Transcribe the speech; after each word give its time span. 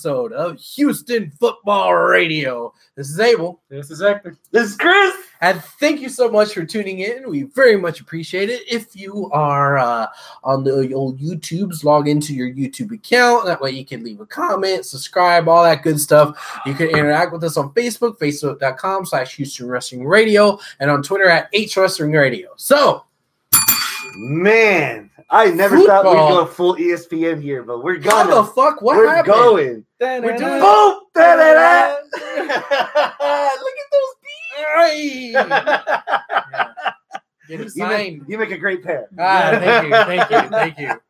episode 0.00 0.32
of 0.32 0.58
Houston 0.58 1.30
Football 1.38 1.94
Radio. 1.94 2.72
This 2.94 3.10
is 3.10 3.20
Abel. 3.20 3.60
This 3.68 3.90
is 3.90 4.00
Hector. 4.00 4.34
This 4.50 4.70
is 4.70 4.76
Chris. 4.78 5.14
And 5.42 5.62
thank 5.78 6.00
you 6.00 6.08
so 6.08 6.30
much 6.30 6.54
for 6.54 6.64
tuning 6.64 7.00
in. 7.00 7.28
We 7.28 7.42
very 7.42 7.76
much 7.76 8.00
appreciate 8.00 8.48
it. 8.48 8.62
If 8.66 8.96
you 8.96 9.30
are 9.32 9.76
uh, 9.76 10.06
on 10.42 10.64
the 10.64 10.94
old 10.94 11.20
YouTubes, 11.20 11.84
log 11.84 12.08
into 12.08 12.32
your 12.32 12.50
YouTube 12.50 12.94
account. 12.94 13.44
That 13.44 13.60
way 13.60 13.72
you 13.72 13.84
can 13.84 14.02
leave 14.02 14.20
a 14.20 14.26
comment, 14.26 14.86
subscribe, 14.86 15.48
all 15.48 15.64
that 15.64 15.82
good 15.82 16.00
stuff. 16.00 16.58
You 16.64 16.72
can 16.72 16.88
interact 16.88 17.30
with 17.30 17.44
us 17.44 17.58
on 17.58 17.68
Facebook, 17.74 18.18
facebook.com 18.18 19.04
slash 19.04 19.36
Houston 19.36 19.68
Wrestling 19.68 20.06
Radio, 20.06 20.58
and 20.78 20.90
on 20.90 21.02
Twitter 21.02 21.28
at 21.28 21.50
H 21.52 21.76
Wrestling 21.76 22.12
Radio. 22.12 22.52
So, 22.56 23.04
Man, 24.16 25.09
I 25.32 25.50
never 25.50 25.76
thought 25.84 26.04
we'd 26.04 26.10
Football. 26.10 26.44
go 26.44 26.46
full 26.46 26.74
ESPN 26.76 27.40
here, 27.40 27.62
but 27.62 27.84
we're 27.84 27.98
gonna. 27.98 28.34
the 28.34 28.44
fuck? 28.44 28.82
What 28.82 28.96
we're 28.96 29.08
happened? 29.08 29.34
going. 29.34 29.84
We're 30.00 30.36
doing 30.36 30.60
Boom! 30.60 31.00
Look 31.14 31.26
at 33.78 33.90
those 33.92 34.14
beats. 34.24 35.32
Get 37.48 37.60
it 37.60 37.64
you, 37.64 37.68
signed. 37.68 38.18
make, 38.18 38.28
you 38.28 38.38
make 38.38 38.50
a 38.50 38.58
great 38.58 38.82
pair. 38.82 39.08
Ah, 39.18 39.50
thank 39.52 39.84
you, 39.84 39.90
thank 39.90 40.30
you, 40.30 40.50
thank 40.50 40.78
you. 40.78 40.88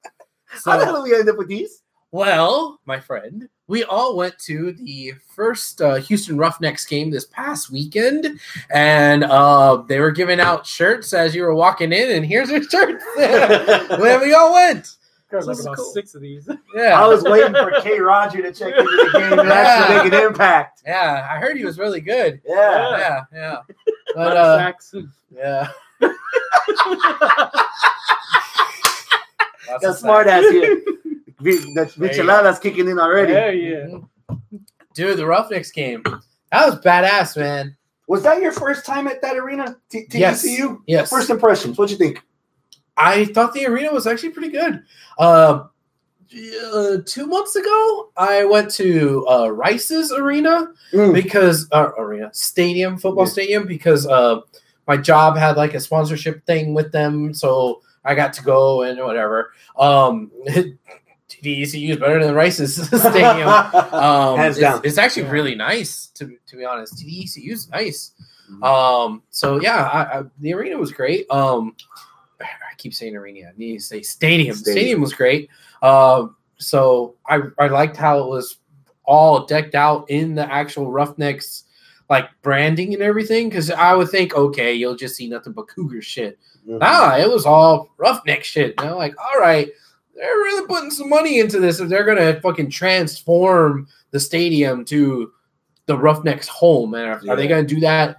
How 0.64 0.76
the 0.76 0.84
hell 0.84 1.02
did 1.02 1.10
we 1.10 1.16
end 1.18 1.28
up 1.28 1.38
with 1.38 1.48
these? 1.48 1.82
well, 2.12 2.78
my 2.86 2.98
friend, 3.00 3.48
we 3.70 3.84
all 3.84 4.16
went 4.16 4.36
to 4.40 4.72
the 4.72 5.12
first 5.28 5.80
uh, 5.80 5.94
Houston 5.94 6.36
Roughnecks 6.36 6.84
game 6.84 7.08
this 7.10 7.24
past 7.26 7.70
weekend, 7.70 8.40
and 8.68 9.22
uh, 9.22 9.76
they 9.86 10.00
were 10.00 10.10
giving 10.10 10.40
out 10.40 10.66
shirts 10.66 11.14
as 11.14 11.36
you 11.36 11.42
were 11.42 11.54
walking 11.54 11.92
in, 11.92 12.10
and 12.10 12.26
here's 12.26 12.50
your 12.50 12.64
shirt. 12.64 13.00
Where 13.16 14.20
we 14.20 14.34
all 14.34 14.52
went. 14.52 14.96
Got 15.30 15.46
like 15.46 15.60
about 15.60 15.76
cool. 15.76 15.92
six 15.92 16.16
of 16.16 16.20
these. 16.22 16.48
Yeah, 16.74 17.00
I 17.00 17.06
was 17.06 17.22
waiting 17.22 17.52
for 17.52 17.70
K. 17.82 18.00
Roger 18.00 18.42
to 18.42 18.52
check 18.52 18.74
into 18.76 18.82
the 18.90 19.10
game 19.18 19.38
and 19.38 19.48
actually 19.48 20.10
make 20.10 20.12
an 20.12 20.26
impact. 20.26 20.82
yeah, 20.84 21.28
I 21.30 21.38
heard 21.38 21.56
he 21.56 21.64
was 21.64 21.78
really 21.78 22.00
good. 22.00 22.40
Yeah. 22.44 22.98
Yeah, 22.98 23.20
yeah, 23.32 23.56
But, 23.86 24.14
but 24.16 24.36
uh, 24.36 24.58
sacks. 24.58 24.94
yeah. 25.32 25.68
Lots 29.68 29.82
Got 29.84 29.96
smart 29.98 30.26
ass 30.26 30.48
here. 30.50 30.80
There 31.40 31.86
Michelada's 31.86 32.58
kicking 32.58 32.88
in 32.88 32.98
already. 32.98 33.32
Yeah, 33.32 33.50
yeah. 33.50 33.98
Dude, 34.94 35.16
the 35.18 35.26
Roughnecks 35.26 35.70
game. 35.70 36.02
That 36.52 36.66
was 36.66 36.80
badass, 36.80 37.36
man. 37.36 37.76
Was 38.08 38.22
that 38.24 38.42
your 38.42 38.52
first 38.52 38.84
time 38.84 39.06
at 39.06 39.22
that 39.22 39.36
arena? 39.36 39.76
T- 39.88 40.06
Yes. 40.10 40.44
TCU? 40.44 40.80
Yes. 40.86 41.08
First 41.10 41.30
impressions. 41.30 41.78
What'd 41.78 41.92
you 41.92 41.96
think? 42.04 42.22
I 42.96 43.24
thought 43.26 43.54
the 43.54 43.66
arena 43.66 43.92
was 43.92 44.06
actually 44.06 44.30
pretty 44.30 44.50
good. 44.50 44.82
Uh, 45.18 45.64
uh, 46.74 46.96
two 47.06 47.26
months 47.26 47.56
ago, 47.56 48.10
I 48.16 48.44
went 48.44 48.70
to 48.72 49.26
uh, 49.28 49.48
Rice's 49.48 50.12
arena 50.12 50.72
Mm. 50.92 51.14
because 51.14 51.68
uh, 51.72 51.90
arena 51.98 52.30
stadium, 52.32 52.98
football 52.98 53.24
Yeah. 53.26 53.30
stadium, 53.32 53.66
because 53.66 54.06
uh, 54.08 54.40
my 54.88 54.96
job 54.96 55.36
had 55.36 55.56
like 55.56 55.74
a 55.74 55.80
sponsorship 55.80 56.44
thing 56.46 56.74
with 56.74 56.90
them, 56.90 57.32
so 57.32 57.80
I 58.04 58.14
got 58.16 58.32
to 58.34 58.42
go 58.42 58.82
and 58.82 58.98
whatever. 58.98 59.52
Um, 59.78 60.30
TDECU 61.42 61.90
is 61.90 61.96
better 61.96 62.24
than 62.24 62.34
Rice's 62.34 62.76
stadium. 62.86 63.48
Um, 63.92 64.38
Hands 64.38 64.56
it's, 64.56 64.60
down. 64.60 64.80
it's 64.84 64.98
actually 64.98 65.24
really 65.24 65.54
nice 65.54 66.06
to 66.14 66.36
to 66.46 66.56
be 66.56 66.64
honest. 66.64 66.96
TDECU 66.96 67.52
is 67.52 67.68
nice. 67.70 68.12
Um, 68.62 69.22
so 69.30 69.60
yeah, 69.60 69.84
I, 69.84 70.18
I, 70.18 70.22
the 70.40 70.54
arena 70.54 70.76
was 70.78 70.92
great. 70.92 71.30
Um, 71.30 71.76
I 72.40 72.74
keep 72.76 72.94
saying 72.94 73.16
arena. 73.16 73.48
I 73.48 73.52
need 73.56 73.78
to 73.78 73.82
say 73.82 74.02
stadium. 74.02 74.56
Stadium. 74.56 74.76
Stadium, 74.76 75.00
was 75.00 75.12
great. 75.14 75.48
Um, 75.82 76.36
so 76.58 77.16
I 77.28 77.42
I 77.58 77.68
liked 77.68 77.96
how 77.96 78.20
it 78.20 78.28
was 78.28 78.56
all 79.04 79.46
decked 79.46 79.74
out 79.74 80.08
in 80.10 80.34
the 80.34 80.52
actual 80.52 80.90
Roughnecks 80.90 81.64
like 82.08 82.28
branding 82.42 82.92
and 82.94 83.02
everything. 83.02 83.48
Because 83.48 83.70
I 83.70 83.94
would 83.94 84.08
think, 84.08 84.34
okay, 84.34 84.74
you'll 84.74 84.96
just 84.96 85.16
see 85.16 85.28
nothing 85.28 85.52
but 85.52 85.68
Cougar 85.68 86.02
shit. 86.02 86.38
Mhm. 86.68 86.80
Nah, 86.80 87.16
it 87.16 87.30
was 87.30 87.46
all 87.46 87.90
roughneck 87.96 88.44
shit. 88.44 88.74
And 88.78 88.90
I'm 88.90 88.96
like, 88.96 89.14
all 89.18 89.40
right, 89.40 89.68
they're 90.20 90.36
really 90.36 90.66
putting 90.66 90.90
some 90.90 91.08
money 91.08 91.38
into 91.40 91.58
this 91.58 91.80
if 91.80 91.88
they're 91.88 92.04
gonna 92.04 92.40
fucking 92.42 92.70
transform 92.70 93.88
the 94.10 94.20
stadium 94.20 94.84
to 94.84 95.32
the 95.86 95.96
Roughnecks 95.96 96.46
home. 96.46 96.94
And 96.94 97.04
are, 97.06 97.20
are 97.32 97.36
they 97.36 97.48
gonna 97.48 97.64
do 97.66 97.80
that 97.80 98.18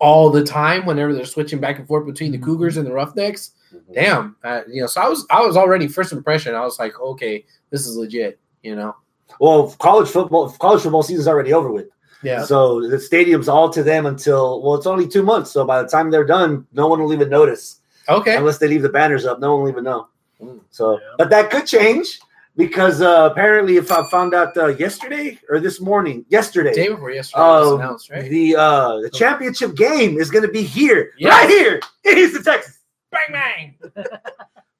all 0.00 0.30
the 0.30 0.42
time 0.44 0.84
whenever 0.84 1.14
they're 1.14 1.24
switching 1.24 1.60
back 1.60 1.78
and 1.78 1.86
forth 1.86 2.06
between 2.06 2.32
the 2.32 2.38
Cougars 2.38 2.76
and 2.76 2.86
the 2.86 2.92
Roughnecks? 2.92 3.52
Mhm. 3.72 3.94
Damn, 3.94 4.36
uh, 4.42 4.62
you 4.68 4.80
know. 4.80 4.86
So 4.88 5.00
I 5.00 5.08
was, 5.08 5.24
I 5.30 5.40
was 5.46 5.56
already 5.56 5.86
first 5.86 6.12
impression. 6.12 6.54
I 6.56 6.62
was 6.64 6.78
like, 6.78 6.98
okay, 7.00 7.44
this 7.70 7.86
is 7.86 7.96
legit. 7.96 8.38
You 8.62 8.74
know. 8.76 8.96
Well, 9.40 9.70
college 9.78 10.08
football, 10.08 10.50
college 10.50 10.82
football 10.82 11.02
season's 11.02 11.28
already 11.28 11.52
over 11.52 11.70
with. 11.72 11.86
Yeah. 12.22 12.44
So 12.44 12.86
the 12.88 12.98
stadium's 13.00 13.48
all 13.48 13.70
to 13.70 13.82
them 13.82 14.06
until 14.06 14.60
well, 14.60 14.74
it's 14.74 14.86
only 14.86 15.08
two 15.08 15.22
months. 15.22 15.50
So 15.52 15.64
by 15.64 15.82
the 15.82 15.88
time 15.88 16.10
they're 16.10 16.24
done, 16.26 16.66
no 16.72 16.86
one 16.88 17.00
will 17.00 17.12
even 17.12 17.28
notice 17.28 17.80
Okay. 18.08 18.36
unless 18.36 18.58
they 18.58 18.68
leave 18.68 18.82
the 18.82 18.88
banners 18.88 19.24
up. 19.24 19.40
No 19.40 19.52
one 19.54 19.62
will 19.62 19.70
even 19.70 19.84
know. 19.84 20.08
Mm. 20.42 20.60
So, 20.70 20.98
Yeah. 20.98 21.14
but 21.18 21.30
that 21.30 21.50
could 21.50 21.66
change 21.66 22.18
because 22.56 23.00
uh, 23.00 23.28
apparently, 23.30 23.76
if 23.76 23.90
I 23.92 24.02
found 24.10 24.34
out 24.34 24.56
uh, 24.56 24.66
yesterday 24.68 25.38
or 25.48 25.60
this 25.60 25.80
morning, 25.80 26.24
yesterday, 26.28 26.74
Day 26.74 26.88
before 26.88 27.10
yesterday, 27.10 27.42
it 27.42 27.46
was 27.46 27.68
um, 27.72 27.80
announced, 27.80 28.10
right? 28.10 28.28
the 28.30 28.56
uh, 28.56 29.00
the 29.00 29.10
championship 29.10 29.74
game 29.76 30.18
is 30.18 30.30
going 30.30 30.44
to 30.44 30.52
be 30.52 30.62
here, 30.62 31.12
Yes. 31.18 31.32
right 31.32 31.48
here 31.48 31.80
in 32.04 32.16
Houston, 32.16 32.42
Texas. 32.44 32.78
bang 33.10 33.30
bang. 33.32 33.78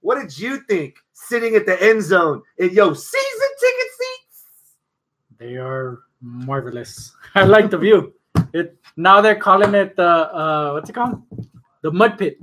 What 0.02 0.16
did 0.20 0.36
you 0.36 0.58
think 0.68 0.96
sitting 1.12 1.54
at 1.54 1.64
the 1.64 1.80
end 1.80 2.02
zone 2.02 2.42
in 2.58 2.70
your 2.70 2.92
season 2.96 3.50
ticket 3.60 3.90
seats? 4.00 4.44
They 5.38 5.56
are 5.56 6.00
marvelous. 6.20 7.14
I 7.36 7.44
like 7.44 7.70
the 7.70 7.78
view. 7.78 8.12
It 8.52 8.76
now 8.96 9.20
they're 9.20 9.36
calling 9.38 9.74
it 9.76 9.94
the 9.94 10.08
uh 10.34 10.72
what's 10.72 10.90
it 10.90 10.94
called? 10.94 11.22
The 11.82 11.92
mud 11.92 12.18
pit. 12.18 12.38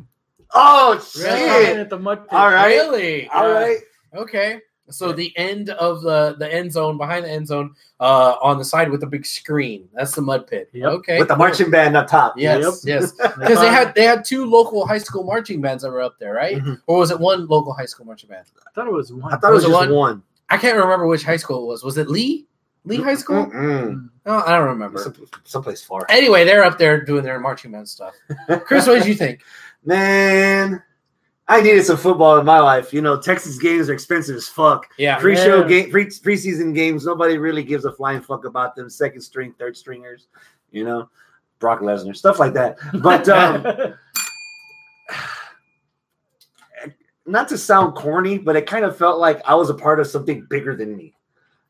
Oh 0.53 0.95
They're 1.15 1.47
calling 1.47 1.65
shit! 1.65 1.79
it 1.79 1.89
the 1.89 1.99
mud 1.99 2.27
pit. 2.27 2.37
All 2.37 2.49
right. 2.49 2.67
Really? 2.67 3.27
All 3.29 3.49
right. 3.51 3.79
Okay. 4.15 4.59
So 4.91 5.11
the 5.13 5.31
end 5.37 5.69
of 5.69 6.01
the 6.01 6.35
the 6.39 6.51
end 6.51 6.71
zone 6.73 6.97
behind 6.97 7.23
the 7.25 7.29
end 7.29 7.47
zone, 7.47 7.75
uh, 7.99 8.35
on 8.41 8.57
the 8.57 8.65
side 8.65 8.89
with 8.89 9.01
the 9.01 9.05
big 9.07 9.23
screen. 9.23 9.87
That's 9.93 10.15
the 10.15 10.21
mud 10.23 10.47
pit. 10.47 10.69
Yep. 10.73 10.91
Okay. 10.91 11.19
With 11.19 11.27
the 11.27 11.35
marching 11.35 11.69
band 11.69 11.95
up 11.95 12.07
top. 12.07 12.33
Yes. 12.37 12.83
Yes. 12.85 13.11
Because 13.37 13.59
they 13.59 13.67
had 13.67 13.93
they 13.93 14.03
had 14.03 14.25
two 14.25 14.45
local 14.45 14.87
high 14.87 14.97
school 14.97 15.23
marching 15.23 15.61
bands 15.61 15.83
that 15.83 15.91
were 15.91 16.01
up 16.01 16.17
there, 16.19 16.33
right? 16.33 16.57
Mhm. 16.57 16.81
Or 16.87 16.97
was 16.97 17.11
it 17.11 17.19
one 17.19 17.45
local 17.45 17.71
high 17.73 17.85
school 17.85 18.07
marching 18.07 18.29
band? 18.29 18.45
I 18.67 18.71
thought 18.71 18.87
it 18.87 18.93
was 18.93 19.13
one. 19.13 19.31
I 19.31 19.37
thought 19.37 19.51
it 19.51 19.55
was 19.55 19.65
Was 19.67 19.73
it 19.75 19.77
just 19.77 19.89
one? 19.91 19.93
one. 19.95 20.23
I 20.49 20.57
can't 20.57 20.75
remember 20.77 21.05
which 21.05 21.23
high 21.23 21.37
school 21.37 21.63
it 21.63 21.67
was. 21.67 21.83
Was 21.83 21.97
it 21.99 22.09
Lee? 22.09 22.47
Lee 22.85 22.97
High 22.97 23.15
School? 23.15 23.45
Mm-mm. 23.45 24.09
No, 24.25 24.41
I 24.47 24.57
don't 24.57 24.67
remember. 24.67 24.99
Some, 24.99 25.13
someplace 25.43 25.83
far. 25.83 26.05
Anyway, 26.09 26.45
they're 26.45 26.63
up 26.63 26.77
there 26.79 27.03
doing 27.03 27.23
their 27.23 27.39
marching 27.39 27.71
band 27.71 27.87
stuff. 27.89 28.13
Chris, 28.65 28.87
what 28.87 28.99
did 28.99 29.05
you 29.05 29.13
think? 29.15 29.41
Man, 29.83 30.81
I 31.47 31.61
needed 31.61 31.83
some 31.85 31.97
football 31.97 32.37
in 32.37 32.45
my 32.45 32.59
life. 32.59 32.93
You 32.93 33.01
know, 33.01 33.19
Texas 33.19 33.57
games 33.57 33.89
are 33.89 33.93
expensive 33.93 34.35
as 34.35 34.47
fuck. 34.47 34.87
Yeah. 34.97 35.17
Pre-show 35.19 35.61
Yeah. 35.61 35.67
game, 35.67 35.91
pre 35.91 36.05
preseason 36.05 36.75
games, 36.75 37.05
nobody 37.05 37.37
really 37.37 37.63
gives 37.63 37.85
a 37.85 37.91
flying 37.91 38.21
fuck 38.21 38.45
about 38.45 38.75
them. 38.75 38.89
Second 38.89 39.21
string, 39.21 39.53
third 39.57 39.75
stringers, 39.75 40.27
you 40.71 40.83
know, 40.83 41.09
Brock 41.59 41.79
Lesnar, 41.79 42.15
stuff 42.15 42.39
like 42.39 42.53
that. 42.53 42.77
But 43.01 43.27
um, 43.29 43.93
not 47.25 47.47
to 47.49 47.57
sound 47.57 47.95
corny, 47.95 48.37
but 48.37 48.55
it 48.55 48.65
kind 48.65 48.85
of 48.85 48.97
felt 48.97 49.19
like 49.19 49.41
I 49.47 49.55
was 49.55 49.69
a 49.69 49.73
part 49.73 49.99
of 49.99 50.07
something 50.07 50.45
bigger 50.49 50.75
than 50.75 50.95
me. 50.95 51.15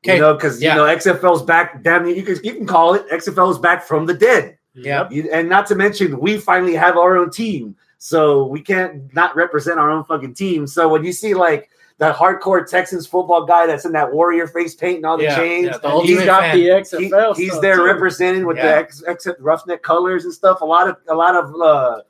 Okay, 0.03 0.15
You 0.15 0.21
know, 0.21 0.33
because 0.33 0.61
yeah. 0.61 0.75
you 0.75 0.81
know 0.81 0.85
XFL's 0.85 1.43
back. 1.43 1.83
Damn 1.83 2.05
you, 2.05 2.15
you 2.15 2.23
can 2.23 2.37
you 2.43 2.53
can 2.53 2.65
call 2.65 2.93
it 2.93 3.07
XFL 3.09 3.51
is 3.51 3.57
back 3.57 3.83
from 3.83 4.05
the 4.05 4.13
dead. 4.13 4.57
Yeah. 4.73 5.09
You, 5.11 5.29
and 5.33 5.49
not 5.49 5.67
to 5.67 5.75
mention, 5.75 6.19
we 6.19 6.37
finally 6.37 6.73
have 6.75 6.95
our 6.95 7.17
own 7.17 7.31
team, 7.31 7.75
so 7.99 8.45
we 8.47 8.61
can't 8.61 9.13
not 9.13 9.35
represent 9.35 9.77
our 9.77 9.91
own 9.91 10.03
fucking 10.05 10.33
team. 10.33 10.65
So 10.65 10.87
when 10.89 11.03
you 11.03 11.11
see 11.13 11.33
like 11.35 11.69
that 11.99 12.15
hardcore 12.15 12.65
Texans 12.67 13.05
football 13.05 13.45
guy 13.45 13.67
that's 13.67 13.83
in 13.85 13.91
that 13.91 14.11
warrior 14.11 14.47
face 14.47 14.73
paint 14.73 14.97
and 14.97 15.05
all 15.05 15.17
the 15.17 15.25
Yeah, 15.25 15.35
chains. 15.35 15.65
yeah, 15.67 15.77
the 15.77 15.99
he's 15.99 16.23
got 16.23 16.41
fan. 16.41 16.55
the 16.57 16.63
He- 16.63 16.69
XFL. 16.69 17.35
he's 17.35 17.59
there 17.59 17.75
too. 17.75 17.83
representing 17.83 18.45
with 18.47 18.55
Yeah. 18.57 18.67
the 18.67 18.75
ex, 18.77 19.03
ex 19.05 19.27
roughneck 19.39 19.83
colors 19.83 20.23
and 20.23 20.33
stuff. 20.33 20.61
A 20.61 20.65
lot 20.65 20.87
of 20.87 20.95
a 21.09 21.13
lot 21.13 21.35
of 21.35 21.53
uh, 21.61 22.01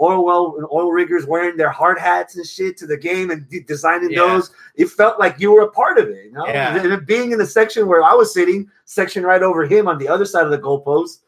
oil 0.00 0.22
well 0.24 0.68
oil 0.70 0.92
riggers 0.92 1.24
wearing 1.26 1.56
their 1.56 1.70
hard 1.70 1.98
hats 1.98 2.36
and 2.36 2.46
shit 2.46 2.76
to 2.76 2.86
the 2.86 2.96
game 2.98 3.30
and 3.30 3.48
de- 3.48 3.60
designing 3.60 4.10
Yeah. 4.10 4.20
those. 4.20 4.50
It 4.76 4.90
felt 4.90 5.18
like 5.18 5.36
you 5.40 5.50
were 5.50 5.62
a 5.62 5.70
part 5.70 5.98
of 5.98 6.08
it. 6.10 6.26
You 6.26 6.32
know, 6.32 6.46
Yeah. 6.46 6.76
And 6.76 6.92
it 6.92 7.06
being 7.06 7.32
in 7.32 7.38
the 7.38 7.46
section 7.46 7.86
where 7.88 8.04
I 8.04 8.12
was 8.12 8.34
sitting, 8.34 8.70
section 8.84 9.24
right 9.24 9.42
over 9.42 9.64
him 9.64 9.88
on 9.88 9.96
the 9.96 10.08
other 10.08 10.26
side 10.26 10.44
of 10.44 10.50
the 10.50 10.58
goalpost. 10.58 11.20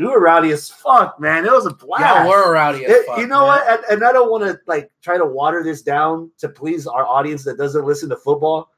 You 0.00 0.08
were 0.10 0.20
rowdy 0.20 0.50
as 0.50 0.70
fuck, 0.70 1.20
man. 1.20 1.44
It 1.44 1.52
was 1.52 1.66
a 1.66 1.74
blast. 1.74 2.02
Yeah, 2.02 2.26
we're 2.26 2.54
rowdy 2.54 2.86
as 2.86 2.90
It- 2.90 3.06
fuck, 3.06 3.18
you 3.18 3.26
know 3.26 3.40
man. 3.46 3.48
what? 3.48 3.68
And, 3.68 3.84
and 3.92 4.04
I 4.04 4.12
don't 4.12 4.30
want 4.30 4.44
to 4.44 4.58
like 4.66 4.90
try 5.02 5.18
to 5.18 5.26
water 5.26 5.62
this 5.62 5.82
down 5.82 6.30
to 6.38 6.48
please 6.48 6.86
our 6.86 7.04
audience 7.06 7.44
that 7.44 7.58
doesn't 7.58 7.84
listen 7.84 8.08
to 8.08 8.16
football. 8.16 8.70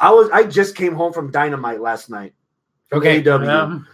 I 0.00 0.10
was 0.10 0.30
I 0.30 0.44
just 0.44 0.76
came 0.76 0.94
home 0.94 1.12
from 1.12 1.30
Dynamite 1.30 1.80
last 1.80 2.08
night. 2.08 2.32
Okay. 2.92 3.22
AEW. 3.22 3.44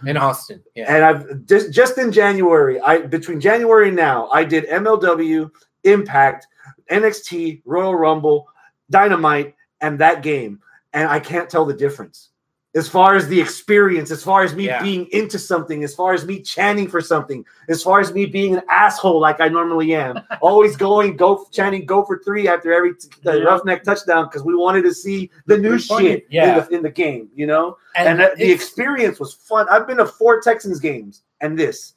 Yeah. 0.03 0.09
In 0.09 0.17
Austin. 0.17 0.63
Yeah. 0.73 0.85
And 0.93 1.03
I've 1.05 1.45
just 1.45 1.71
just 1.71 1.97
in 1.97 2.11
January, 2.11 2.79
I 2.79 2.99
between 2.99 3.39
January 3.41 3.87
and 3.89 3.97
now, 3.97 4.29
I 4.29 4.43
did 4.43 4.65
MLW, 4.67 5.51
Impact, 5.83 6.47
NXT, 6.89 7.61
Royal 7.65 7.95
Rumble, 7.95 8.47
Dynamite, 8.89 9.53
and 9.81 9.99
that 9.99 10.23
game, 10.23 10.59
and 10.93 11.09
I 11.09 11.19
can't 11.19 11.49
tell 11.49 11.65
the 11.65 11.73
difference. 11.73 12.29
As 12.73 12.87
far 12.87 13.15
as 13.15 13.27
the 13.27 13.39
experience, 13.41 14.11
as 14.11 14.23
far 14.23 14.43
as 14.43 14.55
me 14.55 14.67
Yeah. 14.67 14.81
being 14.81 15.05
into 15.11 15.37
something, 15.37 15.83
as 15.83 15.93
far 15.93 16.13
as 16.13 16.25
me 16.25 16.39
chanting 16.39 16.87
for 16.87 17.01
something, 17.01 17.43
as 17.67 17.83
far 17.83 17.99
as 17.99 18.13
me 18.13 18.25
being 18.25 18.55
an 18.55 18.61
asshole 18.69 19.19
like 19.19 19.41
I 19.41 19.49
normally 19.49 19.93
am, 19.93 20.21
always 20.41 20.77
going 20.77 21.17
go 21.17 21.45
chanting 21.51 21.85
go 21.85 22.05
for 22.05 22.19
three 22.23 22.47
after 22.47 22.71
every 22.71 22.93
t- 22.95 23.09
Yeah. 23.23 23.33
roughneck 23.39 23.83
touchdown 23.83 24.25
because 24.25 24.43
we 24.43 24.55
wanted 24.55 24.83
to 24.83 24.93
see 24.93 25.29
the 25.47 25.57
new 25.57 25.77
shit 25.77 26.25
Yeah. 26.29 26.59
in, 26.59 26.65
the, 26.69 26.75
in 26.77 26.83
the 26.83 26.89
game, 26.89 27.27
you 27.35 27.45
know 27.45 27.75
and, 27.97 28.19
that- 28.21 28.31
uh, 28.31 28.35
the 28.35 28.49
experience 28.51 29.19
was 29.19 29.33
fun. 29.33 29.67
I've 29.69 29.85
been 29.85 29.97
to 29.97 30.05
four 30.05 30.39
Texans 30.39 30.79
games, 30.79 31.23
and 31.41 31.59
this, 31.59 31.95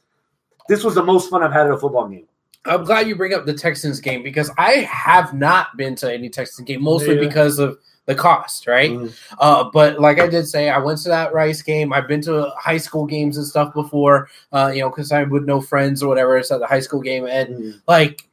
this 0.68 0.82
was 0.82 0.96
the 0.96 1.04
most 1.04 1.30
fun 1.30 1.44
I've 1.44 1.52
had 1.52 1.66
at 1.66 1.72
a 1.72 1.78
football 1.78 2.08
game. 2.08 2.26
I'm 2.66 2.82
glad 2.82 3.06
you 3.06 3.14
bring 3.14 3.32
up 3.34 3.46
the 3.46 3.54
Texans 3.54 4.00
game 4.00 4.24
because 4.24 4.50
I 4.58 4.76
have 4.90 5.34
not 5.34 5.76
been 5.76 5.94
to 5.96 6.12
any 6.12 6.30
Texans 6.30 6.66
game, 6.66 6.82
mostly 6.82 7.16
because 7.16 7.58
of 7.60 7.78
the 8.06 8.14
cost, 8.14 8.66
right? 8.66 8.90
Mhm. 8.90 9.14
Uh, 9.38 9.64
but 9.72 10.00
like 10.00 10.20
I 10.20 10.26
did 10.26 10.46
say, 10.46 10.68
I 10.68 10.78
went 10.78 10.98
to 11.00 11.08
that 11.08 11.32
Rice 11.32 11.62
game. 11.62 11.92
I've 11.92 12.06
been 12.08 12.20
to 12.22 12.50
high 12.58 12.76
school 12.76 13.06
games 13.06 13.38
and 13.38 13.46
stuff 13.46 13.72
before, 13.72 14.28
uh, 14.52 14.70
you 14.74 14.80
know, 14.80 14.90
because 14.90 15.10
I 15.10 15.22
would 15.22 15.46
know 15.46 15.60
friends 15.60 16.02
or 16.02 16.08
whatever. 16.08 16.36
It's 16.36 16.50
at 16.50 16.60
the 16.60 16.66
high 16.66 16.80
school 16.80 17.00
game, 17.00 17.26
and 17.26 17.48
Mhm. 17.48 17.80
like 17.88 18.28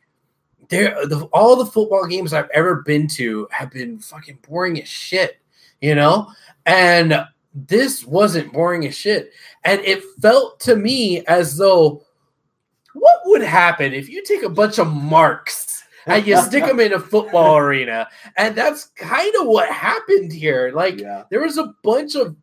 there, 0.70 0.96
the, 1.06 1.26
all 1.34 1.56
the 1.56 1.66
football 1.66 2.06
games 2.06 2.34
I've 2.34 2.50
ever 2.54 2.76
been 2.84 3.08
to 3.10 3.48
have 3.52 3.72
been 3.72 4.00
fucking 4.00 4.40
boring 4.48 4.82
as 4.82 4.88
shit, 4.88 5.38
you 5.82 5.96
know. 5.96 6.28
And 6.66 7.26
this 7.54 8.06
wasn't 8.06 8.54
boring 8.54 8.86
as 8.88 8.96
shit, 8.96 9.32
and 9.64 9.82
it 9.86 10.04
felt 10.22 10.60
to 10.62 10.76
me 10.76 11.26
as 11.28 11.58
though 11.58 12.04
what 12.94 13.22
would 13.26 13.42
happen 13.42 13.94
if 13.94 14.10
you 14.10 14.22
take 14.24 14.44
a 14.44 14.50
bunch 14.50 14.80
of 14.80 14.88
marks 14.88 15.81
and 16.08 16.26
you 16.26 16.38
stick 16.42 16.66
them 16.66 16.80
in 16.80 16.94
a 16.94 17.00
football 17.00 17.58
arena 17.66 18.08
and 18.38 18.56
that's 18.56 18.86
kind 18.96 19.34
of 19.40 19.48
what 19.48 19.70
happened 19.70 20.32
here 20.32 20.72
like 20.74 21.00
Yeah. 21.00 21.24
there 21.30 21.42
was 21.42 21.58
a 21.58 21.74
bunch 21.84 22.16
of 22.16 22.36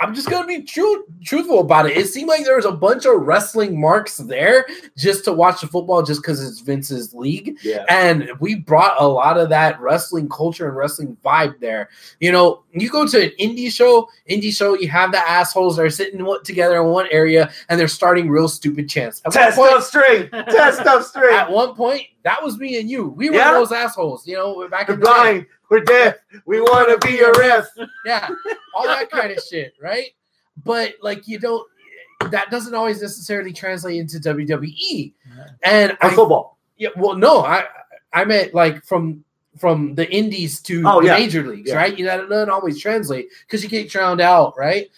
i'm 0.00 0.14
just 0.14 0.30
gonna 0.30 0.46
be 0.46 0.62
true 0.62 1.04
truthful 1.24 1.58
about 1.58 1.86
it 1.86 1.96
it 1.96 2.06
seemed 2.06 2.28
like 2.28 2.44
there 2.44 2.54
was 2.54 2.64
a 2.64 2.70
bunch 2.70 3.04
of 3.04 3.20
wrestling 3.22 3.80
marks 3.80 4.16
there 4.18 4.64
just 4.96 5.24
to 5.24 5.32
watch 5.32 5.60
the 5.60 5.66
football 5.66 6.02
just 6.02 6.22
because 6.22 6.40
it's 6.46 6.60
vince's 6.60 7.12
league 7.14 7.58
Yeah. 7.64 7.84
and 7.88 8.30
we 8.38 8.54
brought 8.54 9.00
a 9.02 9.06
lot 9.08 9.38
of 9.38 9.48
that 9.48 9.80
wrestling 9.80 10.28
culture 10.28 10.68
and 10.68 10.76
wrestling 10.76 11.16
vibe 11.24 11.58
there. 11.58 11.88
You 12.20 12.30
know, 12.30 12.62
you 12.82 12.90
go 12.90 13.06
to 13.06 13.24
an 13.24 13.30
indie 13.40 13.72
show, 13.72 14.08
indie 14.30 14.52
show, 14.54 14.74
you 14.74 14.88
have 14.88 15.12
the 15.12 15.18
assholes 15.18 15.76
that 15.76 15.82
are 15.84 15.90
sitting 15.90 16.24
together 16.44 16.80
in 16.80 16.88
one 16.88 17.06
area 17.10 17.50
and 17.68 17.78
they're 17.80 17.88
starting 17.88 18.28
real 18.28 18.48
stupid 18.48 18.88
chants. 18.88 19.20
At 19.24 19.34
one 19.34 19.44
Test 19.44 19.56
point- 19.58 19.72
up 19.72 19.82
string. 19.82 20.28
Test 20.30 20.80
up 20.80 21.02
string. 21.04 21.34
at 21.34 21.50
one 21.50 21.74
point, 21.74 22.02
that 22.24 22.42
was 22.42 22.58
me 22.58 22.78
and 22.80 22.88
you. 22.90 23.08
We 23.08 23.30
were 23.30 23.36
Yeah. 23.36 23.52
those 23.52 23.72
assholes, 23.72 24.26
you 24.26 24.34
know, 24.36 24.68
back 24.68 24.88
We're 24.88 24.94
in 24.94 25.00
the 25.00 25.06
day. 25.06 25.12
blind. 25.12 25.46
We're 25.70 25.80
deaf. 25.80 26.14
We 26.46 26.60
want 26.60 26.88
to 27.00 27.06
be 27.06 27.18
a 27.20 27.30
ref. 27.32 27.66
Yeah, 28.06 28.28
all 28.74 28.84
that 28.86 29.10
kind 29.10 29.30
of 29.30 29.38
shit, 29.42 29.74
right? 29.82 30.06
But 30.64 30.94
like, 31.02 31.28
you 31.28 31.38
don't. 31.38 31.66
That 32.30 32.50
doesn't 32.50 32.74
always 32.74 33.00
necessarily 33.02 33.52
translate 33.52 33.98
into 34.00 34.18
WWE. 34.18 35.12
And 35.62 35.92
Or 35.92 35.96
I 36.00 36.10
football. 36.14 36.58
Yeah, 36.78 36.88
well, 36.96 37.16
no, 37.16 37.40
I 37.44 37.64
I 38.12 38.24
meant 38.24 38.54
like 38.54 38.82
from 38.84 39.24
from 39.58 39.94
the 39.94 40.10
indies 40.10 40.60
to 40.62 40.82
Oh, 40.86 41.00
the 41.00 41.06
yeah. 41.08 41.18
major 41.18 41.42
leagues, 41.46 41.70
Yeah. 41.70 41.76
right? 41.76 41.98
You 41.98 42.06
know, 42.06 42.18
that 42.18 42.28
doesn't 42.28 42.50
always 42.50 42.80
translate 42.80 43.28
because 43.46 43.62
you 43.62 43.68
get 43.68 43.90
drowned 43.90 44.20
out, 44.20 44.54
right? 44.56 44.88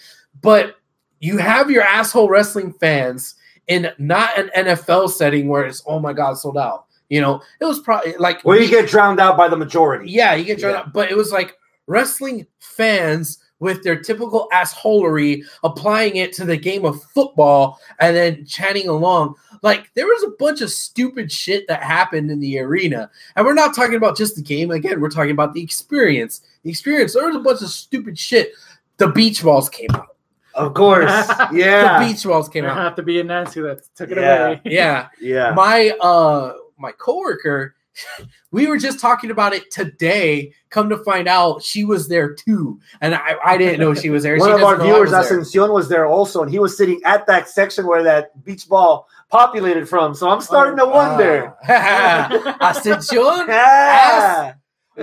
But 0.43 0.77
you 1.21 1.39
have 1.39 1.71
your 1.71 1.83
asshole 1.83 2.29
wrestling 2.29 2.73
fans 2.75 3.35
in 3.69 3.91
not 3.99 4.39
an 4.39 4.51
NFL 4.57 5.11
setting 5.11 5.49
where 5.49 5.65
it's 5.65 5.83
oh 5.87 5.99
my 6.01 6.13
god 6.13 6.35
sold 6.39 6.59
out. 6.59 6.87
You 7.09 7.21
know, 7.21 7.43
it 7.61 7.65
was 7.65 7.81
probably 7.81 8.15
like 8.19 8.41
Where 8.43 8.61
you 8.61 8.69
get 8.69 8.89
drowned 8.89 9.19
out 9.21 9.37
by 9.37 9.49
the 9.49 9.57
majority. 9.57 10.11
yeah, 10.11 10.35
you 10.35 10.45
get 10.45 10.59
drowned 10.59 10.75
Yeah. 10.75 10.81
out, 10.83 10.93
but 10.93 11.11
it 11.11 11.17
was 11.17 11.33
like 11.33 11.57
wrestling 11.87 12.47
fans 12.61 13.39
with 13.59 13.83
their 13.83 14.01
typical 14.01 14.49
assholery 14.55 15.43
applying 15.65 16.17
it 16.17 16.33
to 16.33 16.45
the 16.47 16.57
game 16.57 16.85
of 16.87 17.03
football 17.13 17.79
and 17.99 18.17
then 18.17 18.47
chanting 18.47 18.89
along. 18.89 19.35
Like 19.63 19.91
there 19.95 20.07
was 20.07 20.23
a 20.25 20.31
bunch 20.39 20.61
of 20.61 20.71
stupid 20.71 21.31
shit 21.31 21.67
that 21.69 21.83
happened 21.83 22.31
in 22.31 22.41
the 22.41 22.59
arena. 22.61 23.11
And 23.37 23.45
we're 23.45 23.55
not 23.55 23.75
talking 23.75 23.95
about 23.97 24.17
just 24.17 24.37
the 24.37 24.43
game. 24.43 24.71
Again, 24.71 25.01
we're 25.01 25.11
talking 25.11 25.33
about 25.33 25.55
the 25.55 25.63
experience. 25.63 26.41
The 26.63 26.71
experience. 26.71 27.15
There 27.15 27.27
was 27.27 27.37
a 27.37 27.41
bunch 27.41 27.63
of 27.63 27.69
stupid 27.69 28.19
shit. 28.19 28.53
The 28.97 29.09
beach 29.09 29.43
balls 29.43 29.69
came 29.69 29.91
out. 29.95 30.17
Of 30.55 30.75
course. 30.75 31.09
Yeah. 31.53 31.99
the 32.01 32.07
beach 32.13 32.25
balls 32.25 32.49
came 32.49 32.63
There 32.65 32.73
out. 32.73 32.77
have 32.79 32.97
to 32.97 33.03
be 33.03 33.21
a 33.21 33.25
Nancy 33.25 33.61
that 33.61 33.83
took 33.95 34.11
it 34.11 34.19
Yeah. 34.19 34.47
away. 34.47 34.61
Yeah. 34.65 35.09
Yeah. 35.21 35.53
my 35.53 35.91
uh 36.01 36.55
my 36.79 36.93
coworker 36.93 37.75
we 38.51 38.67
were 38.67 38.79
just 38.79 38.99
talking 39.01 39.31
about 39.31 39.53
it 39.53 39.71
today 39.71 40.53
come 40.71 40.89
to 40.89 40.97
find 40.99 41.29
out 41.29 41.63
she 41.63 41.85
was 41.85 42.09
there 42.09 42.33
too 42.35 42.81
and 43.03 43.15
i, 43.15 43.35
I 43.45 43.59
didn't 43.59 43.81
know 43.81 43.93
she 43.95 44.09
was 44.11 44.23
there 44.23 44.39
One 44.39 44.49
She 44.49 44.55
of 44.55 44.63
our 44.63 44.77
doesn't 44.77 44.79
know 44.89 44.93
I 44.95 44.97
viewers, 44.97 45.11
was 45.11 45.29
there. 45.29 45.39
Ascension, 45.41 45.73
was 45.73 45.89
there 45.89 46.07
also, 46.07 46.43
and 46.43 46.51
he 46.51 46.59
was 46.59 46.77
sitting 46.77 47.01
at 47.05 47.27
that 47.27 47.49
section 47.49 47.87
where 47.87 48.03
that 48.05 48.43
beach 48.45 48.69
ball 48.69 49.09
populated 49.31 49.89
from. 49.89 50.15
So 50.15 50.29
I'm 50.29 50.41
starting 50.41 50.77
to 50.79 50.87
wonder. 50.87 51.55
Ah. 51.69 52.57
Ascension? 52.71 53.47
Yeah. 53.49 54.55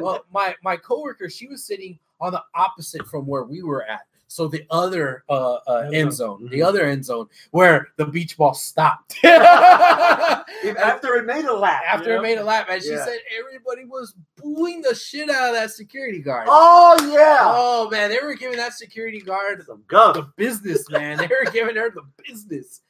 well 0.01 0.25
my 0.31 0.53
my 0.63 0.75
coworker 0.77 1.29
she 1.29 1.47
was 1.47 1.65
sitting 1.65 1.97
on 2.19 2.31
the 2.33 2.43
opposite 2.55 3.07
from 3.07 3.25
where 3.25 3.43
we 3.43 3.63
were 3.63 3.83
at 3.85 4.01
so 4.27 4.47
the 4.47 4.63
other 4.69 5.23
uh, 5.29 5.53
uh 5.65 5.83
End 5.85 5.95
end 5.95 6.13
zone. 6.13 6.39
zone 6.41 6.49
the 6.49 6.61
other 6.61 6.83
end 6.85 7.03
zone 7.05 7.27
where 7.51 7.87
the 7.95 8.05
beach 8.05 8.37
ball 8.37 8.53
stopped 8.53 9.15
After 9.23 11.15
it 11.15 11.25
made 11.25 11.45
a 11.45 11.53
lap. 11.53 11.81
after 11.87 12.09
Yeah. 12.11 12.19
it 12.19 12.21
made 12.21 12.37
a 12.37 12.43
lap 12.43 12.67
and 12.69 12.81
she 12.83 12.89
Yeah. 12.91 13.05
said 13.05 13.19
everybody 13.39 13.85
was 13.85 14.13
booing 14.35 14.81
the 14.81 14.93
shit 14.93 15.29
out 15.29 15.49
of 15.49 15.55
that 15.55 15.71
security 15.71 16.19
guard 16.19 16.47
Oh 16.49 16.97
yeah. 17.11 17.37
Oh 17.41 17.89
man, 17.89 18.09
they 18.09 18.19
were 18.21 18.35
giving 18.35 18.57
that 18.57 18.73
security 18.73 19.21
guard 19.21 19.63
Some 19.65 19.83
gum. 19.87 20.13
the 20.13 20.23
business, 20.35 20.89
man. 20.89 21.17
They 21.17 21.27
were 21.27 21.49
giving 21.51 21.75
her 21.77 21.89
the 21.89 22.03
business, 22.27 22.81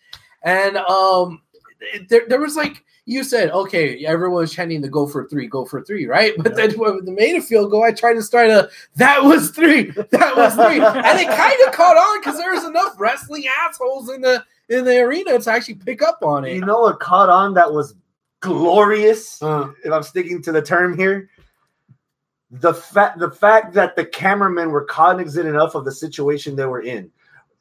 and 0.43 0.77
um, 0.77 1.41
there, 2.09 2.23
there 2.27 2.39
was 2.39 2.55
like 2.55 2.83
you 3.05 3.23
said, 3.23 3.51
okay, 3.51 4.05
everyone 4.05 4.41
was 4.41 4.53
chanting 4.53 4.81
the 4.81 4.89
go 4.89 5.07
for 5.07 5.29
three, 5.29 5.47
go 5.47 5.63
for 5.63 5.81
three, 5.81 6.05
right? 6.05 6.33
But 6.37 6.55
then 6.55 6.71
when 6.77 7.05
they 7.05 7.11
made 7.13 7.37
a 7.37 7.41
field 7.41 7.71
goal, 7.71 7.83
I 7.83 7.91
tried 7.91 8.15
to 8.15 8.21
start 8.21 8.49
a 8.49 8.69
that 8.95 9.23
was 9.23 9.51
three, 9.51 9.91
that 9.91 10.35
was 10.35 10.55
three, 10.55 10.81
and 10.81 11.19
it 11.19 11.27
kind 11.27 11.67
of 11.67 11.73
caught 11.73 11.97
on 11.97 12.19
because 12.19 12.37
there 12.37 12.53
was 12.53 12.65
enough 12.65 12.99
wrestling 12.99 13.45
assholes 13.65 14.09
in 14.09 14.21
the 14.21 14.43
in 14.69 14.83
the 14.83 14.99
arena 14.99 15.39
to 15.39 15.51
actually 15.51 15.75
pick 15.75 16.01
up 16.01 16.19
on 16.21 16.45
it. 16.45 16.55
You 16.55 16.65
know 16.65 16.81
what 16.81 16.99
caught 16.99 17.29
on 17.29 17.53
that 17.53 17.71
was 17.71 17.95
glorious? 18.41 19.41
Uh, 19.41 19.71
if 19.83 19.91
I'm 19.91 20.03
sticking 20.03 20.41
to 20.43 20.51
the 20.51 20.61
term 20.61 20.97
here, 20.97 21.29
the 22.51 22.73
fact 22.73 23.19
the 23.19 23.31
fact 23.31 23.73
that 23.73 23.95
the 23.95 24.05
cameramen 24.05 24.71
were 24.71 24.85
cognizant 24.85 25.47
enough 25.47 25.75
of 25.75 25.85
the 25.85 25.91
situation 25.91 26.55
they 26.55 26.65
were 26.65 26.81
in. 26.81 27.11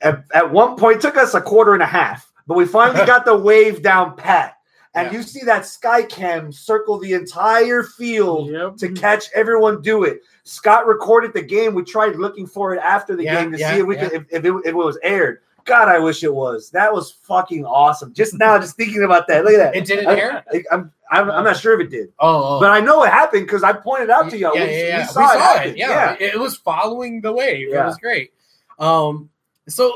At, 0.02 0.24
at 0.34 0.52
one 0.52 0.76
point, 0.76 0.98
it 0.98 1.00
took 1.00 1.16
us 1.16 1.34
a 1.34 1.40
quarter 1.40 1.72
and 1.72 1.82
a 1.82 1.86
half, 1.86 2.25
but 2.46 2.56
we 2.56 2.64
finally 2.66 3.04
got 3.06 3.24
the 3.24 3.36
wave 3.36 3.82
down 3.82 4.16
pat. 4.16 4.54
And 4.94 5.12
Yeah. 5.12 5.18
you 5.18 5.22
see 5.24 5.44
that 5.44 5.66
sky 5.66 6.02
cam 6.02 6.50
circle 6.50 6.98
the 6.98 7.12
entire 7.12 7.82
field 7.82 8.48
Yep. 8.50 8.76
to 8.78 8.92
catch 8.92 9.26
everyone 9.34 9.82
do 9.82 10.04
it. 10.04 10.22
Scott 10.44 10.86
recorded 10.86 11.34
the 11.34 11.42
game. 11.42 11.74
We 11.74 11.82
tried 11.84 12.16
looking 12.16 12.46
for 12.46 12.74
it 12.74 12.78
after 12.82 13.14
the 13.14 13.24
Yeah, 13.24 13.42
game 13.42 13.52
to 13.52 13.58
yeah, 13.58 13.74
see 13.74 13.80
if 13.80 13.86
we 13.86 13.96
could 13.96 14.12
if, 14.12 14.22
if, 14.30 14.44
it, 14.44 14.52
if 14.64 14.66
it 14.66 14.74
was 14.76 14.98
aired. 15.02 15.40
God, 15.66 15.88
I 15.88 15.98
wish 15.98 16.22
it 16.22 16.32
was. 16.32 16.70
That 16.70 16.94
was 16.94 17.10
fucking 17.10 17.66
awesome. 17.66 18.14
Just 18.14 18.38
now, 18.38 18.56
just 18.58 18.76
thinking 18.76 19.02
about 19.02 19.26
that. 19.26 19.44
Look 19.44 19.54
at 19.54 19.58
that. 19.58 19.76
it 19.76 19.84
didn't 19.84 20.06
I- 20.06 20.16
air. 20.18 20.44
I, 20.52 20.62
I'm, 20.72 20.92
I'm, 21.10 21.30
I'm 21.30 21.44
not 21.44 21.56
sure 21.56 21.78
if 21.78 21.86
it 21.86 21.90
did, 21.90 22.08
Oh, 22.20 22.56
oh. 22.56 22.60
but 22.60 22.70
I 22.70 22.80
know 22.80 23.02
it 23.04 23.10
happened 23.12 23.46
because 23.46 23.62
I 23.64 23.72
pointed 23.72 24.08
out 24.10 24.30
to 24.30 24.38
y'all. 24.38 24.56
Yeah, 24.56 24.64
we, 24.64 24.70
yeah, 24.70 24.86
yeah. 24.86 25.00
we 25.02 25.12
saw, 25.12 25.32
it. 25.34 25.40
happen. 25.40 25.76
Yeah. 25.76 26.12
It, 26.14 26.34
it 26.34 26.40
was 26.40 26.56
following 26.56 27.20
the 27.20 27.32
wave. 27.32 27.68
It 27.68 27.76
was 27.76 27.96
great. 27.98 28.32
Um, 28.78 29.28
so, 29.68 29.92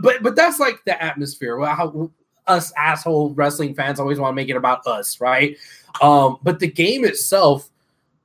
but 0.00 0.22
but 0.22 0.36
that's 0.36 0.58
like 0.58 0.82
the 0.84 1.02
atmosphere. 1.02 1.56
Well, 1.56 1.74
how 1.74 2.10
us 2.46 2.72
asshole 2.76 3.34
wrestling 3.34 3.74
fans 3.74 3.98
always 3.98 4.18
want 4.18 4.30
to 4.32 4.36
make 4.36 4.48
it 4.48 4.56
about 4.56 4.86
us, 4.86 5.20
right? 5.20 5.56
Um, 6.00 6.38
but 6.42 6.60
the 6.60 6.68
game 6.70 7.04
itself 7.04 7.70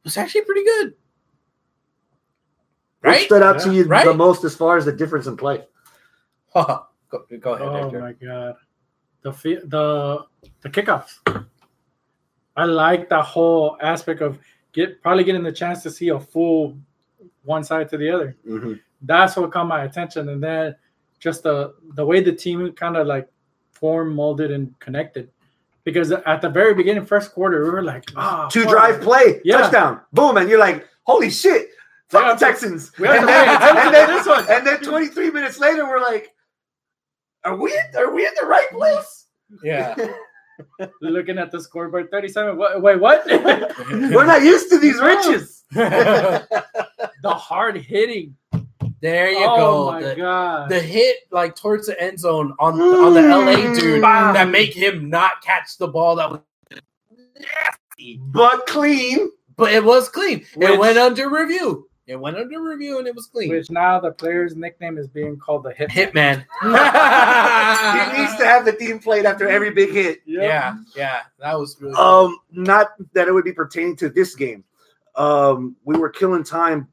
was 0.04 0.18
actually 0.18 0.42
pretty 0.42 0.64
good. 0.64 0.94
What 3.02 3.20
stood 3.22 3.42
out 3.42 3.60
to 3.62 3.70
Yeah. 3.70 3.74
you 3.74 3.84
the 3.86 4.14
most 4.14 4.44
as 4.44 4.56
far 4.56 4.78
as 4.78 4.86
the 4.86 4.92
difference 4.92 5.26
in 5.28 5.36
play? 5.38 5.66
go, 6.54 6.86
go 7.10 7.54
ahead, 7.54 7.68
Oh 7.68 7.84
Hector. 7.84 8.00
my 8.00 8.14
god, 8.14 8.56
the 9.24 9.34
fi- 9.34 9.60
the 9.66 10.26
the 10.62 10.70
kickoffs. 10.70 11.20
I 12.56 12.66
like 12.66 13.10
the 13.10 13.22
whole 13.22 13.78
aspect 13.82 14.22
of 14.22 14.38
get 14.74 15.02
probably 15.02 15.24
getting 15.24 15.44
the 15.44 15.52
chance 15.52 15.82
to 15.84 15.90
see 15.90 16.10
a 16.10 16.20
full 16.20 16.78
one 17.44 17.64
side 17.64 17.90
to 17.90 17.98
the 17.98 18.10
other. 18.10 18.36
Mhm. 18.48 18.80
That's 19.02 19.36
what 19.36 19.52
caught 19.52 19.68
my 19.68 19.84
attention, 19.86 20.30
and 20.30 20.44
then 20.44 20.76
just 21.22 21.44
the 21.44 21.74
the 21.96 22.06
way 22.06 22.20
the 22.22 22.34
team 22.34 22.74
kind 22.74 22.98
of 22.98 23.08
like 23.08 23.30
formed, 23.72 24.14
molded, 24.14 24.52
and 24.52 24.78
connected. 24.80 25.30
Because 25.86 26.12
at 26.12 26.42
the 26.42 26.50
very 26.50 26.74
beginning, 26.76 27.06
first 27.06 27.32
quarter, 27.32 27.64
we 27.64 27.70
were 27.72 27.82
like, 27.84 28.04
ah, 28.16 28.48
Two 28.52 28.64
fuck. 28.64 28.72
drive 28.72 29.02
play, 29.02 29.40
Yeah. 29.44 29.58
touchdown, 29.62 30.02
boom, 30.14 30.38
and 30.38 30.48
you're 30.50 30.60
like, 30.60 30.86
holy 31.04 31.30
shit, 31.32 31.70
fuck 32.10 32.22
Yeah, 32.24 32.34
the 32.34 32.40
Texans. 32.40 32.92
we 33.00 33.08
and, 33.08 33.28
then, 33.28 33.50
and, 33.50 33.94
then, 33.96 34.08
this 34.10 34.28
one. 34.28 34.46
and 34.50 34.68
then 34.68 34.80
23 34.84 35.32
minutes 35.32 35.58
later, 35.60 35.86
we're 35.88 36.00
like, 36.02 36.36
are 37.46 37.56
we 37.56 37.72
are 37.98 38.14
we 38.14 38.28
in 38.28 38.34
the 38.40 38.46
right 38.46 38.70
place? 38.72 39.26
Yeah. 39.64 39.96
looking 41.02 41.40
at 41.40 41.50
the 41.52 41.60
scoreboard, 41.60 42.12
thirty-seven. 42.12 42.56
What, 42.56 42.82
wait, 42.84 43.00
what? 43.00 43.26
We're 43.92 44.26
not 44.26 44.44
used 44.44 44.70
to 44.70 44.78
these 44.78 45.00
riches. 45.12 45.64
the 45.72 46.46
hard 47.26 47.78
hitting. 47.78 48.36
You 49.02 49.38
oh 49.40 49.58
go. 49.86 49.92
my 49.92 50.02
The, 50.04 50.16
god! 50.16 50.70
the 50.70 50.80
hit 50.80 51.18
like 51.32 51.56
towards 51.56 51.88
the 51.88 52.00
end 52.02 52.20
zone 52.20 52.54
on 52.60 52.80
on 52.80 53.14
the 53.14 53.22
LA 53.22 53.74
dude 53.74 54.02
Bam. 54.02 54.34
that 54.34 54.50
make 54.50 54.74
him 54.74 55.10
not 55.10 55.42
catch 55.42 55.78
the 55.78 55.88
ball 55.88 56.16
that 56.18 56.30
was 56.30 56.40
nasty. 57.40 58.20
But 58.22 58.68
clean. 58.68 59.30
But 59.58 59.74
it 59.74 59.84
was 59.84 60.10
clean. 60.10 60.46
Which- 60.56 60.70
it 60.70 60.80
went 60.80 60.98
under 60.98 61.30
review. 61.30 61.88
It 62.08 62.16
went 62.20 62.36
under 62.36 62.60
review 62.62 62.98
and 62.98 63.08
it 63.08 63.16
was 63.16 63.28
clean. 63.28 63.50
Which 63.50 63.70
now 63.70 64.00
the 64.00 64.12
player's 64.12 64.56
nickname 64.56 64.98
is 64.98 65.08
being 65.08 65.38
called 65.38 65.64
the 65.64 65.72
Hit. 65.72 65.90
Hitman. 65.92 66.44
he 66.62 66.68
needs 68.22 68.36
to 68.38 68.46
have 68.46 68.66
the 68.66 68.74
theme 68.74 69.00
played 69.00 69.26
after 69.26 69.48
every 69.48 69.70
big 69.72 69.92
hit. 69.92 70.20
Yeah, 70.26 70.76
yeah, 70.96 71.22
that 71.40 71.58
was 71.58 71.78
really. 71.80 71.94
cool. 71.96 72.04
Um, 72.04 72.38
not 72.52 72.90
that 73.14 73.28
it 73.30 73.32
would 73.32 73.46
be 73.46 73.54
pertaining 73.54 73.96
to 73.98 74.10
this 74.10 74.36
game. 74.36 74.64
Um, 75.16 75.76
we 75.86 75.98
were 75.98 76.10
killing 76.10 76.44
time 76.44 76.88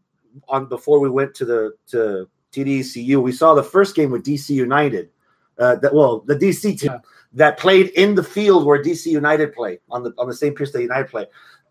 on 0.49 0.67
before 0.67 1.01
we 1.01 1.09
went 1.11 1.35
to 1.37 1.45
the 1.45 1.73
to 1.89 2.29
TDECU. 2.53 3.23
We 3.23 3.33
saw 3.33 3.55
the 3.55 3.63
first 3.63 3.95
game 3.95 4.11
with 4.11 4.25
DC 4.25 4.51
United. 4.51 5.11
Uh, 5.59 5.75
that 5.77 5.93
well, 5.93 6.21
the 6.21 6.37
DC 6.37 6.79
team 6.79 6.91
Yeah. 6.93 6.99
that 7.35 7.59
played 7.59 7.89
in 7.91 8.15
the 8.15 8.23
field 8.23 8.65
where 8.65 8.83
DC 8.83 9.07
United 9.07 9.53
play 9.55 9.81
on 9.91 10.03
the 10.05 10.13
on 10.19 10.29
the 10.29 10.35
same 10.35 10.55
pitch 10.55 10.73
that 10.73 10.83
United 10.83 11.09
play. 11.09 11.27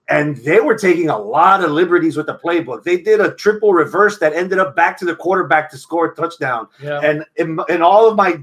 And 0.10 0.38
they 0.38 0.62
were 0.62 0.76
taking 0.78 1.10
a 1.10 1.18
lot 1.18 1.62
of 1.64 1.72
liberties 1.72 2.16
with 2.16 2.28
the 2.28 2.36
playbook. 2.38 2.84
They 2.84 2.96
did 3.02 3.20
a 3.20 3.34
triple 3.34 3.74
reverse 3.74 4.20
that 4.20 4.32
ended 4.34 4.58
up 4.58 4.74
back 4.76 4.98
to 5.00 5.06
the 5.06 5.16
quarterback 5.16 5.70
to 5.72 5.78
score 5.78 6.06
a 6.12 6.16
touchdown. 6.16 6.68
Yeah. 6.82 7.02
And 7.04 7.26
in, 7.36 7.60
in 7.68 7.82
all 7.82 8.08
of 8.10 8.16
my 8.16 8.42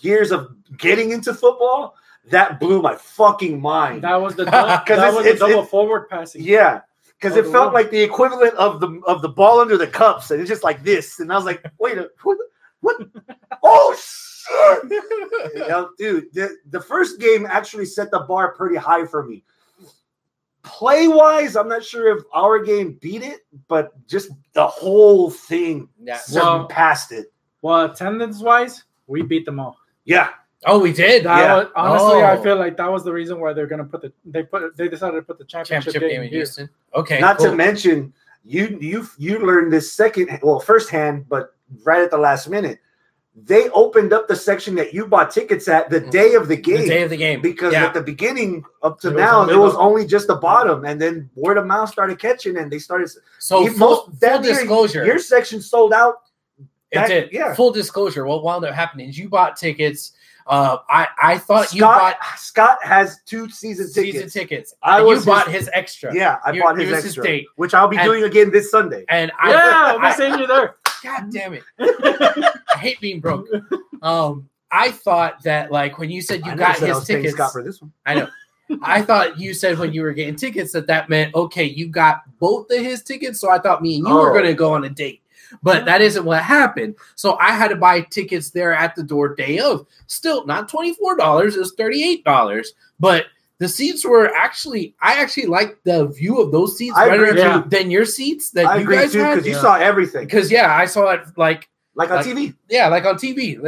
years 0.00 0.32
of 0.32 0.48
getting 0.78 1.10
into 1.10 1.34
football, 1.34 1.96
that 2.30 2.58
blew 2.60 2.80
my 2.80 2.94
fucking 2.96 3.60
mind. 3.60 4.04
that 4.04 4.16
was 4.16 4.36
the 4.36 4.44
double, 4.46 4.68
'Cause 4.86 4.86
that 4.86 5.08
it's- 5.08 5.14
was 5.14 5.24
the 5.26 5.34
double 5.34 5.52
it's- 5.54 5.68
forward 5.70 6.08
passing. 6.08 6.42
Yeah, 6.42 6.80
because 7.18 7.36
Oh, 7.36 7.40
it 7.40 7.50
felt 7.52 7.72
like 7.72 7.90
the 7.90 8.02
equivalent 8.02 8.54
of 8.54 8.80
the 8.80 9.00
of 9.06 9.22
the 9.22 9.28
ball 9.28 9.60
under 9.60 9.76
the 9.76 9.86
cups, 9.86 10.30
and 10.30 10.40
it's 10.40 10.48
just 10.50 10.64
like 10.64 10.82
this. 10.82 11.20
And 11.20 11.32
I 11.32 11.36
was 11.36 11.44
like, 11.44 11.64
wait, 11.78 11.98
a, 11.98 12.10
what? 12.22 12.38
what? 12.80 12.96
Oh 13.62 13.96
shit! 13.96 15.02
You 15.54 15.68
know, 15.68 15.90
dude, 15.98 16.32
the, 16.32 16.56
the 16.70 16.80
first 16.80 17.18
game 17.18 17.46
actually 17.46 17.86
set 17.86 18.10
the 18.10 18.20
bar 18.20 18.52
pretty 18.54 18.76
high 18.76 19.04
for 19.06 19.24
me. 19.24 19.42
Play 20.62 21.08
wise, 21.08 21.56
I'm 21.56 21.68
not 21.68 21.84
sure 21.84 22.16
if 22.16 22.24
our 22.34 22.62
game 22.62 22.98
beat 23.00 23.22
it, 23.22 23.40
but 23.68 23.92
just 24.08 24.30
the 24.52 24.66
whole 24.66 25.30
thing 25.30 25.88
yeah. 26.00 26.20
Well- 26.32 26.62
surpassed 26.68 27.12
it. 27.12 27.32
Well, 27.62 27.86
attendance 27.90 28.40
wise, 28.40 28.84
we 29.06 29.22
beat 29.22 29.44
them 29.46 29.58
all. 29.58 29.76
Yeah, 30.04 30.30
Oh, 30.68 30.78
we 30.80 30.92
did. 30.92 31.24
That 31.24 31.38
Yeah. 31.38 31.54
was, 31.56 31.66
honestly, 31.76 32.22
I 32.22 32.36
Oh. 32.36 32.42
feel 32.42 32.56
like 32.56 32.76
that 32.76 32.90
was 32.90 33.04
the 33.04 33.12
reason 33.12 33.40
why 33.40 33.52
they're 33.52 33.66
gonna 33.68 33.84
put 33.84 34.02
the 34.02 34.12
they 34.24 34.42
put 34.42 34.76
they 34.76 34.88
decided 34.88 35.16
to 35.16 35.22
put 35.22 35.38
the 35.38 35.44
championship, 35.44 35.92
championship 35.92 36.10
game 36.10 36.22
in 36.22 36.28
here. 36.28 36.38
Houston. 36.38 36.68
Okay. 36.94 37.20
not 37.20 37.38
cool. 37.38 37.46
to 37.50 37.56
mention 37.56 38.12
you 38.44 38.76
you 38.80 39.06
you 39.18 39.38
learned 39.38 39.72
this 39.72 39.92
second 39.92 40.38
well 40.42 40.60
firsthand 40.60 41.28
but 41.28 41.54
right 41.84 42.02
at 42.02 42.10
the 42.10 42.18
last 42.18 42.48
minute 42.48 42.78
they 43.44 43.68
opened 43.70 44.12
up 44.14 44.28
the 44.28 44.34
section 44.36 44.74
that 44.76 44.94
you 44.94 45.06
bought 45.06 45.30
tickets 45.30 45.68
at 45.68 45.90
the 45.90 46.00
Mhm. 46.00 46.10
day 46.10 46.34
of 46.34 46.48
the 46.48 46.56
game 46.56 46.78
the 46.82 46.88
day 46.88 47.02
of 47.02 47.10
the 47.10 47.16
game 47.16 47.40
because 47.42 47.72
yeah. 47.72 47.84
at 47.84 47.92
the 47.94 48.00
beginning 48.00 48.64
up 48.82 48.98
to 49.00 49.08
It 49.08 49.16
now 49.16 49.42
only 49.42 49.54
it 49.54 49.58
was 49.58 49.74
only 49.74 50.06
just 50.06 50.26
the 50.26 50.36
bottom 50.36 50.84
and 50.84 51.00
then 51.00 51.28
word 51.34 51.58
of 51.58 51.66
mouth 51.66 51.90
started 51.90 52.18
catching 52.18 52.56
and 52.56 52.70
they 52.72 52.78
started 52.78 53.10
so 53.38 53.62
you- 53.62 53.70
full, 53.72 53.96
full 54.04 54.12
damn 54.20 54.40
near 54.42 54.52
disclosure. 54.54 55.04
your 55.04 55.18
section 55.18 55.60
sold 55.60 55.92
out 55.92 56.22
It 56.92 57.06
did. 57.08 57.28
yeah. 57.32 57.52
Full 57.54 57.72
disclosure. 57.72 58.24
What 58.24 58.42
wound 58.44 58.64
up 58.64 58.72
happening 58.72 59.08
is 59.10 59.18
you 59.18 59.28
bought 59.28 59.56
tickets. 59.56 60.12
Uh, 60.48 60.78
I 60.88 61.08
I 61.20 61.38
thought 61.38 61.72
you 61.74 61.80
Scott, 61.80 62.16
bought 62.20 62.38
Scott 62.38 62.78
has 62.82 63.18
two 63.26 63.48
season 63.48 63.86
tickets 63.92 64.14
season 64.16 64.30
tickets. 64.30 64.74
I 64.82 64.98
and 64.98 65.06
was 65.06 65.26
you 65.26 65.32
bought 65.32 65.46
his- 65.46 65.62
his 65.62 65.70
extra. 65.72 66.14
yeah 66.14 66.38
i 66.44 66.52
You- 66.52 66.62
bought 66.62 66.78
his 66.78 66.88
was 66.88 66.96
his 66.98 67.04
extra 67.06 67.24
date. 67.24 67.46
which 67.56 67.74
i'll 67.74 67.88
be 67.88 67.96
And- 67.96 68.06
doing 68.06 68.22
again 68.24 68.50
this 68.52 68.70
sunday 68.70 69.04
And 69.08 69.32
I, 69.40 69.50
Yeah, 69.50 69.94
I'm 69.96 70.04
I, 70.04 70.12
seeing 70.14 70.38
you 70.38 70.46
there. 70.46 70.76
God 71.02 71.30
damn 71.32 71.52
it. 71.54 71.62
I 71.80 72.78
hate 72.78 73.00
being 73.00 73.20
broke. 73.20 73.46
Um, 74.02 74.48
I 74.70 74.90
thought 74.90 75.42
that 75.44 75.70
like 75.72 75.98
when 75.98 76.10
you 76.10 76.22
said 76.22 76.40
you 76.40 76.46
never 76.46 76.58
got 76.58 76.76
said 76.76 76.84
I 76.84 76.88
his 76.88 76.96
was 76.98 77.06
tickets, 77.06 77.34
Scott 77.34 77.52
for 77.52 77.62
this 77.62 77.80
one 77.80 77.92
I 78.06 78.14
know. 78.14 78.28
I 78.82 79.02
thought 79.02 79.38
you 79.38 79.54
said 79.54 79.78
when 79.78 79.92
you 79.92 80.02
were 80.02 80.12
getting 80.12 80.34
tickets 80.36 80.72
that 80.72 80.86
that 80.88 81.08
meant 81.08 81.34
okay, 81.34 81.64
you 81.64 81.88
got 81.88 82.22
both 82.38 82.70
of 82.70 82.78
his 82.78 83.02
tickets. 83.02 83.40
So 83.40 83.50
I 83.50 83.58
thought 83.58 83.80
me 83.82 83.96
and 83.96 84.06
you 84.06 84.14
were 84.14 84.30
Oh. 84.30 84.32
going 84.32 84.44
to 84.46 84.54
go 84.54 84.72
on 84.74 84.84
a 84.84 84.88
date, 84.90 85.22
but 85.62 85.84
that 85.84 85.96
mm-hmm. 85.96 86.04
isn't 86.04 86.24
what 86.24 86.42
happened. 86.42 86.96
So 87.14 87.36
I 87.38 87.52
had 87.52 87.68
to 87.68 87.76
buy 87.76 88.02
tickets 88.02 88.50
there 88.50 88.72
at 88.72 88.94
the 88.96 89.02
door 89.02 89.34
day 89.34 89.58
of. 89.58 89.86
Still 90.06 90.46
not 90.46 90.68
twenty 90.68 90.94
four 90.94 91.16
dollars; 91.16 91.56
it 91.56 91.60
was 91.60 91.74
thirty 91.74 92.02
eight 92.02 92.24
dollars. 92.24 92.72
But 92.98 93.26
the 93.58 93.68
seats 93.68 94.04
were 94.04 94.34
actually, 94.34 94.94
I 95.00 95.14
actually 95.20 95.46
liked 95.46 95.82
the 95.84 96.08
view 96.08 96.40
of 96.40 96.52
those 96.52 96.76
seats 96.76 96.94
I 96.96 97.08
better 97.08 97.24
agree, 97.24 97.42
too. 97.42 97.64
than 97.68 97.90
your 97.90 98.04
seats 98.04 98.50
that 98.50 98.66
i 98.66 98.76
you 98.76 98.86
guys 98.90 99.12
too 99.12 99.20
had. 99.20 99.34
because 99.36 99.46
you 99.46 99.54
Yeah. 99.54 99.60
saw 99.60 99.76
everything 99.76 100.26
Because 100.26 100.50
yeah, 100.50 100.76
I 100.76 100.84
saw 100.84 101.10
it 101.12 101.22
like 101.36 101.68
like 101.96 102.10
on 102.10 102.16
like- 102.18 102.26
tv 102.26 102.54
yeah, 102.68 102.88
like 102.88 103.04
on 103.04 103.16
TV. 103.16 103.58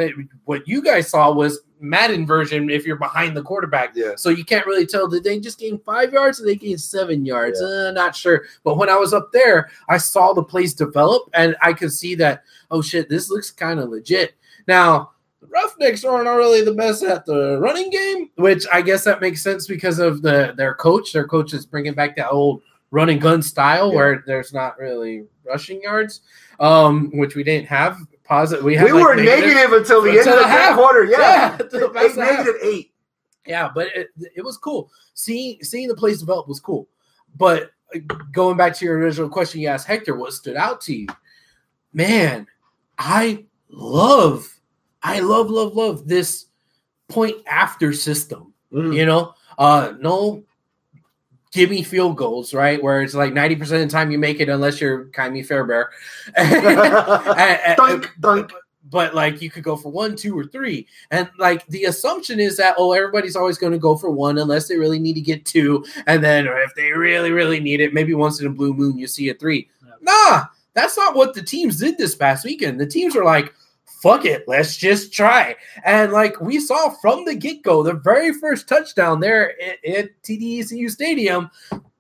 What 0.44 0.68
you 0.68 0.82
guys 0.82 1.08
saw 1.08 1.32
was 1.32 1.60
Madden 1.80 2.26
version 2.26 2.70
if 2.70 2.84
you're 2.86 2.96
behind 2.96 3.36
the 3.36 3.42
quarterback. 3.42 3.92
Yeah. 3.94 4.12
So 4.16 4.30
you 4.30 4.44
can't 4.44 4.66
really 4.66 4.86
tell 4.86 5.08
did 5.08 5.24
they 5.24 5.38
just 5.40 5.58
gain 5.58 5.78
five 5.78 6.12
yards 6.12 6.40
or 6.40 6.44
they 6.44 6.56
gained 6.56 6.80
seven 6.80 7.24
yards? 7.24 7.60
Uh, 7.60 7.92
not 7.92 8.14
sure. 8.16 8.44
But 8.64 8.76
when 8.76 8.88
I 8.88 8.96
was 8.96 9.12
up 9.14 9.30
there, 9.32 9.70
I 9.88 9.96
saw 9.96 10.32
the 10.32 10.42
plays 10.42 10.74
develop 10.74 11.30
and 11.34 11.56
I 11.62 11.72
could 11.72 11.92
see 11.92 12.14
that, 12.16 12.42
oh 12.70 12.82
shit, 12.82 13.08
this 13.08 13.30
looks 13.30 13.50
kind 13.50 13.78
of 13.80 13.90
legit. 13.90 14.34
Now, 14.66 15.12
the 15.40 15.46
Roughnecks 15.46 16.04
aren't 16.04 16.26
really 16.28 16.62
the 16.64 16.74
best 16.74 17.04
at 17.04 17.24
the 17.24 17.58
running 17.60 17.90
game, 17.90 18.28
which 18.36 18.66
I 18.72 18.82
guess 18.82 19.04
that 19.04 19.20
makes 19.20 19.40
sense 19.40 19.66
because 19.68 20.00
of 20.00 20.20
the 20.20 20.52
their 20.56 20.74
coach. 20.74 21.12
Their 21.12 21.28
coach 21.28 21.54
is 21.54 21.64
bringing 21.64 21.94
back 21.94 22.16
that 22.16 22.30
old 22.30 22.62
run 22.90 23.08
and 23.08 23.20
gun 23.20 23.40
style 23.42 23.90
Yeah. 23.90 23.94
where 23.96 24.24
there's 24.26 24.52
not 24.52 24.78
really 24.78 25.26
rushing 25.44 25.80
yards, 25.82 26.22
um, 26.58 27.10
which 27.14 27.36
we 27.36 27.44
didn't 27.44 27.68
have. 27.68 27.98
Positive. 28.28 28.62
We, 28.62 28.76
we 28.76 28.92
like 28.92 29.02
were 29.02 29.16
negative 29.16 29.72
until 29.72 30.02
the 30.02 30.10
until 30.10 30.34
end 30.34 30.40
of 30.40 30.44
the 30.44 30.48
half. 30.48 30.76
quarter. 30.76 31.04
Yeah, 31.04 31.56
Yeah, 31.72 31.88
eight, 32.02 32.16
negative 32.16 32.54
eight. 32.62 32.92
Yeah, 33.46 33.70
but 33.74 33.88
it, 33.94 34.08
it 34.36 34.44
was 34.44 34.58
cool. 34.58 34.90
Seeing 35.14 35.62
seeing 35.62 35.88
the 35.88 35.94
place 35.96 36.20
develop 36.20 36.46
was 36.46 36.60
cool. 36.60 36.88
But 37.36 37.70
uh, 37.94 38.00
going 38.30 38.58
back 38.58 38.74
to 38.76 38.84
your 38.84 38.98
original 38.98 39.30
question 39.30 39.62
you 39.62 39.68
asked 39.68 39.86
Hector, 39.86 40.14
what 40.14 40.34
stood 40.34 40.56
out 40.56 40.82
to 40.82 40.94
you? 40.94 41.06
Man, 41.94 42.46
I 42.98 43.46
love, 43.70 44.60
I 45.02 45.20
love, 45.20 45.48
love, 45.48 45.74
love 45.74 46.06
this 46.06 46.46
point 47.08 47.36
after 47.46 47.94
system. 47.94 48.52
Mm. 48.70 48.94
You 48.94 49.06
know, 49.06 49.32
uh, 49.56 49.94
no 49.98 50.44
give 51.52 51.70
me 51.70 51.82
field 51.82 52.16
goals, 52.16 52.52
right? 52.54 52.82
Where 52.82 53.02
it's 53.02 53.14
like 53.14 53.32
90% 53.32 53.60
of 53.60 53.68
the 53.68 53.88
time 53.88 54.10
you 54.10 54.18
make 54.18 54.40
it 54.40 54.48
unless 54.48 54.80
you're 54.80 55.06
Ka'imi 55.06 55.44
Fairbairn. 55.44 55.86
Dunk, 57.76 58.10
dunk. 58.20 58.52
But 58.90 59.14
like 59.14 59.42
you 59.42 59.50
could 59.50 59.64
go 59.64 59.76
for 59.76 59.92
one, 59.92 60.16
two, 60.16 60.38
or 60.38 60.46
three. 60.46 60.86
And 61.10 61.28
like 61.38 61.66
the 61.66 61.84
assumption 61.84 62.40
is 62.40 62.56
that, 62.56 62.74
oh, 62.78 62.92
everybody's 62.92 63.36
always 63.36 63.58
going 63.58 63.74
to 63.74 63.78
go 63.78 63.96
for 63.96 64.10
one 64.10 64.38
unless 64.38 64.66
they 64.66 64.78
really 64.78 64.98
need 64.98 65.14
to 65.14 65.20
get 65.20 65.44
two. 65.44 65.84
And 66.06 66.24
then 66.24 66.46
if 66.46 66.74
they 66.74 66.92
really, 66.92 67.30
really 67.30 67.60
need 67.60 67.80
it, 67.80 67.92
maybe 67.92 68.14
once 68.14 68.40
in 68.40 68.46
a 68.46 68.50
blue 68.50 68.72
moon, 68.72 68.96
you 68.96 69.06
see 69.06 69.28
a 69.28 69.34
three. 69.34 69.68
Yeah. 69.84 69.92
Nah, 70.00 70.44
that's 70.72 70.96
not 70.96 71.14
what 71.14 71.34
the 71.34 71.42
teams 71.42 71.80
did 71.80 71.98
this 71.98 72.14
past 72.14 72.46
weekend. 72.46 72.80
The 72.80 72.86
teams 72.86 73.14
were 73.14 73.24
like, 73.24 73.52
fuck 74.02 74.24
it, 74.24 74.44
let's 74.46 74.76
just 74.76 75.12
try. 75.12 75.56
And 75.84 76.12
like 76.12 76.40
we 76.40 76.60
saw 76.60 76.90
from 76.90 77.24
the 77.24 77.34
get 77.34 77.62
go, 77.62 77.82
the 77.82 77.94
very 77.94 78.32
first 78.32 78.68
touchdown 78.68 79.20
there 79.20 79.54
at, 79.60 79.84
at 79.84 80.22
TDECU 80.22 80.90
Stadium, 80.90 81.50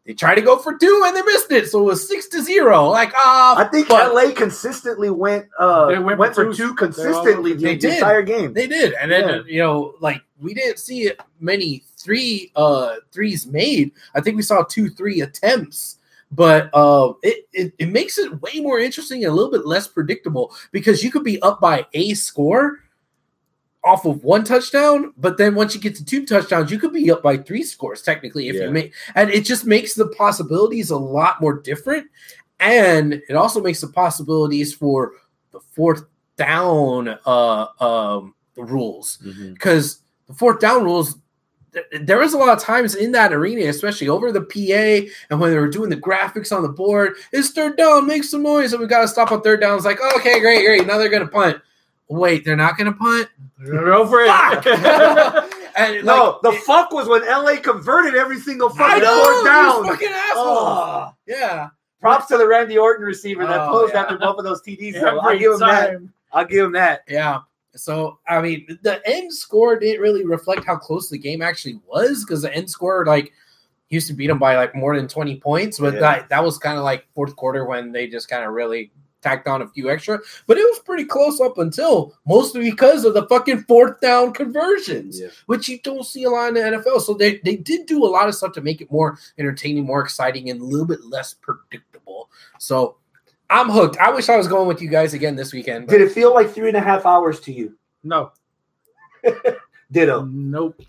they 0.06 0.14
tried 0.14 0.36
to 0.36 0.40
go 0.42 0.56
for 0.58 0.76
two 0.78 1.02
and 1.06 1.14
they 1.14 1.22
missed 1.22 1.52
it. 1.52 1.68
So 1.68 1.80
it 1.80 1.84
was 1.84 2.08
six 2.08 2.28
to 2.28 2.42
zero. 2.42 2.86
Like, 2.88 3.12
ah, 3.14 3.56
I 3.58 3.64
think 3.64 3.88
but- 3.88 4.14
LA 4.14 4.32
consistently 4.32 5.10
went 5.10 5.46
uh 5.58 5.86
They 5.88 5.98
went, 5.98 6.18
went 6.18 6.34
for 6.34 6.44
two, 6.46 6.54
two 6.54 6.68
twos. 6.68 6.76
consistently 6.78 7.52
the, 7.52 7.62
They 7.64 7.74
the 7.74 7.80
did. 7.80 7.94
entire 7.94 8.22
game. 8.22 8.54
They 8.54 8.66
did, 8.66 8.94
and 8.94 9.10
then 9.12 9.28
Yeah. 9.28 9.40
you 9.46 9.58
know, 9.60 9.94
like 10.00 10.22
we 10.40 10.54
didn't 10.54 10.78
see 10.78 11.10
many 11.40 11.84
three 11.98 12.50
uh 12.56 12.94
threes 13.12 13.46
made. 13.46 13.90
I 14.14 14.20
think 14.22 14.36
we 14.36 14.42
saw 14.42 14.62
two 14.62 14.88
three 14.88 15.20
attempts, 15.20 15.98
but 16.32 16.70
uh, 16.74 17.12
it, 17.22 17.48
it 17.52 17.72
it 17.78 17.88
makes 17.88 18.18
it 18.18 18.40
way 18.42 18.60
more 18.60 18.78
interesting 18.78 19.24
and 19.24 19.32
a 19.32 19.34
little 19.34 19.50
bit 19.50 19.66
less 19.66 19.86
predictable 19.88 20.54
because 20.72 21.02
you 21.02 21.10
could 21.10 21.24
be 21.24 21.40
up 21.42 21.60
by 21.60 21.86
a 21.94 22.14
score 22.14 22.80
off 23.84 24.04
of 24.04 24.22
one 24.24 24.44
touchdown, 24.44 25.14
but 25.16 25.38
then 25.38 25.54
once 25.54 25.74
you 25.74 25.80
get 25.80 25.94
to 25.94 26.04
two 26.04 26.26
touchdowns, 26.26 26.70
you 26.70 26.78
could 26.78 26.92
be 26.92 27.10
up 27.10 27.22
by 27.22 27.36
three 27.36 27.62
scores 27.62 28.02
technically 28.02 28.48
if 28.48 28.56
Yeah. 28.56 28.64
you 28.64 28.70
make, 28.70 28.92
and 29.14 29.30
it 29.30 29.44
just 29.44 29.64
makes 29.64 29.94
the 29.94 30.08
possibilities 30.08 30.90
a 30.90 30.96
lot 30.98 31.40
more 31.40 31.54
different, 31.54 32.06
and 32.60 33.14
it 33.28 33.34
also 33.34 33.62
makes 33.62 33.80
the 33.80 33.88
possibilities 33.88 34.74
for 34.74 35.12
the 35.52 35.60
fourth 35.72 36.04
down 36.36 37.18
uh 37.26 37.66
um 37.80 38.34
rules 38.56 39.18
because 39.52 40.02
the 40.28 40.34
fourth 40.34 40.60
down 40.60 40.84
rules 40.84 41.16
there 42.00 42.18
was 42.18 42.32
a 42.32 42.38
lot 42.38 42.56
of 42.56 42.62
times 42.62 42.94
in 42.94 43.12
that 43.12 43.32
arena 43.32 43.66
especially 43.68 44.08
over 44.08 44.32
the 44.32 44.40
pa 44.40 45.06
and 45.30 45.38
when 45.40 45.50
they 45.50 45.58
were 45.58 45.68
doing 45.68 45.90
the 45.90 45.96
graphics 45.96 46.54
on 46.54 46.62
the 46.62 46.68
board 46.68 47.14
it's 47.32 47.50
third 47.50 47.76
down 47.76 48.06
make 48.06 48.24
some 48.24 48.42
noise 48.42 48.72
and 48.72 48.80
we 48.80 48.86
got 48.88 49.02
to 49.02 49.08
stop 49.08 49.30
on 49.32 49.42
third 49.42 49.60
down 49.60 49.76
it's 49.76 49.84
like 49.84 49.98
okay 50.16 50.40
great 50.40 50.64
great 50.64 50.86
now 50.86 50.96
they're 50.98 51.08
gonna 51.10 51.26
punt 51.28 51.60
wait 52.08 52.44
they're 52.44 52.56
not 52.56 52.76
gonna 52.78 52.92
punt 52.92 53.28
Go 53.66 54.06
for 54.06 54.24
Fuck! 54.24 54.64
it. 54.66 55.54
and 55.76 56.04
No, 56.06 56.24
like, 56.30 56.42
the 56.42 56.50
it- 56.52 56.62
fuck 56.62 56.92
was 56.92 57.08
when 57.08 57.26
LA 57.26 57.56
converted 57.56 58.14
every 58.14 58.38
single 58.38 58.70
I 58.70 58.76
fucking 58.76 59.02
know, 59.02 59.22
fourth 59.24 59.44
down. 59.44 59.84
fucking 59.84 60.08
assholes. 60.08 60.58
Oh. 60.68 61.12
yeah 61.26 61.68
Props 62.00 62.26
to 62.26 62.38
the 62.38 62.46
Randy 62.46 62.78
Orton 62.78 63.04
receiver 63.04 63.44
that 63.44 63.60
Oh, 63.60 63.70
posed 63.72 63.94
yeah. 63.94 64.02
after 64.02 64.16
both 64.16 64.38
of 64.38 64.44
those 64.44 64.62
TDs. 64.62 64.92
though. 65.00 65.18
I'll 65.18 65.26
Every 65.30 65.40
give 65.40 65.52
him 65.54 65.58
that. 65.58 65.86
time. 65.90 66.12
I'll 66.32 66.44
give 66.44 66.64
him 66.66 66.72
that. 66.72 67.00
Yeah. 67.08 67.40
So 67.78 68.18
I 68.28 68.40
mean, 68.40 68.78
the 68.82 69.00
end 69.08 69.32
score 69.32 69.78
didn't 69.78 70.00
really 70.02 70.24
reflect 70.24 70.64
how 70.64 70.76
close 70.76 71.08
the 71.08 71.18
game 71.18 71.42
actually 71.42 71.80
was 71.86 72.24
because 72.24 72.42
the 72.42 72.54
end 72.54 72.68
score 72.70 73.04
like 73.06 73.32
used 73.90 74.06
to 74.08 74.12
beat 74.14 74.26
them 74.26 74.38
by 74.38 74.56
like 74.56 74.74
more 74.74 74.96
than 74.96 75.08
twenty 75.08 75.40
points, 75.40 75.78
but 75.78 75.94
Yeah. 75.94 76.00
that 76.00 76.28
that 76.28 76.44
was 76.44 76.58
kind 76.58 76.76
of 76.78 76.84
like 76.84 77.06
fourth 77.14 77.36
quarter 77.36 77.64
when 77.64 77.92
they 77.92 78.06
just 78.06 78.28
kind 78.28 78.44
of 78.44 78.52
really 78.52 78.90
tacked 79.20 79.48
on 79.48 79.62
a 79.62 79.68
few 79.68 79.90
extra. 79.90 80.20
But 80.46 80.58
it 80.58 80.62
was 80.62 80.78
pretty 80.80 81.04
close 81.04 81.40
up 81.40 81.58
until 81.58 82.14
mostly 82.26 82.70
because 82.70 83.04
of 83.04 83.14
the 83.14 83.26
fucking 83.26 83.62
fourth 83.62 84.00
down 84.00 84.32
conversions, 84.32 85.18
Yeah. 85.20 85.28
which 85.46 85.68
you 85.68 85.80
don't 85.80 86.06
see 86.06 86.22
a 86.24 86.30
lot 86.30 86.48
in 86.48 86.54
the 86.54 86.60
NFL. 86.60 87.00
So 87.00 87.14
they 87.14 87.38
they 87.38 87.56
did 87.56 87.86
do 87.86 88.04
a 88.04 88.06
lot 88.06 88.28
of 88.28 88.34
stuff 88.34 88.52
to 88.52 88.60
make 88.60 88.80
it 88.80 88.90
more 88.92 89.18
entertaining, 89.38 89.84
more 89.86 90.00
exciting, 90.02 90.50
and 90.50 90.60
a 90.60 90.64
little 90.64 90.86
bit 90.86 91.04
less 91.04 91.34
predictable. 91.34 92.30
So. 92.58 92.96
I'm 93.50 93.70
hooked. 93.70 93.96
I 93.98 94.10
wish 94.10 94.28
I 94.28 94.36
was 94.36 94.46
going 94.48 94.68
with 94.68 94.82
you 94.82 94.88
guys 94.88 95.14
again 95.14 95.36
this 95.36 95.52
weekend. 95.52 95.86
but- 95.86 95.92
Did 95.92 96.02
it 96.02 96.12
feel 96.12 96.34
like 96.34 96.50
three 96.50 96.68
and 96.68 96.76
a 96.76 96.80
half 96.80 97.06
hours 97.06 97.40
to 97.40 97.52
you? 97.52 97.76
No, 98.04 98.32
Ditto. 99.90 100.24
nope, 100.24 100.80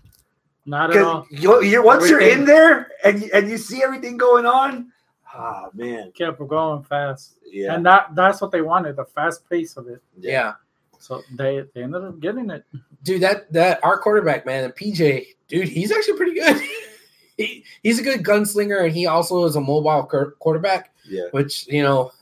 not 0.66 0.94
at 0.94 1.02
all. 1.02 1.26
Because 1.30 1.42
you, 1.42 1.62
you're, 1.62 1.82
once 1.82 2.08
you're 2.08 2.20
in 2.20 2.44
there 2.44 2.88
and 3.04 3.22
you, 3.22 3.30
and 3.32 3.48
you 3.50 3.56
see 3.58 3.82
everything 3.82 4.16
going 4.16 4.46
on, 4.46 4.92
ah 5.34 5.68
man, 5.74 6.12
Kept 6.12 6.38
going 6.46 6.82
fast, 6.84 7.34
yeah, 7.50 7.74
and 7.74 7.84
that 7.86 8.14
that's 8.14 8.40
what 8.40 8.50
they 8.52 8.60
wanted, 8.62 8.96
the 8.96 9.04
fast 9.04 9.48
pace 9.48 9.76
of 9.76 9.88
it. 9.88 10.02
yeah. 10.18 10.54
So 10.98 11.22
they 11.34 11.64
they 11.74 11.82
ended 11.82 12.04
up 12.04 12.20
getting 12.20 12.50
it. 12.50 12.62
dude 13.02 13.22
that 13.22 13.50
that 13.54 13.80
our 13.82 13.96
quarterback 13.98 14.44
man 14.44 14.70
pj 14.72 15.28
dude 15.48 15.66
he's 15.66 15.90
actually 15.90 16.18
pretty 16.18 16.34
good 16.34 16.60
he, 17.38 17.64
he's 17.82 17.98
a 17.98 18.02
good 18.02 18.22
gunslinger 18.22 18.84
and 18.84 18.92
he 18.94 19.06
also 19.06 19.44
is 19.46 19.56
a 19.56 19.60
mobile 19.62 20.04
cur- 20.04 20.32
quarterback 20.40 20.92
yeah. 21.08 21.22
which 21.30 21.66
you 21.68 21.82
know 21.82 22.12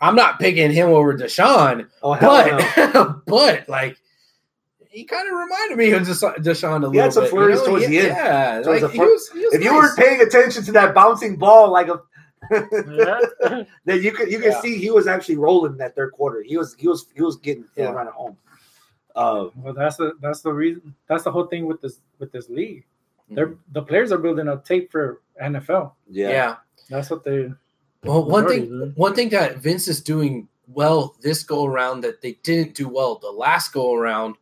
i'm 0.00 0.14
not 0.14 0.38
picking 0.38 0.70
him 0.70 0.88
over 0.88 1.14
deshaun 1.16 1.86
Oh 2.02 2.12
hell 2.12 2.46
no. 2.46 2.94
but 2.94 3.24
but 3.26 3.68
like 3.68 3.96
he 4.90 5.04
kind 5.04 5.28
of 5.28 5.34
reminded 5.36 5.76
me 5.78 5.90
of 5.92 6.02
deshaun 6.02 6.76
a 6.76 6.86
little 6.86 6.92
He 6.92 6.98
had 6.98 7.12
some 7.12 7.24
bit, 7.24 7.30
flurries 7.30 7.58
you 7.60 7.64
know? 7.64 7.70
towards 7.70 7.86
the 7.88 7.98
end. 7.98 8.06
yeah 8.08 8.62
like, 8.64 8.80
the 8.80 8.88
he 8.88 8.98
was, 8.98 9.30
he 9.32 9.40
was 9.44 9.54
If 9.54 9.62
you 9.62 9.74
weren't 9.74 9.96
paying 9.98 10.20
attention 10.22 10.64
to 10.64 10.72
that 10.72 10.94
bouncing 10.94 11.36
ball, 11.36 11.70
like 11.70 11.88
a, 11.88 12.00
Yeah. 12.50 13.64
then 13.84 14.02
you 14.02 14.12
could 14.12 14.30
you 14.30 14.38
could 14.38 14.52
Yeah. 14.52 14.60
see 14.60 14.78
he 14.78 14.90
was 14.90 15.06
actually 15.06 15.36
rolling 15.36 15.76
that 15.76 15.94
third 15.94 16.12
quarter. 16.12 16.42
He 16.42 16.56
was 16.56 16.74
he 16.78 16.88
was 16.88 17.06
he 17.14 17.22
was 17.22 17.36
getting 17.36 17.64
feeling 17.64 17.92
Yeah. 17.92 17.98
right 17.98 18.06
at 18.06 18.12
home. 18.12 18.36
Uh, 19.14 19.48
well, 19.56 19.74
that's 19.74 19.96
the 19.96 20.14
that's 20.20 20.40
the 20.40 20.52
reason. 20.52 20.94
That's 21.08 21.24
the 21.24 21.32
whole 21.32 21.46
thing 21.46 21.66
with 21.66 21.80
this 21.80 22.00
with 22.18 22.30
this 22.32 22.48
league. 22.48 22.84
Mm-hmm. 23.24 23.34
They're 23.34 23.54
the 23.72 23.82
players 23.82 24.10
are 24.12 24.18
building 24.18 24.48
a 24.48 24.56
tape 24.58 24.90
for 24.90 25.20
NFL. 25.42 25.92
yeah. 26.08 26.28
yeah 26.30 26.56
That's 26.88 27.10
what 27.10 27.24
they. 27.24 27.50
Well, 28.04 28.24
one 28.24 28.46
thing, 28.46 28.92
one 28.94 29.14
thing 29.14 29.28
that 29.30 29.58
Vince 29.58 29.88
is 29.88 30.00
doing 30.00 30.48
well 30.68 31.16
this 31.20 31.42
go 31.42 31.64
around 31.64 32.02
that 32.02 32.20
they 32.20 32.38
didn't 32.42 32.74
do 32.74 32.88
well 32.88 33.18
the 33.18 33.30
last 33.30 33.72
go 33.72 33.94
around, 33.94 34.36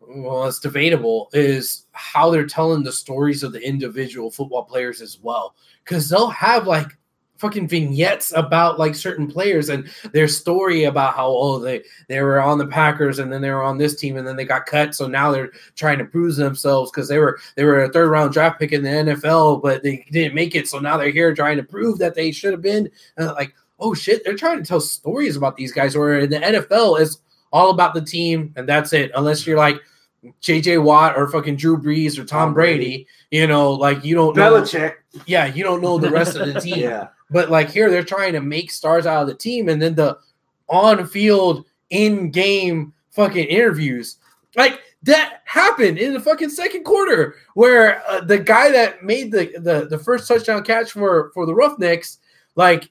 well, 0.00 0.46
it's 0.46 0.60
debatable, 0.60 1.28
is 1.32 1.86
how 1.92 2.30
they're 2.30 2.46
telling 2.46 2.82
the 2.82 2.92
stories 2.92 3.42
of 3.42 3.52
the 3.52 3.66
individual 3.66 4.30
football 4.30 4.64
players 4.64 5.00
as 5.00 5.18
well. 5.20 5.54
Because 5.84 6.08
they'll 6.08 6.28
have 6.28 6.66
like 6.66 6.96
fucking 7.38 7.68
vignettes 7.68 8.32
about 8.36 8.78
like 8.78 8.94
certain 8.94 9.26
players 9.28 9.68
and 9.68 9.88
their 10.12 10.28
story 10.28 10.84
about 10.84 11.14
how 11.14 11.28
oh 11.28 11.58
they 11.58 11.82
they 12.08 12.20
were 12.20 12.40
on 12.40 12.58
the 12.58 12.66
Packers 12.66 13.20
and 13.20 13.32
then 13.32 13.40
they 13.40 13.50
were 13.50 13.62
on 13.62 13.78
this 13.78 13.96
team 13.96 14.16
and 14.16 14.26
then 14.26 14.36
they 14.36 14.44
got 14.44 14.66
cut. 14.66 14.94
So 14.94 15.06
now 15.06 15.30
they're 15.30 15.52
trying 15.76 15.98
to 15.98 16.04
prove 16.04 16.36
themselves 16.36 16.90
because 16.90 17.08
they 17.08 17.18
were 17.18 17.38
they 17.54 17.64
were 17.64 17.84
a 17.84 17.92
third 17.92 18.10
round 18.10 18.32
draft 18.32 18.58
pick 18.58 18.72
in 18.72 18.82
the 18.82 18.88
NFL 18.90 19.62
but 19.62 19.82
they 19.82 20.04
didn't 20.10 20.34
make 20.34 20.54
it. 20.54 20.68
So 20.68 20.78
now 20.78 20.96
they're 20.96 21.10
here 21.10 21.34
trying 21.34 21.56
to 21.56 21.62
prove 21.62 21.98
that 21.98 22.14
they 22.14 22.32
should 22.32 22.52
have 22.52 22.62
been. 22.62 22.90
And 23.16 23.28
like 23.28 23.54
oh 23.78 23.94
shit 23.94 24.24
they're 24.24 24.34
trying 24.34 24.58
to 24.58 24.64
tell 24.64 24.80
stories 24.80 25.36
about 25.36 25.56
these 25.56 25.72
guys 25.72 25.96
where 25.96 26.18
in 26.18 26.30
the 26.30 26.38
NFL 26.40 27.00
it's 27.00 27.20
all 27.52 27.70
about 27.70 27.94
the 27.94 28.02
team 28.02 28.52
and 28.56 28.68
that's 28.68 28.92
it. 28.92 29.12
Unless 29.14 29.46
you're 29.46 29.56
like 29.56 29.80
JJ 30.42 30.82
Watt 30.82 31.16
or 31.16 31.28
fucking 31.28 31.54
Drew 31.54 31.80
Brees 31.80 32.18
or 32.18 32.24
Tom 32.24 32.52
Brady, 32.52 33.06
you 33.30 33.46
know 33.46 33.72
like 33.72 34.04
you 34.04 34.16
don't 34.16 34.36
know 34.36 34.60
Belichick. 34.60 34.94
yeah 35.26 35.46
you 35.46 35.62
don't 35.62 35.80
know 35.80 35.98
the 35.98 36.10
rest 36.10 36.36
of 36.36 36.52
the 36.52 36.60
team. 36.60 36.78
Yeah. 36.80 37.08
But 37.30 37.50
like 37.50 37.70
here, 37.70 37.90
they're 37.90 38.02
trying 38.02 38.32
to 38.32 38.40
make 38.40 38.70
stars 38.70 39.06
out 39.06 39.22
of 39.22 39.28
the 39.28 39.34
team, 39.34 39.68
and 39.68 39.80
then 39.80 39.94
the 39.94 40.18
on-field, 40.68 41.64
in-game 41.90 42.92
fucking 43.10 43.46
interviews, 43.46 44.16
like 44.56 44.80
that 45.02 45.42
happened 45.44 45.98
in 45.98 46.12
the 46.12 46.20
fucking 46.20 46.50
second 46.50 46.84
quarter, 46.84 47.36
where 47.54 48.02
uh, 48.08 48.20
the 48.20 48.38
guy 48.38 48.70
that 48.70 49.04
made 49.04 49.30
the, 49.30 49.52
the 49.60 49.86
the 49.88 49.98
first 49.98 50.26
touchdown 50.26 50.62
catch 50.62 50.92
for 50.92 51.30
for 51.34 51.46
the 51.46 51.54
Roughnecks, 51.54 52.18
like 52.56 52.90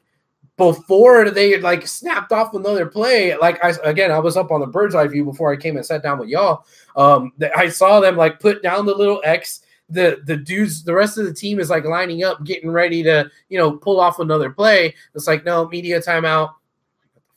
before 0.57 1.29
they 1.29 1.59
like 1.59 1.85
snapped 1.85 2.31
off 2.31 2.53
another 2.53 2.85
play, 2.85 3.37
like 3.37 3.63
I 3.63 3.73
again, 3.83 4.11
I 4.11 4.19
was 4.19 4.37
up 4.37 4.51
on 4.51 4.59
the 4.59 4.67
bird's 4.67 4.95
eye 4.95 5.07
view 5.07 5.23
before 5.25 5.51
I 5.51 5.57
came 5.57 5.77
and 5.77 5.85
sat 5.85 6.01
down 6.01 6.17
with 6.17 6.29
y'all. 6.29 6.65
Um, 6.95 7.33
I 7.55 7.69
saw 7.69 7.99
them 7.99 8.15
like 8.15 8.39
put 8.39 8.63
down 8.63 8.85
the 8.85 8.95
little 8.95 9.21
X. 9.23 9.61
The 9.89 10.21
the 10.25 10.35
dudes, 10.35 10.83
the 10.83 10.93
rest 10.93 11.17
of 11.17 11.25
the 11.25 11.33
team 11.33 11.59
is 11.59 11.69
like 11.69 11.85
lining 11.85 12.23
up, 12.23 12.43
getting 12.43 12.71
ready 12.71 13.03
to 13.03 13.29
you 13.49 13.57
know 13.57 13.71
pull 13.71 13.99
off 13.99 14.19
another 14.19 14.49
play. 14.49 14.93
It's 15.15 15.27
like 15.27 15.45
no 15.45 15.67
media 15.67 16.01
timeout. 16.01 16.53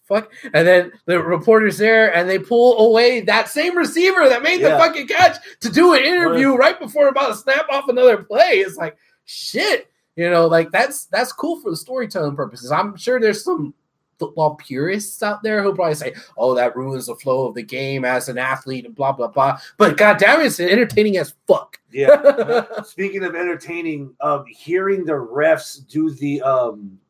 Fuck? 0.05 0.33
And 0.53 0.67
then 0.67 0.93
the 1.05 1.23
reporter's 1.23 1.79
there, 1.79 2.13
and 2.13 2.29
they 2.29 2.41
pull 2.41 2.89
away 2.89 3.21
that 3.21 3.49
same 3.49 3.79
receiver 3.79 4.29
that 4.29 4.43
made 4.43 4.61
the 4.61 4.71
fucking 4.71 5.07
catch 5.07 5.37
to 5.61 5.71
do 5.71 5.95
an 5.95 6.03
interview 6.03 6.57
right 6.57 6.79
before 6.81 7.07
about 7.07 7.29
to 7.29 7.37
snap 7.37 7.67
off 7.71 7.89
another 7.89 8.17
play. 8.25 8.55
It's 8.55 8.77
like 8.77 8.97
shit. 9.27 9.89
You 10.17 10.29
know, 10.29 10.49
like 10.49 10.73
that's 10.73 11.07
that's 11.07 11.33
cool 11.33 11.61
for 11.61 11.71
the 11.71 11.77
storytelling 11.77 12.35
purposes. 12.35 12.73
I'm 12.73 12.97
sure 12.97 13.21
there's 13.21 13.45
some 13.45 13.73
football 14.21 14.55
purists 14.55 15.21
out 15.23 15.43
there 15.43 15.63
who 15.65 15.75
probably 15.75 15.97
say, 15.97 16.15
"Oh, 16.37 16.55
that 16.55 16.77
ruins 16.77 17.07
the 17.07 17.17
flow 17.17 17.49
of 17.49 17.55
the 17.55 17.63
game 17.63 18.05
as 18.05 18.29
an 18.29 18.39
athlete," 18.39 18.85
and 18.87 18.95
blah 18.95 19.11
blah 19.11 19.27
blah. 19.27 19.59
But 19.79 19.97
goddamn, 19.97 20.43
it's 20.43 20.61
entertaining 20.61 21.17
as 21.17 21.35
fuck. 21.49 21.81
Yeah. 21.91 22.65
Speaking 22.85 23.25
of 23.25 23.35
entertaining, 23.35 24.15
um, 24.21 24.45
hearing 24.47 25.05
the 25.05 25.15
refs 25.15 25.85
do 25.89 26.11
the 26.11 26.41
um, 26.43 27.01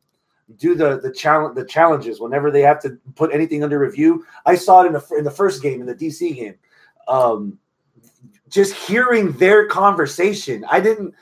do 0.57 0.73
the 0.73 0.99
the 0.99 1.11
challenge 1.11 1.55
the 1.55 1.65
challenges 1.65 2.19
whenever 2.19 2.49
they 2.49 2.61
have 2.61 2.81
to 2.81 2.97
put 3.15 3.33
anything 3.33 3.63
under 3.63 3.77
review. 3.77 4.25
I 4.45 4.55
saw 4.55 4.83
it 4.83 4.87
in 4.87 4.93
the 4.93 5.05
in 5.17 5.23
the 5.23 5.31
first 5.31 5.61
game 5.61 5.81
in 5.81 5.85
the 5.85 5.95
DC 5.95 6.35
game. 6.35 6.55
Um, 7.07 7.59
just 8.49 8.73
hearing 8.73 9.31
their 9.33 9.67
conversation, 9.67 10.65
I 10.69 10.79
didn't. 10.79 11.13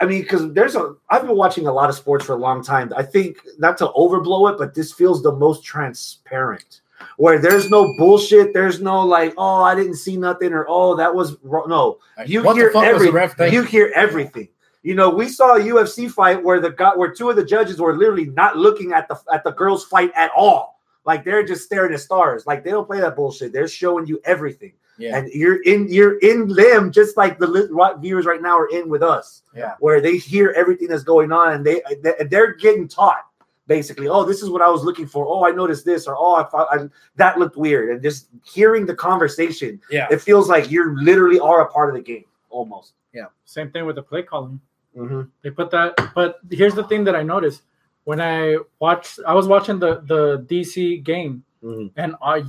I 0.00 0.04
mean, 0.04 0.22
because 0.22 0.52
there's 0.52 0.74
a 0.74 0.94
I've 1.08 1.26
been 1.26 1.36
watching 1.36 1.66
a 1.66 1.72
lot 1.72 1.88
of 1.88 1.96
sports 1.96 2.24
for 2.24 2.32
a 2.32 2.38
long 2.38 2.62
time. 2.62 2.92
I 2.96 3.02
think 3.02 3.38
not 3.58 3.78
to 3.78 3.88
overblow 3.88 4.52
it, 4.52 4.58
but 4.58 4.74
this 4.74 4.92
feels 4.92 5.22
the 5.22 5.32
most 5.32 5.64
transparent. 5.64 6.80
Where 7.18 7.38
there's 7.38 7.70
no 7.70 7.94
bullshit, 7.98 8.54
there's 8.54 8.80
no 8.80 9.02
like, 9.02 9.34
oh, 9.36 9.62
I 9.62 9.74
didn't 9.74 9.96
see 9.96 10.16
nothing, 10.16 10.52
or 10.52 10.66
oh, 10.68 10.96
that 10.96 11.14
was 11.14 11.36
wrong. 11.42 11.68
No, 11.68 11.98
you 12.26 12.42
what 12.42 12.56
hear 12.56 12.68
the 12.68 12.72
fuck 12.72 12.82
was 12.84 12.94
every, 12.94 13.06
the 13.06 13.12
ref 13.12 13.36
thinking? 13.36 13.54
you 13.54 13.62
hear 13.62 13.92
everything. 13.94 14.48
You 14.82 14.94
know, 14.94 15.10
we 15.10 15.28
saw 15.28 15.56
a 15.56 15.60
UFC 15.60 16.10
fight 16.10 16.42
where 16.42 16.60
the 16.60 16.70
guy, 16.70 16.92
where 16.94 17.12
two 17.12 17.28
of 17.28 17.36
the 17.36 17.44
judges 17.44 17.80
were 17.80 17.96
literally 17.96 18.26
not 18.26 18.56
looking 18.56 18.92
at 18.92 19.08
the 19.08 19.18
at 19.32 19.44
the 19.44 19.50
girls' 19.50 19.84
fight 19.84 20.12
at 20.14 20.30
all. 20.36 20.78
Like 21.04 21.24
they're 21.24 21.44
just 21.44 21.64
staring 21.64 21.92
at 21.92 22.00
stars. 22.00 22.46
Like 22.46 22.64
they 22.64 22.70
don't 22.70 22.86
play 22.86 23.00
that 23.00 23.16
bullshit. 23.16 23.52
They're 23.52 23.68
showing 23.68 24.06
you 24.06 24.20
everything, 24.24 24.72
Yeah. 24.98 25.16
and 25.18 25.28
you're 25.32 25.62
in 25.62 25.88
you're 25.88 26.18
in 26.18 26.48
them 26.48 26.90
just 26.90 27.16
like 27.16 27.38
the 27.38 27.46
li- 27.46 27.94
viewers 28.00 28.24
right 28.26 28.40
now 28.40 28.58
are 28.58 28.68
in 28.68 28.88
with 28.88 29.02
us. 29.02 29.42
Yeah. 29.54 29.74
where 29.80 30.00
they 30.00 30.16
hear 30.16 30.52
everything 30.56 30.88
that's 30.88 31.04
going 31.04 31.32
on, 31.32 31.52
and 31.54 31.64
they 31.66 31.82
they- 32.02 32.24
they're 32.30 32.54
getting 32.54 32.88
taught 32.88 33.24
basically. 33.68 34.06
Oh, 34.08 34.22
this 34.24 34.42
is 34.42 34.48
what 34.50 34.62
I 34.62 34.68
was 34.70 34.84
looking 34.84 35.06
for. 35.08 35.26
Oh, 35.26 35.44
I 35.44 35.50
noticed 35.50 35.84
this, 35.84 36.06
or 36.06 36.14
oh, 36.16 36.36
I 36.36 36.44
thought 36.44 36.68
I, 36.70 36.88
that 37.16 37.36
looked 37.38 37.56
weird, 37.56 37.90
and 37.90 38.00
just 38.02 38.28
hearing 38.44 38.86
the 38.86 38.94
conversation 38.94 39.80
Yeah. 39.90 40.06
it 40.10 40.20
feels 40.20 40.48
like 40.48 40.70
you're 40.70 40.94
literally 40.96 41.40
are 41.40 41.62
a 41.62 41.68
part 41.70 41.88
of 41.90 41.96
the 41.96 42.02
game 42.02 42.24
almost. 42.48 42.94
Yeah. 43.12 43.26
Same 43.44 43.70
thing 43.72 43.84
with 43.86 43.96
the 43.96 44.02
play 44.02 44.22
calling. 44.22 44.60
Mm-hmm. 44.96 45.22
They 45.42 45.50
put 45.50 45.70
that, 45.72 45.94
but 46.14 46.38
here's 46.50 46.74
the 46.74 46.84
thing 46.84 47.02
that 47.04 47.16
I 47.16 47.22
noticed: 47.22 47.62
when 48.04 48.20
I 48.20 48.56
watched, 48.78 49.18
I 49.26 49.34
was 49.34 49.46
watching 49.48 49.78
the 49.78 50.00
the 50.06 50.46
DC 50.48 51.02
game, 51.04 51.42
Mhm. 51.62 51.90
and 51.96 52.14
I 52.22 52.44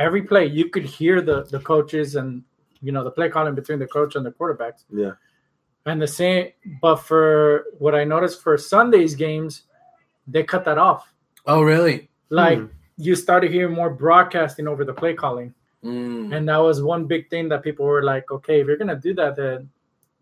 every 0.00 0.22
play 0.22 0.46
you 0.46 0.70
could 0.70 0.84
hear 0.84 1.20
the 1.20 1.44
the 1.44 1.60
coaches 1.60 2.16
and 2.16 2.42
you 2.80 2.90
know 2.90 3.04
the 3.04 3.10
play 3.10 3.28
calling 3.28 3.54
between 3.54 3.78
the 3.78 3.86
coach 3.86 4.16
and 4.16 4.24
the 4.26 4.32
quarterbacks. 4.32 4.84
Yeah. 4.90 5.12
And 5.86 6.00
the 6.00 6.06
same, 6.08 6.48
but 6.82 6.96
for 6.96 7.64
what 7.78 7.94
I 7.94 8.04
noticed 8.04 8.42
for 8.42 8.56
Sundays 8.58 9.14
games, 9.14 9.62
they 10.26 10.42
cut 10.42 10.64
that 10.64 10.78
off. 10.78 11.12
Oh, 11.46 11.62
really? 11.62 12.10
Like 12.30 12.58
Hmm. 12.58 12.66
you 12.96 13.14
started 13.14 13.50
hearing 13.50 13.74
more 13.74 13.90
broadcasting 13.90 14.66
over 14.68 14.84
the 14.84 14.92
play 14.92 15.14
calling. 15.14 15.54
Mm. 15.82 16.34
And 16.36 16.48
that 16.48 16.58
was 16.58 16.82
one 16.82 17.06
big 17.06 17.30
thing 17.30 17.48
that 17.48 17.62
people 17.62 17.86
were 17.86 18.02
like, 18.02 18.30
okay, 18.30 18.60
if 18.60 18.66
you're 18.66 18.76
gonna 18.76 18.96
do 19.08 19.14
that, 19.14 19.36
then 19.36 19.70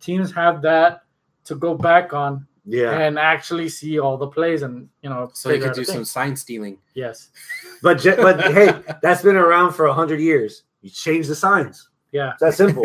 teams 0.00 0.32
have 0.32 0.62
that 0.62 1.02
to 1.44 1.54
go 1.56 1.74
back 1.74 2.12
on 2.12 2.46
Yeah. 2.70 2.98
and 2.98 3.18
actually 3.18 3.68
see 3.70 3.98
all 3.98 4.16
the 4.16 4.26
plays 4.26 4.62
and 4.62 4.88
you 5.02 5.08
know. 5.08 5.30
So 5.32 5.48
you 5.48 5.54
figure 5.56 5.68
could 5.68 5.76
do 5.76 5.82
a 5.82 5.94
some 5.94 6.04
sign 6.04 6.36
stealing. 6.36 6.78
Yes. 6.94 7.30
But 7.82 8.00
je- 8.00 8.16
but 8.16 8.40
hey, 8.52 8.74
that's 9.02 9.22
been 9.22 9.36
around 9.36 9.72
for 9.72 9.86
a 9.86 9.94
hundred 9.94 10.20
years. 10.20 10.64
You 10.82 10.90
change 10.90 11.28
the 11.28 11.34
signs. 11.36 11.88
Yeah. 12.10 12.32
It's 12.32 12.40
that 12.40 12.54
simple. 12.54 12.84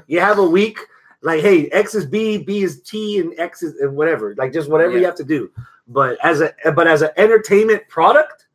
you 0.08 0.18
have 0.18 0.38
a 0.38 0.44
week, 0.44 0.78
like, 1.22 1.40
hey, 1.40 1.68
X 1.70 1.94
is 1.94 2.04
B, 2.04 2.38
B 2.38 2.62
is 2.64 2.82
T, 2.82 3.20
and 3.20 3.32
X 3.38 3.62
is 3.62 3.76
and 3.80 3.94
whatever. 3.94 4.34
Like 4.36 4.52
just 4.52 4.68
whatever 4.68 4.98
you 4.98 5.04
have 5.04 5.14
to 5.16 5.24
do. 5.24 5.50
But 5.86 6.18
as 6.24 6.40
a 6.40 6.52
but 6.74 6.86
as 6.88 7.02
an 7.02 7.10
entertainment 7.16 7.88
product, 7.88 8.46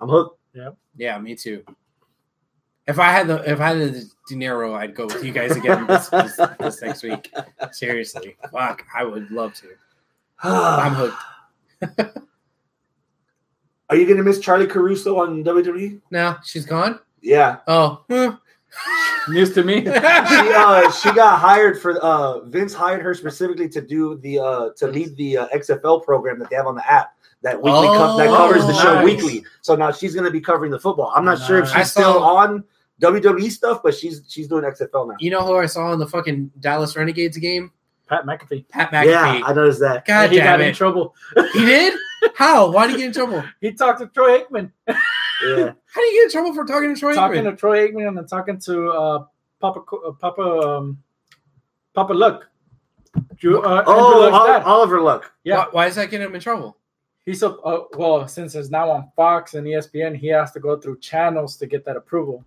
I'm 0.00 0.08
hooked. 0.08 0.38
Yeah. 0.54 0.70
Yeah, 0.96 1.18
me 1.18 1.34
too. 1.34 1.64
If 2.86 2.98
I 2.98 3.10
had 3.10 3.26
the 3.26 3.50
if 3.50 3.60
I 3.60 3.68
had 3.74 3.78
the 3.94 4.10
dinero, 4.28 4.74
I'd 4.74 4.94
go 4.94 5.06
with 5.06 5.22
you 5.24 5.32
guys 5.32 5.56
again 5.56 5.86
this, 5.86 6.08
this, 6.08 6.40
this 6.58 6.82
next 6.82 7.02
week. 7.02 7.30
Seriously, 7.72 8.36
fuck, 8.50 8.82
I 8.96 9.04
would 9.04 9.30
love 9.30 9.54
to. 9.54 9.68
I'm 10.42 10.94
hooked. 11.90 12.18
Are 13.90 13.96
you 13.96 14.06
gonna 14.06 14.22
miss 14.22 14.38
Charlie 14.38 14.66
Caruso 14.66 15.18
on 15.18 15.42
WWE? 15.44 16.00
Now 16.10 16.38
she's 16.44 16.66
gone. 16.66 17.00
Yeah. 17.22 17.58
Oh, 17.66 18.04
hmm. 18.10 19.32
News 19.32 19.54
to 19.54 19.64
me. 19.64 19.82
she 19.84 19.90
uh 19.90 20.90
she 20.92 21.10
got 21.12 21.38
hired 21.40 21.80
for 21.80 21.96
uh 21.98 22.40
Vince 22.44 22.74
hired 22.74 23.00
her 23.02 23.14
specifically 23.14 23.68
to 23.70 23.80
do 23.80 24.16
the 24.18 24.38
uh 24.38 24.70
to 24.76 24.86
lead 24.88 25.16
the 25.16 25.38
uh, 25.38 25.48
XFL 25.48 26.04
program 26.04 26.38
that 26.38 26.50
they 26.50 26.56
have 26.56 26.66
on 26.66 26.74
the 26.74 26.90
app 26.90 27.14
that 27.42 27.56
weekly 27.60 27.86
co- 27.88 28.16
that 28.18 28.28
Oh, 28.28 28.36
covers 28.36 28.66
the 28.66 28.74
show 28.74 29.02
weekly. 29.02 29.42
So 29.62 29.74
now 29.74 29.90
she's 29.90 30.14
gonna 30.14 30.30
be 30.30 30.40
covering 30.40 30.70
the 30.70 30.78
football. 30.78 31.12
I'm 31.14 31.24
not 31.24 31.38
sure 31.46 31.58
if 31.60 31.68
she's 31.68 31.76
I 31.76 31.82
still 31.84 32.22
on 32.22 32.62
WWE 33.00 33.50
stuff, 33.50 33.80
but 33.82 33.94
she's 33.94 34.22
she's 34.28 34.48
doing 34.48 34.64
XFL 34.64 35.08
now. 35.08 35.14
you 35.18 35.30
know 35.30 35.46
who 35.46 35.56
I 35.56 35.66
saw 35.66 35.92
in 35.94 35.98
the 35.98 36.06
fucking 36.06 36.50
Dallas 36.60 36.94
Renegades 36.94 37.38
game? 37.38 37.72
Pat 38.08 38.24
McAfee. 38.24 38.68
Pat 38.68 38.90
McAfee. 38.90 39.06
Yeah, 39.06 39.42
I 39.44 39.52
noticed 39.52 39.80
that. 39.80 40.04
God 40.06 40.30
he 40.30 40.36
damn 40.38 40.58
got 40.58 40.60
in 40.66 40.74
trouble. 40.74 41.14
he 41.52 41.64
did. 41.66 41.94
How? 42.34 42.70
Why 42.70 42.86
did 42.86 42.92
he 42.94 42.98
get 43.02 43.06
in 43.08 43.12
trouble? 43.12 43.44
He 43.60 43.72
talked 43.72 44.00
to 44.00 44.06
Troy 44.08 44.40
Aikman. 44.40 44.70
Yeah. 44.88 44.94
How 45.44 46.00
did 46.00 46.10
he 46.10 46.16
get 46.16 46.24
in 46.24 46.30
trouble 46.30 46.54
for 46.54 46.64
talking 46.64 46.94
to 46.94 46.98
Troy 47.00 47.14
talking 47.14 47.42
Aikman? 47.42 47.50
to 47.50 47.56
Troy 47.56 47.88
Aikman 47.88 48.08
and 48.08 48.16
then 48.18 48.26
talking 48.26 48.58
to 48.60 48.88
uh, 48.90 49.24
Papa 49.60 49.80
Co- 49.82 49.98
uh, 50.08 50.12
Papa 50.12 50.42
um, 50.42 50.98
Papa 51.94 52.12
Luck. 52.12 52.48
Drew, 53.36 53.62
uh, 53.62 53.84
Oh, 53.86 54.28
Luck's 54.30 54.46
dad. 54.46 54.62
Oliver 54.64 55.00
Luck. 55.00 55.32
Yeah. 55.44 55.58
Why, 55.58 55.66
why 55.72 55.86
is 55.86 55.94
that 55.96 56.10
getting 56.10 56.26
him 56.26 56.34
in 56.34 56.40
trouble? 56.40 56.76
He's 57.24 57.40
so 57.40 57.58
uh, 57.60 57.84
well 57.96 58.26
since 58.26 58.54
it's 58.54 58.70
now 58.70 58.90
on 58.90 59.10
Fox 59.14 59.54
and 59.54 59.66
ESPN. 59.66 60.16
He 60.16 60.28
has 60.28 60.50
to 60.52 60.60
go 60.60 60.78
through 60.78 60.98
channels 61.00 61.56
to 61.58 61.66
get 61.66 61.84
that 61.84 61.96
approval. 61.96 62.44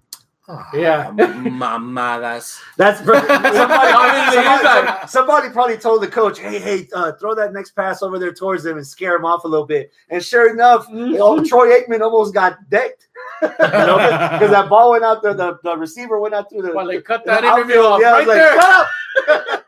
Yeah. 0.74 1.12
mamadas. 1.16 2.60
That's 2.78 3.00
somebody, 3.06 3.28
somebody, 3.28 5.08
somebody 5.08 5.50
probably 5.50 5.78
told 5.78 6.02
the 6.02 6.08
coach, 6.08 6.40
"Hey, 6.40 6.60
hey, 6.60 6.88
uh, 6.94 7.14
throw 7.14 7.36
that 7.36 7.54
next 7.54 7.72
pass 7.72 8.02
over 8.02 8.18
there 8.20 8.34
towards 8.34 8.64
them 8.64 8.78
and 8.78 8.86
scare 8.86 9.16
him 9.16 9.26
off 9.26 9.44
a 9.44 9.48
little 9.48 9.66
bit." 9.66 9.92
And 10.10 10.24
sure 10.24 10.52
enough, 10.54 10.86
oh, 10.90 11.44
Troy 11.46 11.70
Aikman 11.80 12.02
almost 12.02 12.34
got 12.34 12.58
decked 12.70 13.08
because 13.42 14.52
that 14.52 14.68
ball 14.70 14.92
went 14.92 15.04
out 15.04 15.22
there. 15.22 15.34
The, 15.34 15.58
the 15.64 15.78
receiver 15.78 16.20
went 16.20 16.34
out 16.34 16.50
through 16.50 16.64
the. 16.64 16.74
Well, 16.74 16.88
they 16.88 17.02
cut 17.02 17.24
the 17.26 17.32
that 17.32 17.44
outfield. 17.44 17.70
interview 17.70 17.82
off 17.84 18.02
Yeah, 18.02 18.14
I 18.14 18.18
right 18.20 18.28
there. 18.28 18.56
like, 18.56 18.62
"Shut 18.62 18.74
up!" 18.74 19.68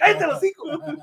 Cállate 0.00 0.20
el 0.22 0.40
hocico. 0.40 0.96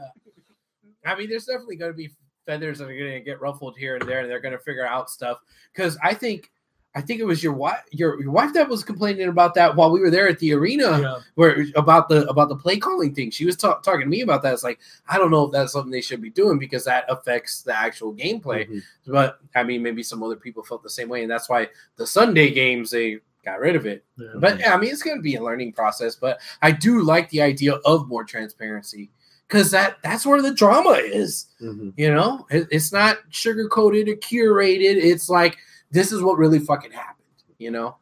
I 1.05 1.15
mean, 1.15 1.29
there's 1.29 1.45
definitely 1.45 1.75
going 1.75 1.91
to 1.91 1.97
be 1.97 2.09
feathers 2.45 2.79
that 2.79 2.85
are 2.89 2.97
going 2.97 3.13
to 3.13 3.19
get 3.21 3.39
ruffled 3.41 3.77
here 3.77 3.95
and 3.95 4.07
there, 4.07 4.19
and 4.21 4.29
they're 4.29 4.39
going 4.39 4.53
to 4.53 4.59
figure 4.59 4.85
out 4.85 5.09
stuff. 5.09 5.39
Because 5.73 5.97
I 6.03 6.13
think, 6.13 6.51
I 6.97 7.01
think 7.01 7.19
it 7.19 7.25
was 7.25 7.43
your 7.43 7.51
wife, 7.51 7.81
your, 7.91 8.21
your 8.21 8.31
wife 8.31 8.53
that 8.53 8.69
was 8.69 8.83
complaining 8.83 9.27
about 9.27 9.53
that 9.55 9.75
while 9.75 9.91
we 9.91 9.99
were 9.99 10.09
there 10.09 10.29
at 10.29 10.39
the 10.39 10.53
arena, 10.53 11.01
Yeah. 11.01 11.19
where 11.35 11.65
about 11.75 12.07
the 12.07 12.25
about 12.29 12.47
the 12.47 12.55
play 12.55 12.77
calling 12.77 13.13
thing. 13.13 13.31
She 13.31 13.45
was 13.45 13.57
ta- 13.57 13.79
talking 13.79 14.01
to 14.01 14.07
me 14.07 14.21
about 14.21 14.41
that. 14.43 14.53
It's 14.53 14.63
like 14.63 14.79
I 15.09 15.17
don't 15.17 15.29
know 15.29 15.43
if 15.45 15.51
that's 15.51 15.73
something 15.73 15.91
they 15.91 15.99
should 16.01 16.21
be 16.21 16.29
doing 16.29 16.57
because 16.57 16.85
that 16.85 17.03
affects 17.09 17.63
the 17.63 17.77
actual 17.77 18.13
gameplay. 18.13 18.67
Mhm. 18.69 18.81
But 19.07 19.39
I 19.55 19.63
mean, 19.63 19.83
maybe 19.83 20.03
some 20.03 20.23
other 20.23 20.37
people 20.37 20.63
felt 20.63 20.83
the 20.83 20.89
same 20.89 21.09
way, 21.09 21.21
and 21.21 21.29
that's 21.29 21.49
why 21.49 21.67
the 21.97 22.07
Sunday 22.07 22.51
games 22.51 22.91
they 22.91 23.19
got 23.43 23.59
rid 23.59 23.75
of 23.75 23.85
it. 23.85 24.03
Yeah. 24.17 24.27
But 24.37 24.59
yeah, 24.59 24.73
I 24.73 24.77
mean, 24.77 24.89
it's 24.89 25.03
going 25.03 25.17
to 25.17 25.21
be 25.21 25.35
a 25.35 25.43
learning 25.43 25.73
process. 25.73 26.15
But 26.15 26.39
I 26.61 26.71
do 26.71 27.01
like 27.01 27.29
the 27.29 27.41
idea 27.41 27.73
of 27.85 28.07
more 28.07 28.23
transparency 28.23 29.11
because 29.47 29.69
that 29.71 29.97
that's 30.01 30.25
where 30.25 30.41
the 30.41 30.53
drama 30.53 30.91
is. 30.91 31.47
Mhm. 31.61 31.93
You 31.97 32.13
know, 32.13 32.47
It- 32.49 32.69
it's 32.71 32.91
not 32.93 33.17
sugar 33.29 33.67
coated 33.67 34.07
or 34.07 34.15
curated. 34.15 34.95
It's 34.95 35.29
like 35.29 35.57
this 35.95 36.11
is 36.11 36.21
what 36.21 36.37
really 36.37 36.59
fucking 36.59 36.91
happened. 36.91 37.25
You 37.57 37.71
know, 37.71 37.95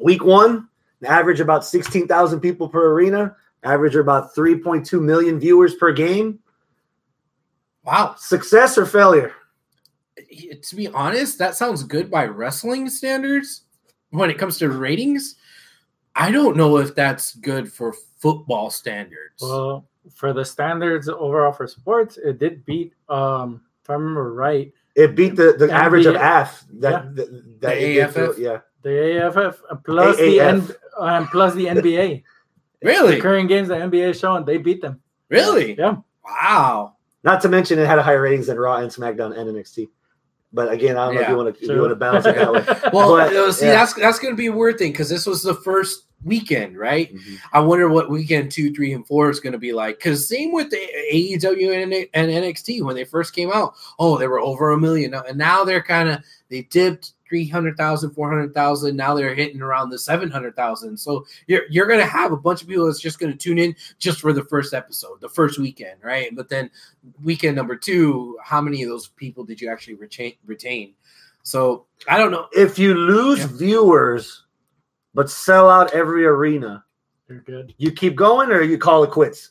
Week 0.00 0.22
one, 0.22 0.68
average 1.04 1.40
about 1.40 1.64
sixteen 1.64 2.06
thousand 2.06 2.40
people 2.40 2.68
per 2.68 2.92
arena. 2.92 3.34
Average 3.64 3.96
about 3.96 4.34
three 4.34 4.58
point 4.58 4.84
two 4.86 5.00
million 5.00 5.40
viewers 5.40 5.74
per 5.74 5.92
game. 5.92 6.38
wow. 7.82 8.14
Success 8.18 8.76
or 8.78 8.86
failure? 8.86 9.32
To 10.62 10.76
be 10.76 10.88
honest, 10.88 11.38
that 11.38 11.56
sounds 11.56 11.82
good 11.82 12.10
by 12.10 12.26
wrestling 12.26 12.88
standards. 12.90 13.62
When 14.10 14.30
it 14.30 14.38
comes 14.38 14.58
to 14.58 14.68
ratings, 14.70 15.36
I 16.14 16.30
don't 16.30 16.56
know 16.56 16.78
if 16.78 16.94
that's 16.94 17.34
good 17.36 17.72
for 17.72 17.94
football 18.18 18.70
standards. 18.70 19.40
Well, 19.42 19.86
for 20.14 20.32
the 20.32 20.44
standards 20.44 21.08
overall 21.08 21.52
for 21.52 21.66
sports, 21.66 22.16
it 22.18 22.38
did 22.38 22.64
beat. 22.64 22.92
Um, 23.08 23.62
if 23.82 23.90
I 23.90 23.94
remember 23.94 24.32
right, 24.32 24.72
It 24.96 25.14
beat 25.14 25.36
the, 25.36 25.54
the 25.58 25.66
NBA 25.66 25.72
average 25.72 26.06
of 26.06 26.14
AF. 26.16 26.64
That, 26.80 26.90
Yeah. 26.90 27.10
that, 27.14 27.60
that 27.60 27.60
The 27.60 27.90
it 27.90 27.98
AFF? 27.98 28.14
to- 28.36 28.42
yeah. 28.42 28.58
the 28.82 29.26
AFF 29.26 29.62
plus 29.84 30.16
the 30.16 30.40
N, 30.40 30.60
AAF. 30.62 30.76
um, 30.98 31.28
plus 31.28 31.54
the 31.54 31.66
NBA. 31.66 32.22
really, 32.82 33.14
The 33.16 33.20
current 33.20 33.48
games 33.48 33.68
the 33.68 33.74
NBA 33.74 34.10
is 34.10 34.18
showing, 34.18 34.44
they 34.44 34.56
beat 34.58 34.80
them. 34.80 35.00
really, 35.28 35.74
Yeah. 35.78 35.96
wow. 36.24 36.94
Not 37.24 37.40
to 37.42 37.48
mention 37.48 37.78
it 37.78 37.86
had 37.86 37.98
a 37.98 38.02
higher 38.02 38.22
ratings 38.22 38.46
than 38.46 38.58
Raw 38.58 38.76
and 38.76 38.90
SmackDown 38.90 39.36
and 39.36 39.50
NXT. 39.50 39.88
But 40.56 40.72
again, 40.72 40.96
I 40.96 41.04
don't 41.04 41.16
know 41.16 41.20
if 41.20 41.28
you 41.28 41.36
want 41.36 41.58
to 41.58 41.66
you 41.66 41.80
want 41.80 41.90
to 41.90 41.96
balance 41.96 42.24
it 42.24 42.34
that 42.34 42.50
way. 42.50 42.64
Well, 42.92 43.14
But, 43.14 43.52
see, 43.52 43.66
yeah. 43.66 43.72
that's 43.72 43.92
that's 43.92 44.18
going 44.18 44.32
to 44.32 44.38
be 44.38 44.46
a 44.46 44.52
weird 44.52 44.78
thing 44.78 44.90
because 44.90 45.10
this 45.10 45.26
was 45.26 45.42
the 45.42 45.54
first 45.54 46.06
weekend, 46.24 46.78
right? 46.78 47.14
Mm-hmm. 47.14 47.34
I 47.52 47.60
wonder 47.60 47.90
what 47.90 48.08
weekend 48.08 48.52
two, 48.52 48.72
three, 48.72 48.94
and 48.94 49.06
four 49.06 49.28
is 49.28 49.38
going 49.38 49.52
to 49.52 49.58
be 49.58 49.74
like. 49.74 49.98
Because 49.98 50.26
same 50.26 50.52
with 50.52 50.70
the 50.70 50.80
AEW 51.12 51.82
and, 51.82 51.92
and 52.14 52.30
NXT 52.30 52.82
when 52.82 52.96
they 52.96 53.04
first 53.04 53.34
came 53.34 53.52
out. 53.52 53.74
Oh, 53.98 54.16
they 54.16 54.28
were 54.28 54.40
over 54.40 54.70
a 54.70 54.78
million, 54.78 55.12
and 55.12 55.36
now 55.36 55.62
they're 55.62 55.82
kind 55.82 56.08
of 56.08 56.24
they 56.48 56.62
dipped 56.62 57.12
300,000, 57.28 58.10
400,000. 58.12 58.96
Now 58.96 59.14
they're 59.14 59.34
hitting 59.34 59.60
around 59.62 59.90
the 59.90 59.98
700,000. 59.98 60.96
So 60.96 61.26
you're 61.46 61.62
you're 61.70 61.86
going 61.86 62.00
to 62.00 62.06
have 62.06 62.32
a 62.32 62.36
bunch 62.36 62.62
of 62.62 62.68
people 62.68 62.86
that's 62.86 63.00
just 63.00 63.18
going 63.18 63.32
to 63.32 63.38
tune 63.38 63.58
in 63.58 63.74
just 63.98 64.20
for 64.20 64.32
the 64.32 64.44
first 64.44 64.74
episode, 64.74 65.20
the 65.20 65.28
first 65.28 65.58
weekend, 65.58 65.98
right? 66.02 66.34
But 66.34 66.48
then 66.48 66.70
weekend 67.22 67.56
number 67.56 67.76
two, 67.76 68.38
how 68.42 68.60
many 68.60 68.82
of 68.82 68.88
those 68.88 69.08
people 69.08 69.44
did 69.44 69.60
you 69.60 69.68
actually 69.70 69.94
retain? 69.94 70.34
retain? 70.46 70.94
So 71.42 71.86
I 72.08 72.18
don't 72.18 72.30
know. 72.30 72.46
If 72.52 72.78
you 72.78 72.94
lose 72.94 73.38
Yeah. 73.40 73.48
viewers 73.52 74.44
but 75.14 75.30
sell 75.30 75.70
out 75.70 75.94
every 75.94 76.26
arena, 76.26 76.84
You're 77.28 77.40
good. 77.40 77.74
you 77.78 77.90
keep 77.90 78.16
going 78.16 78.50
or 78.50 78.62
you 78.62 78.76
call 78.78 79.02
it 79.04 79.10
quits. 79.10 79.50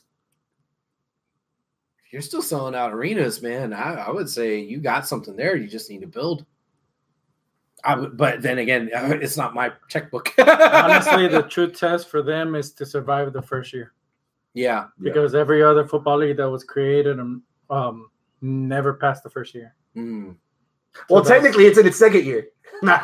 If 2.06 2.12
you're 2.12 2.22
still 2.22 2.42
selling 2.42 2.74
out 2.74 2.92
arenas, 2.92 3.42
man, 3.42 3.72
I, 3.72 3.94
I 3.94 4.10
would 4.10 4.28
say 4.30 4.60
you 4.60 4.78
got 4.78 5.08
something 5.08 5.34
there. 5.34 5.56
You 5.56 5.66
just 5.66 5.90
need 5.90 6.02
to 6.02 6.06
build. 6.06 6.46
I 7.86 7.94
would, 7.94 8.16
but 8.16 8.42
then 8.42 8.58
again, 8.58 8.90
it's 8.94 9.36
not 9.36 9.54
my 9.54 9.72
checkbook. 9.88 10.32
Honestly, 10.38 11.28
the 11.28 11.42
true 11.48 11.70
test 11.70 12.08
for 12.08 12.20
them 12.22 12.54
is 12.54 12.72
to 12.72 12.84
survive 12.86 13.32
the 13.32 13.40
first 13.42 13.72
year 13.72 13.92
yeah, 14.54 14.86
Yeah. 15.00 15.10
because 15.12 15.34
every 15.34 15.62
other 15.62 15.86
football 15.86 16.18
league 16.18 16.36
that 16.38 16.50
was 16.50 16.64
created 16.64 17.20
um, 17.20 17.42
um 17.70 18.10
never 18.42 18.94
passed 18.94 19.22
the 19.22 19.30
first 19.30 19.54
year. 19.54 19.74
Mm. 19.96 20.34
Well, 21.08 21.22
So 21.24 21.28
that's- 21.28 21.42
technically, 21.42 21.66
it's 21.66 21.78
in 21.78 21.86
its 21.86 21.98
second 21.98 22.24
year. 22.24 22.48
no, 22.82 22.96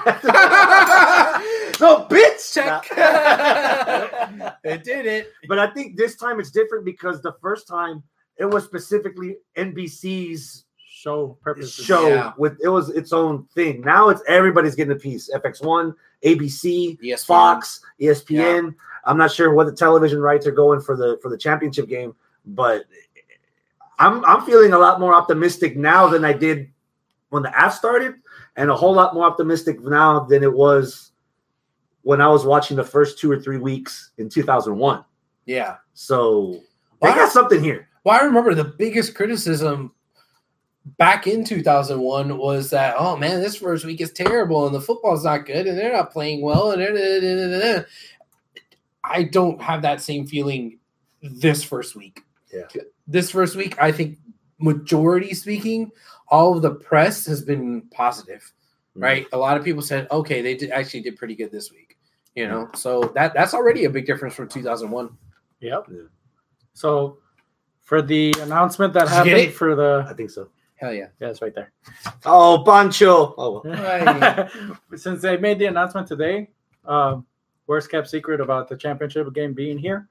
bitch. 2.11 2.53
check. 2.55 2.85
Nah. 2.97 4.53
it 4.65 4.85
did 4.85 5.07
it. 5.07 5.33
but 5.49 5.59
I 5.59 5.69
think 5.73 5.97
this 5.97 6.17
time 6.17 6.41
it's 6.41 6.51
different 6.51 6.85
because 6.85 7.23
the 7.23 7.35
first 7.41 7.67
time 7.69 8.03
it 8.37 8.45
was 8.47 8.65
specifically 8.65 9.37
NBC's 9.57 10.65
Show 11.03 11.37
purposes. 11.43 11.85
show 11.85 12.07
Yeah. 12.07 12.33
with 12.39 12.59
it 12.63 12.69
was 12.69 12.89
its 12.91 13.13
own 13.13 13.45
thing. 13.57 13.81
Now 13.81 14.09
it's 14.09 14.23
everybody's 14.29 14.77
getting 14.77 14.93
a 14.93 14.99
piece. 14.99 15.29
FS1, 15.35 15.93
ABC, 16.25 16.97
ESPN. 17.03 17.27
Fox, 17.27 17.81
ESPN. 18.01 18.73
I'm 19.05 19.19
not 19.19 19.33
sure 19.33 19.53
what 19.53 19.67
the 19.67 19.73
television 19.73 20.21
rights 20.21 20.47
are 20.47 20.53
going 20.53 20.81
for 20.81 20.97
the 20.97 21.19
for 21.21 21.29
the 21.29 21.37
championship 21.37 21.89
game, 21.89 22.15
but 22.47 22.85
I'm 23.99 24.25
I'm 24.25 24.43
feeling 24.47 24.75
a 24.75 24.79
lot 24.79 25.01
more 25.01 25.13
optimistic 25.13 25.77
now 25.77 26.07
than 26.09 26.25
I 26.25 26.33
did 26.33 26.71
when 27.31 27.43
the 27.43 27.59
app 27.59 27.73
started, 27.73 28.15
and 28.55 28.71
a 28.71 28.77
whole 28.77 28.95
lot 28.95 29.13
more 29.13 29.25
optimistic 29.25 29.81
now 29.83 30.21
than 30.21 30.45
it 30.45 30.53
was 30.53 31.11
when 32.03 32.21
I 32.21 32.29
was 32.29 32.45
watching 32.47 32.77
the 32.77 32.85
first 32.85 33.19
two 33.19 33.31
or 33.31 33.41
three 33.41 33.59
weeks 33.59 34.11
in 34.19 34.29
2001. 34.29 35.05
Yeah. 35.47 35.79
So 35.95 36.61
they 37.01 37.09
Wow. 37.09 37.15
got 37.17 37.33
something 37.33 37.61
here. 37.61 37.89
Well, 38.05 38.21
I 38.21 38.25
remember 38.25 38.55
the 38.55 38.65
biggest 38.65 39.17
criticism 39.17 39.93
back 40.85 41.27
in 41.27 41.45
2001 41.45 42.37
was 42.37 42.71
that, 42.71 42.95
oh 42.99 43.17
man, 43.17 43.41
this 43.41 43.57
first 43.57 43.85
week 43.85 44.01
is 44.01 44.13
terrible 44.13 44.67
and 44.67 44.75
the 44.75 44.81
football's 44.81 45.25
not 45.25 45.47
good 45.47 45.67
and 45.67 45.79
they're 45.79 45.93
not 45.93 46.13
playing 46.13 46.43
well. 46.43 46.73
And 46.73 46.81
da- 46.81 46.93
da- 46.93 47.21
da- 47.21 47.37
da- 47.37 47.59
da- 47.59 47.79
da. 47.79 47.85
I 49.05 49.25
don't 49.25 49.61
have 49.61 49.83
that 49.83 50.01
same 50.01 50.27
feeling 50.27 50.79
this 51.23 51.63
first 51.63 51.95
week. 51.97 52.23
Yeah. 52.53 52.65
This 53.07 53.31
first 53.31 53.57
week, 53.57 53.81
I 53.81 53.93
think, 53.93 54.19
majority 54.59 55.35
speaking, 55.35 55.91
all 56.29 56.57
of 56.57 56.63
the 56.63 56.75
press 56.75 57.27
has 57.27 57.43
been 57.43 57.83
positive, 57.91 58.53
Mm. 58.97 59.03
right? 59.03 59.27
A 59.33 59.39
lot 59.39 59.57
of 59.57 59.65
people 59.65 59.83
said, 59.83 60.07
okay, 60.11 60.41
they 60.43 60.55
did, 60.57 60.71
actually 60.71 61.01
did 61.01 61.17
pretty 61.17 61.35
good 61.35 61.51
this 61.51 61.73
week. 61.73 61.97
You 62.35 62.49
know, 62.49 62.71
so 62.75 63.13
that 63.15 63.35
that's 63.35 63.53
already 63.53 63.85
a 63.85 63.91
big 63.91 64.07
difference 64.07 64.35
from 64.35 64.49
2001. 64.49 65.11
Yep. 65.61 65.87
Yeah. 65.91 66.01
So 66.73 67.19
for 67.83 68.01
the 68.01 68.35
announcement 68.41 68.95
that 68.95 69.09
Did 69.09 69.11
happened 69.11 69.53
for 69.53 69.75
the 69.75 70.07
I 70.09 70.15
think 70.15 70.31
so. 70.31 70.49
Hell 70.83 70.93
yeah. 70.93 71.07
yeah, 71.21 71.29
it's 71.29 71.41
right 71.41 71.55
there. 71.55 71.71
Oh, 72.27 72.65
Pancho. 72.67 73.35
Oh, 73.39 73.63
well. 73.65 74.51
Since 74.97 75.23
they 75.23 75.37
made 75.37 75.61
the 75.61 75.67
announcement 75.67 76.09
today, 76.09 76.51
um, 76.85 77.25
worst 77.69 77.89
kept 77.89 78.11
secret 78.11 78.41
about 78.41 78.69
the 78.69 78.77
championship 78.77 79.33
game 79.33 79.53
being 79.55 79.79
here. 79.79 80.09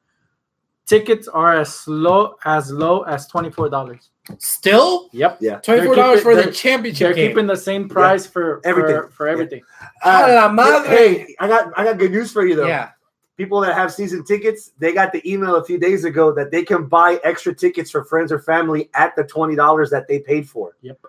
Tickets 0.85 1.27
are 1.27 1.59
as 1.59 1.85
low 1.87 2.35
as 2.45 2.71
low 2.71 3.01
as 3.03 3.27
twenty 3.27 3.51
four 3.51 3.69
dollars. 3.69 4.09
Still, 4.39 5.09
Yep, 5.11 5.37
yeah. 5.41 5.57
Twenty-four 5.59 5.95
dollars 5.95 6.21
for 6.21 6.35
the 6.35 6.51
championship 6.51 7.07
they're 7.07 7.13
game. 7.13 7.29
keeping 7.31 7.47
the 7.47 7.55
same 7.55 7.89
price 7.89 8.25
for 8.25 8.61
Everything. 8.63 8.95
for, 9.03 9.07
for 9.09 9.27
everything. 9.27 9.61
A 10.03 10.33
la 10.35 10.49
madre. 10.49 10.87
hey, 10.89 11.35
I 11.39 11.47
got 11.47 11.71
I 11.77 11.83
got 11.83 11.97
good 11.97 12.11
news 12.11 12.31
for 12.31 12.45
you 12.45 12.55
though. 12.55 12.67
yeah, 12.67 12.91
People 13.37 13.59
that 13.61 13.73
have 13.73 13.91
season 13.93 14.23
tickets, 14.23 14.71
they 14.77 14.93
got 14.93 15.11
the 15.13 15.21
email 15.31 15.55
a 15.55 15.63
few 15.63 15.79
days 15.79 16.03
ago 16.05 16.31
that 16.33 16.51
they 16.51 16.63
can 16.63 16.85
buy 16.87 17.19
extra 17.23 17.55
tickets 17.55 17.89
for 17.89 18.03
friends 18.03 18.31
or 18.31 18.39
family 18.39 18.89
at 18.93 19.15
the 19.15 19.23
twenty 19.23 19.55
dollars 19.55 19.89
that 19.89 20.07
they 20.07 20.19
paid 20.19 20.47
for. 20.47 20.75
Yep. 20.81 20.99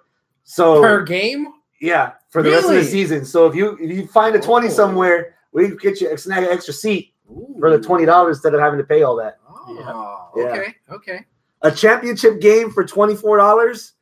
So 0.44 0.80
per 0.80 1.02
game. 1.02 1.46
yeah, 1.80 2.12
for 2.30 2.42
the 2.42 2.50
rest 2.50 2.68
of 2.68 2.74
the 2.76 2.85
season. 2.85 3.24
So 3.24 3.46
if 3.46 3.54
you 3.54 3.76
if 3.80 3.90
you 3.90 4.06
find 4.06 4.35
a 4.35 4.40
twenty 4.40 4.68
Oh. 4.68 4.70
somewhere, 4.70 5.35
we 5.52 5.68
can 5.68 5.76
get 5.76 6.00
you 6.00 6.11
a 6.11 6.16
snag 6.16 6.44
an 6.44 6.50
extra 6.50 6.72
seat 6.72 7.12
Ooh. 7.30 7.54
for 7.58 7.70
the 7.76 7.82
twenty 7.82 8.06
dollars 8.06 8.38
instead 8.38 8.54
of 8.54 8.61
having 8.61 8.78
to 8.78 8.85
pay 8.85 9.02
all 9.02 9.16
that. 9.16 9.38
Oh, 9.46 10.30
Yeah. 10.37 10.42
okay, 10.44 10.74
okay. 10.90 11.26
A 11.62 11.70
championship 11.70 12.40
game 12.40 12.70
for 12.70 12.85
twenty 12.85 13.14
four 13.14 13.37
dollars, 13.37 13.92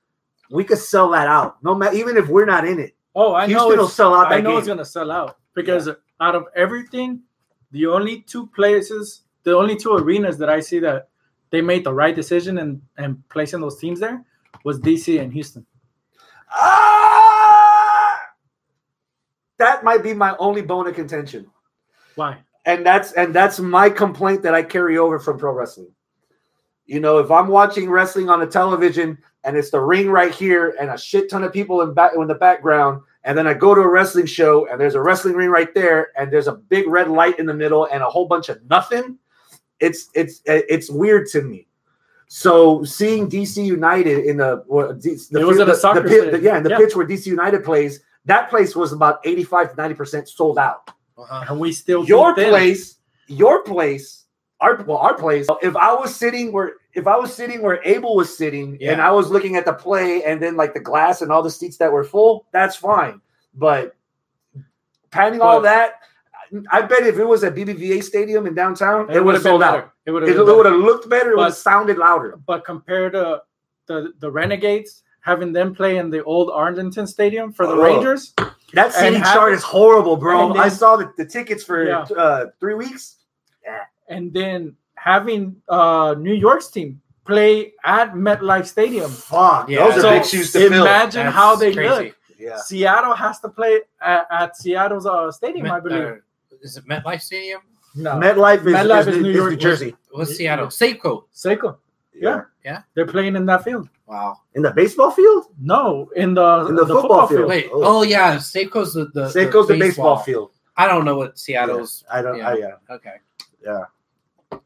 we 0.50 0.62
could 0.62 0.78
sell 0.78 1.10
that 1.10 1.26
out. 1.26 1.56
No 1.64 1.74
matter 1.74 1.96
even 1.96 2.16
if 2.16 2.28
we're 2.28 2.46
not 2.46 2.64
in 2.66 2.78
it. 2.78 2.94
Oh, 3.14 3.34
I 3.34 3.46
know 3.46 3.66
Houston 3.66 3.78
will 3.78 3.88
sell 3.88 4.14
out 4.14 4.28
that 4.28 4.36
I 4.36 4.40
know 4.40 4.50
game. 4.50 4.58
it's 4.58 4.68
gonna 4.68 4.84
sell 4.84 5.10
out 5.10 5.38
because 5.54 5.88
out 6.20 6.34
of 6.36 6.44
everything, 6.54 7.22
the 7.70 7.86
only 7.86 8.22
two 8.22 8.46
places, 8.48 9.22
the 9.42 9.56
only 9.56 9.76
two 9.76 9.92
arenas 9.92 10.38
that 10.38 10.48
I 10.48 10.60
see 10.60 10.78
that 10.80 11.08
they 11.50 11.60
made 11.60 11.84
the 11.84 11.94
right 11.94 12.14
decision 12.14 12.58
and 12.58 12.82
and 12.96 13.22
placing 13.28 13.60
those 13.60 13.78
teams 13.78 14.00
there 14.00 14.24
was 14.64 14.80
DC 14.80 15.20
and 15.20 15.32
Houston. 15.32 15.66
Ah! 16.52 18.20
That 19.58 19.84
might 19.84 20.02
be 20.02 20.14
my 20.14 20.36
only 20.38 20.62
bone 20.62 20.86
of 20.86 20.94
contention. 20.94 21.50
Why? 22.14 22.38
and 22.66 22.84
that's 22.84 23.12
and 23.12 23.34
that's 23.34 23.58
my 23.58 23.88
complaint 23.88 24.42
that 24.42 24.54
I 24.54 24.62
carry 24.62 24.98
over 24.98 25.18
from 25.18 25.38
pro 25.38 25.52
wrestling. 25.52 25.92
You 26.86 27.00
know, 27.00 27.18
if 27.18 27.30
I'm 27.30 27.48
watching 27.48 27.88
wrestling 27.88 28.28
on 28.28 28.40
the 28.40 28.46
television 28.46 29.18
and 29.44 29.56
it's 29.56 29.70
the 29.70 29.80
ring 29.80 30.10
right 30.10 30.34
here 30.34 30.76
and 30.80 30.90
a 30.90 30.98
shit 30.98 31.30
ton 31.30 31.44
of 31.44 31.52
people 31.52 31.82
in 31.82 31.94
back 31.94 32.12
in 32.16 32.26
the 32.26 32.34
background, 32.34 33.02
and 33.24 33.36
then 33.36 33.46
I 33.46 33.54
go 33.54 33.74
to 33.74 33.80
a 33.80 33.88
wrestling 33.88 34.26
show 34.26 34.66
and 34.68 34.80
there's 34.80 34.94
a 34.94 35.02
wrestling 35.02 35.34
ring 35.34 35.50
right 35.50 35.72
there 35.74 36.08
and 36.16 36.32
there's 36.32 36.46
a 36.48 36.52
big 36.54 36.86
red 36.86 37.08
light 37.08 37.38
in 37.38 37.46
the 37.46 37.54
middle 37.54 37.84
and 37.92 38.02
a 38.02 38.06
whole 38.06 38.26
bunch 38.26 38.48
of 38.48 38.58
nothing, 38.68 39.18
it's 39.80 40.08
it's 40.14 40.40
it's 40.46 40.90
weird 40.90 41.26
to 41.30 41.42
me. 41.42 41.66
So 42.28 42.84
seeing 42.84 43.28
DC 43.28 43.64
United 43.64 44.24
in 44.24 44.36
the 44.36 44.62
what, 44.66 45.00
D- 45.00 45.16
the 45.30 45.40
It 45.40 45.44
was 45.44 45.56
field- 45.56 45.68
at 45.68 45.68
a 45.68 45.72
the- 45.72 45.76
soccer 45.78 46.00
the 46.02 46.08
pit- 46.08 46.20
stadium. 46.22 46.44
yeah, 46.44 46.56
in 46.58 46.62
the 46.62 46.70
Yeah. 46.70 46.78
pitch 46.78 46.94
where 46.96 47.06
DC 47.06 47.26
United 47.26 47.64
plays, 47.64 48.00
that 48.26 48.48
place 48.50 48.76
was 48.76 48.92
about 48.92 49.20
85 49.24 49.70
to 49.70 49.76
90 49.76 49.94
percent 49.94 50.28
sold 50.28 50.58
out 50.58 50.90
Uh-huh. 51.18 51.44
And 51.48 51.60
we 51.60 51.72
still 51.72 52.04
your 52.04 52.34
beat 52.34 52.42
them. 52.42 52.50
place, 52.50 52.96
your 53.26 53.62
place, 53.62 54.24
our 54.60 54.82
well, 54.84 54.98
our 54.98 55.14
place. 55.14 55.46
If 55.62 55.74
I 55.76 55.92
was 55.94 56.14
sitting 56.14 56.52
where 56.52 56.74
if 56.94 57.06
I 57.06 57.16
was 57.16 57.32
sitting 57.32 57.62
where 57.62 57.80
Abel 57.84 58.16
was 58.16 58.36
sitting 58.36 58.76
and 58.82 59.00
I 59.00 59.10
was 59.12 59.30
looking 59.30 59.56
at 59.56 59.64
the 59.64 59.72
play 59.72 60.24
and 60.24 60.42
then 60.42 60.56
like 60.56 60.74
the 60.74 60.80
glass 60.80 61.22
and 61.22 61.30
all 61.30 61.42
the 61.42 61.50
seats 61.50 61.76
that 61.78 61.92
were 61.92 62.04
full, 62.04 62.46
that's 62.52 62.76
fine. 62.76 63.20
But 63.54 63.94
panning 65.10 65.40
all 65.40 65.60
that, 65.62 65.94
I 66.70 66.82
bet 66.82 67.06
if 67.06 67.18
it 67.18 67.24
was 67.24 67.44
at 67.44 67.54
BBVA 67.54 68.02
Stadium 68.02 68.46
in 68.46 68.54
downtown, 68.54 69.08
it, 69.10 69.16
It 69.16 69.24
would 69.24 69.34
have 69.34 69.42
sold 69.44 69.62
out. 69.62 69.92
It 70.06 70.10
would 70.10 70.24
It, 70.24 70.36
have. 70.36 70.46
would 70.46 70.66
have 70.66 70.74
looked 70.74 71.08
better. 71.08 71.32
It 71.32 71.36
would 71.36 71.44
have 71.44 71.54
sounded 71.54 71.96
louder. 71.98 72.38
But 72.44 72.64
compared 72.64 73.12
to 73.12 73.42
the 73.86 74.12
the 74.18 74.30
Renegades 74.30 75.02
having 75.22 75.52
them 75.52 75.74
play 75.74 75.98
in 75.98 76.10
the 76.10 76.24
old 76.24 76.50
Arlington 76.50 77.06
Stadium 77.06 77.52
for 77.52 77.66
the 77.66 77.74
Oh. 77.74 77.82
Rangers, 77.82 78.34
That 78.72 78.92
seating 78.92 79.20
have- 79.20 79.34
chart 79.34 79.52
is 79.52 79.62
horrible, 79.62 80.16
bro. 80.16 80.48
then- 80.54 80.62
I 80.62 80.68
saw 80.70 80.96
the, 80.96 81.12
the 81.18 81.26
tickets 81.26 81.62
for 81.62 81.84
Yeah. 81.84 82.00
uh, 82.16 82.46
three 82.58 82.74
weeks. 82.74 83.16
and 84.08 84.32
then 84.32 84.74
having 85.04 85.56
uh 85.68 86.14
New 86.18 86.34
York's 86.34 86.68
team 86.68 87.00
play 87.26 87.72
at 87.84 88.12
MetLife 88.14 88.66
Stadium. 88.66 89.10
Fuck, 89.10 89.68
Yeah. 89.68 89.78
those 89.84 89.98
are 89.98 90.00
So 90.00 90.10
big 90.10 90.24
shoes 90.24 90.52
to 90.52 90.58
fill. 90.68 90.82
imagine 90.82 91.24
That's 91.26 91.36
how 91.36 91.56
they 91.56 91.72
crazy. 91.72 91.90
look. 92.06 92.16
Yeah. 92.38 92.56
Seattle 92.56 93.14
has 93.14 93.38
to 93.40 93.48
play 93.48 93.80
at, 94.00 94.26
at 94.30 94.56
Seattle's 94.56 95.06
uh, 95.06 95.30
stadium, 95.30 95.70
I 95.70 95.78
believe. 95.80 96.02
uh, 96.02 96.14
is 96.62 96.76
it 96.78 96.84
MetLife 96.86 97.20
Stadium? 97.20 97.60
no, 97.94 98.12
MetLife 98.12 98.66
is, 98.66 98.72
MetLife 98.74 99.00
is, 99.00 99.06
is 99.08 99.16
New, 99.16 99.22
New 99.22 99.32
York- 99.40 99.50
New 99.52 99.56
Jersey. 99.56 99.94
What's 100.10 100.34
Seattle? 100.36 100.66
Safeco. 100.68 101.24
Seiko. 101.34 101.76
Yeah. 102.14 102.42
Yeah. 102.64 102.82
they're 102.94 103.06
playing 103.06 103.36
in 103.36 103.44
that 103.46 103.62
field. 103.64 103.88
Wow. 104.06 104.38
In 104.54 104.62
the 104.62 104.70
baseball 104.72 105.10
field? 105.12 105.46
No, 105.60 106.10
in 106.16 106.34
the 106.34 106.66
In 106.68 106.74
the 106.74 106.86
football 106.86 107.26
field. 107.28 107.46
Wait. 107.48 107.68
Oh. 107.72 107.98
Oh, 107.98 108.02
yeah. 108.02 108.36
Safeco's 108.36 108.92
the 108.94 109.04
the. 109.14 109.26
Safeco's 109.28 109.68
the 109.68 109.78
baseball 109.78 110.16
field. 110.18 110.50
I 110.76 110.86
don't 110.88 111.04
know 111.04 111.16
what 111.16 111.38
Seattle's. 111.38 112.04
I 112.12 112.20
don't. 112.22 112.36
Yeah. 112.38 112.48
I, 112.48 112.54
yeah. 112.56 112.74
Okay. 112.96 113.16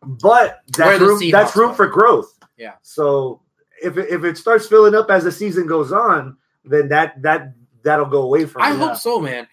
But 0.02 0.60
that's 0.76 0.98
the 0.98 1.04
room. 1.06 1.30
That's 1.30 1.56
room 1.56 1.74
for 1.74 1.86
growth. 1.86 2.38
Yeah. 2.56 2.74
So 2.82 3.40
if 3.82 3.96
it, 3.98 4.08
if 4.10 4.24
it 4.24 4.38
starts 4.38 4.66
filling 4.66 4.94
up 4.94 5.10
as 5.10 5.24
the 5.24 5.32
season 5.32 5.66
goes 5.66 5.92
on, 5.92 6.36
then 6.64 6.88
that 6.88 7.20
that 7.22 7.54
that'll 7.82 8.06
go 8.06 8.22
away 8.22 8.46
from. 8.46 8.62
I 8.62 8.72
me. 8.72 8.78
hope 8.78 8.96
so, 8.96 9.20
man. 9.20 9.46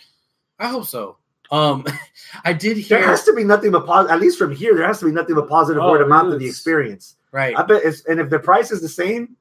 I 0.59 0.67
hope 0.67 0.85
so. 0.85 1.17
Um, 1.51 1.85
I 2.45 2.53
did 2.53 2.77
hear 2.77 2.99
There 2.99 3.07
has 3.07 3.23
to 3.25 3.33
be 3.33 3.43
nothing 3.43 3.71
but 3.71 3.85
positive. 3.85 4.13
At 4.15 4.21
least 4.21 4.37
from 4.37 4.55
here, 4.55 4.75
there 4.75 4.87
has 4.87 4.99
to 4.99 5.05
be 5.05 5.11
nothing 5.11 5.35
but 5.35 5.49
positive 5.49 5.83
Oh, 5.83 5.91
word 5.91 6.01
of 6.01 6.07
mouth 6.07 6.27
it 6.27 6.33
of 6.33 6.39
the 6.39 6.47
experience. 6.47 7.15
Right. 7.33 7.57
I 7.57 7.63
bet. 7.63 7.81
It's, 7.83 8.05
and 8.05 8.19
if 8.19 8.29
the 8.29 8.39
price 8.39 8.71
is 8.71 8.81
the 8.81 8.87
same, 8.89 9.35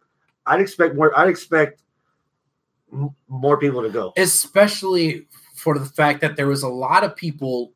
I'd 0.46 0.60
expect 0.60 0.96
more. 0.96 1.16
I'd 1.16 1.28
expect 1.28 1.82
m- 2.92 3.14
more 3.28 3.58
people 3.58 3.82
to 3.82 3.90
go. 3.90 4.12
especially 4.16 5.26
for 5.54 5.78
the 5.78 5.84
fact 5.84 6.20
that 6.22 6.36
there 6.36 6.46
was 6.48 6.62
a 6.62 6.68
lot 6.68 7.04
of 7.04 7.14
people 7.14 7.72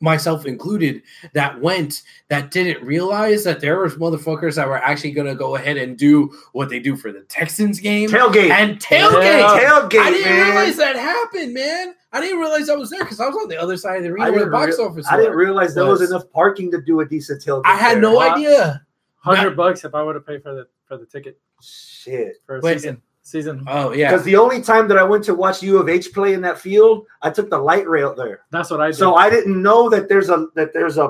myself 0.00 0.46
included 0.46 1.02
that 1.32 1.60
went 1.60 2.02
that 2.28 2.50
didn't 2.50 2.84
realize 2.84 3.44
that 3.44 3.60
there 3.60 3.80
was 3.80 3.94
motherfuckers 3.96 4.54
that 4.56 4.68
were 4.68 4.78
actually 4.78 5.10
going 5.12 5.26
to 5.26 5.34
go 5.34 5.56
ahead 5.56 5.76
and 5.76 5.96
do 5.98 6.32
what 6.52 6.68
they 6.68 6.78
do 6.78 6.96
for 6.96 7.10
the 7.12 7.20
Texans 7.22 7.80
game 7.80 8.08
Tailgate. 8.08 8.50
and 8.50 8.78
tailgate. 8.78 9.22
Yeah. 9.38 9.58
Tailgate. 9.60 10.00
I 10.00 10.10
didn't 10.10 10.24
man. 10.32 10.46
realize 10.46 10.76
that 10.76 10.96
happened, 10.96 11.54
man. 11.54 11.94
I 12.12 12.20
didn't 12.20 12.38
realize 12.38 12.70
I 12.70 12.74
was 12.74 12.90
there 12.90 13.00
because 13.04 13.20
I 13.20 13.26
was 13.26 13.36
on 13.36 13.48
the 13.48 13.60
other 13.60 13.76
side 13.76 13.96
of 13.98 14.02
the 14.04 14.10
arena 14.10 14.24
I 14.26 14.30
where 14.30 14.38
the 14.40 14.44
didn't 14.46 14.52
box 14.52 14.78
rea- 14.78 14.84
office. 14.84 15.06
I 15.10 15.16
didn't 15.16 15.34
realize 15.36 15.74
there 15.74 15.84
was 15.86 16.00
Was- 16.00 16.10
enough 16.10 16.30
parking 16.32 16.70
to 16.70 16.80
do 16.80 17.00
a 17.00 17.04
decent 17.06 17.42
tailgate. 17.44 17.62
I 17.66 17.76
had 17.76 17.94
there. 17.96 18.02
no 18.02 18.14
Wow. 18.14 18.34
idea. 18.34 18.86
Hundred 19.16 19.56
bucks 19.56 19.84
if 19.84 19.94
I 19.94 20.02
would 20.02 20.14
have 20.14 20.26
paid 20.26 20.42
for 20.42 20.54
the 20.54 20.66
for 20.86 20.96
the 20.96 21.04
ticket 21.04 21.38
shit. 21.60 22.36
for 22.46 22.56
a 22.56 22.60
Wait. 22.60 22.74
season. 22.74 23.02
Season. 23.28 23.62
Oh 23.66 23.92
yeah, 23.92 24.10
Because 24.10 24.24
the 24.24 24.36
only 24.36 24.62
time 24.62 24.88
that 24.88 24.96
I 24.96 25.02
went 25.02 25.22
to 25.24 25.34
watch 25.34 25.62
U 25.62 25.78
of 25.78 25.88
H 25.88 26.12
play 26.14 26.32
in 26.32 26.40
that 26.42 26.58
field, 26.58 27.06
I 27.20 27.28
took 27.30 27.50
the 27.50 27.58
light 27.58 27.86
rail 27.86 28.14
there. 28.14 28.40
That's 28.50 28.70
what 28.70 28.80
I 28.80 28.86
did. 28.86 28.96
So 28.96 29.16
I 29.16 29.28
didn't 29.28 29.60
know 29.62 29.90
that 29.90 30.08
there's 30.08 30.30
a 30.30 30.46
that 30.54 30.72
there's 30.72 30.96
a 30.96 31.08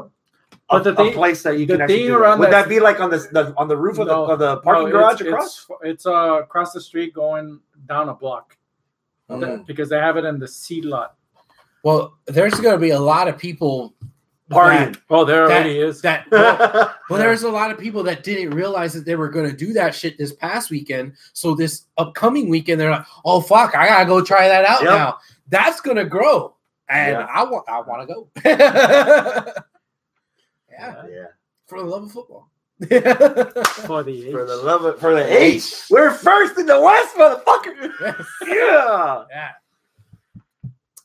a, 0.70 0.81
But 0.81 0.85
the 0.85 0.92
a 0.92 0.96
thing- 0.96 1.12
place 1.14 1.42
that 1.44 1.59
you 1.59 1.66
can 1.66 1.81
actually 1.81 1.98
do 2.02 2.09
that. 2.09 2.16
around 2.18 2.38
Would 2.40 2.46
that- 2.50 2.64
that 2.64 2.68
be 2.68 2.81
like 2.81 2.98
on 3.00 3.11
the, 3.11 3.18
the 3.18 3.54
on 3.57 3.68
the 3.68 3.76
roof 3.76 3.98
of, 4.00 4.09
No. 4.09 4.26
the, 4.26 4.33
of 4.33 4.38
the 4.40 4.57
parking 4.59 4.87
No, 4.87 4.90
garage 4.90 5.20
it's, 5.20 5.31
across? 5.31 5.66
It's, 5.70 5.81
it's 5.85 6.07
uh, 6.07 6.40
across 6.42 6.72
the 6.72 6.81
street 6.81 7.14
going 7.14 7.61
down 7.87 8.09
a 8.09 8.14
block 8.14 8.57
Mm. 9.31 9.64
because 9.66 9.88
they 9.90 9.98
have 9.98 10.16
it 10.16 10.24
in 10.24 10.38
the 10.40 10.48
seed 10.48 10.85
lot. 10.87 11.14
well, 11.85 12.18
there's 12.26 12.54
going 12.61 12.74
to 12.74 12.81
be 12.81 12.90
a 12.90 12.98
lot 12.98 13.28
of 13.28 13.38
people 13.38 13.94
Partying. 14.50 14.96
Oh, 15.11 15.24
there 15.26 15.46
That- 15.46 15.54
already 15.56 15.78
is. 15.78 16.00
that 16.02 16.26
well, 16.30 16.94
well, 17.11 17.18
there's 17.18 17.42
a 17.42 17.50
lot 17.50 17.70
of 17.70 17.78
people 17.78 18.02
that 18.04 18.22
didn't 18.22 18.50
realize 18.54 18.94
that 18.94 19.04
they 19.04 19.14
were 19.16 19.28
going 19.28 19.48
to 19.50 19.54
do 19.56 19.72
that 19.74 19.94
shit 19.94 20.16
this 20.16 20.32
past 20.32 20.70
weekend. 20.70 21.12
So 21.34 21.54
this 21.54 21.84
upcoming 21.98 22.48
weekend, 22.48 22.80
they're 22.80 22.90
like, 22.90 23.04
"Oh 23.26 23.40
fuck, 23.42 23.74
I 23.76 23.87
gotta 23.88 24.06
go 24.06 24.22
try 24.24 24.48
that 24.48 24.64
out 24.64 24.82
Yep. 24.82 24.90
now." 24.90 25.18
That's 25.48 25.80
gonna 25.82 26.04
grow, 26.06 26.54
and 26.88 27.12
Yeah. 27.12 27.26
I 27.32 27.44
want, 27.44 27.68
I 27.68 27.80
want 27.80 28.08
to 28.08 28.14
go. 28.14 28.28
yeah, 30.70 31.02
yeah. 31.11 31.24
for 31.66 31.80
the 31.80 31.87
love 31.87 32.04
of 32.04 32.12
football. 32.12 32.50
for 32.80 34.02
the 34.04 34.28
For 34.30 34.44
the 34.44 34.56
love 34.62 34.84
of 34.84 35.00
for 35.00 35.14
the 35.14 35.26
H. 35.26 35.82
We're 35.90 36.12
first 36.12 36.58
in 36.58 36.66
the 36.66 36.80
West, 36.80 37.16
motherfucker. 37.16 37.92
Yes. 38.00 38.26
Yeah. 38.46 39.24
Yeah. 39.30 39.50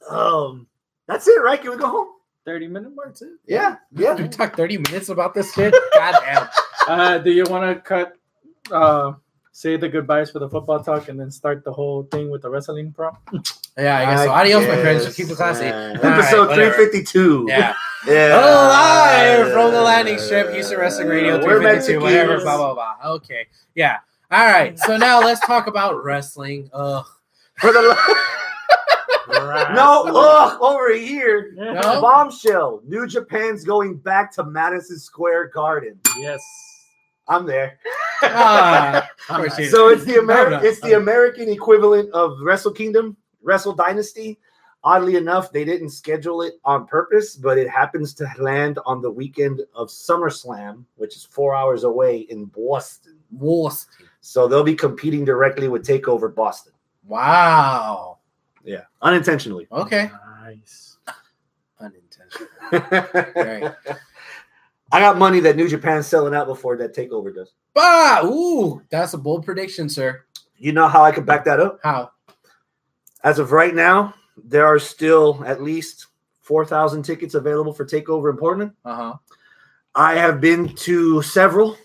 Um, 0.10 0.68
that's 1.08 1.28
it, 1.28 1.42
right? 1.42 1.60
Can 1.62 1.72
we 1.72 1.78
go 1.78 1.88
home? 1.88 2.08
30 2.46 2.68
minute 2.68 2.96
mark. 2.96 3.16
Too. 3.16 3.38
Yeah. 3.46 3.78
Yeah. 3.92 4.16
We 4.16 4.28
talked 4.28 4.56
30 4.58 4.78
minutes 4.78 5.10
about 5.10 5.34
this 5.34 5.54
shit. 5.54 5.74
God 5.94 6.16
damn. 6.24 6.48
Uh, 6.88 7.18
do 7.20 7.32
you 7.32 7.46
want 7.46 7.76
to 7.76 7.82
cut, 7.82 8.18
uh, 8.72 9.14
say 9.52 9.78
the 9.78 9.88
goodbyes 9.88 10.32
for 10.32 10.40
the 10.40 10.50
football 10.50 10.84
talk 10.84 11.08
and 11.10 11.20
then 11.20 11.32
start 11.32 11.64
the 11.64 11.72
whole 11.72 12.04
thing 12.04 12.30
with 12.30 12.42
the 12.42 12.50
wrestling 12.50 12.92
prompt? 12.92 13.20
Yeah, 13.78 13.98
I 14.00 14.06
guess 14.06 14.20
I 14.22 14.26
so. 14.26 14.32
Adios, 14.32 14.68
my 14.68 14.82
friends. 14.82 15.16
Keep 15.16 15.30
it 15.30 15.36
classy. 15.38 15.64
man. 15.64 15.96
Episode 15.96 16.48
whatever. 16.50 16.74
352. 16.76 17.46
Yeah. 17.50 17.74
Yeah. 18.06 18.32
Oh, 18.34 18.68
live 18.68 19.54
from 19.54 19.72
the 19.72 19.82
landing 19.82 20.20
strip, 20.20 20.52
Houston 20.52 20.78
Wrestling 20.78 21.08
Radio 21.08 21.36
We're 21.38 21.62
352, 21.62 22.02
whatever, 22.02 22.32
Mexicans. 22.34 22.44
blah, 22.44 22.58
blah, 22.58 22.74
blah. 22.74 23.12
Okay. 23.14 23.48
Yeah. 23.76 24.00
All 24.30 24.46
right. 24.46 24.78
So 24.78 24.98
now 24.98 25.22
let's 25.22 25.40
talk 25.46 25.68
about 25.68 26.04
wrestling. 26.04 26.70
Ugh. 26.74 27.06
For 27.60 27.72
the 27.72 27.98
lo- 29.44 29.74
no, 29.74 30.20
ugh, 30.20 30.62
over 30.62 30.94
here. 30.94 31.54
No? 31.56 32.02
Bombshell. 32.02 32.82
New 32.86 33.08
Japan's 33.08 33.64
going 33.64 33.98
back 33.98 34.32
to 34.34 34.44
Madison 34.44 34.98
Square 35.00 35.48
Garden. 35.50 36.00
Yes. 36.18 36.42
I'm 37.28 37.46
there. 37.46 37.80
Ah, 38.22 39.10
of 39.30 39.36
course 39.38 39.72
so 39.72 39.90
it's 39.90 40.04
the 40.06 40.14
No, 40.16 40.20
American 40.22 40.62
no. 40.64 40.70
it's 40.70 40.80
the 40.82 40.94
American 40.94 41.50
equivalent 41.50 42.12
of 42.14 42.38
Wrestle 42.42 42.72
Kingdom, 42.72 43.16
Wrestle 43.42 43.74
Dynasty. 43.74 44.40
Oddly 44.86 45.16
enough, 45.16 45.52
they 45.54 45.64
didn't 45.64 45.90
schedule 45.92 46.42
it 46.42 46.56
on 46.66 46.86
purpose, 46.86 47.38
but 47.38 47.58
it 47.58 47.70
happens 47.70 48.14
to 48.16 48.28
land 48.40 48.80
on 48.86 49.02
the 49.02 49.10
weekend 49.10 49.62
of 49.74 49.88
SummerSlam, 49.88 50.84
which 50.96 51.16
is 51.16 51.24
four 51.24 51.56
hours 51.56 51.86
away 51.86 52.20
in 52.30 52.46
Boston. 52.46 53.18
Wolst. 53.38 53.86
So 54.20 54.48
they'll 54.48 54.64
be 54.64 54.76
competing 54.76 55.24
directly 55.24 55.70
with 55.70 55.86
Takeover 55.88 56.34
Boston. 56.34 56.74
Wow. 57.06 58.13
Yeah, 58.64 58.82
unintentionally. 59.02 59.68
Okay. 59.72 60.10
Nice. 60.42 60.98
Unintentional. 61.80 62.48
I 64.92 65.00
got 65.00 65.18
money 65.18 65.40
that 65.42 65.56
New 65.56 65.68
Japan's 65.68 66.08
selling 66.08 66.36
out 66.36 66.48
before 66.48 66.78
that 66.78 66.96
Takeover 66.96 67.34
does. 67.34 67.52
Bah! 67.74 68.22
Ooh, 68.24 68.82
that's 68.90 69.14
a 69.14 69.18
bold 69.18 69.44
prediction, 69.44 69.90
sir. 69.90 70.24
You 70.58 70.72
know 70.72 70.88
how 70.88 71.04
I 71.04 71.12
can 71.12 71.26
back 71.26 71.44
that 71.46 71.60
up? 71.60 71.80
How? 71.84 72.12
As 73.24 73.40
of 73.40 73.52
right 73.52 73.74
now, 73.74 74.14
there 74.38 74.66
are 74.68 74.80
still 74.80 75.44
at 75.46 75.64
least 75.64 76.08
4,000 76.42 77.04
tickets 77.04 77.34
available 77.34 77.74
for 77.74 77.86
Takeover 77.86 78.30
in 78.32 78.38
Portland. 78.38 78.72
Uh 78.86 78.96
huh. 78.96 79.14
I 79.96 80.16
have 80.16 80.40
been 80.42 80.70
to 80.76 81.22
several 81.22 81.78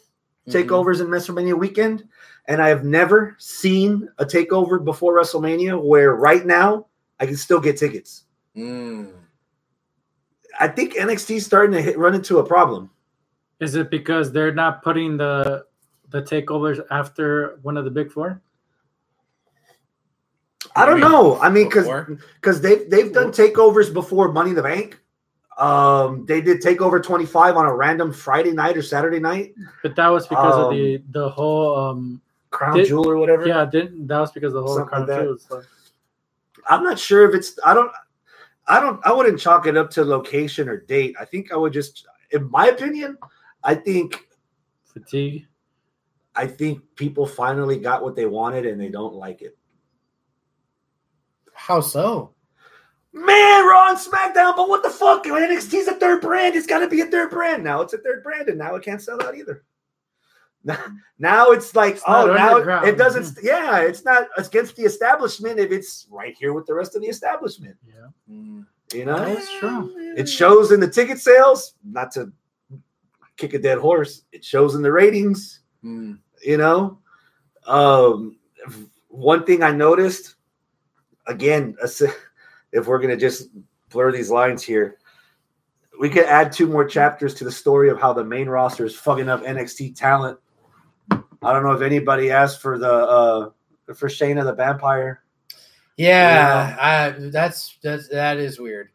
Mm-hmm. 0.48 0.72
takeovers 0.72 1.02
in 1.02 1.08
WrestleMania 1.08 1.58
weekend, 1.58 2.04
and 2.48 2.62
I 2.62 2.68
have 2.68 2.82
never 2.82 3.36
seen 3.38 4.08
a 4.18 4.24
takeover 4.24 4.82
before 4.82 5.14
WrestleMania 5.14 5.80
where 5.80 6.16
right 6.16 6.44
now 6.44 6.86
I 7.20 7.26
can 7.26 7.36
still 7.36 7.60
get 7.60 7.76
tickets. 7.76 8.24
Mm. 8.56 9.12
I 10.58 10.66
think 10.66 10.94
NXT 10.94 11.36
is 11.36 11.46
starting 11.46 11.72
to 11.72 11.82
hit, 11.82 11.98
run 11.98 12.14
into 12.14 12.38
a 12.38 12.44
problem. 12.44 12.90
Is 13.60 13.74
it 13.74 13.90
because 13.90 14.32
they're 14.32 14.54
not 14.54 14.82
putting 14.82 15.16
the 15.16 15.66
the 16.10 16.22
takeovers 16.22 16.80
after 16.90 17.58
one 17.62 17.76
of 17.76 17.84
the 17.84 17.90
big 17.90 18.10
four? 18.10 18.40
I 20.74 20.86
don't 20.86 21.00
know. 21.00 21.38
I 21.40 21.50
mean, 21.50 21.68
because 21.68 21.86
because 22.40 22.60
they've 22.60 22.88
they've 22.88 23.12
done 23.12 23.30
takeovers 23.30 23.92
before 23.92 24.32
Money 24.32 24.50
in 24.50 24.56
the 24.56 24.62
Bank. 24.62 24.98
Um, 25.58 26.24
they 26.26 26.40
did 26.40 26.62
Takeover 26.62 27.02
25 27.02 27.56
on 27.56 27.66
a 27.66 27.74
random 27.74 28.12
Friday 28.12 28.52
night 28.52 28.76
or 28.76 28.82
Saturday 28.82 29.18
night. 29.18 29.54
But 29.82 29.96
that 29.96 30.06
was 30.06 30.28
because 30.28 30.54
of 30.54 30.68
Um, 30.68 30.76
the 30.76 31.02
the 31.10 31.28
whole 31.30 31.76
um 31.76 32.20
Crown 32.50 32.76
Did- 32.76 32.88
Jewel 32.88 33.08
or 33.08 33.16
whatever. 33.16 33.46
yeah 33.46 33.64
didn't 33.64 34.06
that 34.06 34.18
was 34.20 34.32
because 34.32 34.54
of 34.54 34.62
the 34.62 34.62
whole 34.62 34.76
Something 34.76 34.98
like 35.00 35.06
Crown 35.06 35.18
that. 35.18 35.24
Jewel 35.24 35.38
stuff. 35.38 35.64
I'm 36.68 36.82
not 36.82 36.98
sure 36.98 37.28
if 37.28 37.34
it's 37.34 37.58
I 37.64 37.74
don't 37.74 37.90
I 38.66 38.80
don't 38.80 39.00
I 39.06 39.12
wouldn't 39.12 39.38
chalk 39.40 39.66
it 39.66 39.76
up 39.76 39.90
to 39.92 40.04
location 40.04 40.68
or 40.68 40.78
date. 40.78 41.16
I 41.20 41.24
think 41.24 41.52
I 41.52 41.56
would 41.56 41.72
just 41.72 42.06
in 42.30 42.50
my 42.50 42.66
opinion, 42.68 43.16
I 43.64 43.74
think 43.74 44.26
fatigue. 44.84 45.46
I 46.36 46.46
think 46.46 46.82
people 46.94 47.26
finally 47.26 47.78
got 47.78 48.02
what 48.02 48.14
they 48.14 48.26
wanted 48.26 48.66
and 48.66 48.80
they 48.80 48.90
don't 48.90 49.14
like 49.14 49.42
it. 49.42 49.56
How 51.52 51.80
so? 51.80 52.34
Man, 53.12 53.66
Raw 53.66 53.88
and 53.88 53.98
SmackDown, 53.98 54.54
but 54.54 54.68
what 54.68 54.82
the 54.82 54.90
fuck? 54.90 55.24
NXT's 55.24 55.88
a 55.88 55.94
third 55.94 56.20
brand. 56.20 56.54
It's 56.54 56.66
got 56.66 56.80
to 56.80 56.88
be 56.88 57.00
a 57.00 57.06
third 57.06 57.30
brand. 57.30 57.64
Now 57.64 57.80
it's 57.80 57.94
a 57.94 57.98
third 57.98 58.22
brand, 58.22 58.48
and 58.48 58.58
now 58.58 58.76
it 58.76 58.84
can't 58.84 59.02
sell 59.02 59.20
out 59.24 59.34
either. 59.36 59.64
Now, 60.64 60.78
now 61.18 61.50
it's 61.50 61.74
like, 61.74 61.94
It's 61.94 62.02
oh, 62.06 62.32
now 62.34 62.54
underground. 62.56 62.86
it 62.88 62.96
doesn't. 62.98 63.38
Yeah, 63.42 63.78
it's 63.80 64.04
not 64.04 64.28
against 64.36 64.76
the 64.76 64.82
establishment 64.84 65.58
if 65.58 65.70
it's 65.72 66.06
right 66.10 66.36
here 66.38 66.52
with 66.52 66.66
the 66.66 66.74
rest 66.74 66.94
of 66.96 67.02
the 67.02 67.08
establishment. 67.08 67.76
Yeah, 67.86 68.08
Mm. 68.30 68.66
You 68.92 69.04
know, 69.04 69.18
that's 69.18 69.52
true. 69.58 69.92
It 70.16 70.28
shows 70.28 70.72
in 70.72 70.80
the 70.80 70.88
ticket 70.88 71.18
sales, 71.18 71.74
not 71.84 72.10
to 72.12 72.32
kick 73.36 73.52
a 73.52 73.58
dead 73.58 73.78
horse. 73.78 74.22
It 74.32 74.42
shows 74.44 74.74
in 74.74 74.82
the 74.82 74.90
ratings, 74.92 75.60
Mm. 75.84 76.18
you 76.42 76.56
know. 76.56 76.98
Um, 77.66 78.38
one 79.08 79.44
thing 79.44 79.62
I 79.62 79.72
noticed, 79.72 80.36
again, 81.26 81.76
if 82.72 82.86
we're 82.86 82.98
gonna 82.98 83.16
just 83.16 83.50
blur 83.90 84.10
these 84.12 84.30
lines 84.30 84.62
here, 84.62 84.96
we 86.00 86.08
could 86.08 86.24
add 86.24 86.50
two 86.52 86.66
more 86.66 86.86
chapters 86.86 87.34
to 87.34 87.44
the 87.44 87.52
story 87.52 87.90
of 87.90 88.00
how 88.00 88.12
the 88.12 88.24
main 88.24 88.48
roster 88.48 88.84
is 88.86 88.94
fucking 88.96 89.28
up 89.28 89.42
NXT 89.42 89.96
talent. 89.96 90.38
I 91.42 91.52
don't 91.52 91.62
know 91.62 91.72
if 91.72 91.82
anybody 91.82 92.30
asked 92.30 92.60
for 92.60 92.78
the 92.78 92.92
uh 92.92 93.50
for 93.94 94.08
Shayna 94.08 94.44
the 94.44 94.54
Vampire. 94.54 95.22
Yeah, 95.96 96.76
I, 96.78 97.10
that's 97.30 97.76
that's 97.82 98.08
that 98.08 98.38
is 98.38 98.60
weird. 98.60 98.90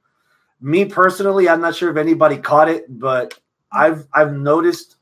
me 0.62 0.86
personally, 0.86 1.50
I'm 1.50 1.62
not 1.62 1.76
sure 1.76 1.92
if 1.92 1.98
anybody 1.98 2.38
caught 2.38 2.70
it, 2.70 2.86
but 2.88 3.38
I've 3.72 4.08
I've 4.14 4.34
noticed 4.34 4.98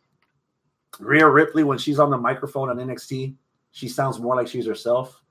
Rhea 0.99 1.27
Ripley 1.27 1.63
when 1.63 1.77
she's 1.77 1.99
on 1.99 2.09
the 2.09 2.17
microphone 2.17 2.69
on 2.69 2.77
NXT, 2.77 3.35
she 3.71 3.87
sounds 3.87 4.19
more 4.19 4.35
like 4.35 4.47
she's 4.47 4.65
herself. 4.65 5.21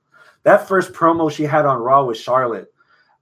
That 0.43 0.67
first 0.67 0.93
promo 0.93 1.31
she 1.31 1.43
had 1.43 1.65
on 1.65 1.79
Raw 1.79 2.05
with 2.05 2.17
Charlotte. 2.17 2.73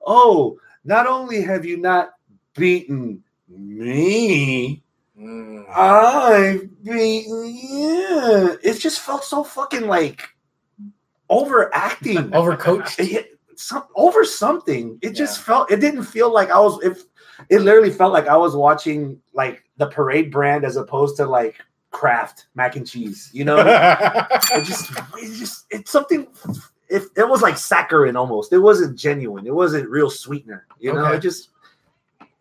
Oh, 0.06 0.60
not 0.86 1.08
only 1.08 1.42
have 1.42 1.66
you 1.66 1.78
not 1.78 2.12
beaten 2.56 3.24
me, 3.48 4.84
Mm. 5.20 5.66
I 5.70 6.60
mean, 6.84 7.26
yeah. 7.62 8.56
It 8.64 8.80
just 8.80 9.02
felt 9.02 9.24
so 9.24 9.44
fucking 9.44 9.88
like 9.88 10.30
overacting 11.30 12.18
Overcoached. 12.32 13.00
it 13.00 13.40
some 13.56 13.84
over 13.96 14.24
something. 14.24 14.98
It 15.02 15.12
just 15.12 15.42
felt 15.42 15.72
it 15.72 15.82
didn't 15.82 16.04
feel 16.04 16.32
like 16.34 16.50
I 16.50 16.60
was 16.60 16.82
if 16.84 17.04
it 17.50 17.60
literally 17.60 17.92
felt 17.92 18.14
like 18.14 18.28
I 18.28 18.38
was 18.38 18.56
watching 18.56 19.20
like 19.34 19.64
the 19.78 19.88
parade 19.88 20.32
brand 20.32 20.64
as 20.64 20.76
opposed 20.78 21.18
to 21.18 21.26
like 21.26 21.56
Kraft 21.92 22.48
mac 22.56 22.76
and 22.76 22.88
cheese, 22.88 23.30
you 23.34 23.44
know? 23.44 23.58
it 24.54 24.64
just 24.64 24.92
it 25.18 25.38
just 25.38 25.66
it's 25.70 25.92
something 25.92 26.28
if 26.88 27.06
it 27.18 27.28
was 27.28 27.42
like 27.42 27.56
saccharin 27.56 28.16
almost. 28.18 28.54
It 28.54 28.60
wasn't 28.60 28.98
genuine. 28.98 29.46
It 29.46 29.54
wasn't 29.54 29.90
real 29.90 30.10
sweetener, 30.10 30.66
you 30.80 30.94
know, 30.94 31.06
Okay. 31.06 31.18
it 31.18 31.20
just 31.20 31.50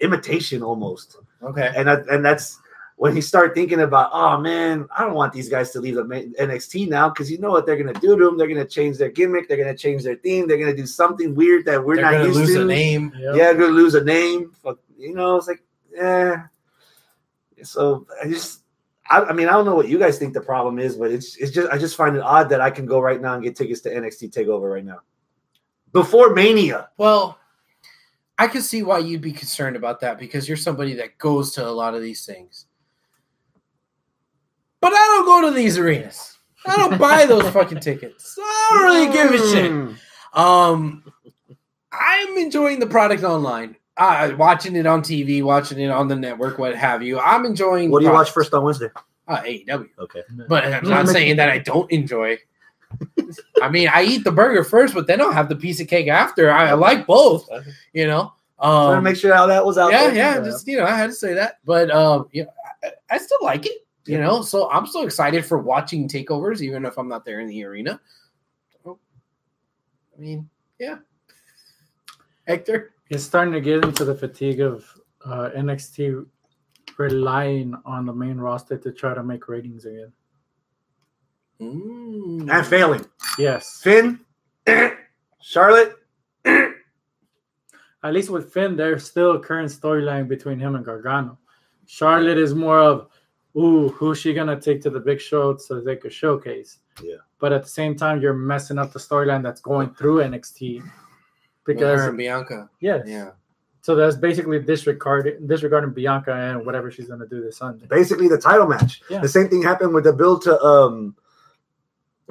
imitation 0.01 0.63
almost. 0.63 1.17
okay. 1.43 1.73
And 1.77 1.89
that, 1.89 2.07
and 2.09 2.25
that's 2.25 2.61
when 2.99 3.15
you 3.15 3.23
start 3.23 3.55
thinking 3.55 3.81
about, 3.81 4.11
oh 4.13 4.39
man, 4.41 4.89
I 4.97 5.05
don't 5.05 5.15
want 5.15 5.33
these 5.33 5.49
guys 5.49 5.71
to 5.71 5.81
leave 5.81 5.95
the 5.95 6.03
NXT 6.03 6.89
now 6.89 7.09
because 7.09 7.31
you 7.31 7.39
know 7.39 7.51
what 7.53 7.65
they're 7.65 7.77
gonna 7.77 7.99
do 8.01 8.19
to 8.19 8.25
them. 8.25 8.37
They're 8.37 8.49
gonna 8.49 8.65
change 8.65 8.99
their 8.99 9.09
gimmick. 9.09 9.47
They're 9.49 9.57
gonna 9.57 9.77
change 9.77 10.03
their 10.03 10.17
theme. 10.17 10.49
They're 10.49 10.59
gonna 10.59 10.75
do 10.75 10.85
something 10.85 11.33
weird 11.37 11.65
that 11.67 11.83
we're 11.83 11.95
They're 11.95 12.05
not 12.05 12.13
gonna 12.13 12.25
used 12.25 12.41
lose 12.41 12.55
to. 12.55 12.63
a 12.63 12.65
name. 12.65 13.13
Yep. 13.17 13.37
Yeah, 13.37 13.53
gonna 13.53 13.67
lose 13.69 13.95
a 13.95 14.03
name. 14.03 14.51
Fuck, 14.63 14.79
You 14.97 15.15
know, 15.15 15.37
it's 15.37 15.47
like, 15.47 15.63
yeah. 15.95 16.47
So 17.63 18.05
I 18.21 18.27
just, 18.29 18.63
I, 19.09 19.23
I 19.23 19.33
mean, 19.33 19.49
I 19.49 19.53
don't 19.53 19.65
know 19.65 19.77
what 19.77 19.89
you 19.89 19.99
guys 19.99 20.19
think 20.19 20.35
the 20.35 20.41
problem 20.41 20.81
is, 20.81 20.97
but 20.97 21.13
it's 21.13 21.37
it's 21.37 21.53
just 21.53 21.71
I 21.71 21.79
just 21.79 21.95
find 21.95 22.17
it 22.17 22.23
odd 22.23 22.49
that 22.49 22.61
I 22.61 22.71
can 22.71 22.85
go 22.85 23.01
right 23.01 23.21
now 23.21 23.35
and 23.35 23.45
get 23.45 23.55
tickets 23.55 23.81
to 23.83 23.95
NXT 23.95 24.33
Takeover 24.33 24.73
right 24.73 24.85
now 24.85 25.03
before 25.93 26.35
Mania. 26.35 26.89
Well, 26.97 27.39
I 28.39 28.49
can 28.49 28.63
see 28.63 28.83
why 28.83 28.99
you'd 28.99 29.21
be 29.21 29.33
concerned 29.33 29.77
about 29.77 30.01
that 30.01 30.19
because 30.19 30.49
you're 30.49 30.57
somebody 30.57 30.95
that 30.95 31.17
goes 31.19 31.53
to 31.53 31.67
a 31.67 31.71
lot 31.71 31.95
of 31.95 32.03
these 32.03 32.27
things. 32.27 32.67
But 34.81 34.93
I 34.93 34.97
don't 34.97 35.25
go 35.27 35.49
to 35.49 35.55
these 35.57 35.79
arenas. 35.79 36.37
I 36.67 36.77
don't 36.77 36.99
buy 36.99 37.27
those 37.27 37.49
fucking 37.53 37.81
tickets. 37.81 38.37
I 38.41 38.71
don't 38.73 38.85
really 38.85 39.13
give 39.13 39.41
a 39.41 39.53
shit. 39.53 39.71
Mm. 39.73 39.97
Um, 40.39 41.13
I'm 41.93 42.37
enjoying 42.39 42.79
the 42.79 42.87
product 42.87 43.23
online. 43.25 43.77
Uh, 43.97 44.33
watching 44.39 44.77
it 44.77 44.87
on 44.87 45.03
TV, 45.03 45.43
watching 45.43 45.81
it 45.81 45.91
on 45.91 46.07
the 46.07 46.15
network, 46.15 46.59
what 46.59 46.77
have 46.77 47.03
you. 47.03 47.19
I'm 47.19 47.45
enjoying. 47.45 47.91
What 47.91 48.01
do 48.01 48.07
you 48.07 48.13
watch 48.13 48.31
first 48.31 48.55
on 48.55 48.63
Wednesday? 48.63 48.91
Uh, 49.27 49.41
AEW. 49.41 49.89
Okay. 49.99 50.23
But 50.49 50.65
I'm 50.65 50.89
not 50.89 51.09
saying 51.09 51.37
that 51.37 51.49
I 51.51 51.59
don't 51.59 51.91
enjoy. 51.91 52.39
I 53.63 53.69
mean, 53.69 53.89
I 53.93 54.05
eat 54.05 54.23
the 54.25 54.31
burger 54.33 54.63
first, 54.63 54.95
but 54.95 55.07
then 55.09 55.21
I'll 55.21 55.33
have 55.33 55.49
the 55.49 55.57
piece 55.57 55.81
of 55.81 55.89
cake 55.89 56.07
after. 56.09 56.51
I, 56.51 56.69
I 56.69 56.73
like 56.75 57.07
both, 57.07 57.49
you 57.93 58.07
know. 58.07 58.33
Trying 58.61 58.91
to 58.93 58.97
Um, 58.99 59.05
make 59.05 59.17
sure 59.17 59.35
how 59.35 59.47
that 59.47 59.65
was 59.67 59.77
out 59.79 59.91
yeah, 59.93 60.05
there. 60.07 60.15
yeah, 60.15 60.41
just 60.41 60.67
you 60.67 60.79
know, 60.79 60.85
I 60.85 60.97
had 60.97 61.09
to 61.09 61.13
say 61.15 61.35
that, 61.35 61.59
but 61.65 61.91
um, 61.91 62.29
yeah, 62.33 62.45
I, 62.83 62.91
I 63.11 63.19
still 63.19 63.39
like 63.43 63.67
it. 63.67 63.87
You 64.09 64.19
know, 64.19 64.43
so 64.43 64.71
I'm 64.71 64.87
so 64.87 65.05
excited 65.05 65.45
for 65.45 65.59
watching 65.59 66.09
takeovers, 66.09 66.61
even 66.63 66.85
if 66.85 66.99
I'm 66.99 67.09
not 67.09 67.25
there 67.25 67.41
in 67.41 67.47
the 67.47 67.65
arena. 67.65 68.01
So, 68.83 68.99
I 70.17 70.21
mean, 70.21 70.49
yeah. 70.79 70.97
Hector, 72.47 72.95
It's 73.11 73.25
starting 73.25 73.53
to 73.53 73.61
get 73.61 73.85
into 73.85 74.05
the 74.05 74.15
fatigue 74.15 74.61
of 74.61 74.87
uh, 75.25 75.51
NXT 75.57 76.27
relying 76.97 77.75
on 77.85 78.07
the 78.07 78.13
main 78.13 78.39
roster 78.39 78.79
to 78.79 78.93
try 78.93 79.15
to 79.15 79.23
make 79.23 79.49
ratings 79.49 79.85
again. 79.85 80.13
Mm. 81.61 82.51
And 82.51 82.67
failing. 82.67 83.05
Yes. 83.39 83.81
Finn, 83.83 84.21
Charlotte, 85.43 85.97
At 88.03 88.15
least 88.15 88.31
with 88.31 88.53
Finn, 88.53 88.77
there's 88.77 89.05
still 89.05 89.33
a 89.33 89.41
current 89.41 89.71
storyline 89.71 90.29
between 90.29 90.59
him 90.59 90.77
and 90.77 90.85
Gargano. 90.85 91.39
Charlotte 91.87 92.39
is 92.39 92.55
more 92.55 92.79
of, 92.79 93.09
ooh, 93.59 93.89
who's 93.89 94.19
she 94.19 94.33
gonna 94.35 94.61
take 94.61 94.81
to 94.83 94.91
the 94.91 95.01
big 95.01 95.21
show 95.21 95.57
so 95.57 95.81
they 95.81 95.97
could 95.97 96.13
showcase? 96.13 96.79
Yeah. 97.03 97.17
But 97.41 97.53
at 97.53 97.63
the 97.63 97.69
same 97.69 97.97
time, 97.97 98.21
you're 98.21 98.33
messing 98.35 98.79
up 98.79 98.93
the 98.93 98.99
storyline 98.99 99.43
that's 99.43 99.61
going 99.61 99.95
through 99.95 100.19
NXT 100.19 100.83
With 100.83 100.91
because 101.67 102.01
her 102.01 102.09
and 102.09 102.19
Bianca. 102.19 102.71
yes, 102.81 103.03
Yeah. 103.07 103.31
So 103.81 103.95
that's 103.95 104.17
basically 104.17 104.59
disregarding 104.61 105.47
disregarding 105.47 105.93
Bianca 105.93 106.33
and 106.35 106.67
whatever 106.67 106.91
she's 106.91 107.09
gonna 107.09 107.27
do 107.27 107.41
this 107.43 107.57
Sunday. 107.59 107.87
basically 107.87 108.29
the 108.29 108.39
title 108.39 108.67
match. 108.67 109.03
Yeah. 109.09 109.21
The 109.21 109.29
same 109.29 109.49
thing 109.49 109.63
happened 109.63 109.95
with 109.95 110.05
the 110.05 110.13
build 110.13 110.43
to 110.43 110.61
um 110.63 111.17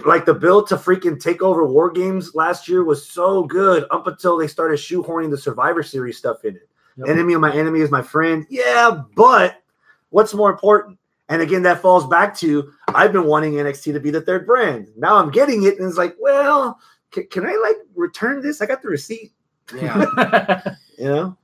like 0.06 0.26
the 0.26 0.34
build 0.34 0.68
to 0.68 0.76
freaking 0.76 1.18
takeover 1.18 1.68
war 1.68 1.90
games 1.90 2.36
last 2.36 2.68
year 2.68 2.84
was 2.84 3.08
so 3.10 3.44
good 3.44 3.86
up 3.90 4.06
until 4.06 4.38
they 4.38 4.48
started 4.48 4.78
shoehorning 4.78 5.32
the 5.32 5.38
Survivor 5.38 5.82
Series 5.82 6.18
stuff 6.18 6.46
in 6.46 6.56
it. 6.56 6.70
Yep. 6.98 7.08
Enemy 7.10 7.34
of 7.34 7.42
my 7.42 7.54
enemy 7.54 7.80
is 7.80 7.90
my 7.90 8.02
friend. 8.04 8.46
Yeah, 8.50 9.02
but 9.16 9.62
what's 10.10 10.34
more 10.36 10.52
important? 10.52 11.00
And 11.30 11.42
again, 11.42 11.64
that 11.64 11.82
falls 11.82 12.08
back 12.08 12.36
to 12.38 12.72
I've 12.88 13.12
been 13.12 13.26
wanting 13.26 13.54
NXT 13.54 13.94
to 13.94 14.00
be 14.00 14.12
the 14.12 14.22
third 14.22 14.46
brand. 14.46 14.88
Now 14.96 15.18
I'm 15.18 15.30
getting 15.30 15.64
it, 15.64 15.78
and 15.78 15.88
it's 15.88 15.98
like, 15.98 16.16
well, 16.20 16.80
can, 17.12 17.28
can 17.28 17.46
I 17.46 17.56
like 17.62 17.78
return 17.96 18.42
this? 18.42 18.62
I 18.62 18.66
got 18.66 18.82
the 18.82 18.90
receipt. 18.90 19.34
Yeah. 19.76 20.62
You 20.98 21.06
know, 21.06 21.38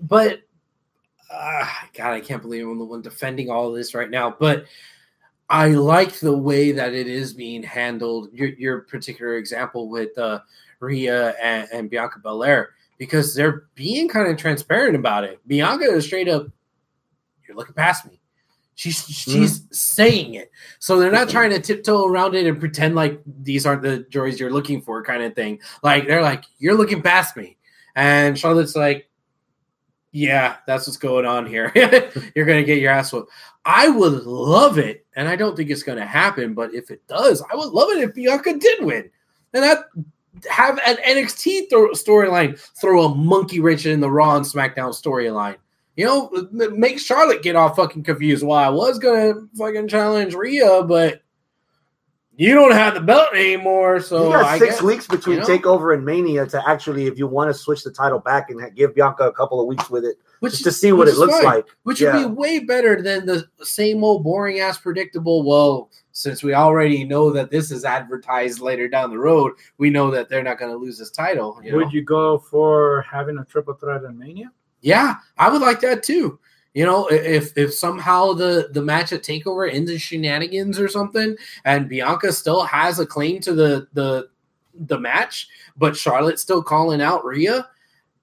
but 0.00 0.40
uh, 1.30 1.66
God, 1.92 2.12
I 2.12 2.20
can't 2.20 2.40
believe 2.40 2.66
I'm 2.66 2.78
the 2.78 2.84
one 2.86 3.02
defending 3.02 3.50
all 3.50 3.68
of 3.68 3.74
this 3.74 3.94
right 3.94 4.08
now. 4.08 4.34
But 4.38 4.64
I 5.50 5.68
like 5.68 6.18
the 6.20 6.36
way 6.36 6.72
that 6.72 6.94
it 6.94 7.06
is 7.06 7.34
being 7.34 7.62
handled. 7.62 8.30
Your 8.32 8.48
your 8.48 8.80
particular 8.80 9.36
example 9.36 9.90
with 9.90 10.16
uh, 10.16 10.40
Rhea 10.80 11.34
and, 11.42 11.68
and 11.72 11.90
Bianca 11.90 12.20
Belair 12.20 12.70
because 12.96 13.34
they're 13.34 13.66
being 13.74 14.08
kind 14.08 14.30
of 14.30 14.38
transparent 14.38 14.96
about 14.96 15.24
it. 15.24 15.46
Bianca 15.46 15.84
is 15.84 16.06
straight 16.06 16.28
up, 16.28 16.46
"You're 17.46 17.56
looking 17.56 17.74
past 17.74 18.06
me." 18.06 18.20
She's 18.74 19.00
mm-hmm. 19.00 19.32
she's 19.32 19.62
saying 19.70 20.34
it, 20.34 20.50
so 20.78 20.98
they're 20.98 21.12
not 21.12 21.28
mm-hmm. 21.28 21.36
trying 21.36 21.50
to 21.50 21.60
tiptoe 21.60 22.06
around 22.06 22.34
it 22.34 22.46
and 22.46 22.58
pretend 22.58 22.94
like 22.94 23.20
these 23.42 23.66
aren't 23.66 23.82
the 23.82 24.00
joys 24.10 24.40
you're 24.40 24.52
looking 24.52 24.82
for, 24.82 25.02
kind 25.02 25.22
of 25.22 25.34
thing. 25.34 25.60
Like 25.82 26.08
they're 26.08 26.22
like, 26.22 26.44
"You're 26.58 26.76
looking 26.76 27.00
past 27.00 27.36
me," 27.36 27.56
and 27.94 28.38
Charlotte's 28.38 28.74
like, 28.74 29.08
yeah, 30.14 30.58
that's 30.64 30.86
what's 30.86 30.96
going 30.96 31.26
on 31.26 31.44
here. 31.44 31.72
You're 32.36 32.46
gonna 32.46 32.62
get 32.62 32.78
your 32.78 32.92
ass 32.92 33.12
whooped. 33.12 33.32
I 33.64 33.88
would 33.88 34.22
love 34.22 34.78
it, 34.78 35.04
and 35.16 35.28
I 35.28 35.34
don't 35.34 35.56
think 35.56 35.70
it's 35.70 35.82
gonna 35.82 36.06
happen. 36.06 36.54
But 36.54 36.72
if 36.72 36.92
it 36.92 37.04
does, 37.08 37.42
I 37.52 37.56
would 37.56 37.70
love 37.70 37.90
it 37.90 37.98
if 37.98 38.14
Bianca 38.14 38.56
did 38.56 38.84
win, 38.84 39.10
and 39.52 39.64
that 39.64 39.86
have 40.48 40.78
an 40.86 40.98
NXT 40.98 41.68
thro- 41.68 41.90
storyline 41.90 42.56
throw 42.80 43.06
a 43.06 43.14
monkey 43.14 43.58
wrench 43.58 43.86
in 43.86 43.98
the 43.98 44.10
Raw 44.10 44.36
and 44.36 44.46
SmackDown 44.46 44.90
storyline. 44.94 45.56
You 45.96 46.06
know, 46.06 46.28
m- 46.34 46.78
make 46.78 46.98
Charlotte 46.98 47.42
get 47.42 47.56
all 47.56 47.72
fucking 47.74 48.02
confused. 48.02 48.44
Well, 48.44 48.58
I 48.58 48.68
was 48.68 48.98
gonna 48.98 49.34
fucking 49.56 49.88
challenge 49.88 50.34
Rhea, 50.34 50.82
but 50.82 51.22
you 52.36 52.52
don't 52.52 52.72
have 52.72 52.94
the 52.94 53.00
belt 53.00 53.28
anymore. 53.32 54.00
So 54.00 54.26
you 54.26 54.32
got 54.32 54.44
I 54.44 54.58
six 54.58 54.74
guess, 54.76 54.82
weeks 54.82 55.06
between 55.06 55.36
you 55.36 55.42
know? 55.42 55.46
Takeover 55.46 55.94
and 55.94 56.04
Mania 56.04 56.46
to 56.46 56.68
actually, 56.68 57.06
if 57.06 57.16
you 57.16 57.28
want 57.28 57.48
to 57.48 57.54
switch 57.54 57.84
the 57.84 57.92
title 57.92 58.18
back 58.18 58.50
and 58.50 58.74
give 58.74 58.94
Bianca 58.96 59.22
a 59.24 59.32
couple 59.32 59.60
of 59.60 59.68
weeks 59.68 59.88
with 59.88 60.04
it, 60.04 60.16
which, 60.40 60.54
just 60.54 60.64
to 60.64 60.72
see 60.72 60.90
what 60.90 61.06
it 61.06 61.16
looks 61.16 61.34
fine. 61.34 61.44
like. 61.44 61.66
which 61.84 62.00
Yeah. 62.00 62.16
would 62.16 62.28
be 62.28 62.34
way 62.34 62.58
better 62.58 63.00
than 63.00 63.24
the 63.24 63.46
same 63.62 64.02
old 64.02 64.24
boring 64.24 64.58
ass 64.58 64.78
predictable. 64.78 65.44
Well, 65.44 65.90
since 66.10 66.42
we 66.42 66.54
already 66.54 67.04
know 67.04 67.30
that 67.30 67.52
this 67.52 67.70
is 67.70 67.84
advertised 67.84 68.58
later 68.58 68.88
down 68.88 69.10
the 69.10 69.18
road, 69.18 69.52
we 69.78 69.90
know 69.90 70.10
that 70.10 70.28
they're 70.28 70.42
not 70.42 70.58
going 70.58 70.72
to 70.72 70.76
lose 70.76 70.98
this 70.98 71.10
title. 71.12 71.60
You 71.62 71.70
know? 71.70 71.78
Would 71.78 71.92
you 71.92 72.02
go 72.02 72.38
for 72.38 73.02
having 73.08 73.38
a 73.38 73.44
triple 73.44 73.74
threat 73.74 74.02
in 74.02 74.18
Mania? 74.18 74.50
Yeah, 74.84 75.14
I 75.38 75.48
would 75.50 75.62
like 75.62 75.80
that 75.80 76.02
too. 76.02 76.38
You 76.74 76.84
know, 76.84 77.06
if 77.06 77.56
if 77.56 77.72
somehow 77.72 78.32
the 78.34 78.68
the 78.72 78.82
match 78.82 79.12
at 79.12 79.22
Takeover 79.22 79.72
ends 79.72 79.90
in 79.90 79.96
shenanigans 79.96 80.78
or 80.78 80.88
something, 80.88 81.36
and 81.64 81.88
Bianca 81.88 82.32
still 82.32 82.62
has 82.64 82.98
a 83.00 83.06
claim 83.06 83.40
to 83.40 83.54
the 83.54 83.88
the 83.94 84.28
the 84.74 84.98
match, 84.98 85.48
but 85.76 85.96
Charlotte's 85.96 86.42
still 86.42 86.62
calling 86.62 87.00
out 87.00 87.24
Rhea, 87.24 87.66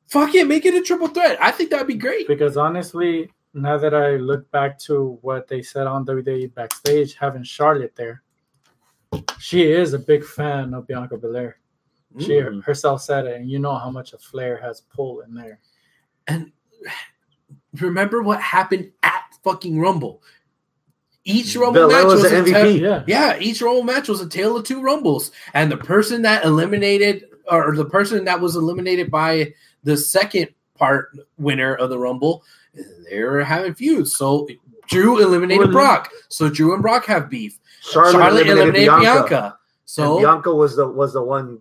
fuck 0.07 0.35
it, 0.35 0.47
make 0.47 0.65
it 0.65 0.75
a 0.75 0.81
triple 0.81 1.07
threat. 1.07 1.37
I 1.41 1.49
think 1.49 1.71
that'd 1.71 1.87
be 1.87 1.95
great. 1.95 2.27
Because 2.27 2.57
honestly, 2.57 3.31
now 3.53 3.77
that 3.77 3.95
I 3.95 4.17
look 4.17 4.49
back 4.51 4.77
to 4.79 5.17
what 5.21 5.47
they 5.47 5.61
said 5.61 5.87
on 5.87 6.05
WWE 6.05 6.53
backstage, 6.53 7.15
having 7.15 7.43
Charlotte 7.43 7.95
there, 7.95 8.21
she 9.39 9.63
is 9.63 9.93
a 9.93 9.99
big 9.99 10.23
fan 10.23 10.73
of 10.73 10.85
Bianca 10.87 11.17
Belair. 11.17 11.57
She 12.19 12.33
Mm. 12.33 12.61
herself 12.65 13.01
said 13.01 13.25
it, 13.25 13.39
and 13.39 13.49
you 13.49 13.57
know 13.57 13.75
how 13.77 13.89
much 13.89 14.11
a 14.13 14.17
Flair 14.17 14.57
has 14.61 14.81
pull 14.81 15.21
in 15.21 15.33
there. 15.33 15.59
And 16.27 16.51
remember 17.79 18.21
what 18.21 18.41
happened 18.41 18.91
at 19.03 19.23
fucking 19.43 19.79
Rumble. 19.79 20.21
Each 21.23 21.55
Rumble 21.55 21.73
Belair 21.87 21.97
match 21.99 22.05
was 22.05 22.23
was, 22.23 22.31
the 22.31 22.37
a 22.37 22.51
ta- 22.51 22.59
MVP. 22.59 22.79
Yeah. 22.79 23.03
Yeah, 23.07 23.37
each 23.39 23.61
Rumble 23.61 23.83
match 23.83 24.07
was 24.09 24.21
a 24.21 24.27
tale 24.29 24.57
of 24.57 24.63
two 24.65 24.81
Rumbles, 24.81 25.31
and 25.53 25.71
the 25.71 25.77
person 25.77 26.23
that 26.23 26.43
eliminated, 26.45 27.25
or 27.49 27.75
the 27.75 27.85
person 27.85 28.25
that 28.25 28.41
was 28.41 28.55
eliminated 28.55 29.11
by 29.11 29.53
the 29.83 29.97
second 29.97 30.47
part 30.75 31.15
winner 31.37 31.75
of 31.75 31.91
the 31.91 31.99
Rumble, 31.99 32.43
they 33.09 33.19
were 33.21 33.43
having 33.43 33.75
feuds. 33.75 34.15
So 34.15 34.47
Drew 34.87 35.21
eliminated 35.21 35.65
Well, 35.67 35.71
Brock, 35.73 36.09
so 36.29 36.49
Drew 36.49 36.73
and 36.73 36.81
Brock 36.81 37.05
have 37.05 37.29
beef. 37.29 37.59
Charlotte, 37.81 38.11
Charlotte, 38.13 38.47
eliminated, 38.47 38.57
eliminated, 38.57 38.87
Bianca. 38.87 39.29
Bianca. 39.29 39.57
So 39.85 40.03
So 40.03 40.19
Bianca 40.19 40.55
was 40.55 40.75
the 40.75 40.87
was 40.87 41.13
the 41.13 41.21
one. 41.21 41.59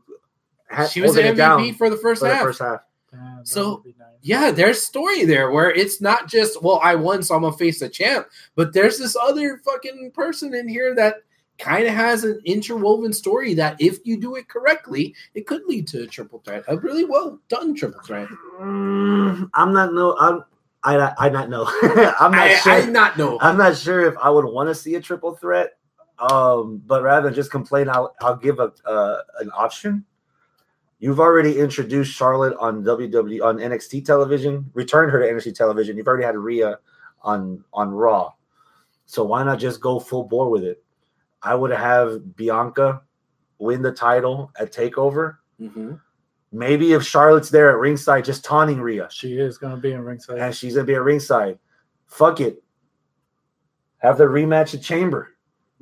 ha- 0.71 0.87
she 0.87 1.03
was 1.03 1.15
the 1.15 1.23
holding 1.23 1.35
it 1.35 1.37
down 1.37 1.61
MVP 1.61 1.77
for 1.77 1.91
the 1.91 1.97
first 1.99 2.23
for 2.23 2.29
the 2.29 2.35
first 2.37 2.61
half. 2.61 2.81
Damn, 3.13 3.45
So, 3.45 3.75
would 3.77 3.85
be 3.85 3.95
nice. 3.99 4.09
yeah, 4.23 4.51
there's 4.51 4.83
story 4.83 5.25
there 5.25 5.51
where 5.51 5.71
it's 5.71 6.01
not 6.01 6.29
just 6.29 6.63
well, 6.63 6.81
I 6.83 6.95
won, 6.95 7.23
so 7.23 7.35
I'm 7.35 7.43
gonna 7.43 7.57
face 7.57 7.81
the 7.81 7.89
champ, 7.89 8.29
but 8.55 8.73
there's 8.73 8.99
this 8.99 9.17
other 9.17 9.61
fucking 9.65 10.13
person 10.15 10.55
in 10.55 10.69
here 10.69 10.95
that 10.95 11.17
kind 11.59 11.87
of 11.87 11.93
has 11.93 12.25
an 12.25 12.41
interwoven 12.45 13.13
story 13.13 13.53
that 13.55 13.77
if 13.81 13.99
you 14.05 14.19
do 14.19 14.37
it 14.37 14.49
correctly, 14.49 15.15
it 15.35 15.47
could 15.47 15.63
lead 15.67 15.87
to 15.89 16.05
a 16.05 16.07
triple 16.07 16.41
threat, 16.45 16.65
a 16.69 16.77
really 16.79 17.05
well 17.05 17.39
done 17.49 17.75
triple 17.75 18.01
threat. 18.03 18.29
Mm, 18.61 19.51
I'm 19.55 19.73
not 19.75 19.93
no. 19.93 20.17
I'm 20.19 20.43
I 20.85 21.13
I 21.19 21.29
not 21.29 21.51
know. 21.51 21.67
I'm 21.83 22.33
not 22.33 22.41
I, 22.49 22.55
sure. 22.57 22.73
I 22.73 22.85
not 22.87 23.19
know. 23.19 23.39
I'm 23.43 23.59
not 23.59 23.77
sure 23.77 24.07
if 24.07 24.15
I 24.19 24.31
would 24.31 24.47
want 24.47 24.69
to 24.69 24.75
see 24.75 24.95
a 24.95 25.01
triple 25.01 25.35
threat. 25.35 25.77
Um, 26.19 26.83
but 26.87 27.03
rather 27.03 27.27
than 27.27 27.35
just 27.35 27.51
complain, 27.51 27.89
I'll 27.89 28.15
I'll 28.21 28.37
give 28.37 28.59
a 28.61 28.73
uh, 28.87 29.19
an 29.41 29.51
option. 29.55 30.05
You've 31.01 31.19
already 31.21 31.59
introduced 31.59 32.13
Charlotte 32.13 32.55
on 32.61 32.85
WWE 32.85 33.43
on 33.43 33.57
NXT 33.59 34.05
television. 34.05 34.71
Returned 34.75 35.11
her 35.13 35.21
to 35.21 35.27
NXT 35.33 35.55
television. 35.55 35.97
You've 35.97 36.07
already 36.07 36.25
had 36.25 36.37
Rhea 36.37 36.79
on 37.23 37.65
on 37.73 37.91
Raw. 37.91 38.33
So 39.07 39.25
why 39.25 39.43
not 39.43 39.59
just 39.59 39.81
go 39.81 39.99
full 39.99 40.25
bore 40.25 40.51
with 40.51 40.63
it? 40.63 40.85
I 41.43 41.55
would 41.55 41.71
have 41.71 42.37
Bianca 42.37 43.03
win 43.59 43.83
the 43.83 43.93
title 43.93 44.53
at 44.59 44.73
Takeover. 44.73 45.37
Mhm. 45.61 46.01
Maybe 46.53 46.93
if 46.93 47.03
Charlotte's 47.03 47.49
there 47.51 47.71
at 47.71 47.79
ringside, 47.79 48.25
just 48.25 48.45
taunting 48.45 48.81
Rhea 48.81 49.09
She 49.11 49.39
is 49.39 49.57
going 49.57 49.75
to 49.75 49.81
be 49.81 49.93
in 49.93 50.03
ringside. 50.05 50.39
and 50.39 50.55
she's 50.55 50.75
gonna 50.75 50.87
be 50.87 50.95
at 50.95 51.03
ringside. 51.03 51.59
Fuck 52.07 52.41
it. 52.41 52.63
Have 53.99 54.19
the 54.19 54.25
rematch 54.25 54.75
at 54.75 54.83
Chamber. 54.83 55.29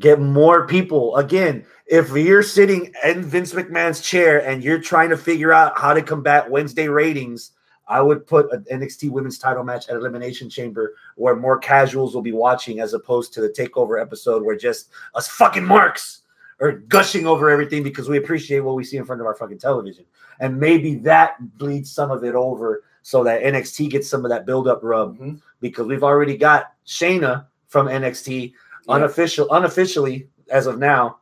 Get 0.00 0.20
more 0.20 0.66
people. 0.66 1.16
Again, 1.16 1.64
if 1.86 2.10
you're 2.10 2.42
sitting 2.42 2.92
in 3.04 3.22
Vince 3.22 3.52
McMahon's 3.52 4.00
chair 4.00 4.46
and 4.46 4.62
you're 4.62 4.80
trying 4.80 5.08
to 5.10 5.16
figure 5.16 5.52
out 5.52 5.78
how 5.78 5.92
to 5.92 6.02
combat 6.02 6.48
Wednesday 6.50 6.88
ratings, 6.88 7.52
I 7.88 8.02
would 8.02 8.26
put 8.26 8.52
an 8.52 8.64
NXT 8.70 9.10
Women's 9.10 9.38
Title 9.38 9.64
match 9.64 9.88
at 9.88 9.96
Elimination 9.96 10.50
Chamber 10.50 10.94
where 11.16 11.34
more 11.34 11.58
casuals 11.58 12.14
will 12.14 12.22
be 12.22 12.32
watching, 12.32 12.80
as 12.80 12.92
opposed 12.92 13.32
to 13.34 13.40
the 13.40 13.48
Takeover 13.48 14.00
episode 14.00 14.44
where 14.44 14.56
just 14.56 14.90
us 15.14 15.26
fucking 15.26 15.64
marks 15.64 16.20
are 16.60 16.72
gushing 16.72 17.26
over 17.26 17.50
everything 17.50 17.82
because 17.82 18.08
we 18.08 18.18
appreciate 18.18 18.60
what 18.60 18.74
we 18.76 18.84
see 18.84 18.98
in 18.98 19.04
front 19.04 19.20
of 19.20 19.26
our 19.26 19.34
fucking 19.34 19.58
television. 19.58 20.04
And 20.40 20.60
maybe 20.60 20.96
that 20.96 21.36
bleeds 21.56 21.90
some 21.90 22.10
of 22.10 22.24
it 22.24 22.34
over 22.34 22.82
so 23.02 23.24
that 23.24 23.42
NXT 23.42 23.90
gets 23.90 24.08
some 24.08 24.24
of 24.24 24.30
that 24.30 24.44
build 24.44 24.68
up 24.68 24.80
rub 24.82 25.18
Mhm. 25.18 25.40
because 25.60 25.86
we've 25.86 26.04
already 26.04 26.36
got 26.36 26.72
Shayna 26.86 27.46
from 27.68 27.88
NXT 27.88 28.54
Yeah. 28.88 28.94
unofficial 28.94 29.46
unofficially 29.52 30.28
as 30.50 30.66
of 30.66 30.78
now 30.78 31.18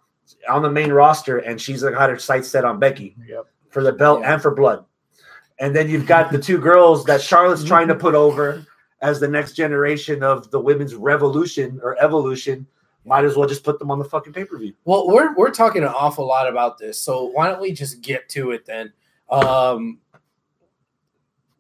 on 0.49 0.63
the 0.63 0.71
main 0.71 0.93
roster 0.93 1.39
and 1.39 1.61
she's 1.61 1.83
got 1.83 2.11
her 2.11 2.19
sights 2.19 2.49
set 2.49 2.65
on 2.65 2.79
Becky 2.79 3.17
Yep. 3.29 3.47
for 3.71 3.83
the 3.83 3.93
belt 3.93 4.21
Yeah. 4.21 4.33
and 4.35 4.43
for 4.43 4.55
blood. 4.55 4.85
And 5.59 5.75
then 5.75 5.89
you've 5.89 6.07
got 6.07 6.31
the 6.31 6.39
two 6.39 6.59
girls 6.59 7.05
that 7.07 7.21
Charlotte's 7.21 7.65
trying 7.65 7.89
to 7.89 7.95
put 7.95 8.15
over 8.15 8.65
as 9.03 9.21
the 9.21 9.29
next 9.29 9.53
generation 9.53 10.23
of 10.23 10.51
the 10.51 10.61
women's 10.61 10.95
revolution 10.95 11.81
or 11.83 11.97
evolution, 12.03 12.67
might 13.05 13.25
as 13.25 13.37
well 13.37 13.49
just 13.49 13.63
put 13.63 13.79
them 13.79 13.91
on 13.91 13.99
the 13.99 14.05
fucking 14.05 14.33
pay 14.33 14.45
per 14.45 14.59
view. 14.59 14.73
Well, 14.85 15.07
we're 15.09 15.35
we're 15.35 15.51
talking 15.51 15.83
an 15.83 15.89
awful 15.89 16.27
lot 16.27 16.49
about 16.49 16.77
this, 16.79 16.99
so 16.99 17.25
why 17.27 17.49
don't 17.49 17.61
we 17.61 17.73
just 17.73 18.01
get 18.01 18.29
to 18.31 18.51
it 18.51 18.65
then? 18.67 18.93
Um, 19.31 19.99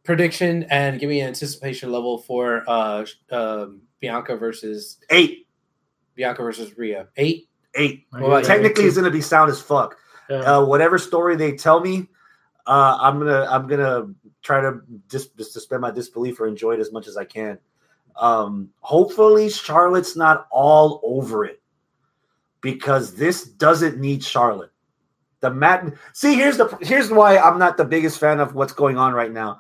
prediction 0.04 0.64
and 0.70 0.98
give 1.00 1.08
me 1.08 1.20
an 1.20 1.28
anticipation 1.28 1.90
level 1.92 2.18
for 2.18 2.64
uh, 2.68 3.04
um, 3.30 3.82
Bianca 4.00 4.36
versus 4.36 4.98
Eight, 5.10 5.45
Bianca 6.16 6.42
versus 6.42 6.76
Rhea. 6.76 7.06
Eight. 7.16 7.48
eight. 7.74 8.06
I 8.12 8.20
Well, 8.20 8.36
agree. 8.36 8.46
Technically, 8.46 8.84
it's 8.84 8.96
gonna 8.96 9.10
be 9.10 9.20
sound 9.20 9.50
as 9.50 9.60
fuck. 9.60 9.96
Yeah. 10.28 10.38
Uh, 10.38 10.64
whatever 10.64 10.98
story 10.98 11.36
they 11.36 11.52
tell 11.52 11.78
me, 11.78 12.08
uh, 12.66 12.98
I'm 13.00 13.18
gonna 13.18 13.46
I'm 13.48 13.68
gonna 13.68 14.08
try 14.42 14.60
to 14.60 14.80
just 15.08 15.36
just 15.36 15.52
suspend 15.52 15.82
my 15.82 15.90
disbelief 15.92 16.40
or 16.40 16.48
enjoy 16.48 16.72
it 16.72 16.80
as 16.80 16.90
much 16.92 17.06
as 17.06 17.16
I 17.16 17.24
can. 17.24 17.58
Um, 18.16 18.70
hopefully, 18.80 19.50
Charlotte's 19.50 20.16
not 20.16 20.48
all 20.50 21.00
over 21.04 21.44
it 21.44 21.60
because 22.62 23.14
this 23.14 23.44
doesn't 23.44 23.98
need 23.98 24.24
Charlotte. 24.24 24.72
The 25.40 25.50
mat. 25.50 25.92
See, 26.14 26.34
here's 26.34 26.56
the 26.56 26.76
here's 26.80 27.10
why 27.10 27.36
I'm 27.38 27.58
not 27.58 27.76
the 27.76 27.84
biggest 27.84 28.18
fan 28.18 28.40
of 28.40 28.54
what's 28.54 28.72
going 28.72 28.96
on 28.96 29.12
right 29.12 29.30
now. 29.30 29.58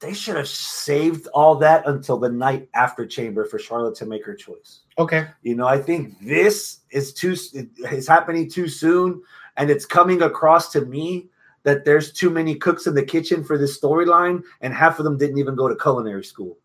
They 0.00 0.14
should 0.14 0.36
have 0.36 0.48
saved 0.48 1.26
all 1.28 1.56
that 1.56 1.86
until 1.88 2.18
the 2.18 2.28
night 2.28 2.68
after 2.74 3.04
Chamber 3.04 3.44
for 3.44 3.58
Charlotte 3.58 3.96
to 3.96 4.06
make 4.06 4.24
her 4.24 4.34
choice. 4.34 4.80
Okay. 4.96 5.26
You 5.42 5.56
know, 5.56 5.66
I 5.66 5.78
think 5.78 6.20
this 6.20 6.80
is 6.90 7.12
too 7.12 7.36
it's 7.52 8.06
happening 8.06 8.48
too 8.48 8.68
soon, 8.68 9.22
and 9.56 9.70
it's 9.70 9.84
coming 9.84 10.22
across 10.22 10.70
to 10.72 10.82
me 10.82 11.28
that 11.64 11.84
there's 11.84 12.12
too 12.12 12.30
many 12.30 12.54
cooks 12.54 12.86
in 12.86 12.94
the 12.94 13.02
kitchen 13.02 13.42
for 13.42 13.58
this 13.58 13.78
storyline, 13.78 14.42
and 14.60 14.72
half 14.72 15.00
of 15.00 15.04
them 15.04 15.18
didn't 15.18 15.38
even 15.38 15.56
go 15.56 15.68
to 15.68 15.74
culinary 15.74 16.24
school. 16.24 16.56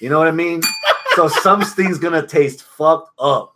You 0.00 0.08
know 0.08 0.18
what 0.18 0.28
I 0.28 0.32
mean? 0.32 0.62
so 1.14 1.28
something's 1.28 1.98
gonna 1.98 2.26
taste 2.26 2.62
fucked 2.62 3.10
up. 3.18 3.54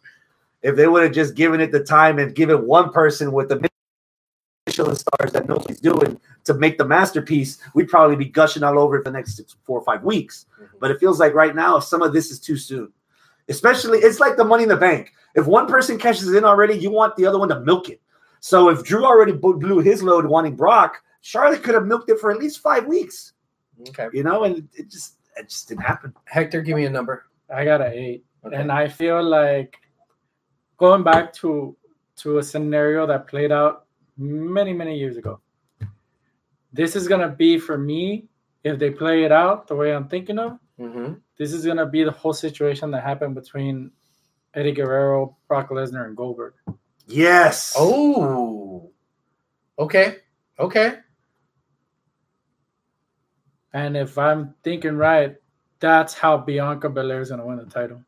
If 0.61 0.77
they 0.77 0.89
would 0.89 1.05
have 1.05 1.13
just 1.13 1.35
given 1.35 1.61
it 1.61 1.73
the 1.73 1.83
time 1.83 2.19
and 2.19 2.35
given 2.35 2.67
one 2.67 2.93
person 2.93 3.33
with 3.33 3.49
the 3.49 3.67
Michelin 4.67 4.95
stars 4.95 5.33
that 5.33 5.49
knows 5.49 5.59
what 5.59 5.69
he's 5.71 5.81
doing 5.81 6.21
to 6.45 6.55
make 6.55 6.79
the 6.79 6.85
masterpiece, 6.85 7.59
we'd 7.75 7.89
probably 7.89 8.17
be 8.17 8.25
gushing 8.25 8.63
all 8.63 8.79
over 8.79 8.97
it 8.97 9.05
for 9.05 9.11
the 9.11 9.17
next 9.17 9.37
six, 9.37 9.57
four 9.65 9.79
or 9.79 9.85
five 9.85 10.03
weeks. 10.03 10.47
Mm-hmm. 10.55 10.77
But 10.81 10.91
it 10.91 10.99
feels 11.01 11.21
like 11.21 11.35
right 11.35 11.55
now, 11.55 11.79
some 11.79 12.03
of 12.03 12.13
this 12.13 12.31
is 12.31 12.41
too 12.41 12.57
soon. 12.57 12.93
Especially, 13.49 13.99
it's 13.99 14.21
like 14.21 14.37
the 14.37 14.45
money 14.45 14.63
in 14.63 14.69
the 14.69 14.77
bank. 14.77 15.13
If 15.35 15.47
one 15.47 15.67
person 15.67 15.99
cashes 15.99 16.33
in 16.35 16.45
already, 16.45 16.75
you 16.75 16.91
want 16.91 17.17
the 17.17 17.27
other 17.27 17.39
one 17.39 17.49
to 17.49 17.61
milk 17.61 17.89
it. 17.89 18.01
So 18.41 18.69
if 18.69 18.85
Drew 18.85 19.05
already 19.05 19.33
blew 19.33 19.79
his 19.79 20.03
load 20.03 20.27
wanting 20.27 20.57
Brock, 20.57 21.03
Charlotte 21.21 21.63
could 21.63 21.75
have 21.75 21.87
milked 21.87 22.11
it 22.11 22.19
for 22.19 22.31
at 22.31 22.39
least 22.39 22.61
five 22.61 22.87
weeks. 22.87 23.33
Okay. 23.89 24.09
You 24.13 24.25
know, 24.25 24.45
and 24.45 24.69
it 24.75 24.91
just 24.91 25.15
it 25.37 25.49
just 25.49 25.69
didn't 25.69 25.83
happen. 25.83 26.13
Hector, 26.25 26.61
give 26.61 26.77
me 26.77 26.85
a 26.85 26.91
number. 26.91 27.27
I 27.55 27.65
got 27.65 27.81
an 27.81 27.93
eight, 27.93 28.25
Okay. 28.45 28.57
and 28.57 28.71
I 28.71 28.89
feel 28.89 29.23
like 29.23 29.77
going 30.77 31.03
back 31.03 31.33
to 31.35 31.77
to 32.17 32.39
a 32.39 32.43
scenario 32.43 33.07
that 33.07 33.29
played 33.29 33.53
out 33.53 33.87
many 34.17 34.73
many 34.73 34.99
years 34.99 35.17
ago. 35.17 35.41
This 36.73 36.97
is 36.97 37.07
gonna 37.09 37.29
be 37.29 37.59
for 37.59 37.77
me 37.77 38.29
if 38.65 38.79
they 38.79 38.91
play 38.91 39.25
it 39.25 39.33
out 39.33 39.67
the 39.67 39.77
way 39.77 39.95
I'm 39.95 40.09
thinking 40.09 40.39
of. 40.39 40.59
Mm-hmm. 40.79 41.15
This 41.37 41.53
is 41.53 41.67
gonna 41.67 41.87
be 41.87 42.05
the 42.05 42.13
whole 42.13 42.33
situation 42.33 42.91
that 42.93 43.03
happened 43.03 43.35
between 43.35 43.91
Eddie 44.55 44.73
Guerrero, 44.73 45.37
Brock 45.49 45.71
Lesnar, 45.71 46.07
and 46.07 46.17
Goldberg. 46.17 46.55
Yes. 47.07 47.75
Oh. 47.77 48.91
Okay. 49.79 50.17
Okay. 50.59 50.99
And 53.73 53.97
if 53.97 54.19
I'm 54.19 54.55
thinking 54.63 54.97
right, 54.97 55.37
that's 55.81 56.15
how 56.15 56.37
Bianca 56.37 56.89
Belair 56.89 57.21
is 57.21 57.31
gonna 57.31 57.47
win 57.47 57.59
the 57.59 57.67
title. 57.67 58.03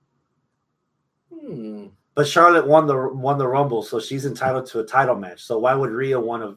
Hmm. 1.33 1.87
But 2.15 2.29
Charlotte 2.29 2.67
won 2.67 2.87
the 2.87 3.09
won 3.09 3.39
the 3.39 3.49
Rumble, 3.49 3.83
so 3.83 3.99
she's 3.99 4.25
entitled 4.25 4.67
to 4.67 4.81
a 4.81 4.85
title 4.85 5.17
match. 5.17 5.43
So 5.43 5.59
why 5.59 5.75
would 5.75 5.91
Rhea 5.91 6.21
want 6.21 6.43
to? 6.43 6.57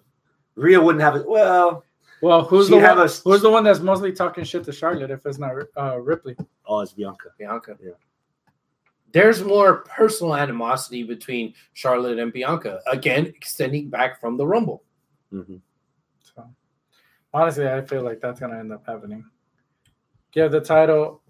Rhea 0.56 0.80
wouldn't 0.80 1.02
have 1.02 1.16
it. 1.16 1.28
Well, 1.28 1.84
Well, 2.22 2.44
who's 2.44 2.68
She 2.68 2.72
the 2.72 2.78
one, 2.82 2.98
a- 2.98 3.08
who's 3.08 3.42
the 3.42 3.50
one 3.50 3.64
that's 3.64 3.80
mostly 3.80 4.12
talking 4.12 4.44
shit 4.44 4.64
to 4.64 4.72
Charlotte 4.72 5.12
if 5.12 5.26
it's 5.26 5.38
not 5.38 5.54
uh, 5.78 6.00
Ripley? 6.00 6.36
oh, 6.66 6.80
it's 6.82 6.94
Bianca. 6.94 7.30
Bianca. 7.38 7.78
Yeah. 7.84 7.92
There's 9.12 9.44
more 9.44 9.78
personal 9.86 10.36
animosity 10.36 11.04
between 11.04 11.54
Charlotte 11.74 12.20
and 12.20 12.34
Bianca. 12.34 12.82
Again, 12.92 13.28
extending 13.28 13.90
back 13.90 14.20
from 14.20 14.36
the 14.38 14.46
Rumble. 14.46 14.84
Mhm. 15.34 15.62
So 16.20 16.44
honestly, 17.34 17.68
I 17.68 17.82
feel 17.82 18.02
like 18.04 18.20
that's 18.20 18.40
gonna 18.40 18.58
end 18.60 18.74
up 18.74 18.86
happening. 18.86 19.24
Give 20.32 20.52
the 20.52 20.60
title 20.62 21.22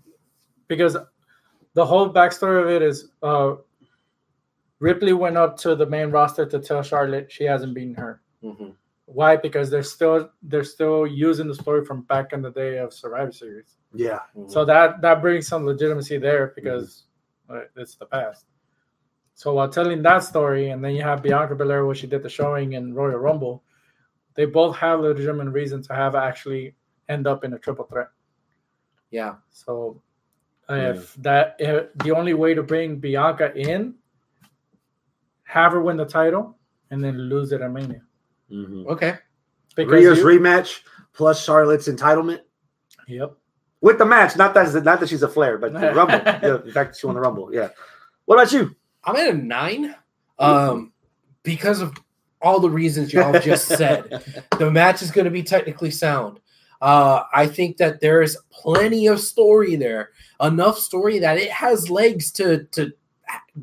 because 0.68 0.98
the 1.74 1.86
whole 1.86 2.12
backstory 2.12 2.62
of 2.64 2.70
it 2.70 2.82
is 2.82 3.10
uh 3.22 3.56
Ripley 4.80 5.14
went 5.14 5.38
up 5.38 5.58
to 5.58 5.76
the 5.76 5.86
main 5.86 6.12
roster 6.12 6.46
to 6.46 6.60
tell 6.60 6.82
Charlotte 6.84 7.32
she 7.32 7.44
hasn't 7.46 7.74
beaten 7.74 7.96
her. 7.96 8.22
Mm-hmm. 8.44 8.70
Why? 9.08 9.38
Because 9.38 9.70
they're 9.70 9.84
still 9.84 10.30
they're 10.44 10.66
still 10.66 11.08
using 11.08 11.48
the 11.48 11.56
story 11.56 11.86
from 11.86 12.02
back 12.04 12.34
in 12.34 12.42
the 12.42 12.52
day 12.52 12.78
of 12.78 12.94
Survivor 12.94 13.32
Series. 13.32 13.78
Yeah. 13.94 14.20
So 14.48 14.66
that 14.66 15.02
that 15.02 15.22
brings 15.22 15.48
some 15.48 15.66
legitimacy 15.66 16.18
there 16.18 16.52
because 16.56 17.06
uh, 17.50 17.62
it's 17.78 17.96
the 17.96 18.06
past. 18.06 18.46
So 19.34 19.54
while 19.54 19.70
telling 19.70 20.02
that 20.02 20.24
story, 20.24 20.72
and 20.72 20.84
then 20.84 20.94
you 20.94 21.04
have 21.04 21.24
Bianca 21.24 21.56
Belair, 21.56 21.86
where 21.86 21.96
she 21.96 22.06
did 22.06 22.22
the 22.22 22.28
showing 22.28 22.74
in 22.74 22.94
Royal 22.94 23.18
Rumble, 23.18 23.64
they 24.36 24.46
both 24.46 24.76
have 24.76 25.00
legitimate 25.00 25.52
reason 25.52 25.82
to 25.84 25.94
have 25.94 26.16
actually 26.16 26.76
end 27.08 27.28
up 27.28 27.46
in 27.46 27.54
a 27.54 27.60
triple 27.60 27.86
threat. 27.86 28.10
yeah. 29.10 29.36
So 29.52 30.02
if 30.70 31.14
that 31.16 31.56
if 31.60 31.94
the 32.04 32.12
only 32.12 32.34
way 32.34 32.54
to 32.56 32.62
bring 32.62 32.98
Bianca 32.98 33.56
in, 33.56 33.96
have 35.46 35.72
her 35.72 35.82
win 35.82 35.96
the 35.96 36.06
title, 36.06 36.58
and 36.92 37.02
then 37.02 37.18
lose 37.18 37.54
it 37.54 37.62
at 37.62 37.72
Mania. 37.72 38.02
Mm-hmm. 38.52 38.88
Okay. 38.88 39.16
Because 39.76 39.92
Rhea's 39.92 40.20
you- 40.20 40.26
rematch 40.26 40.82
plus 41.14 41.44
Charlotte's 41.44 41.88
entitlement 41.88 42.42
yep. 43.08 43.34
with 43.82 43.98
the 43.98 44.06
match. 44.06 44.36
Not 44.36 44.54
that 44.54 44.84
not 44.84 45.00
that 45.00 45.10
she's 45.10 45.24
a 45.24 45.28
Flair, 45.28 45.58
but 45.58 45.74
the 45.74 45.94
Rumble. 45.94 46.16
Yeah, 46.26 46.58
the 46.64 46.72
fact 46.74 46.98
she 47.00 47.06
won 47.06 47.16
the 47.16 47.22
Rumble. 47.22 47.54
Yeah. 47.54 47.70
What 48.26 48.36
about 48.36 48.52
you? 48.52 48.76
I'm 49.04 49.16
at 49.16 49.30
a 49.30 49.34
nine. 49.34 49.96
Um, 50.40 50.92
because 51.44 51.82
of 51.82 51.94
all 52.42 52.60
the 52.60 52.70
reasons 52.70 53.14
y'all 53.14 53.40
just 53.40 53.68
said. 53.78 54.24
the 54.60 54.70
match 54.70 55.02
is 55.02 55.12
going 55.12 55.26
to 55.26 55.32
be 55.32 55.44
technically 55.44 55.92
sound. 55.92 56.40
Uh, 56.82 57.24
I 57.34 57.48
think 57.48 57.78
that 57.78 58.02
there 58.02 58.22
is 58.22 58.38
plenty 58.52 59.08
of 59.08 59.20
story 59.20 59.76
there, 59.76 60.12
enough 60.42 60.78
story 60.78 61.20
that 61.20 61.38
it 61.38 61.50
has 61.50 61.90
legs 61.90 62.32
to 62.34 62.66
to 62.66 62.92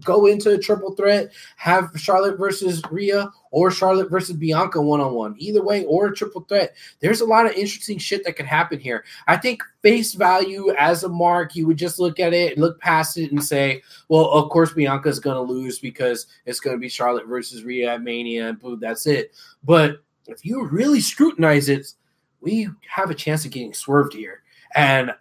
go 0.05 0.27
into 0.27 0.51
a 0.51 0.59
triple 0.59 0.95
threat, 0.95 1.33
have 1.57 1.91
Charlotte 1.97 2.39
versus 2.39 2.83
Rhea 2.91 3.31
or 3.51 3.71
Charlotte 3.71 4.11
versus 4.11 4.37
Bianca 4.37 4.81
one 4.83 5.01
on 5.01 5.15
one, 5.15 5.35
either 5.39 5.63
way, 5.63 5.85
or 5.85 6.07
a 6.07 6.15
triple 6.15 6.43
threat. 6.43 6.75
There's 7.01 7.21
a 7.21 7.27
lot 7.27 7.47
of 7.47 7.53
interesting 7.53 7.99
shit 7.99 8.25
that 8.25 8.37
could 8.37 8.47
happen 8.47 8.81
here. 8.81 9.05
I 9.29 9.37
think 9.37 9.63
face 9.83 10.15
value 10.15 10.75
as 10.79 11.05
a 11.05 11.09
mark, 11.09 11.55
you 11.55 11.67
would 11.67 11.77
just 11.77 11.99
look 11.99 12.19
at 12.19 12.33
it, 12.33 12.55
and 12.55 12.63
look 12.63 12.81
past 12.81 13.17
it, 13.17 13.31
and 13.31 13.43
say, 13.43 13.83
well, 14.09 14.29
of 14.31 14.51
course 14.51 14.73
Bianca's 14.73 15.21
going 15.21 15.37
to 15.37 15.53
lose 15.53 15.79
because 15.79 16.27
it's 16.47 16.61
going 16.61 16.77
to 16.77 16.81
be 16.81 16.89
Charlotte 16.89 17.27
versus 17.27 17.63
Rhea 17.63 17.95
at 17.95 18.03
Mania, 18.03 18.49
and 18.49 18.59
boom, 18.59 18.81
that's 18.81 19.07
it. 19.07 19.33
But 19.63 20.03
if 20.27 20.45
you 20.45 20.67
really 20.67 21.01
scrutinize 21.01 21.69
it, 21.69 21.87
we 22.41 22.69
have 22.89 23.11
a 23.11 23.15
chance 23.15 23.45
of 23.45 23.53
getting 23.53 23.73
swerved 23.73 24.15
here. 24.15 24.43
And 24.75 25.15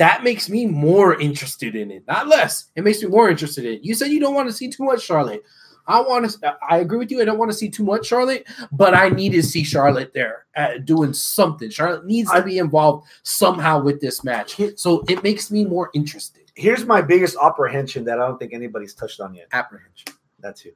that 0.00 0.24
makes 0.24 0.48
me 0.48 0.64
more 0.64 1.20
interested 1.20 1.76
in 1.76 1.90
it, 1.90 2.06
not 2.08 2.26
less. 2.26 2.70
It 2.74 2.84
makes 2.84 3.02
me 3.02 3.08
more 3.08 3.28
interested 3.28 3.66
in 3.66 3.74
it. 3.74 3.84
You 3.84 3.92
said 3.92 4.06
you 4.06 4.18
don't 4.18 4.34
want 4.34 4.48
to 4.48 4.54
see 4.54 4.70
too 4.70 4.84
much 4.84 5.02
Charlotte. 5.02 5.42
I 5.86 6.00
want 6.00 6.30
to. 6.30 6.56
I 6.66 6.78
agree 6.78 6.96
with 6.96 7.10
you. 7.10 7.20
I 7.20 7.26
don't 7.26 7.36
want 7.36 7.50
to 7.50 7.56
see 7.56 7.68
too 7.68 7.84
much 7.84 8.06
Charlotte, 8.06 8.46
but 8.72 8.94
I 8.94 9.10
need 9.10 9.32
to 9.32 9.42
see 9.42 9.62
Charlotte 9.62 10.14
there 10.14 10.46
uh, 10.56 10.78
doing 10.84 11.12
something. 11.12 11.68
Charlotte 11.68 12.06
needs 12.06 12.30
to 12.30 12.42
be 12.42 12.56
involved 12.56 13.08
somehow 13.24 13.82
with 13.82 14.00
this 14.00 14.24
match, 14.24 14.58
so 14.76 15.04
it 15.06 15.22
makes 15.22 15.50
me 15.50 15.66
more 15.66 15.90
interested. 15.92 16.50
Here's 16.54 16.86
my 16.86 17.02
biggest 17.02 17.36
apprehension 17.42 18.04
that 18.04 18.18
I 18.18 18.26
don't 18.26 18.38
think 18.38 18.54
anybody's 18.54 18.94
touched 18.94 19.20
on 19.20 19.34
yet. 19.34 19.48
Apprehension. 19.52 20.14
That's 20.38 20.64
you. 20.64 20.72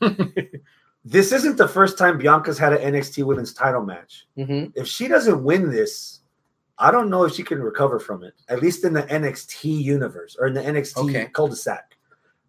this 1.04 1.32
isn't 1.32 1.56
the 1.56 1.66
first 1.66 1.98
time 1.98 2.16
Bianca's 2.16 2.58
had 2.58 2.74
an 2.74 2.94
NXT 2.94 3.24
Women's 3.24 3.54
Title 3.54 3.84
match. 3.84 4.28
Mm-hmm. 4.38 4.70
If 4.76 4.86
she 4.86 5.08
doesn't 5.08 5.42
win 5.42 5.68
this, 5.68 6.21
I 6.82 6.90
don't 6.90 7.08
know 7.08 7.24
if 7.24 7.32
she 7.34 7.42
can 7.42 7.62
recover 7.62 7.98
from 8.00 8.24
it. 8.24 8.34
At 8.48 8.60
least 8.60 8.84
in 8.84 8.92
the 8.92 9.02
NXT 9.04 9.82
universe 9.82 10.36
or 10.38 10.46
in 10.48 10.54
the 10.54 10.60
NXT 10.62 11.08
Okay. 11.08 11.26
cul-de-sac. 11.32 11.96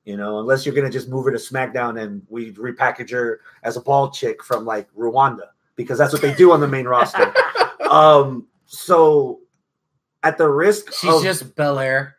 You 0.05 0.17
know, 0.17 0.39
unless 0.39 0.65
you're 0.65 0.75
gonna 0.75 0.89
just 0.89 1.07
move 1.07 1.23
her 1.25 1.31
to 1.31 1.37
SmackDown 1.37 2.01
and 2.01 2.21
we 2.27 2.51
repackage 2.53 3.11
her 3.11 3.39
as 3.63 3.77
a 3.77 3.81
ball 3.81 4.09
chick 4.11 4.43
from 4.43 4.65
like 4.65 4.91
Rwanda 4.93 5.47
because 5.77 5.97
that's 5.97 6.11
what 6.11 6.21
they 6.21 6.33
do 6.33 6.51
on 6.51 6.59
the 6.59 6.67
main 6.67 6.85
roster. 6.85 7.33
Um, 7.89 8.47
so 8.65 9.41
at 10.23 10.37
the 10.39 10.49
risk, 10.49 10.91
She's 10.93 11.13
of, 11.13 11.21
just 11.21 11.55
Bel 11.55 11.77
Air. 11.77 12.15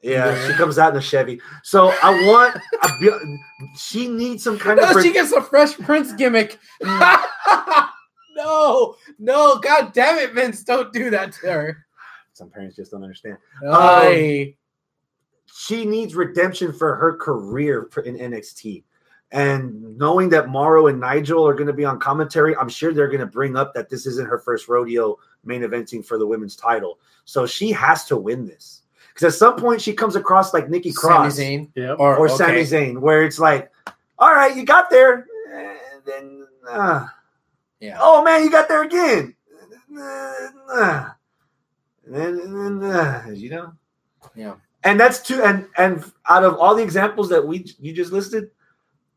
yeah, 0.00 0.46
she 0.46 0.52
comes 0.52 0.78
out 0.78 0.92
in 0.92 0.98
a 0.98 1.02
Chevy. 1.02 1.40
So 1.64 1.92
I 2.02 2.10
want 2.24 2.56
a, 2.84 3.38
she 3.76 4.06
needs 4.06 4.44
some 4.44 4.58
kind 4.60 4.78
of 4.78 4.90
No, 4.90 4.94
re- 4.96 5.02
she 5.02 5.12
gets 5.12 5.32
a 5.32 5.42
Fresh 5.42 5.74
Prince 5.78 6.12
gimmick. 6.12 6.58
no, 8.34 8.96
no, 9.18 9.58
God 9.58 9.92
damn 9.92 10.18
it, 10.18 10.32
Vince! 10.32 10.62
Don't 10.62 10.92
do 10.92 11.10
that 11.10 11.32
to 11.32 11.46
her. 11.46 11.86
Some 12.32 12.50
parents 12.50 12.76
just 12.76 12.90
don't 12.90 13.02
understand. 13.02 13.36
I 13.70 14.54
She 15.54 15.84
needs 15.84 16.14
redemption 16.14 16.72
for 16.72 16.96
her 16.96 17.16
career 17.16 17.88
in 18.04 18.16
NXT. 18.16 18.84
And 19.32 19.96
knowing 19.96 20.28
that 20.30 20.48
Mauro 20.48 20.88
and 20.88 21.00
Nigel 21.00 21.46
are 21.46 21.54
going 21.54 21.66
to 21.66 21.72
be 21.72 21.86
on 21.86 21.98
commentary, 21.98 22.54
I'm 22.56 22.68
sure 22.68 22.92
they're 22.92 23.08
going 23.08 23.20
to 23.20 23.26
bring 23.26 23.56
up 23.56 23.72
that 23.74 23.88
this 23.88 24.06
isn't 24.06 24.28
her 24.28 24.38
first 24.38 24.68
rodeo 24.68 25.18
main 25.44 25.62
eventing 25.62 26.04
for 26.04 26.18
the 26.18 26.26
women's 26.26 26.54
title. 26.54 26.98
So 27.24 27.46
she 27.46 27.72
has 27.72 28.04
to 28.06 28.16
win 28.16 28.46
this. 28.46 28.82
Because 29.08 29.34
at 29.34 29.38
some 29.38 29.56
point 29.56 29.80
she 29.80 29.94
comes 29.94 30.16
across 30.16 30.52
like 30.52 30.68
Nikki 30.68 30.90
Sami 30.90 31.14
Cross 31.14 31.38
Zayn 31.38 31.70
Yep. 31.74 31.96
or, 31.98 32.16
or 32.16 32.26
okay. 32.26 32.36
Sami 32.36 32.60
Zayn, 32.62 32.98
where 33.00 33.24
it's 33.24 33.38
like, 33.38 33.70
all 34.18 34.32
right, 34.32 34.54
you 34.54 34.64
got 34.64 34.90
there. 34.90 35.26
And 35.50 35.78
then, 36.04 36.46
uh, 36.68 37.06
Yeah. 37.82 37.98
oh 38.00 38.22
man, 38.22 38.44
you 38.44 38.50
got 38.50 38.68
there 38.68 38.84
again. 38.84 39.34
And 39.90 39.98
then, 42.06 42.38
and 42.38 42.82
then 42.82 43.34
you 43.36 43.50
know, 43.50 43.72
Yeah. 44.36 44.54
and 44.84 45.00
that's 45.00 45.20
two. 45.20 45.42
And 45.42 45.66
and 45.76 46.04
out 46.28 46.44
of 46.44 46.56
all 46.58 46.74
the 46.76 46.82
examples 46.82 47.28
that 47.30 47.44
we 47.46 47.66
you 47.80 47.92
just 47.92 48.12
listed, 48.12 48.50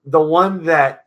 the 0.06 0.20
one 0.20 0.64
that 0.66 1.06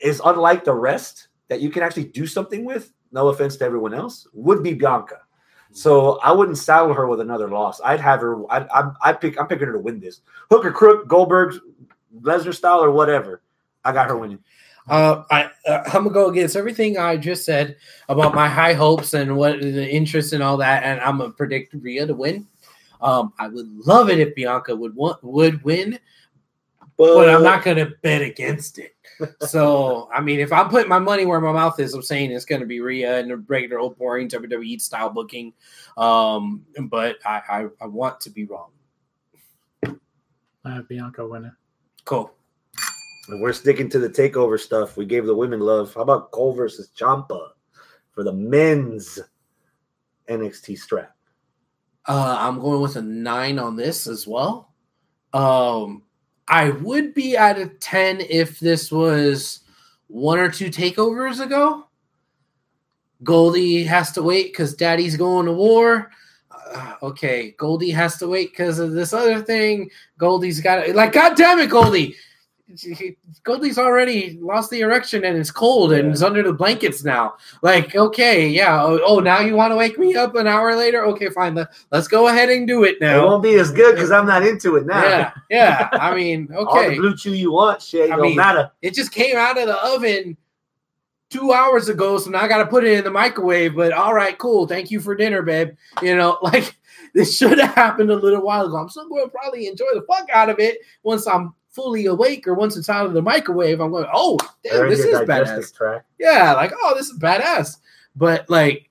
is 0.00 0.20
unlike 0.24 0.64
the 0.64 0.74
rest 0.74 1.28
that 1.48 1.60
you 1.60 1.70
can 1.70 1.82
actually 1.82 2.04
do 2.04 2.26
something 2.26 2.64
with. 2.64 2.90
No 3.12 3.28
offense 3.28 3.56
to 3.58 3.64
everyone 3.64 3.94
else, 3.94 4.26
would 4.32 4.62
be 4.62 4.74
Bianca. 4.74 5.14
Mm-hmm. 5.16 5.74
So 5.74 6.18
I 6.20 6.32
wouldn't 6.32 6.58
saddle 6.58 6.94
her 6.94 7.06
with 7.06 7.20
another 7.20 7.48
loss. 7.48 7.80
I'd 7.84 8.00
have 8.00 8.20
her. 8.22 8.50
I 8.50 8.60
I 8.60 8.90
I 9.02 9.12
pick. 9.12 9.38
I'm 9.38 9.46
picking 9.46 9.66
her 9.66 9.72
to 9.74 9.78
win 9.78 10.00
this. 10.00 10.22
Hook 10.50 10.64
or 10.64 10.72
crook, 10.72 11.06
Goldberg, 11.06 11.54
Lesnar 12.20 12.54
style 12.54 12.82
or 12.82 12.90
whatever. 12.90 13.42
I 13.84 13.92
got 13.92 14.08
her 14.08 14.16
winning. 14.16 14.38
Uh, 14.86 15.22
I 15.30 15.50
uh, 15.66 15.82
I'm 15.86 16.04
gonna 16.04 16.10
go 16.10 16.28
against 16.28 16.56
everything 16.56 16.98
I 16.98 17.16
just 17.16 17.44
said 17.44 17.76
about 18.08 18.34
my 18.34 18.48
high 18.48 18.74
hopes 18.74 19.14
and 19.14 19.36
what 19.36 19.60
the 19.60 19.88
interest 19.88 20.32
and 20.32 20.42
all 20.42 20.58
that, 20.58 20.82
and 20.82 21.00
I'm 21.00 21.18
gonna 21.18 21.32
predict 21.32 21.74
Rhea 21.74 22.06
to 22.06 22.14
win. 22.14 22.46
Um, 23.00 23.32
I 23.38 23.48
would 23.48 23.68
love 23.86 24.10
it 24.10 24.18
if 24.18 24.34
Bianca 24.34 24.76
would 24.76 24.94
want 24.94 25.24
would 25.24 25.64
win, 25.64 25.98
but 26.98 27.30
I'm 27.30 27.42
not 27.42 27.64
gonna 27.64 27.92
bet 28.02 28.20
against 28.20 28.78
it. 28.78 28.94
so 29.48 30.10
I 30.12 30.20
mean, 30.20 30.40
if 30.40 30.52
I'm 30.52 30.68
putting 30.68 30.88
my 30.88 30.98
money 30.98 31.24
where 31.24 31.40
my 31.40 31.52
mouth 31.52 31.80
is, 31.80 31.94
I'm 31.94 32.02
saying 32.02 32.30
it's 32.32 32.44
gonna 32.44 32.66
be 32.66 32.80
Rhea 32.80 33.20
and 33.20 33.32
a 33.32 33.36
regular 33.36 33.78
old 33.78 33.96
boring 33.96 34.28
WWE 34.28 34.80
style 34.82 35.08
booking. 35.08 35.54
Um, 35.96 36.66
but 36.88 37.16
I, 37.24 37.40
I 37.48 37.66
I 37.80 37.86
want 37.86 38.20
to 38.20 38.30
be 38.30 38.44
wrong. 38.44 38.70
I 39.86 40.74
have 40.74 40.88
Bianca 40.88 41.26
winning. 41.26 41.52
Cool. 42.04 42.30
And 43.28 43.40
we're 43.40 43.52
sticking 43.52 43.88
to 43.90 43.98
the 43.98 44.08
takeover 44.08 44.58
stuff. 44.58 44.96
We 44.96 45.06
gave 45.06 45.26
the 45.26 45.34
women 45.34 45.60
love. 45.60 45.94
How 45.94 46.02
about 46.02 46.30
Cole 46.30 46.52
versus 46.52 46.90
Ciampa 46.96 47.50
for 48.12 48.22
the 48.22 48.32
men's 48.32 49.18
NXT 50.28 50.78
strap? 50.78 51.14
Uh, 52.06 52.36
I'm 52.38 52.60
going 52.60 52.82
with 52.82 52.96
a 52.96 53.02
nine 53.02 53.58
on 53.58 53.76
this 53.76 54.06
as 54.06 54.26
well. 54.26 54.74
Um, 55.32 56.02
I 56.48 56.70
would 56.70 57.14
be 57.14 57.36
at 57.36 57.58
a 57.58 57.68
10 57.68 58.20
if 58.20 58.60
this 58.60 58.92
was 58.92 59.60
one 60.08 60.38
or 60.38 60.50
two 60.50 60.68
takeovers 60.68 61.42
ago. 61.42 61.86
Goldie 63.22 63.84
has 63.84 64.12
to 64.12 64.22
wait 64.22 64.52
because 64.52 64.74
daddy's 64.74 65.16
going 65.16 65.46
to 65.46 65.52
war. 65.52 66.10
Uh, 66.50 66.94
okay, 67.02 67.54
Goldie 67.56 67.90
has 67.90 68.18
to 68.18 68.28
wait 68.28 68.50
because 68.50 68.78
of 68.78 68.92
this 68.92 69.14
other 69.14 69.40
thing. 69.40 69.90
Goldie's 70.18 70.60
got 70.60 70.86
it. 70.86 70.94
Like, 70.94 71.12
God 71.12 71.36
damn 71.36 71.58
it, 71.58 71.70
Goldie. 71.70 72.16
Goldie's 73.42 73.78
already 73.78 74.38
lost 74.40 74.70
the 74.70 74.80
erection 74.80 75.24
and 75.24 75.36
it's 75.36 75.50
cold 75.50 75.92
and 75.92 76.12
is 76.12 76.22
under 76.22 76.42
the 76.42 76.52
blankets 76.52 77.04
now. 77.04 77.34
Like, 77.62 77.94
okay, 77.94 78.48
yeah. 78.48 78.82
Oh, 78.82 79.00
oh, 79.04 79.20
now 79.20 79.40
you 79.40 79.54
want 79.54 79.72
to 79.72 79.76
wake 79.76 79.98
me 79.98 80.14
up 80.14 80.34
an 80.34 80.46
hour 80.46 80.74
later? 80.74 81.04
Okay, 81.06 81.28
fine. 81.28 81.54
Let, 81.54 81.68
let's 81.92 82.08
go 82.08 82.28
ahead 82.28 82.48
and 82.48 82.66
do 82.66 82.84
it 82.84 83.00
now. 83.00 83.18
It 83.18 83.26
won't 83.26 83.42
be 83.42 83.54
as 83.56 83.70
good 83.70 83.94
because 83.94 84.10
I'm 84.10 84.26
not 84.26 84.46
into 84.46 84.76
it 84.76 84.86
now. 84.86 85.02
Yeah, 85.02 85.32
yeah. 85.50 85.88
I 85.92 86.14
mean, 86.14 86.48
okay. 86.50 86.56
All 86.56 86.90
the 86.90 86.96
BlueChew 86.96 87.36
you 87.36 87.52
want, 87.52 87.82
shit, 87.82 88.10
I 88.10 88.16
don't 88.16 88.28
mean- 88.28 88.36
matter. 88.36 88.70
It 88.80 88.94
just 88.94 89.12
came 89.12 89.36
out 89.36 89.58
of 89.58 89.66
the 89.66 89.76
oven 89.84 90.36
two 91.30 91.52
hours 91.52 91.88
ago, 91.88 92.16
so 92.16 92.30
now 92.30 92.40
I 92.40 92.48
got 92.48 92.58
to 92.58 92.66
put 92.66 92.84
it 92.84 92.96
in 92.96 93.04
the 93.04 93.10
microwave. 93.10 93.74
But 93.74 93.92
all 93.92 94.14
right, 94.14 94.38
cool. 94.38 94.66
Thank 94.66 94.90
you 94.90 95.00
for 95.00 95.14
dinner, 95.14 95.42
babe. 95.42 95.70
You 96.00 96.16
know, 96.16 96.38
like 96.42 96.74
this 97.12 97.36
should 97.36 97.58
have 97.58 97.74
happened 97.74 98.10
a 98.10 98.16
little 98.16 98.42
while 98.42 98.66
ago. 98.66 98.76
I'm 98.76 98.88
still 98.88 99.08
going 99.08 99.26
to 99.26 99.30
probably 99.30 99.66
enjoy 99.66 99.86
the 99.94 100.04
fuck 100.08 100.28
out 100.32 100.48
of 100.48 100.58
it 100.58 100.78
once 101.02 101.26
I'm 101.26 101.52
fully 101.74 102.06
awake 102.06 102.46
or 102.46 102.54
once 102.54 102.76
it's 102.76 102.88
out 102.88 103.06
of 103.06 103.12
the 103.12 103.22
microwave. 103.22 103.80
I'm 103.80 103.90
going, 103.90 104.06
oh, 104.12 104.38
damn, 104.62 104.88
this 104.88 105.00
is 105.00 105.18
badass. 105.20 105.74
tract. 105.74 106.06
Yeah, 106.18 106.54
like, 106.54 106.72
oh, 106.82 106.94
this 106.96 107.08
is 107.10 107.18
badass. 107.18 107.78
But 108.16 108.48
like, 108.48 108.88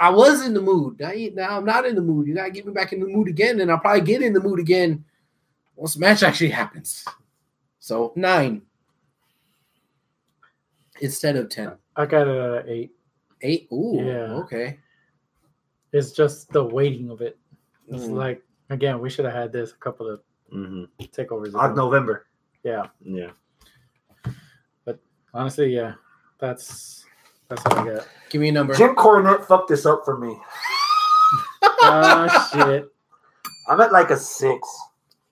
I 0.00 0.10
was 0.10 0.44
in 0.46 0.54
the 0.54 0.60
mood. 0.62 0.98
Now, 1.00 1.12
now 1.34 1.56
I'm 1.58 1.64
not 1.64 1.84
in 1.86 1.94
the 1.94 2.00
mood. 2.02 2.26
You 2.26 2.34
gotta 2.34 2.50
get 2.50 2.66
me 2.66 2.72
back 2.72 2.92
in 2.92 3.00
the 3.00 3.06
mood 3.06 3.28
again, 3.28 3.60
and 3.60 3.70
I'll 3.70 3.78
probably 3.78 4.00
get 4.02 4.22
in 4.22 4.32
the 4.32 4.40
mood 4.40 4.58
again 4.60 5.04
once 5.76 5.94
the 5.94 6.00
match 6.00 6.22
actually 6.22 6.50
happens. 6.50 7.04
So 7.80 8.12
nine 8.16 8.62
instead 11.00 11.36
of 11.36 11.48
ten. 11.48 11.72
I 11.96 12.06
got 12.06 12.28
at 12.28 12.68
eight. 12.68 12.92
Eight. 13.42 13.68
Ooh. 13.72 14.00
Yeah. 14.04 14.34
Okay. 14.44 14.78
It's 15.92 16.12
just 16.12 16.50
the 16.52 16.62
waiting 16.64 17.10
of 17.10 17.20
it. 17.20 17.38
It's 17.88 18.04
Mm. 18.04 18.14
like 18.14 18.42
again, 18.70 19.00
we 19.00 19.10
should 19.10 19.24
have 19.24 19.34
had 19.34 19.52
this 19.52 19.72
a 19.72 19.76
couple 19.76 20.08
of 20.08 20.20
Mhm. 20.52 20.88
takeovers 21.00 21.48
ago. 21.48 21.58
Odd 21.58 21.76
November. 21.76 22.26
Yeah, 22.62 22.86
Yeah. 23.00 23.30
But 24.84 25.00
honestly, 25.34 25.74
yeah, 25.74 25.94
that's 26.38 27.04
that's 27.48 27.64
all 27.66 27.78
I 27.80 27.94
got. 27.94 28.08
Give 28.30 28.40
me 28.40 28.48
a 28.50 28.52
number. 28.52 28.74
Jim 28.74 28.94
Cornette 28.94 29.44
fucked 29.46 29.68
this 29.68 29.86
up 29.86 30.04
for 30.04 30.18
me. 30.18 30.36
Ah, 31.84 32.50
shit. 32.52 32.88
I'm 33.68 33.80
at 33.80 33.90
like 33.92 34.10
a 34.10 34.16
six. 34.16 34.68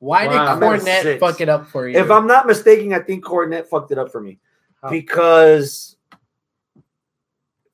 Why 0.00 0.26
did 0.26 0.34
Wow. 0.34 0.56
I'm 0.56 0.62
at 0.62 0.80
a 0.80 0.84
Cornette 0.84 1.20
fuck 1.20 1.40
it 1.40 1.48
up 1.48 1.68
for 1.68 1.88
you? 1.88 1.96
If 1.96 2.10
I'm 2.10 2.26
not 2.26 2.46
mistaken, 2.46 2.92
I 2.92 2.98
think 2.98 3.24
Cornette 3.24 3.66
fucked 3.68 3.92
it 3.92 3.98
up 3.98 4.10
for 4.10 4.20
me 4.20 4.40
How? 4.82 4.90
because, 4.90 5.96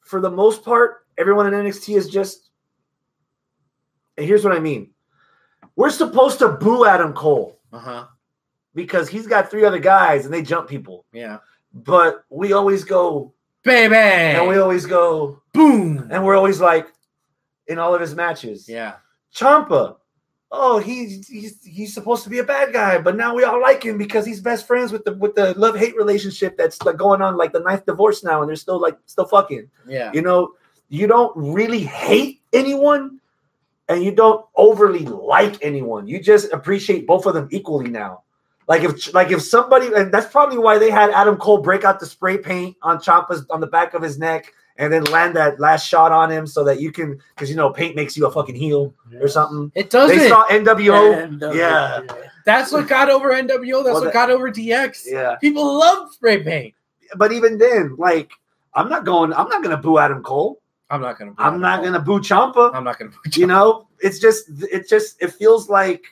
for 0.03 0.21
the 0.21 0.31
most 0.31 0.63
part, 0.63 1.07
everyone 1.17 1.47
in 1.47 1.55
NXT 1.55 1.97
is 1.97 2.09
just. 2.11 2.51
And 4.19 4.27
here's 4.27 4.45
what 4.45 4.55
I 4.55 4.59
mean: 4.61 4.91
we're 5.77 5.91
supposed 5.91 6.39
to 6.41 6.49
boo 6.49 6.85
Adam 6.87 7.13
Cole 7.13 7.59
uh 7.73 7.79
huh. 7.79 8.07
because 8.75 9.09
he's 9.09 9.27
got 9.27 9.51
three 9.51 9.65
other 9.65 9.79
guys 9.79 10.25
and 10.25 10.33
they 10.35 10.43
jump 10.43 10.69
people, 10.69 11.05
Yeah. 11.13 11.39
but 11.73 12.25
we 12.31 12.53
always 12.53 12.85
go 12.85 13.33
Baby. 13.63 13.95
and 13.97 14.49
we 14.49 14.59
always 14.59 14.87
go 14.87 15.43
boom. 15.53 16.09
and 16.11 16.25
we're 16.25 16.37
always 16.37 16.61
like 16.61 16.89
in 17.67 17.79
all 17.79 17.95
of 17.95 18.01
his 18.01 18.15
matches. 18.15 18.69
Yeah. 18.69 18.95
Ciampa. 19.35 19.97
Oh, 20.53 20.79
he's 20.79 21.27
he's 21.27 21.63
he's 21.65 21.93
supposed 21.93 22.23
to 22.23 22.31
be 22.31 22.39
a 22.39 22.45
bad 22.45 22.73
guy, 22.73 22.99
but 22.99 23.17
now 23.17 23.35
we 23.35 23.43
all 23.43 23.61
like 23.61 23.83
him 23.83 23.99
because 23.99 24.25
he's 24.25 24.41
best 24.41 24.65
friends 24.67 24.93
with 24.93 25.05
the 25.05 25.15
with 25.15 25.35
the 25.35 25.53
love 25.59 25.77
hate 25.77 25.97
relationship 25.97 26.57
that's 26.57 26.81
like 26.83 26.97
going 26.97 27.21
on 27.21 27.37
like 27.37 27.53
the 27.53 27.59
ninth 27.61 27.85
divorce 27.85 28.23
now, 28.23 28.41
and 28.41 28.49
they're 28.49 28.55
still 28.57 28.81
like 28.81 28.97
still 29.07 29.27
fucking. 29.27 29.69
Yeah. 29.89 30.13
You 30.15 30.23
know, 30.23 30.53
you 30.89 31.09
don't 31.09 31.37
really 31.37 31.81
hate 31.81 32.43
anyone, 32.53 33.21
and 33.89 34.03
you 34.03 34.13
don't 34.13 34.45
overly 34.57 35.05
like 35.07 35.63
anyone. 35.63 36.07
You 36.09 36.21
just 36.21 36.53
appreciate 36.53 37.07
both 37.07 37.27
of 37.27 37.35
them 37.35 37.49
equally 37.51 37.91
now. 37.91 38.23
Like 38.69 38.83
if 38.83 39.15
like 39.15 39.31
if 39.31 39.43
somebody, 39.43 39.93
and 39.95 40.13
that's 40.13 40.31
probably 40.31 40.59
why 40.59 40.79
they 40.79 40.91
had 40.91 41.11
Adam 41.11 41.37
Cole 41.37 41.59
break 41.59 41.85
out 41.85 42.01
the 42.01 42.07
spray 42.07 42.37
paint 42.39 42.77
on 42.83 42.99
Ciampa's 42.99 43.47
on 43.51 43.61
the 43.61 43.67
back 43.67 43.95
of 43.95 44.03
his 44.03 44.19
neck. 44.19 44.53
And 44.79 44.93
then 44.93 45.05
land 45.05 45.35
that 45.37 45.59
last 45.59 45.89
shot 45.89 46.13
on 46.13 46.31
him 46.31 46.47
so 46.47 46.63
that 46.65 46.83
you 46.83 46.93
can, 46.93 47.19
because 47.35 47.49
you 47.49 47.57
know, 47.57 47.71
paint 47.71 47.97
makes 47.97 48.15
you 48.15 48.27
a 48.27 48.31
fucking 48.31 48.55
heel 48.57 48.93
or 49.23 49.27
something. 49.27 49.73
It 49.75 49.89
doesn't. 49.89 50.19
They 50.19 50.29
saw 50.29 50.47
NWO. 50.49 51.23
And, 51.25 51.43
uh, 51.43 51.53
yeah. 51.53 52.03
That's 52.45 52.71
what 52.73 52.87
got 52.87 53.09
over 53.09 53.31
NWO. 53.31 53.49
That's 53.83 53.85
Well, 53.85 53.95
what 53.95 54.05
that- 54.05 54.13
got 54.13 54.31
over 54.31 54.51
DX. 54.51 55.05
Yeah. 55.07 55.37
People 55.37 55.79
love 55.79 56.13
spray 56.13 56.43
paint. 56.43 56.75
But 57.17 57.33
even 57.33 57.57
then, 57.57 57.97
like, 57.97 58.31
I'm 58.75 58.91
not 58.91 59.07
going, 59.07 59.33
I'm 59.33 59.49
not 59.49 59.63
going 59.63 59.75
to 59.75 59.83
boo 59.83 59.97
Adam 59.97 60.23
Cole. 60.23 60.61
I'm 60.91 61.01
not 61.01 61.19
gonna. 61.19 61.35
I'm 61.39 61.61
not 61.61 61.81
going 61.81 61.95
to 61.95 62.01
boo 62.01 62.21
Ciampa. 62.21 62.75
I'm 62.75 62.85
not 62.85 62.99
gonna. 62.99 63.11
boo 63.11 63.41
You 63.41 63.47
know, 63.47 63.89
it's 64.01 64.19
just, 64.19 64.49
it 64.71 64.89
just, 64.89 65.21
it 65.21 65.33
feels 65.33 65.69
like 65.69 66.05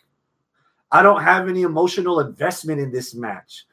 I 0.90 1.02
don't 1.02 1.22
have 1.22 1.48
any 1.48 1.62
emotional 1.62 2.20
investment 2.20 2.80
in 2.80 2.90
this 2.92 3.14
match. 3.14 3.66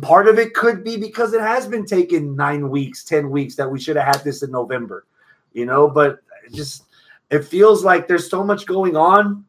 Part 0.00 0.28
of 0.28 0.38
it 0.38 0.54
could 0.54 0.84
be 0.84 0.96
because 0.96 1.32
it 1.32 1.40
has 1.40 1.66
been 1.66 1.84
taken 1.84 2.36
nine 2.36 2.70
weeks, 2.70 3.04
10 3.04 3.30
weeks 3.30 3.56
that 3.56 3.70
we 3.70 3.80
should 3.80 3.96
have 3.96 4.14
had 4.14 4.24
this 4.24 4.42
in 4.42 4.50
November, 4.50 5.06
you 5.54 5.66
know, 5.66 5.88
but 5.88 6.20
it 6.46 6.54
just, 6.54 6.84
it 7.30 7.44
feels 7.44 7.82
like 7.82 8.06
there's 8.06 8.30
so 8.30 8.44
much 8.44 8.64
going 8.64 8.96
on 8.96 9.44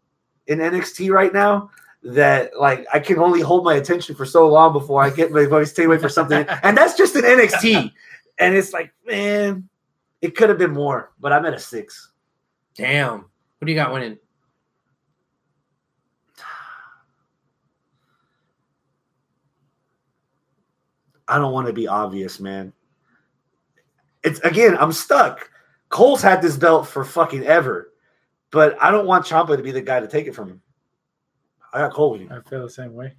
in 0.47 0.57
NXT 0.57 1.11
right 1.11 1.31
now 1.31 1.69
that 2.01 2.59
like 2.59 2.85
I 2.91 2.99
can 2.99 3.19
only 3.19 3.41
hold 3.41 3.63
my 3.63 3.75
attention 3.75 4.15
for 4.15 4.25
so 4.25 4.47
long 4.47 4.73
before 4.73 5.03
I 5.03 5.09
get 5.09 5.31
my 5.31 5.45
voice 5.45 5.69
stay 5.69 5.85
away 5.85 5.99
for 5.99 6.09
something. 6.09 6.45
and 6.63 6.75
that's 6.75 6.97
just 6.97 7.15
an 7.15 7.23
NXT. 7.23 7.91
And 8.39 8.55
it's 8.55 8.73
like, 8.73 8.91
man, 9.05 9.69
it 10.23 10.37
could 10.37 10.47
have 10.47 10.57
been 10.57 10.71
more, 10.71 11.11
but 11.19 11.33
I'm 11.33 11.45
at 11.45 11.53
a 11.53 11.59
six. 11.59 12.13
Damn. 12.75 13.19
What 13.19 13.65
do 13.65 13.71
you 13.71 13.75
got 13.75 13.91
winning? 13.91 14.17
I 21.27 21.37
don't 21.37 21.51
want 21.51 21.67
to 21.67 21.73
be 21.73 21.89
obvious, 21.89 22.39
man. 22.39 22.71
It's 24.23 24.39
again, 24.39 24.77
I'm 24.77 24.93
stuck. 24.93 25.49
Cole's 25.89 26.21
had 26.21 26.41
this 26.41 26.55
belt 26.55 26.87
for 26.87 27.03
fucking 27.03 27.43
ever. 27.43 27.91
but 28.49 28.81
I 28.81 28.91
don't 28.91 29.07
want 29.07 29.25
Ciampa 29.25 29.57
to 29.57 29.63
be 29.63 29.71
the 29.71 29.81
guy 29.81 29.99
to 29.99 30.07
take 30.07 30.27
it 30.27 30.35
from 30.35 30.47
him. 30.47 30.61
I 31.73 31.79
got 31.79 31.91
Cole 31.91 32.11
winning. 32.11 32.31
I 32.31 32.39
feel 32.41 32.61
the 32.61 32.69
same 32.69 32.93
way. 32.93 33.15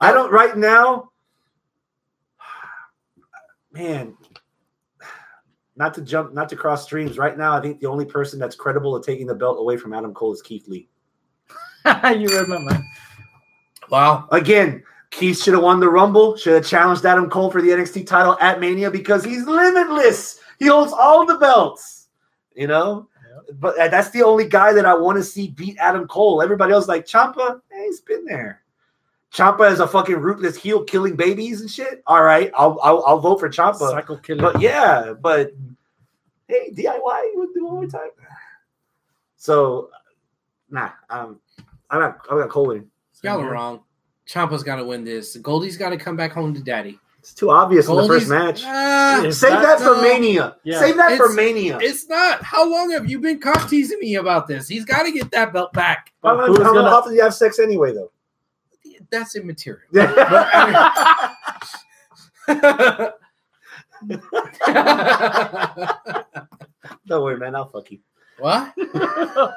I 0.00 0.12
don't 0.12 0.30
right 0.30 0.56
now. 0.56 1.10
Man, 3.72 4.16
not 5.76 5.94
to 5.94 6.02
jump, 6.02 6.34
not 6.34 6.48
to 6.50 6.56
cross 6.56 6.84
streams. 6.84 7.18
Right 7.18 7.36
now, 7.36 7.56
I 7.56 7.60
think 7.60 7.80
the 7.80 7.88
only 7.88 8.04
person 8.04 8.38
that's 8.38 8.56
credible 8.56 8.96
at 8.96 9.02
taking 9.02 9.26
the 9.26 9.34
belt 9.34 9.58
away 9.58 9.76
from 9.76 9.92
Adam 9.92 10.12
Cole 10.12 10.32
is 10.32 10.42
Keith 10.42 10.68
Lee. 10.68 10.88
you 11.86 12.28
read 12.28 12.48
my 12.48 12.58
mind. 12.58 12.84
Wow. 13.90 14.28
Again, 14.30 14.82
Keith 15.10 15.42
should 15.42 15.54
have 15.54 15.62
won 15.62 15.80
the 15.80 15.88
Rumble, 15.88 16.36
should 16.36 16.54
have 16.54 16.66
challenged 16.66 17.04
Adam 17.04 17.28
Cole 17.28 17.50
for 17.50 17.60
the 17.60 17.68
NXT 17.68 18.06
title 18.06 18.36
at 18.40 18.60
Mania 18.60 18.90
because 18.90 19.24
he's 19.24 19.46
limitless. 19.46 20.40
He 20.58 20.66
holds 20.66 20.92
all 20.92 21.26
the 21.26 21.36
belts, 21.36 22.08
you 22.54 22.66
know. 22.66 23.08
But 23.54 23.78
uh, 23.78 23.88
that's 23.88 24.10
the 24.10 24.22
only 24.22 24.48
guy 24.48 24.72
that 24.72 24.86
I 24.86 24.94
want 24.94 25.18
to 25.18 25.24
see 25.24 25.48
beat 25.48 25.76
Adam 25.78 26.06
Cole. 26.08 26.40
Everybody 26.40 26.72
else 26.72 26.88
like 26.88 27.04
Ciampa, 27.04 27.60
eh, 27.72 27.84
he's 27.84 28.00
been 28.00 28.24
there. 28.24 28.61
Ciampa 29.32 29.70
is 29.72 29.80
a 29.80 29.86
fucking 29.88 30.16
rootless 30.16 30.56
heel 30.56 30.84
killing 30.84 31.16
babies 31.16 31.60
and 31.62 31.70
shit. 31.70 32.02
All 32.06 32.22
right, 32.22 32.50
I'll 32.56 32.78
I'll, 32.82 33.02
I'll 33.06 33.18
vote 33.18 33.40
for 33.40 33.48
Ciampa. 33.48 33.76
Psycho 33.90 34.16
killer. 34.16 34.42
But 34.52 34.60
yeah, 34.60 35.14
but 35.20 35.52
hey, 36.48 36.70
DIY, 36.74 37.30
we'll 37.34 37.48
do 37.54 37.64
one 37.64 37.74
more 37.74 37.86
time. 37.86 38.10
So, 39.36 39.90
nah, 40.70 40.90
um, 41.10 41.40
I 41.90 41.98
got 41.98 42.18
I 42.30 42.34
got 42.40 42.48
Cole 42.50 42.66
winning. 42.66 42.90
Y'all 43.22 43.40
are 43.40 43.50
wrong. 43.50 43.80
Ciampa's 44.28 44.62
got 44.62 44.76
to 44.76 44.84
win 44.84 45.04
this. 45.04 45.36
Goldie's 45.36 45.76
got 45.76 45.90
to 45.90 45.96
come 45.96 46.16
back 46.16 46.32
home 46.32 46.54
to 46.54 46.62
daddy. 46.62 46.98
It's 47.20 47.32
too 47.34 47.50
obvious 47.50 47.88
in 47.88 47.94
the 47.96 48.06
first 48.06 48.28
match. 48.28 48.62
Is 49.24 49.38
Save 49.38 49.50
that- 49.52 49.62
that, 49.62 49.78
for 49.78 49.94
no. 49.96 50.02
Mania. 50.02 50.56
Yeah. 50.64 50.80
Save 50.80 50.96
that 50.96 51.16
for 51.16 51.32
Mania. 51.32 51.78
it's 51.80 52.08
not. 52.08 52.42
How 52.42 52.68
long 52.68 52.90
have 52.90 53.08
you 53.08 53.20
been 53.20 53.40
cock 53.40 53.68
teasing 53.70 54.00
me 54.00 54.16
about 54.16 54.48
this? 54.48 54.66
He's 54.68 54.84
got 54.84 55.04
to 55.04 55.12
get 55.12 55.30
that 55.30 55.52
belt 55.52 55.72
back. 55.72 56.12
How, 56.24 56.36
But 56.36 56.48
who's 56.48 56.58
how 56.58 56.74
gonna- 56.74 56.88
often 56.88 57.12
do 57.12 57.16
you 57.16 57.22
have 57.22 57.34
sex 57.34 57.58
anyway, 57.60 57.92
though? 57.94 58.10
That's 59.12 59.36
immaterial. 59.36 59.82
Don't 67.06 67.22
worry, 67.22 67.36
man. 67.36 67.54
I'll 67.54 67.68
fuck 67.68 67.90
you. 67.92 68.00
what? 68.38 68.74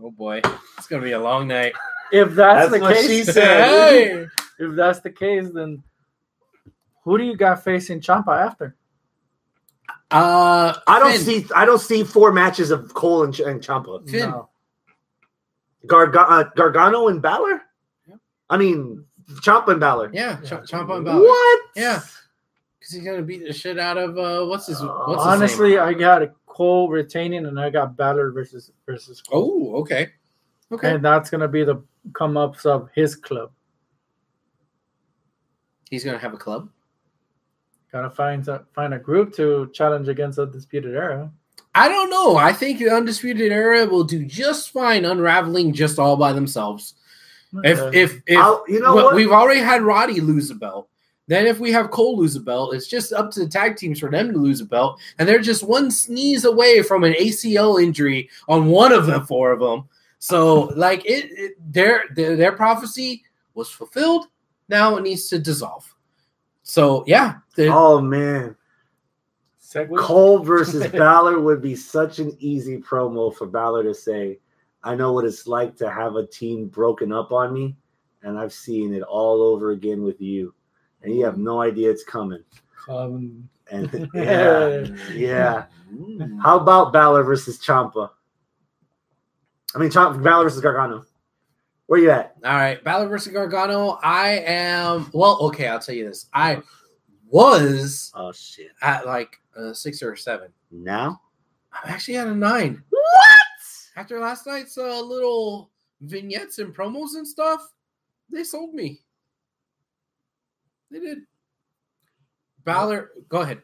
Oh 0.00 0.12
boy, 0.12 0.40
it's 0.76 0.86
gonna 0.86 1.02
be 1.02 1.10
a 1.10 1.18
long 1.20 1.48
night. 1.48 1.72
if 2.12 2.32
that's, 2.36 2.70
That's 2.70 2.72
the 2.72 2.78
what 2.78 2.94
case, 2.94 3.06
she 3.08 3.24
said. 3.24 3.68
Hey! 3.68 4.26
if 4.60 4.76
that's 4.76 5.00
the 5.00 5.10
case, 5.10 5.48
then 5.52 5.82
who 7.02 7.18
do 7.18 7.24
you 7.24 7.36
got 7.36 7.64
facing 7.64 8.00
Ciampa 8.00 8.28
after? 8.46 8.76
Uh, 10.12 10.72
I 10.86 11.00
don't 11.00 11.10
Finn. 11.10 11.20
see. 11.20 11.46
I 11.52 11.64
don't 11.64 11.80
see 11.80 12.04
four 12.04 12.30
matches 12.30 12.70
of 12.70 12.94
Cole 12.94 13.24
and, 13.24 13.36
and 13.40 13.60
Ciampa. 13.60 14.08
Finn. 14.08 14.30
No. 14.30 14.48
Garga- 15.86 16.26
uh, 16.28 16.44
Gargano 16.56 17.08
and 17.08 17.22
Balor. 17.22 17.62
Yeah. 18.08 18.14
I 18.50 18.56
mean, 18.56 19.04
Ciampa 19.42 19.68
and 19.68 19.80
Balor. 19.80 20.10
Yeah, 20.12 20.36
Ch- 20.40 20.52
Yeah. 20.52 20.80
And 20.80 21.04
Balor. 21.04 21.20
What? 21.20 21.60
Yeah, 21.76 22.00
because 22.78 22.94
he's 22.94 23.04
gonna 23.04 23.22
beat 23.22 23.44
the 23.46 23.52
shit 23.52 23.78
out 23.78 23.96
of 23.98 24.18
uh, 24.18 24.44
what's 24.46 24.66
his 24.66 24.80
what's 24.82 25.22
his 25.22 25.26
Honestly, 25.26 25.70
name? 25.70 25.80
I 25.80 25.92
got 25.94 26.22
a 26.22 26.32
Cole 26.46 26.88
retaining, 26.88 27.46
and 27.46 27.60
I 27.60 27.70
got 27.70 27.96
Balor 27.96 28.32
versus 28.32 28.72
versus 28.86 29.20
Cole. 29.22 29.72
Oh, 29.76 29.80
okay, 29.80 30.08
okay. 30.72 30.94
and 30.94 31.04
that's 31.04 31.30
gonna 31.30 31.46
be 31.48 31.62
the 31.62 31.82
come 32.14 32.36
ups 32.36 32.66
of 32.66 32.88
his 32.94 33.14
club. 33.14 33.52
He's 35.90 36.04
gonna 36.04 36.18
have 36.18 36.34
a 36.34 36.38
club. 36.38 36.68
Gotta 37.92 38.10
find 38.10 38.46
a, 38.48 38.64
find 38.74 38.92
a 38.92 38.98
group 38.98 39.32
to 39.36 39.70
challenge 39.72 40.08
against 40.08 40.36
the 40.36 40.46
disputed 40.46 40.94
era. 40.94 41.30
I 41.74 41.88
don't 41.88 42.10
know. 42.10 42.36
I 42.36 42.52
think 42.52 42.78
the 42.78 42.90
Undisputed 42.94 43.52
Era 43.52 43.86
will 43.86 44.04
do 44.04 44.24
just 44.24 44.70
fine 44.70 45.04
unraveling 45.04 45.72
just 45.72 45.98
all 45.98 46.16
by 46.16 46.32
themselves. 46.32 46.94
If 47.64 47.78
Okay. 47.78 48.00
if 48.00 48.22
if 48.26 48.38
I'll- 48.38 48.64
you 48.68 48.80
know 48.80 48.94
what? 48.94 49.14
we've 49.14 49.30
already 49.30 49.60
had 49.60 49.82
Roddy 49.82 50.20
lose 50.20 50.50
a 50.50 50.54
belt. 50.54 50.88
Then 51.28 51.46
if 51.46 51.58
we 51.60 51.70
have 51.72 51.90
Cole 51.90 52.16
lose 52.18 52.36
a 52.36 52.40
belt, 52.40 52.74
it's 52.74 52.86
just 52.86 53.12
up 53.12 53.30
to 53.32 53.40
the 53.40 53.46
tag 53.48 53.76
teams 53.76 53.98
for 54.00 54.10
them 54.10 54.32
to 54.32 54.38
lose 54.38 54.60
a 54.62 54.64
belt, 54.64 54.98
and 55.18 55.28
they're 55.28 55.38
just 55.38 55.62
one 55.62 55.90
sneeze 55.90 56.44
away 56.46 56.82
from 56.82 57.04
an 57.04 57.12
ACL 57.14 57.82
injury 57.82 58.30
on 58.48 58.66
one 58.66 58.92
of 58.92 59.06
the 59.06 59.20
four 59.22 59.52
of 59.52 59.60
them. 59.60 59.84
So 60.18 60.72
like 60.76 61.04
it, 61.04 61.30
it 61.32 61.52
their, 61.72 62.04
their 62.14 62.34
their 62.36 62.52
prophecy 62.52 63.22
was 63.54 63.68
fulfilled. 63.70 64.26
Now 64.68 64.96
it 64.96 65.02
needs 65.02 65.28
to 65.28 65.38
dissolve. 65.38 65.94
So 66.62 67.04
yeah, 67.06 67.36
the- 67.56 67.68
Oh 67.72 68.00
man, 68.00 68.56
Segue? 69.68 69.98
Cole 69.98 70.38
versus 70.38 70.86
Balor 70.92 71.40
would 71.40 71.60
be 71.60 71.76
such 71.76 72.20
an 72.20 72.34
easy 72.38 72.78
promo 72.78 73.34
for 73.34 73.46
Balor 73.46 73.82
to 73.84 73.94
say, 73.94 74.38
"I 74.82 74.94
know 74.94 75.12
what 75.12 75.26
it's 75.26 75.46
like 75.46 75.76
to 75.76 75.90
have 75.90 76.16
a 76.16 76.26
team 76.26 76.68
broken 76.68 77.12
up 77.12 77.32
on 77.32 77.52
me, 77.52 77.76
and 78.22 78.38
I've 78.38 78.52
seen 78.52 78.94
it 78.94 79.02
all 79.02 79.42
over 79.42 79.72
again 79.72 80.02
with 80.02 80.20
you, 80.22 80.54
and 81.02 81.14
you 81.14 81.24
have 81.24 81.36
no 81.36 81.60
idea 81.60 81.90
it's 81.90 82.04
coming." 82.04 82.42
Um, 82.88 83.48
And 83.70 84.08
yeah, 84.14 84.86
yeah. 85.12 85.66
How 86.42 86.58
about 86.58 86.92
Balor 86.94 87.22
versus 87.24 87.58
Ciampa? 87.58 88.10
I 89.74 89.78
mean, 89.78 89.90
Ciampa, 89.90 90.22
Balor 90.22 90.44
versus 90.44 90.62
Gargano. 90.62 91.04
Where 91.86 92.00
you 92.00 92.10
at? 92.10 92.36
All 92.42 92.52
right, 92.54 92.82
Balor 92.82 93.08
versus 93.08 93.32
Gargano. 93.34 93.98
I 94.02 94.42
am 94.46 95.10
well. 95.12 95.38
Okay, 95.42 95.68
I'll 95.68 95.78
tell 95.78 95.94
you 95.94 96.06
this. 96.06 96.26
I 96.32 96.62
was 97.30 98.10
Oh 98.14 98.32
shit! 98.32 98.70
at 98.80 99.04
like 99.04 99.38
a 99.58 99.74
six 99.74 100.02
or 100.02 100.16
seven. 100.16 100.48
Now 100.70 101.20
I'm 101.72 101.92
actually 101.92 102.16
at 102.16 102.26
a 102.28 102.34
nine. 102.34 102.82
what? 102.90 103.02
After 103.96 104.20
last 104.20 104.46
night's 104.46 104.78
uh, 104.78 105.00
little 105.00 105.70
vignettes 106.00 106.58
and 106.58 106.74
promos 106.74 107.16
and 107.16 107.26
stuff, 107.26 107.72
they 108.30 108.44
sold 108.44 108.74
me. 108.74 109.02
They 110.90 111.00
did. 111.00 111.18
Balor, 112.64 113.10
go 113.28 113.40
ahead. 113.40 113.62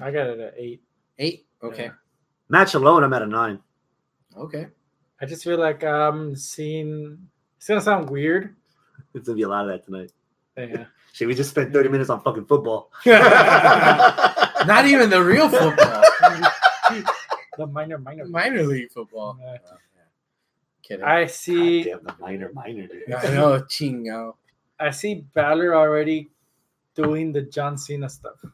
I 0.00 0.10
got 0.10 0.26
it 0.28 0.40
at 0.40 0.54
eight. 0.56 0.82
Eight. 1.18 1.46
Okay. 1.62 1.84
Yeah. 1.84 1.92
Match 2.48 2.74
alone, 2.74 3.02
I'm 3.02 3.12
at 3.12 3.22
a 3.22 3.26
nine. 3.26 3.60
Okay. 4.36 4.68
I 5.20 5.26
just 5.26 5.42
feel 5.42 5.58
like 5.58 5.82
I'm 5.82 6.36
seeing. 6.36 7.18
It's 7.56 7.66
gonna 7.66 7.80
sound 7.80 8.10
weird. 8.10 8.54
It's 9.14 9.26
gonna 9.26 9.36
be 9.36 9.42
a 9.42 9.48
lot 9.48 9.64
of 9.64 9.70
that 9.70 9.84
tonight. 9.84 10.12
Yeah. 10.56 10.84
Shit, 11.12 11.28
we 11.28 11.34
just 11.34 11.48
spent 11.48 11.72
30 11.72 11.88
minutes 11.88 12.10
on 12.10 12.20
fucking 12.20 12.44
football. 12.44 12.90
Not 14.66 14.86
even 14.86 15.10
the 15.10 15.22
real 15.22 15.48
football. 15.48 16.02
the 17.58 17.66
minor, 17.66 17.98
minor. 17.98 18.24
Minor 18.26 18.62
league 18.64 18.90
football. 18.90 19.38
Yeah. 19.40 19.58
Oh, 19.70 19.76
Kidding. 20.82 21.04
I 21.04 21.26
see. 21.26 21.82
Damn, 21.84 22.04
the 22.04 22.14
minor, 22.20 22.50
minor, 22.52 22.86
dude. 22.86 23.12
I 23.12 23.34
know, 23.34 23.60
chingo. 23.62 24.34
I 24.78 24.90
see 24.90 25.24
Balor 25.34 25.74
already 25.74 26.28
doing 26.94 27.32
the 27.32 27.42
John 27.42 27.76
Cena 27.76 28.08
stuff. 28.08 28.44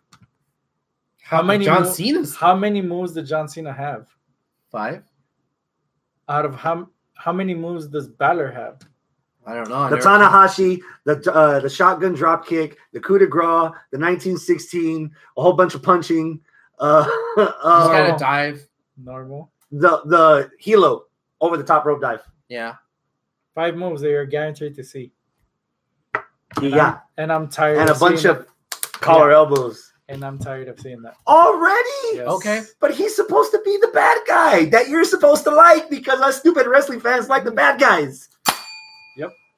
How 1.21 1.43
many 1.43 1.65
John 1.65 1.83
mo- 1.85 1.91
Cena's 1.91 2.35
How 2.37 2.55
many 2.57 2.81
moves 2.83 3.13
did 3.13 3.27
John 3.27 3.49
Cena 3.49 3.73
have? 3.73 4.09
five? 4.71 5.03
Out 6.29 6.45
of 6.47 6.55
how 6.55 6.89
how 7.15 7.33
many 7.33 7.55
moves 7.55 7.87
does 7.87 8.09
Balor 8.09 8.51
have? 8.51 8.81
I 9.47 9.55
don't 9.55 9.69
know. 9.69 9.77
I 9.77 9.91
The 9.91 9.97
never- 9.97 10.09
Tanahashi, 10.09 10.81
the 11.05 11.33
uh, 11.33 11.61
the 11.61 11.69
shotgun 11.69 12.15
drop 12.15 12.47
kick, 12.47 12.79
the 12.93 13.01
coup 13.01 13.19
de 13.19 13.27
grace, 13.27 13.73
the 13.91 13.99
1916, 13.99 15.11
a 15.37 15.43
whole 15.43 15.55
bunch 15.55 15.75
of 15.75 15.83
punching, 15.83 16.41
uh, 16.79 17.05
He's 17.05 17.13
uh, 17.63 17.89
got 17.89 18.13
to 18.13 18.25
dive. 18.25 18.67
Normal. 19.03 19.51
the 19.73 20.03
the 20.05 20.51
hilo 20.59 21.07
over 21.41 21.57
the 21.57 21.65
top 21.65 21.85
rope 21.87 22.01
dive. 22.01 22.23
Yeah. 22.49 22.75
Five 23.55 23.75
moves 23.77 24.01
that 24.03 24.11
you're 24.11 24.27
guaranteed 24.27 24.75
to 24.77 24.85
see. 24.85 25.13
And 26.57 26.71
Yeah, 26.71 26.87
I'm, 26.93 26.99
and 27.19 27.33
I'm 27.33 27.49
tired. 27.49 27.77
Of 27.77 27.81
And 27.81 27.91
a 27.91 27.95
bunch 27.99 28.21
seeing 28.21 28.37
of 28.37 28.47
collar 29.01 29.31
Yeah. 29.31 29.37
elbows. 29.37 29.93
And 30.09 30.25
I'm 30.25 30.39
tired 30.39 30.69
of 30.69 30.79
seeing 30.79 31.01
that. 31.03 31.17
Already? 31.27 31.89
Yes. 32.15 32.27
Okay. 32.29 32.63
But 32.81 32.95
he's 32.95 33.17
supposed 33.17 33.51
to 33.53 33.61
be 33.65 33.79
the 33.81 33.89
bad 33.89 34.19
guy 34.27 34.67
that 34.67 34.89
you're 34.89 35.05
supposed 35.05 35.45
to 35.45 35.51
like 35.51 35.89
because 35.89 36.21
us 36.21 36.39
stupid 36.41 36.67
wrestling 36.67 37.01
fans 37.01 37.29
like 37.29 37.45
the 37.45 37.51
bad 37.51 37.81
guys. 37.81 38.29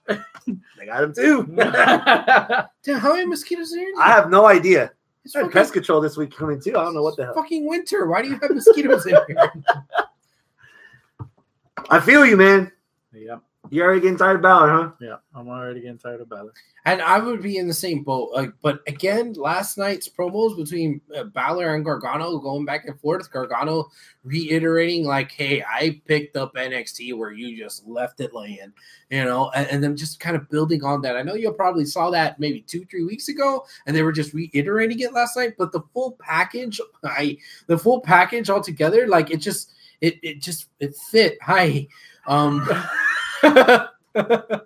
Yep. 0.09 0.21
they 0.79 0.87
got 0.87 1.05
him 1.05 1.15
too. 1.15 1.47
Damn, 1.57 2.99
how 2.99 3.15
many 3.15 3.27
mosquitoes 3.27 3.73
are 3.73 3.79
in 3.79 3.87
here? 3.87 3.95
I 3.99 4.09
have 4.09 4.31
no 4.31 4.47
idea. 4.47 4.93
It's 5.25 5.33
There's 5.33 5.45
fucking, 5.45 5.53
pest 5.53 5.73
control 5.73 6.01
this 6.01 6.17
week 6.17 6.37
coming 6.37 6.61
too. 6.61 6.77
I 6.77 6.85
don't 6.85 6.95
know 6.95 7.03
what 7.03 7.17
the 7.17 7.25
hell. 7.25 7.35
fucking 7.35 7.67
winter. 7.67 8.07
Why 8.07 8.23
do 8.23 8.29
you 8.29 8.39
have 8.41 8.51
mosquitoes 8.51 9.07
in 9.07 9.17
here? 9.27 9.53
I 11.91 12.01
feel 12.01 12.27
you, 12.27 12.37
man. 12.37 12.71
Yep. 13.13 13.41
You 13.71 13.83
already 13.83 14.01
getting 14.01 14.19
tired 14.19 14.37
of 14.37 14.43
Balor, 14.43 14.71
huh? 14.71 14.91
Yeah. 15.01 15.17
I'm 15.35 15.49
already 15.49 15.81
getting 15.81 15.99
tired 15.99 16.21
of 16.21 16.29
Balor. 16.29 16.53
And 16.85 17.01
I 17.01 17.19
would 17.19 17.43
be 17.43 17.57
in 17.57 17.67
the 17.67 17.75
same 17.75 18.03
boat. 18.03 18.31
Like, 18.35 18.53
but 18.61 18.81
again, 18.87 19.33
last 19.33 19.79
night's 19.79 20.09
promos 20.09 20.57
between 20.57 21.01
uh, 21.17 21.25
Balor 21.25 21.75
and 21.75 21.85
Gargano 21.85 22.39
going 22.39 22.67
back 22.67 22.85
and 22.87 23.01
forth. 23.01 23.33
Gargano 23.33 23.91
reiterating 24.23 25.07
like, 25.07 25.33
"Hey, 25.33 25.63
I 25.63 26.03
picked 26.07 26.37
up 26.37 26.55
NXT 26.55 27.17
where 27.17 27.33
you 27.33 27.57
just 27.57 27.87
left 27.87 28.21
it 28.21 28.35
laying," 28.35 28.75
you 29.09 29.25
know, 29.25 29.51
and, 29.55 29.67
and 29.69 29.83
then 29.83 29.97
just 29.97 30.21
kind 30.21 30.37
of 30.37 30.51
building 30.51 30.85
on 30.85 31.01
that. 31.03 31.17
I 31.17 31.23
know 31.23 31.35
you 31.35 31.51
probably 31.53 31.87
saw 31.87 32.11
that 32.11 32.39
maybe 32.39 32.61
two, 32.61 32.85
three 32.85 33.05
weeks 33.05 33.29
ago, 33.29 33.65
and 33.87 33.97
they 33.97 34.03
were 34.03 34.13
just 34.13 34.35
reiterating 34.35 35.01
it 35.01 35.15
last 35.15 35.39
night. 35.39 35.55
But 35.57 35.73
the 35.73 35.83
full 35.95 36.19
package, 36.21 36.83
I 37.05 37.39
the 37.67 37.79
full 37.79 38.03
package 38.03 38.51
altogether, 38.51 39.09
like 39.09 39.31
it 39.31 39.39
just 39.39 39.73
it 40.03 40.19
it 40.23 40.43
just 40.43 40.67
it 40.81 40.95
fit. 40.95 41.39
Hi, 41.41 41.89
um, 42.27 42.69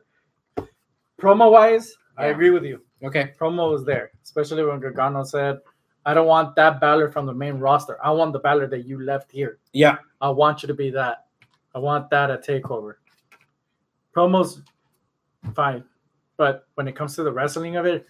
Promo 1.21 1.51
wise, 1.51 1.97
I 2.17 2.27
agree 2.27 2.51
with 2.51 2.65
you. 2.65 2.81
okay, 3.03 3.33
Promo 3.41 3.71
was 3.71 3.85
there, 3.85 4.11
especially 4.25 4.65
when 4.65 4.81
Gargano 4.81 5.25
said, 5.25 5.61
"I 6.05 6.15
don't 6.15 6.27
want 6.27 6.55
that 6.57 6.81
Balor 6.81 7.11
from 7.11 7.27
the 7.27 7.35
main 7.35 7.59
roster. 7.59 7.99
I 8.05 8.11
want 8.11 8.33
the 8.33 8.39
Balor 8.39 8.69
that 8.69 8.87
you 8.87 9.03
left 9.03 9.33
here. 9.33 9.59
yeah, 9.73 9.97
I 10.21 10.31
want 10.31 10.63
you 10.63 10.67
to 10.69 10.75
be 10.75 10.91
that. 10.91 11.27
I 11.75 11.79
want 11.79 12.09
that 12.11 12.31
at 12.31 12.45
Takeover." 12.47 12.95
Promos, 14.15 14.63
fine, 15.55 15.85
but 16.37 16.67
when 16.75 16.89
it 16.89 16.97
comes 16.97 17.15
to 17.17 17.23
the 17.23 17.33
wrestling 17.33 17.77
of 17.77 17.87
it, 17.87 18.07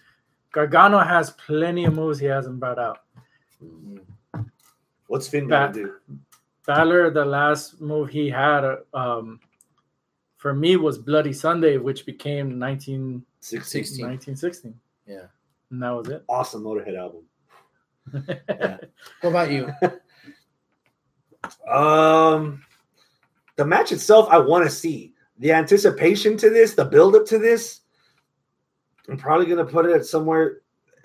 Gargano 0.51 0.99
has 0.99 1.31
plenty 1.31 1.85
of 1.85 1.93
moves 1.93 2.19
he 2.19 2.25
hasn't 2.25 2.59
brought 2.59 2.79
out. 2.79 2.99
What's 5.07 5.27
Finn 5.27 5.47
gonna 5.47 5.73
do? 5.73 5.95
Balor, 6.65 7.09
the 7.11 7.25
last 7.25 7.81
move 7.81 8.09
he 8.09 8.29
had, 8.29 8.63
uh, 8.63 8.77
um, 8.93 9.39
for 10.39 10.53
me 10.53 10.77
was 10.77 10.97
Bloody 10.97 11.33
Sunday, 11.33 11.77
which 11.77 12.05
became 12.05 12.57
19, 12.57 13.23
16. 13.41 13.83
16. 13.83 14.05
1916. 14.07 14.73
Yeah. 15.05 15.25
And 15.69 15.83
that 15.83 15.89
was 15.89 16.07
it. 16.07 16.23
Awesome 16.27 16.63
Motorhead 16.63 16.97
album. 16.97 17.23
What 19.21 19.29
about 19.29 19.51
you? 19.51 19.71
Um, 21.71 22.61
the 23.55 23.63
match 23.65 23.93
itself, 23.93 24.27
I 24.29 24.37
want 24.39 24.65
to 24.65 24.69
see 24.69 25.13
the 25.37 25.53
anticipation 25.53 26.35
to 26.37 26.49
this, 26.49 26.73
the 26.73 26.83
build 26.83 27.15
up 27.15 27.25
to 27.27 27.37
this. 27.37 27.81
I'm 29.07 29.17
probably 29.17 29.45
gonna 29.45 29.65
put 29.65 29.85
it 29.85 29.93
at 29.95 30.05
somewhere 30.05 30.61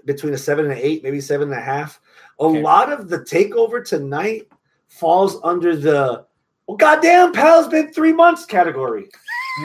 between 0.06 0.34
a 0.34 0.38
seven 0.38 0.64
and 0.64 0.74
an 0.74 0.80
eight, 0.82 1.04
maybe 1.04 1.20
seven 1.20 1.50
and 1.52 1.58
a 1.58 1.62
half. 1.62 2.00
A 2.40 2.42
Okay. 2.44 2.62
lot 2.62 2.92
of 2.92 3.08
the 3.08 3.20
takeover 3.20 3.86
tonight 3.86 4.48
falls 4.88 5.38
under 5.44 5.76
the 5.76 6.26
well, 6.66 6.76
goddamn, 6.78 7.32
pal, 7.32 7.60
it's 7.60 7.68
been 7.68 7.92
three 7.92 8.12
months 8.12 8.44
category. 8.44 9.08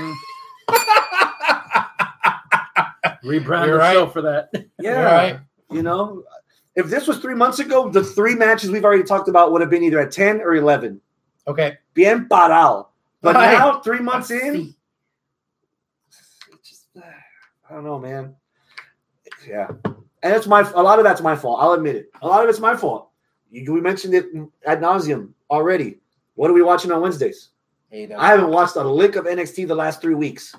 Rebrand 3.23 3.65
You're 3.67 3.77
right. 3.77 3.93
show 3.93 4.07
for 4.07 4.21
that. 4.21 4.49
Yeah, 4.79 5.01
Right. 5.03 5.39
you 5.71 5.83
know, 5.83 6.23
if 6.75 6.87
this 6.87 7.05
was 7.07 7.17
three 7.19 7.35
months 7.35 7.59
ago, 7.59 7.89
the 7.89 8.01
three 8.03 8.33
matches 8.35 8.71
we've 8.71 8.85
already 8.85 9.03
talked 9.03 9.27
about 9.27 9.51
would 9.51 9.59
have 9.61 9.69
been 9.69 9.83
either 9.83 9.99
at 9.99 10.11
ten 10.11 10.39
or 10.41 10.55
eleven. 10.55 11.01
Okay, 11.47 11.77
Bien 11.93 12.27
parado. 12.29 12.87
But 13.21 13.35
Right. 13.35 13.57
now, 13.57 13.79
three 13.81 13.99
months 13.99 14.31
in, 14.31 14.73
just, 16.63 16.87
I 16.95 17.73
don't 17.73 17.83
know, 17.83 17.99
man. 17.99 18.35
Yeah, 19.47 19.67
and 20.23 20.33
it's 20.33 20.47
my 20.47 20.61
a 20.75 20.81
lot 20.81 20.99
of 20.99 21.03
that's 21.05 21.21
my 21.21 21.35
fault. 21.35 21.59
I'll 21.61 21.73
admit 21.73 21.95
it. 21.97 22.09
A 22.21 22.27
lot 22.27 22.41
of 22.43 22.49
it's 22.49 22.59
my 22.59 22.75
fault. 22.77 23.09
You, 23.51 23.73
we 23.73 23.81
mentioned 23.81 24.13
it 24.13 24.27
ad 24.65 24.79
nauseum 24.79 25.33
already. 25.49 25.99
What 26.35 26.49
are 26.49 26.53
we 26.53 26.61
watching 26.61 26.91
on 26.91 27.01
Wednesdays? 27.01 27.49
AEW. 27.93 28.15
I 28.15 28.29
haven't 28.29 28.49
watched 28.49 28.75
a 28.75 28.83
lick 28.83 29.15
of 29.15 29.25
NXT 29.25 29.67
the 29.67 29.75
last 29.75 30.01
three 30.01 30.15
weeks. 30.15 30.55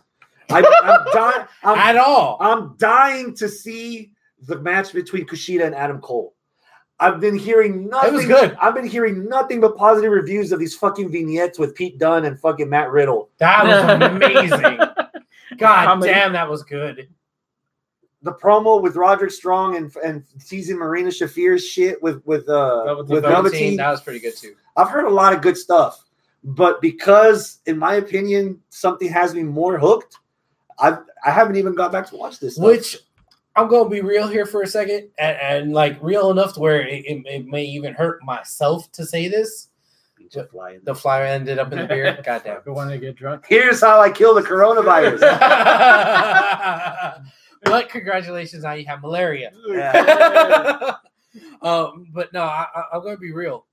I, 0.50 0.58
I'm 0.82 1.04
dying. 1.12 1.46
I'm, 1.62 1.78
at 1.78 1.96
all. 1.96 2.36
I'm 2.40 2.76
dying 2.76 3.34
to 3.36 3.48
see 3.48 4.12
the 4.46 4.58
match 4.58 4.92
between 4.92 5.26
Kushida 5.26 5.64
and 5.64 5.74
Adam 5.74 6.00
Cole. 6.00 6.34
I've 6.98 7.18
been 7.20 7.38
hearing 7.38 7.88
nothing. 7.88 8.10
It 8.10 8.16
was 8.16 8.26
good. 8.26 8.56
I've 8.60 8.74
been 8.74 8.86
hearing 8.86 9.26
nothing 9.26 9.60
but 9.60 9.76
positive 9.76 10.12
reviews 10.12 10.52
of 10.52 10.58
these 10.58 10.74
fucking 10.76 11.10
vignettes 11.10 11.58
with 11.58 11.74
Pete 11.74 11.98
Dunne 11.98 12.26
and 12.26 12.38
fucking 12.38 12.68
Matt 12.68 12.90
Riddle. 12.90 13.30
That 13.38 13.64
was 13.64 14.10
amazing. 14.10 14.78
God 15.58 15.84
Comedy. 15.86 16.12
damn, 16.12 16.32
that 16.34 16.48
was 16.48 16.62
good. 16.62 17.08
The 18.22 18.32
promo 18.32 18.82
with 18.82 18.96
Roderick 18.96 19.30
Strong 19.30 19.76
and 19.76 19.96
and 20.04 20.24
teasing 20.46 20.76
Marina 20.76 21.08
Shafir's 21.08 21.66
shit 21.66 22.02
with 22.02 22.22
with 22.26 22.46
uh 22.50 22.84
Velveteen. 22.84 23.14
with 23.14 23.22
Velveteen, 23.24 23.32
Velveteen. 23.32 23.76
that 23.78 23.90
was 23.90 24.02
pretty 24.02 24.20
good 24.20 24.36
too. 24.36 24.54
I've 24.76 24.90
heard 24.90 25.06
a 25.06 25.10
lot 25.10 25.32
of 25.32 25.40
good 25.40 25.56
stuff, 25.56 26.04
but 26.42 26.80
because, 26.80 27.58
in 27.66 27.78
my 27.78 27.94
opinion, 27.94 28.60
something 28.70 29.08
has 29.08 29.34
me 29.34 29.42
more 29.42 29.78
hooked, 29.78 30.16
I 30.78 30.98
I 31.24 31.30
haven't 31.30 31.56
even 31.56 31.74
got 31.74 31.92
back 31.92 32.08
to 32.10 32.16
watch 32.16 32.40
this. 32.40 32.54
stuff. 32.54 32.66
Which 32.66 32.96
I'm 33.56 33.68
gonna 33.68 33.88
be 33.88 34.00
real 34.00 34.28
here 34.28 34.46
for 34.46 34.62
a 34.62 34.66
second, 34.66 35.08
and, 35.18 35.36
and 35.40 35.72
like 35.72 35.98
real 36.02 36.30
enough 36.30 36.54
to 36.54 36.60
where 36.60 36.80
it, 36.80 37.04
it, 37.04 37.22
it 37.26 37.46
may 37.46 37.64
even 37.64 37.94
hurt 37.94 38.24
myself 38.24 38.90
to 38.92 39.04
say 39.04 39.28
this. 39.28 39.68
Ninja 40.20 40.48
flying. 40.48 40.80
The 40.84 40.94
flyer 40.94 41.24
ended 41.24 41.58
up 41.58 41.72
in 41.72 41.78
the 41.78 41.86
beer. 41.86 42.18
Goddamn. 42.24 42.60
Who 42.64 42.72
wanted 42.72 42.94
to 42.94 42.98
get 42.98 43.16
drunk? 43.16 43.44
Here's 43.48 43.80
how 43.80 44.00
I 44.00 44.10
kill 44.10 44.34
the 44.34 44.42
coronavirus. 44.42 45.20
but 47.64 47.88
congratulations, 47.88 48.62
now 48.62 48.72
you 48.72 48.86
have 48.86 49.02
malaria. 49.02 49.52
Yeah. 49.66 50.94
um, 51.62 52.06
but 52.12 52.32
no, 52.32 52.42
I, 52.42 52.66
I, 52.74 52.84
I'm 52.94 53.02
gonna 53.02 53.16
be 53.16 53.32
real. 53.32 53.66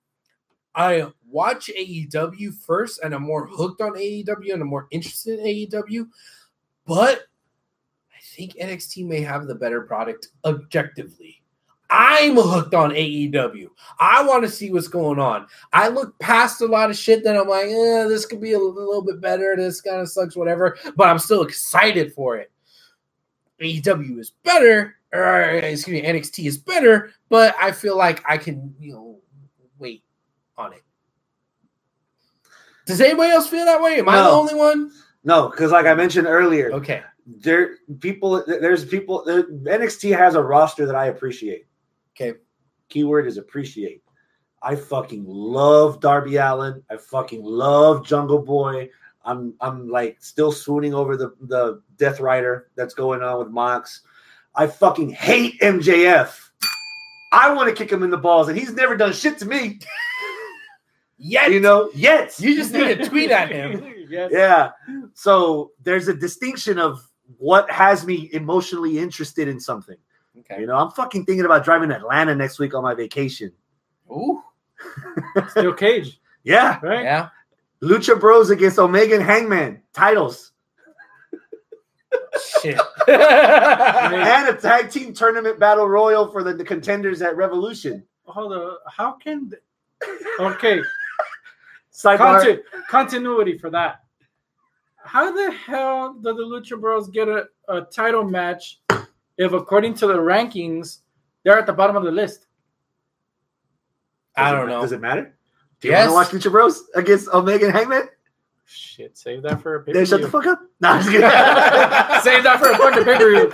I 0.78 1.08
watch 1.28 1.72
AEW 1.76 2.54
first, 2.54 3.02
and 3.04 3.14
I'm 3.14 3.24
more 3.24 3.48
hooked 3.48 3.82
on 3.82 3.94
AEW, 3.94 4.54
and 4.54 4.62
I'm 4.62 4.68
more 4.68 4.88
interested 4.92 5.40
in 5.40 5.46
AEW. 5.46 6.08
But 6.86 7.22
I 8.16 8.20
think 8.22 8.54
NXT 8.54 9.08
may 9.08 9.22
have 9.22 9.48
the 9.48 9.56
better 9.56 9.82
product 9.82 10.30
objectively. 10.46 11.42
I'm 11.90 12.36
hooked 12.36 12.76
on 12.76 12.92
AEW. 12.92 13.70
I 14.00 14.24
want 14.24 14.44
to 14.44 14.50
see 14.50 14.72
what's 14.72 14.88
going 14.88 15.20
on. 15.20 15.48
I 15.74 15.88
look 15.88 16.18
past 16.20 16.62
a 16.62 16.66
lot 16.66 16.92
of 16.92 16.98
shit 16.98 17.24
that 17.24 17.38
I'm 17.38 17.48
like, 17.48 17.66
eh, 17.66 18.04
this 18.08 18.26
could 18.26 18.42
be 18.42 18.54
a 18.54 18.60
little 18.60 19.02
bit 19.02 19.20
better. 19.20 19.56
This 19.56 19.82
kind 19.82 20.02
of 20.02 20.10
sucks, 20.10 20.36
whatever. 20.36 20.78
But 20.96 21.08
I'm 21.08 21.18
still 21.18 21.42
excited 21.42 22.14
for 22.14 22.38
it. 22.38 22.52
AEW 23.60 24.20
is 24.20 24.32
better, 24.44 24.98
or 25.12 25.42
excuse 25.54 26.02
me, 26.02 26.08
NXT 26.08 26.46
is 26.46 26.58
better, 26.60 27.14
but 27.30 27.56
I 27.60 27.72
feel 27.72 27.98
like 27.98 28.24
I 28.30 28.38
can, 28.38 28.76
you 28.80 28.94
know, 28.94 29.20
wait 29.80 30.04
on 30.58 30.74
it. 30.74 30.84
Does 32.86 33.02
anybody 33.02 33.32
else 33.32 33.48
feel 33.48 33.66
that 33.66 33.82
way? 33.82 34.00
Am 34.00 34.08
I 34.10 34.18
the 34.18 34.30
only 34.30 34.56
one? 34.56 34.92
no, 35.24 35.50
because 35.50 35.72
like 35.72 35.86
I 35.86 35.94
mentioned 35.94 36.28
earlier, 36.28 36.72
Okay. 36.72 37.02
there 37.26 37.78
people 38.00 38.44
there's 38.48 38.86
people 38.86 39.24
there, 39.26 39.44
NXT 39.44 40.18
has 40.18 40.36
a 40.36 40.42
roster 40.42 40.86
that 40.86 40.96
I 40.96 41.08
appreciate. 41.08 41.68
Okay. 42.16 42.38
Keyword 42.90 43.28
is 43.28 43.38
appreciate. 43.38 44.02
I 44.64 44.76
fucking 44.76 45.26
love 45.28 46.00
Darby 46.00 46.38
Allin. 46.38 46.82
I 46.90 46.98
fucking 46.98 47.44
love 47.44 48.06
Jungle 48.06 48.40
Boy. 48.42 48.90
I'm 49.26 49.54
I'm 49.60 49.90
like 49.90 50.18
still 50.22 50.54
swooning 50.54 50.94
over 50.94 51.18
the 51.18 51.36
the 51.42 51.82
Death 51.98 52.22
Rider 52.22 52.70
that's 52.76 52.94
going 52.94 53.22
on 53.22 53.40
with 53.40 53.50
Mox. 53.50 54.02
I 54.56 54.66
fucking 54.66 55.10
hate 55.10 55.60
MJF. 55.60 56.50
I 57.34 57.54
want 57.54 57.68
to 57.70 57.76
kick 57.76 57.92
him 57.92 58.02
in 58.04 58.10
the 58.10 58.18
balls, 58.18 58.48
and 58.48 58.58
he's 58.58 58.74
never 58.74 58.96
done 58.96 59.12
shit 59.12 59.38
to 59.40 59.46
me. 59.46 59.80
Yes. 61.18 61.52
You 61.52 61.60
know, 61.60 61.90
yet. 61.94 62.40
You 62.40 62.56
just 62.56 62.74
need 62.74 62.98
to 62.98 63.06
tweet 63.10 63.32
at 63.32 63.50
him. 63.52 63.84
yes. 64.10 64.30
Yeah. 64.32 64.72
So 65.14 65.72
there's 65.84 66.08
a 66.08 66.14
distinction 66.14 66.78
of 66.80 67.02
what 67.38 67.70
has 67.72 68.06
me 68.06 68.30
emotionally 68.34 69.00
interested 69.00 69.48
in 69.48 69.60
something. 69.60 69.98
Okay. 70.40 70.62
You 70.62 70.68
know, 70.68 70.76
I'm 70.76 70.92
fucking 70.92 71.26
thinking 71.26 71.46
about 71.46 71.66
driving 71.66 71.90
to 71.90 71.96
Atlanta 71.96 72.36
next 72.36 72.60
week 72.60 72.74
on 72.76 72.84
my 72.84 72.94
vacation. 72.94 73.52
Ooh. 74.12 74.42
Still 75.50 75.74
Cage, 75.74 76.22
Yeah. 76.44 76.80
right? 76.84 77.04
Yeah. 77.04 77.30
Lucha 77.82 78.20
Bros 78.20 78.50
against 78.52 78.78
Omega 78.80 79.16
and 79.16 79.24
Hangman. 79.24 79.82
Titles. 79.94 80.52
Shit. 82.62 82.80
And 83.08 84.50
a 84.50 84.54
tag 84.60 84.92
team 84.92 85.14
tournament 85.14 85.60
battle 85.60 85.88
royal 85.88 86.28
for 86.32 86.44
the, 86.44 86.54
the 86.54 86.64
contenders 86.64 87.22
at 87.22 87.36
Revolution. 87.36 88.04
Hold 88.26 88.54
on. 88.54 88.78
How 88.88 89.14
can? 89.14 89.50
th- 89.50 89.62
Okay, 90.40 90.80
Sidebar. 90.80 90.84
Conti- 92.02 92.60
continuity 92.90 93.58
for 93.58 93.70
that. 93.72 94.02
How 95.04 95.32
the 95.32 95.52
hell 95.52 96.14
did 96.14 96.36
the 96.38 96.44
Lucha 96.44 96.80
Bros 96.80 97.10
get 97.10 97.28
a, 97.28 97.46
a 97.70 97.82
title 97.82 98.24
match 98.24 98.80
if, 99.38 99.54
according 99.54 99.94
to 99.96 100.08
the 100.08 100.16
rankings, 100.18 101.00
they're 101.44 101.58
at 101.58 101.66
the 101.66 101.74
bottom 101.74 101.96
of 101.96 102.04
the 102.04 102.12
list? 102.12 102.46
I 104.36 104.52
Does 104.52 104.54
it 104.54 104.56
don't 104.58 104.68
ma- 104.68 104.74
know. 104.76 104.82
Does 104.82 104.92
it 104.92 105.02
matter? 105.02 105.38
Do 105.80 105.88
you 105.88 105.94
Yes. 105.94 106.12
want 106.12 106.30
to 106.30 106.36
watch 106.36 106.44
Lucha 106.44 106.52
Bros 106.52 106.84
against 106.96 107.30
Omega 107.30 107.66
and 107.68 107.76
Hangman? 107.76 108.10
Shit, 108.66 109.18
save 109.18 109.44
that 109.44 109.62
for 109.62 109.76
a 109.76 109.80
pay 109.84 109.94
per 109.94 109.98
Then 110.00 110.06
shut 110.06 110.22
the 110.22 110.30
fuck 110.30 110.46
up. 110.46 110.60
No, 110.82 110.90
I'm 110.90 110.98
just 111.00 111.10
kidding. 111.10 111.22
Save 112.22 112.44
that 112.44 112.60
for 112.60 112.70
a 112.70 112.78
fucking 112.78 113.04
pay 113.06 113.18
per 113.18 113.30
view. 113.32 113.52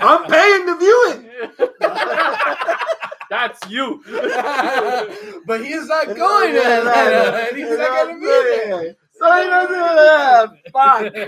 I'm 0.00 0.24
paying 0.28 0.66
to 0.66 0.76
view 0.76 1.30
it. 1.60 1.76
That's 3.30 3.58
you. 3.70 4.02
but 5.46 5.64
he's 5.64 5.86
not 5.86 6.08
going 6.14 6.52
to 6.52 6.58
Yeah, 6.60 6.78
Atlanta, 6.80 7.38
and 7.48 7.56
he's 7.56 7.68
yeah. 7.68 7.76
not 7.76 7.88
going 7.90 8.14
to 8.16 8.20
be 8.20 8.26
there. 8.26 8.96
So 9.12 9.40
he 9.40 9.46
doesn't 9.48 9.76
have 9.76 10.58
fuck. 10.72 11.14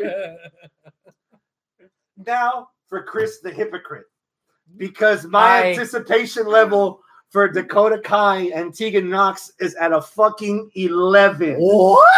Now 2.27 2.69
for 2.89 3.03
Chris 3.03 3.41
the 3.41 3.51
hypocrite. 3.51 4.05
Because 4.77 5.25
my 5.27 5.63
I- 5.63 5.67
anticipation 5.71 6.47
level 6.47 7.01
for 7.31 7.49
Dakota 7.49 7.99
Kai 7.99 8.51
and 8.55 8.75
Tegan 8.75 9.09
Nox 9.09 9.53
is 9.59 9.75
at 9.77 9.93
a 9.93 10.01
fucking 10.01 10.71
11. 10.75 11.55
What? 11.57 12.09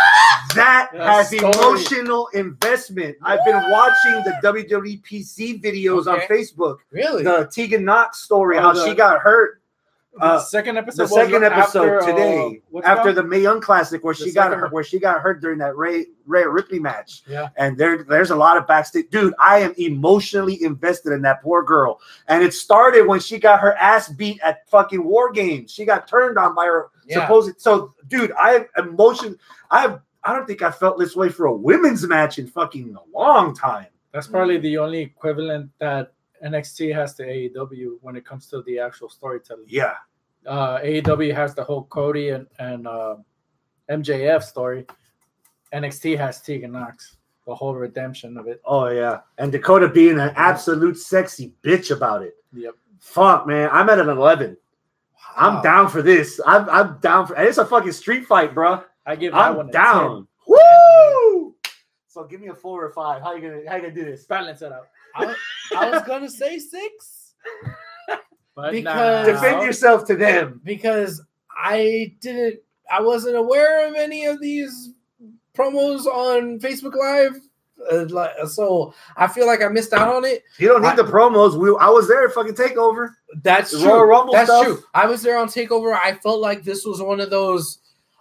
That 0.55 0.91
That's 0.93 1.31
has 1.31 1.39
story. 1.39 1.53
emotional 1.55 2.29
investment. 2.35 3.17
I've 3.23 3.45
been 3.45 3.63
watching 3.71 4.13
the 4.25 4.39
WWE 4.43 5.03
PC 5.03 5.63
videos 5.63 6.07
on 6.07 6.21
Facebook. 6.29 6.79
Really? 6.91 7.23
The 7.25 7.49
Tegan 7.53 7.85
Nox 7.85 8.21
story, 8.21 8.59
Oh, 8.59 8.63
how 8.63 8.73
the- 8.73 8.85
she 8.87 8.95
got 8.95 9.21
hurt 9.21 9.61
Uh, 10.21 10.39
second 10.41 10.79
episode. 10.79 11.03
the 11.05 11.09
second 11.09 11.45
episode 11.45 11.89
after, 11.89 12.01
uh, 12.01 12.07
today, 12.07 12.61
what's 12.71 12.87
it 12.87 12.91
after 12.91 13.13
the 13.13 13.23
Mae 13.23 13.41
Young 13.41 13.61
Classic, 13.61 14.03
where 14.05 14.15
The 14.15 14.25
she 14.27 14.33
got 14.33 14.51
one. 14.53 14.71
where 14.71 14.85
she 14.85 14.99
got 15.01 15.21
hurt 15.21 15.41
during 15.41 15.59
that 15.59 15.77
Ray 15.77 16.07
Ray 16.27 16.45
Ripley 16.47 16.79
match. 16.79 17.23
Yeah. 17.27 17.49
and 17.57 17.77
there 17.77 18.05
there's 18.05 18.31
a 18.31 18.37
lot 18.37 18.57
of 18.57 18.67
backstage. 18.67 19.11
Dude, 19.11 19.35
I 19.39 19.59
am 19.59 19.75
emotionally 19.77 20.63
invested 20.63 21.13
in 21.13 21.23
that 21.23 21.43
poor 21.43 21.63
girl, 21.63 22.01
and 22.29 22.43
it 22.45 22.55
started 22.55 23.07
when 23.07 23.19
she 23.21 23.39
got 23.39 23.61
her 23.61 23.75
ass 23.75 24.09
beat 24.09 24.41
at 24.43 24.69
fucking 24.69 25.03
War 25.05 25.33
Games. 25.33 25.73
She 25.73 25.85
got 25.85 26.07
turned 26.07 26.39
on 26.39 26.55
by 26.55 26.67
her 26.67 26.87
Yeah. 27.07 27.21
supposed. 27.23 27.61
So, 27.61 27.95
dude, 28.09 28.33
I 28.39 28.55
am 28.77 28.89
emotion. 28.89 29.37
I 29.71 29.81
have. 29.83 30.01
I 30.23 30.33
don't 30.33 30.47
think 30.47 30.63
I 30.63 30.71
felt 30.71 30.99
this 30.99 31.15
way 31.15 31.29
for 31.29 31.47
a 31.47 31.55
women's 31.55 32.07
match 32.07 32.39
in 32.39 32.47
fucking 32.47 32.97
a 32.97 33.19
long 33.19 33.55
time. 33.55 33.89
That's 34.13 34.27
probably 34.27 34.57
the 34.57 34.79
only 34.79 35.01
equivalent 35.03 35.71
that 35.81 36.14
NXT 36.45 36.95
has 36.95 37.15
to 37.15 37.23
AEW 37.25 37.99
when 38.03 38.17
it 38.17 38.25
comes 38.25 38.47
to 38.49 38.63
the 38.63 38.79
actual 38.79 39.09
storytelling. 39.09 39.65
Yeah, 39.69 39.95
Uh, 40.47 40.79
AEW 40.81 41.35
has 41.35 41.55
the 41.55 41.65
whole 41.65 41.85
Cody 41.85 42.31
and 42.31 42.47
and 42.59 42.87
uh, 42.87 43.17
MJF 43.91 44.43
story. 44.43 44.87
NXT 45.73 46.17
has 46.19 46.41
Tegan 46.43 46.73
Nox, 46.73 47.17
the 47.47 47.55
whole 47.55 47.75
redemption 47.75 48.37
of 48.37 48.47
it. 48.47 48.61
oh 48.65 48.89
yeah, 48.89 49.21
and 49.39 49.51
Dakota 49.51 49.89
being 49.89 50.19
an 50.21 50.33
absolute 50.37 50.97
sexy 50.99 51.53
bitch 51.63 51.91
about 51.91 52.23
it. 52.23 52.35
Yep. 52.53 52.75
Fuck, 53.01 53.47
man, 53.47 53.69
I'm 53.73 53.89
at 53.91 53.99
an 53.99 54.09
eleven. 54.09 54.57
I'm 55.37 55.63
down 55.63 55.89
for 55.89 56.01
this. 56.03 56.41
I'm 56.47 56.69
I'm 56.71 56.99
down 57.01 57.27
for. 57.27 57.35
It's 57.37 57.59
a 57.59 57.65
fucking 57.67 57.93
street 57.93 58.27
fight, 58.27 58.55
bro. 58.55 58.83
I 59.07 59.17
give 59.17 59.33
that 59.33 59.41
I'm 59.59 59.71
down. 59.71 60.29
Woo! 60.47 61.55
So 62.07 62.25
give 62.25 62.41
me 62.41 62.49
a 62.49 62.55
four 62.55 62.85
or 62.85 62.91
five. 62.91 63.21
How 63.23 63.35
you 63.35 63.43
gonna 63.43 63.63
how 63.69 63.77
you 63.77 63.83
gonna 63.83 63.95
do 63.95 64.05
this? 64.05 64.25
10. 64.27 64.39
Balance 64.39 64.63
it 64.63 64.73
out. 64.73 64.87
I, 65.77 65.91
was- 65.91 66.03
gonna 66.03 66.31
say 66.31 66.59
six 66.59 67.35
But 68.57 68.73
Because- 68.73 68.85
now- 68.85 69.25
Defend 69.33 69.63
yourself 69.63 70.05
to 70.07 70.17
them. 70.17 70.61
because 70.65 71.23
I 71.51 72.15
didn't. 72.21 72.61
I 72.91 73.01
wasn't 73.01 73.37
aware 73.37 73.89
of 73.89 73.95
any 73.95 74.27
of 74.27 74.41
these 74.41 74.91
promos 75.57 76.07
on 76.07 76.61
Facebook 76.61 76.95
Live. 76.95 77.41
Uh, 77.91 78.05
like, 78.11 78.31
so 78.47 78.95
I 79.17 79.27
feel 79.27 79.47
like 79.47 79.63
I 79.63 79.69
missed 79.69 79.93
out 79.93 80.09
on 80.15 80.25
it. 80.25 80.43
You 80.59 80.69
don't 80.69 80.83
need 80.83 80.89
I- 80.89 80.97
the 80.97 81.03
promos. 81.05 81.57
We 81.59 81.75
I 81.81 81.89
was 81.89 82.07
there 82.09 82.25
at 82.27 82.33
fucking 82.33 82.55
takeover. 82.55 83.15
That's 83.43 83.73
The 83.73 83.79
true. 83.81 83.89
Royal 83.89 84.05
Rumble 84.05 84.33
That's 84.35 84.49
stuff. 84.49 84.65
true. 84.67 84.83
I 84.95 85.07
was 85.07 85.23
there 85.23 85.37
on 85.39 85.49
Takeover. 85.49 85.93
I 86.01 86.15
felt 86.15 86.41
like 86.41 86.63
this 86.63 86.85
was 86.85 87.03
one 87.03 87.21
of 87.21 87.31
those. 87.31 87.79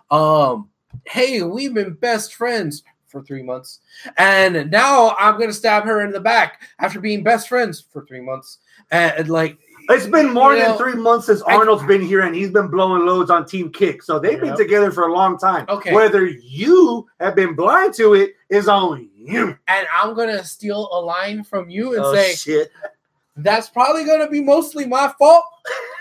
Um, 0.10 0.70
hey, 1.06 1.44
we've 1.44 1.74
been 1.74 1.94
best 1.94 2.34
friends 2.34 2.84
for 3.14 3.22
three 3.24 3.44
months, 3.44 3.80
and 4.18 4.70
now 4.72 5.16
I'm 5.20 5.40
gonna 5.40 5.54
stab 5.54 5.84
her 5.86 6.02
in 6.02 6.12
the 6.12 6.20
back 6.20 6.64
after 6.80 7.00
being 7.00 7.24
best 7.24 7.48
friends 7.48 7.80
for 7.94 8.04
three 8.06 8.20
months. 8.20 8.58
And 8.92 9.30
like, 9.30 9.58
It's 9.90 10.08
been 10.08 10.34
more 10.34 10.56
than 10.56 10.64
know, 10.72 10.78
three 10.78 10.96
months 10.96 11.28
since 11.28 11.42
I- 11.44 11.56
Arnold's 11.56 11.84
been 11.84 12.02
here 12.02 12.22
and 12.22 12.34
he's 12.36 12.50
been 12.50 12.68
blowing 12.70 13.06
loads 13.06 13.30
on 13.30 13.46
Team 13.46 13.72
Kick. 13.72 14.02
So 14.02 14.18
they've 14.18 14.40
been 14.42 14.56
together 14.58 14.92
for 14.92 15.08
a 15.08 15.14
long 15.14 15.38
time. 15.38 15.66
Okay. 15.70 15.94
Whether 15.94 16.26
you 16.26 17.06
have 17.20 17.36
been 17.36 17.54
blind 17.54 17.94
to 17.96 18.14
it 18.16 18.34
is 18.50 18.68
on 18.68 19.10
you. 19.16 19.58
and 19.68 19.88
I'm 19.94 20.16
gonna 20.16 20.44
steal 20.44 20.90
a 20.92 21.00
line 21.00 21.44
from 21.44 21.70
you 21.70 21.96
and 21.96 22.04
Oh, 22.04 22.14
say 22.14 22.34
shit. 22.34 22.72
that's 23.38 23.70
probably 23.70 24.06
gonna 24.06 24.30
be 24.30 24.42
mostly 24.42 24.86
my 24.86 25.14
fault. 25.20 25.44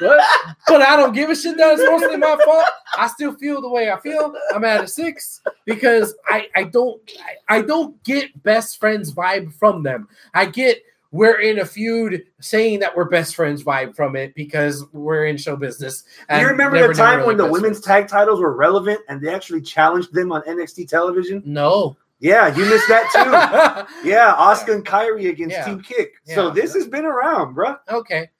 What? 0.00 0.24
but 0.66 0.82
I 0.82 0.96
don't 0.96 1.12
give 1.14 1.30
a 1.30 1.36
shit 1.36 1.56
that 1.56 1.74
it's 1.78 1.82
mostly 1.88 2.16
my 2.16 2.36
fault. 2.44 2.64
I 2.98 3.06
still 3.08 3.34
feel 3.34 3.60
the 3.60 3.68
way 3.68 3.90
I 3.90 3.98
feel. 4.00 4.34
I'm 4.54 4.64
at 4.64 4.84
a 4.84 4.88
six 4.88 5.40
because 5.64 6.14
I 6.26 6.48
I 6.56 6.64
don't 6.64 7.00
I, 7.48 7.58
I 7.58 7.62
don't 7.62 8.02
get 8.04 8.42
best 8.42 8.80
friends 8.80 9.12
vibe 9.12 9.52
from 9.54 9.82
them. 9.82 10.08
I 10.34 10.46
get 10.46 10.82
we're 11.12 11.38
in 11.40 11.60
a 11.60 11.64
feud 11.64 12.24
saying 12.40 12.80
that 12.80 12.96
we're 12.96 13.04
best 13.04 13.36
friends 13.36 13.62
vibe 13.62 13.94
from 13.94 14.16
it 14.16 14.34
because 14.34 14.84
we're 14.92 15.26
in 15.26 15.36
show 15.36 15.54
business. 15.54 16.02
You 16.28 16.44
remember 16.48 16.88
the 16.88 16.92
time 16.92 17.18
really 17.18 17.28
when 17.28 17.36
the 17.36 17.46
women's 17.46 17.84
friends. 17.84 18.08
tag 18.08 18.08
titles 18.08 18.40
were 18.40 18.52
relevant 18.56 18.98
and 19.08 19.20
they 19.20 19.32
actually 19.32 19.60
challenged 19.60 20.12
them 20.12 20.32
on 20.32 20.42
NXT 20.42 20.88
television? 20.88 21.40
No. 21.46 21.96
Yeah, 22.18 22.48
you 22.56 22.64
missed 22.64 22.88
that 22.88 23.86
too. 24.02 24.08
Yeah, 24.08 24.32
Oscar 24.34 24.72
and 24.72 24.84
Kyrie 24.84 25.26
against 25.28 25.54
Yeah. 25.54 25.64
Team 25.66 25.82
Kick. 25.82 26.14
So 26.24 26.48
Yeah. 26.48 26.54
this 26.54 26.74
has 26.74 26.88
been 26.88 27.04
around, 27.04 27.54
bro. 27.54 27.76
okay. 27.88 28.30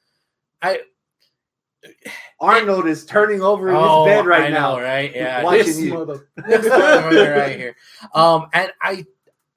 I 0.62 0.80
Arnold 2.40 2.86
is 2.86 3.04
turning 3.06 3.40
over 3.42 3.68
in 3.70 3.74
oh, 3.76 4.04
his 4.04 4.14
bed 4.14 4.26
right 4.26 4.44
I 4.44 4.48
now. 4.50 4.76
know, 4.76 4.82
right? 4.82 5.14
Yeah. 5.14 5.42
Watching 5.42 5.66
This 5.66 5.80
you. 5.80 5.94
mother- 5.94 6.28
This 6.46 6.66
right 6.66 7.56
here. 7.56 7.76
Um, 8.14 8.46
and 8.52 8.70
I 8.82 9.04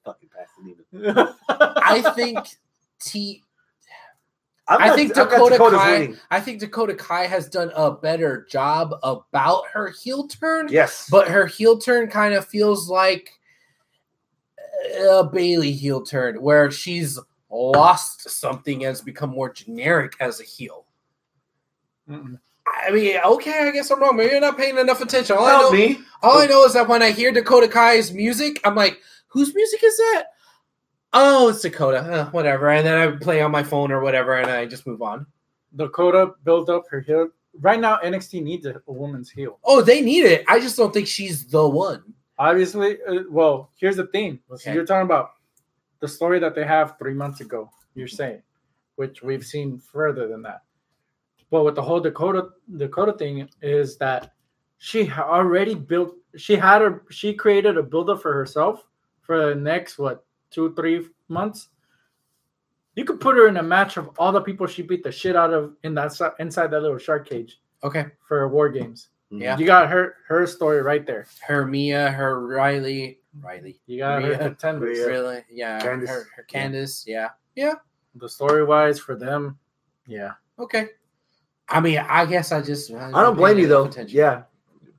Fucking 0.05 0.29
Pasadena. 0.93 1.35
I 1.49 2.01
think 2.15 2.39
T 2.99 3.43
I 4.69 4.87
got- 4.89 4.95
think 4.97 5.13
Dakota 5.13 5.57
Kai- 5.57 5.91
winning. 5.99 6.17
I 6.29 6.39
think 6.41 6.59
Dakota 6.59 6.93
Kai 6.95 7.25
has 7.25 7.47
done 7.47 7.71
a 7.75 7.91
better 7.91 8.45
job 8.49 8.93
about 9.03 9.63
her 9.71 9.89
heel 10.01 10.27
turn, 10.27 10.67
Yes, 10.69 11.07
but 11.09 11.27
her 11.29 11.45
heel 11.45 11.77
turn 11.77 12.09
kind 12.09 12.33
of 12.33 12.45
feels 12.45 12.89
like 12.89 13.29
a 14.99 15.23
Bayley 15.23 15.71
heel 15.71 16.01
turn 16.03 16.41
where 16.41 16.69
she's 16.71 17.17
lost 17.49 18.29
something 18.29 18.83
and 18.83 18.89
has 18.89 19.01
become 19.01 19.29
more 19.29 19.51
generic 19.51 20.13
as 20.19 20.41
a 20.41 20.43
heel. 20.43 20.85
Mm-mm. 22.09 22.39
I 22.85 22.91
mean, 22.91 23.17
okay, 23.23 23.67
I 23.67 23.71
guess 23.71 23.89
I'm 23.91 23.99
wrong. 23.99 24.17
Maybe 24.17 24.31
you're 24.31 24.41
not 24.41 24.57
paying 24.57 24.77
enough 24.77 25.01
attention. 25.01 25.37
All 25.37 25.45
I 25.45 25.51
Help 25.51 25.71
know, 25.73 25.77
me. 25.77 25.99
all 26.21 26.39
I 26.39 26.45
know 26.45 26.63
is 26.65 26.73
that 26.73 26.87
when 26.87 27.01
I 27.01 27.11
hear 27.11 27.31
Dakota 27.31 27.67
Kai's 27.67 28.11
music, 28.11 28.59
I'm 28.63 28.75
like, 28.75 28.99
whose 29.27 29.53
music 29.55 29.81
is 29.83 29.97
that? 29.97 30.25
Oh, 31.13 31.49
it's 31.49 31.61
Dakota. 31.61 31.99
Uh, 31.99 32.29
whatever. 32.31 32.69
And 32.69 32.85
then 32.85 32.97
I 32.97 33.15
play 33.17 33.41
on 33.41 33.51
my 33.51 33.63
phone 33.63 33.91
or 33.91 34.01
whatever, 34.01 34.35
and 34.35 34.51
I 34.51 34.65
just 34.65 34.85
move 34.85 35.01
on. 35.01 35.25
Dakota 35.75 36.33
built 36.43 36.69
up 36.69 36.83
her 36.89 36.99
heel. 36.99 37.29
Right 37.59 37.79
now, 37.79 37.97
NXT 38.03 38.43
needs 38.43 38.65
a, 38.65 38.81
a 38.87 38.91
woman's 38.93 39.29
heel. 39.29 39.59
Oh, 39.63 39.81
they 39.81 40.01
need 40.01 40.25
it. 40.25 40.43
I 40.47 40.59
just 40.59 40.77
don't 40.77 40.93
think 40.93 41.07
she's 41.07 41.45
the 41.47 41.67
one. 41.67 42.13
Obviously, 42.37 42.97
uh, 43.07 43.23
well, 43.29 43.71
here's 43.77 43.95
the 43.95 44.07
thing. 44.07 44.39
Okay. 44.51 44.73
You're 44.73 44.85
talking 44.85 45.05
about 45.05 45.31
the 45.99 46.07
story 46.07 46.39
that 46.39 46.53
they 46.53 46.65
have 46.65 46.97
three 46.99 47.13
months 47.15 47.41
ago. 47.41 47.71
You're 47.95 48.07
saying, 48.07 48.43
which 48.95 49.23
we've 49.23 49.45
seen 49.45 49.79
further 49.79 50.27
than 50.27 50.43
that. 50.43 50.61
But 51.49 51.63
with 51.63 51.75
the 51.75 51.81
whole 51.81 51.99
Dakota 51.99 52.49
Dakota 52.75 53.13
thing 53.13 53.47
is 53.61 53.97
that 53.97 54.33
she 54.77 55.09
already 55.11 55.73
built. 55.75 56.15
She 56.35 56.55
had 56.55 56.81
her. 56.81 57.03
She 57.09 57.33
created 57.33 57.77
a 57.77 57.83
buildup 57.83 58.21
for 58.21 58.33
herself 58.33 58.83
for 59.21 59.47
the 59.49 59.55
next 59.55 59.97
what 59.97 60.25
two 60.51 60.73
three 60.75 61.07
months. 61.29 61.69
You 62.95 63.05
could 63.05 63.19
put 63.19 63.35
her 63.37 63.47
in 63.47 63.57
a 63.57 63.63
match 63.63 63.97
of 63.97 64.09
all 64.17 64.31
the 64.31 64.41
people 64.41 64.65
she 64.67 64.81
beat 64.81 65.03
the 65.03 65.11
shit 65.11 65.35
out 65.35 65.53
of 65.53 65.75
in 65.83 65.93
that 65.95 66.13
si- 66.13 66.25
inside 66.39 66.71
that 66.71 66.81
little 66.81 66.97
shark 66.97 67.29
cage 67.29 67.61
Okay. 67.83 68.07
for 68.27 68.47
war 68.49 68.69
games. 68.69 69.09
Mm-hmm. 69.31 69.43
Yeah. 69.43 69.57
You 69.57 69.65
got 69.67 69.89
her 69.89 70.15
her 70.27 70.47
story 70.47 70.81
right 70.81 71.05
there. 71.05 71.27
Her 71.45 71.65
Mia, 71.65 72.09
her 72.11 72.45
Riley, 72.47 73.19
Riley. 73.39 73.79
You 73.85 73.99
got 73.99 74.23
Rhea. 74.23 74.35
her 74.35 74.43
contenders. 74.45 74.97
Rhea. 74.97 75.07
Really? 75.07 75.41
Yeah. 75.51 75.79
Candice. 75.79 76.07
Her, 76.07 76.27
her 76.35 76.45
Candice. 76.51 77.03
Yeah. 77.05 77.29
Yeah. 77.55 77.75
The 78.15 78.27
story 78.29 78.63
wise 78.65 78.99
for 78.99 79.15
them, 79.15 79.59
yeah. 80.07 80.31
Okay. 80.57 80.87
I 81.69 81.79
mean, 81.79 81.97
I 81.99 82.25
guess 82.25 82.51
I 82.51 82.61
just. 82.61 82.91
I 82.91 83.09
I 83.09 83.21
don't 83.21 83.35
blame 83.35 83.57
you 83.59 83.67
though. 83.67 83.89
Yeah. 84.07 84.43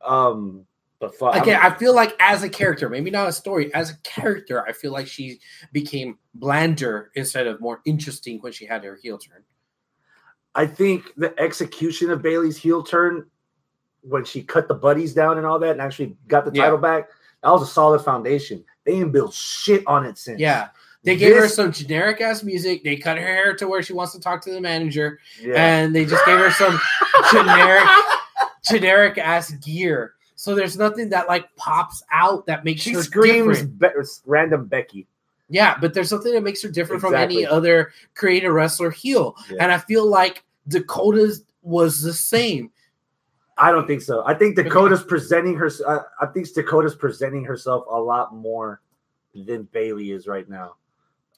Um, 0.04 0.66
but 1.00 1.14
fuck. 1.14 1.36
Again, 1.36 1.60
I 1.62 1.70
feel 1.70 1.94
like 1.94 2.14
as 2.20 2.42
a 2.42 2.48
character, 2.48 2.88
maybe 2.88 3.10
not 3.10 3.28
a 3.28 3.32
story, 3.32 3.72
as 3.74 3.90
a 3.90 3.96
character, 4.02 4.66
I 4.66 4.72
feel 4.72 4.92
like 4.92 5.06
she 5.06 5.40
became 5.72 6.18
blander 6.34 7.10
instead 7.14 7.46
of 7.46 7.60
more 7.60 7.80
interesting 7.84 8.38
when 8.40 8.52
she 8.52 8.66
had 8.66 8.84
her 8.84 8.98
heel 9.00 9.16
turn. 9.18 9.42
I 10.54 10.66
think 10.66 11.12
the 11.16 11.38
execution 11.38 12.10
of 12.10 12.20
Bayley's 12.20 12.56
heel 12.56 12.82
turn 12.82 13.26
when 14.02 14.24
she 14.24 14.42
cut 14.42 14.66
the 14.66 14.74
buddies 14.74 15.14
down 15.14 15.38
and 15.38 15.46
all 15.46 15.58
that 15.60 15.70
and 15.72 15.80
actually 15.80 16.16
got 16.26 16.44
the 16.44 16.50
Yeah. 16.52 16.64
title 16.64 16.78
back, 16.78 17.08
that 17.42 17.50
was 17.50 17.62
a 17.62 17.66
solid 17.66 18.00
foundation. 18.00 18.64
They 18.84 18.92
didn't 18.92 19.12
build 19.12 19.32
shit 19.32 19.86
on 19.86 20.04
it 20.04 20.18
since. 20.18 20.40
Yeah. 20.40 20.68
They 21.04 21.16
gave 21.16 21.36
her 21.36 21.48
some 21.48 21.72
generic 21.72 22.20
ass 22.20 22.42
music. 22.42 22.82
They 22.84 22.96
cut 22.96 23.16
her 23.18 23.24
hair 23.24 23.54
to 23.56 23.68
where 23.68 23.82
she 23.82 23.92
wants 23.92 24.12
to 24.12 24.20
talk 24.20 24.42
to 24.42 24.50
the 24.52 24.60
manager, 24.60 25.20
Yeah. 25.40 25.54
and 25.54 25.94
they 25.94 26.04
just 26.04 26.24
gave 26.26 26.38
her 26.38 26.50
some 26.50 26.78
generic, 27.32 27.84
generic 28.68 29.16
ass 29.18 29.50
gear. 29.52 30.14
So 30.34 30.54
there's 30.54 30.76
nothing 30.76 31.08
that 31.10 31.28
like 31.28 31.54
pops 31.56 32.02
out 32.12 32.46
that 32.46 32.64
makes 32.64 32.82
she 32.82 32.92
her 32.92 33.02
screams 33.02 33.62
be- 33.62 33.88
random 34.26 34.66
Becky. 34.66 35.06
Yeah, 35.48 35.78
but 35.80 35.94
there's 35.94 36.08
something 36.10 36.32
that 36.34 36.42
makes 36.42 36.62
her 36.62 36.68
different 36.68 37.00
from 37.00 37.14
any 37.14 37.46
other 37.46 37.92
creative 38.14 38.52
wrestler 38.52 38.90
heel. 38.90 39.34
Yeah. 39.50 39.56
And 39.62 39.72
I 39.72 39.78
feel 39.78 40.06
like 40.06 40.44
Dakota's 40.68 41.44
was 41.62 42.02
the 42.02 42.12
same. 42.12 42.70
I 43.56 43.72
don't 43.72 43.86
think 43.86 44.02
so. 44.02 44.22
I 44.26 44.34
think 44.34 44.56
Dakota's 44.56 45.02
presenting 45.02 45.56
her. 45.56 45.70
I, 45.88 46.00
I 46.20 46.26
think 46.26 46.52
Dakota's 46.52 46.94
presenting 46.94 47.44
herself 47.44 47.84
a 47.90 47.98
lot 47.98 48.34
more 48.34 48.80
than 49.34 49.64
Bayley 49.72 50.12
is 50.12 50.26
right 50.26 50.48
now. 50.48 50.74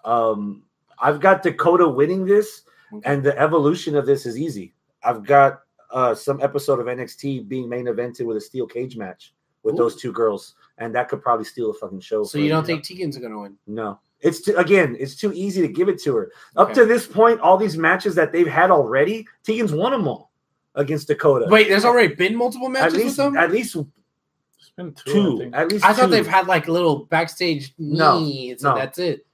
Um, 0.05 0.63
I've 0.99 1.21
got 1.21 1.43
Dakota 1.43 1.89
winning 1.89 2.25
this, 2.25 2.63
and 3.05 3.23
the 3.23 3.39
evolution 3.39 3.97
of 3.97 4.07
this 4.07 4.27
is 4.27 4.39
easy. 4.39 4.75
I've 5.03 5.25
got 5.25 5.61
uh, 5.91 6.15
some 6.15 6.41
episode 6.43 6.79
of 6.81 6.87
NXT 6.87 7.49
being 7.49 7.69
main 7.69 7.87
evented 7.87 8.27
with 8.27 8.37
a 8.37 8.41
steel 8.41 8.67
cage 8.67 8.97
match 8.97 9.35
with 9.63 9.75
Ooh. 9.75 9.79
those 9.79 9.97
two 9.97 10.13
girls, 10.13 10.55
and 10.79 10.95
that 10.95 11.09
could 11.09 11.23
probably 11.23 11.45
steal 11.45 11.71
a 11.71 11.75
fucking 11.75 12.01
show. 12.01 12.25
So 12.25 12.33
for 12.33 12.39
you 12.39 12.49
don't 12.49 12.67
me. 12.67 12.75
think 12.75 12.85
Tegan's 12.85 13.17
gonna 13.19 13.41
win? 13.41 13.57
No. 13.67 13.99
It's 14.21 14.43
too, 14.43 14.55
again, 14.57 14.97
it's 15.01 15.17
too 15.17 15.33
easy 15.33 15.63
to 15.63 15.69
give 15.69 15.89
it 15.89 15.99
to 16.03 16.15
her. 16.15 16.31
Up 16.57 16.71
Okay. 16.71 16.81
to 16.81 16.85
this 16.87 17.07
point, 17.07 17.41
all 17.41 17.57
these 17.57 17.79
matches 17.79 18.15
that 18.17 18.33
they've 18.33 18.47
had 18.47 18.71
already, 18.71 19.27
Tegan's 19.45 19.73
won 19.73 19.93
them 19.93 20.07
all. 20.07 20.31
against 20.77 21.09
Dakota. 21.09 21.47
Wait, 21.49 21.69
there's 21.69 21.85
already 21.87 22.15
been 22.15 22.37
multiple 22.37 22.69
at 22.69 22.73
matches 22.73 22.93
with 22.95 23.03
least 23.05 23.17
them. 23.17 23.37
at 23.37 23.51
least 23.51 23.75
It's 23.77 24.71
been 24.77 24.93
two. 24.93 25.11
I 25.11 25.13
two. 25.13 25.39
think. 25.39 25.55
At 25.57 25.73
least 25.73 25.85
I 25.85 25.93
thought 25.95 26.05
two. 26.05 26.11
they've 26.13 26.27
had 26.27 26.47
like 26.47 26.69
little 26.69 27.07
backstage 27.07 27.75
No, 27.79 28.21
meets 28.21 28.63
no. 28.63 28.75
that's 28.77 28.99
it. 28.99 29.27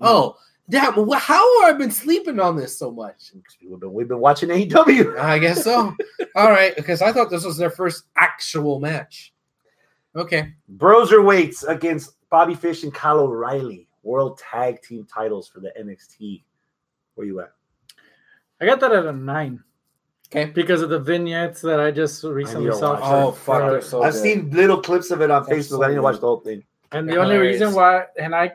No. 0.00 0.06
Oh, 0.08 0.36
damn! 0.68 0.92
How 1.12 1.62
have 1.62 1.74
I 1.74 1.78
been 1.78 1.90
sleeping 1.90 2.40
on 2.40 2.56
this 2.56 2.78
so 2.78 2.90
much? 2.90 3.32
We've 3.66 3.78
been, 3.80 3.92
we've 3.92 4.08
been 4.08 4.20
watching 4.20 4.48
AEW. 4.48 5.18
I 5.20 5.38
guess 5.38 5.64
so. 5.64 5.94
All 6.36 6.50
right, 6.50 6.74
because 6.76 7.00
I 7.02 7.12
thought 7.12 7.30
this 7.30 7.44
was 7.44 7.56
their 7.56 7.70
first 7.70 8.04
actual 8.16 8.80
match. 8.80 9.32
Okay. 10.16 10.52
Broserweights 10.76 11.66
against 11.68 12.14
Bobby 12.30 12.54
Fish 12.54 12.82
and 12.84 12.92
Kyle 12.94 13.20
O'Reilly. 13.20 13.88
World 14.02 14.38
Tag 14.38 14.82
Team 14.82 15.06
titles 15.12 15.48
for 15.48 15.60
the 15.60 15.72
NXT. 15.80 16.42
Where 17.14 17.26
you 17.26 17.40
at? 17.40 17.52
I 18.60 18.66
got 18.66 18.78
that 18.80 18.92
at 18.92 19.06
a 19.06 19.12
nine 19.12 19.62
Okay. 20.30 20.50
because 20.50 20.82
of 20.82 20.90
the 20.90 20.98
vignettes 20.98 21.60
that 21.62 21.80
I 21.80 21.90
just 21.90 22.22
recently 22.24 22.70
to 22.70 22.76
saw. 22.76 22.92
watch 22.94 23.00
Oh, 23.04 23.30
fuck, 23.32 23.82
so 23.82 24.02
I've 24.02 24.12
good. 24.12 24.22
seen 24.22 24.50
little 24.50 24.80
clips 24.80 25.10
of 25.10 25.20
it 25.22 25.30
on 25.30 25.44
That's 25.44 25.66
Facebook. 25.68 25.70
so 25.70 25.84
I 25.84 25.88
need 25.88 25.94
to 25.96 26.02
watch 26.02 26.16
the 26.16 26.26
whole 26.26 26.40
thing. 26.40 26.62
And 26.92 27.08
the 27.08 27.16
only 27.16 27.36
reason 27.36 27.72
why, 27.74 28.04
and 28.18 28.34
I, 28.34 28.52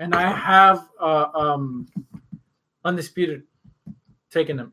and 0.00 0.14
I 0.14 0.32
have 0.32 0.88
uh, 0.98 1.26
um, 1.34 1.86
undisputed 2.84 3.44
taking 4.30 4.58
him 4.58 4.72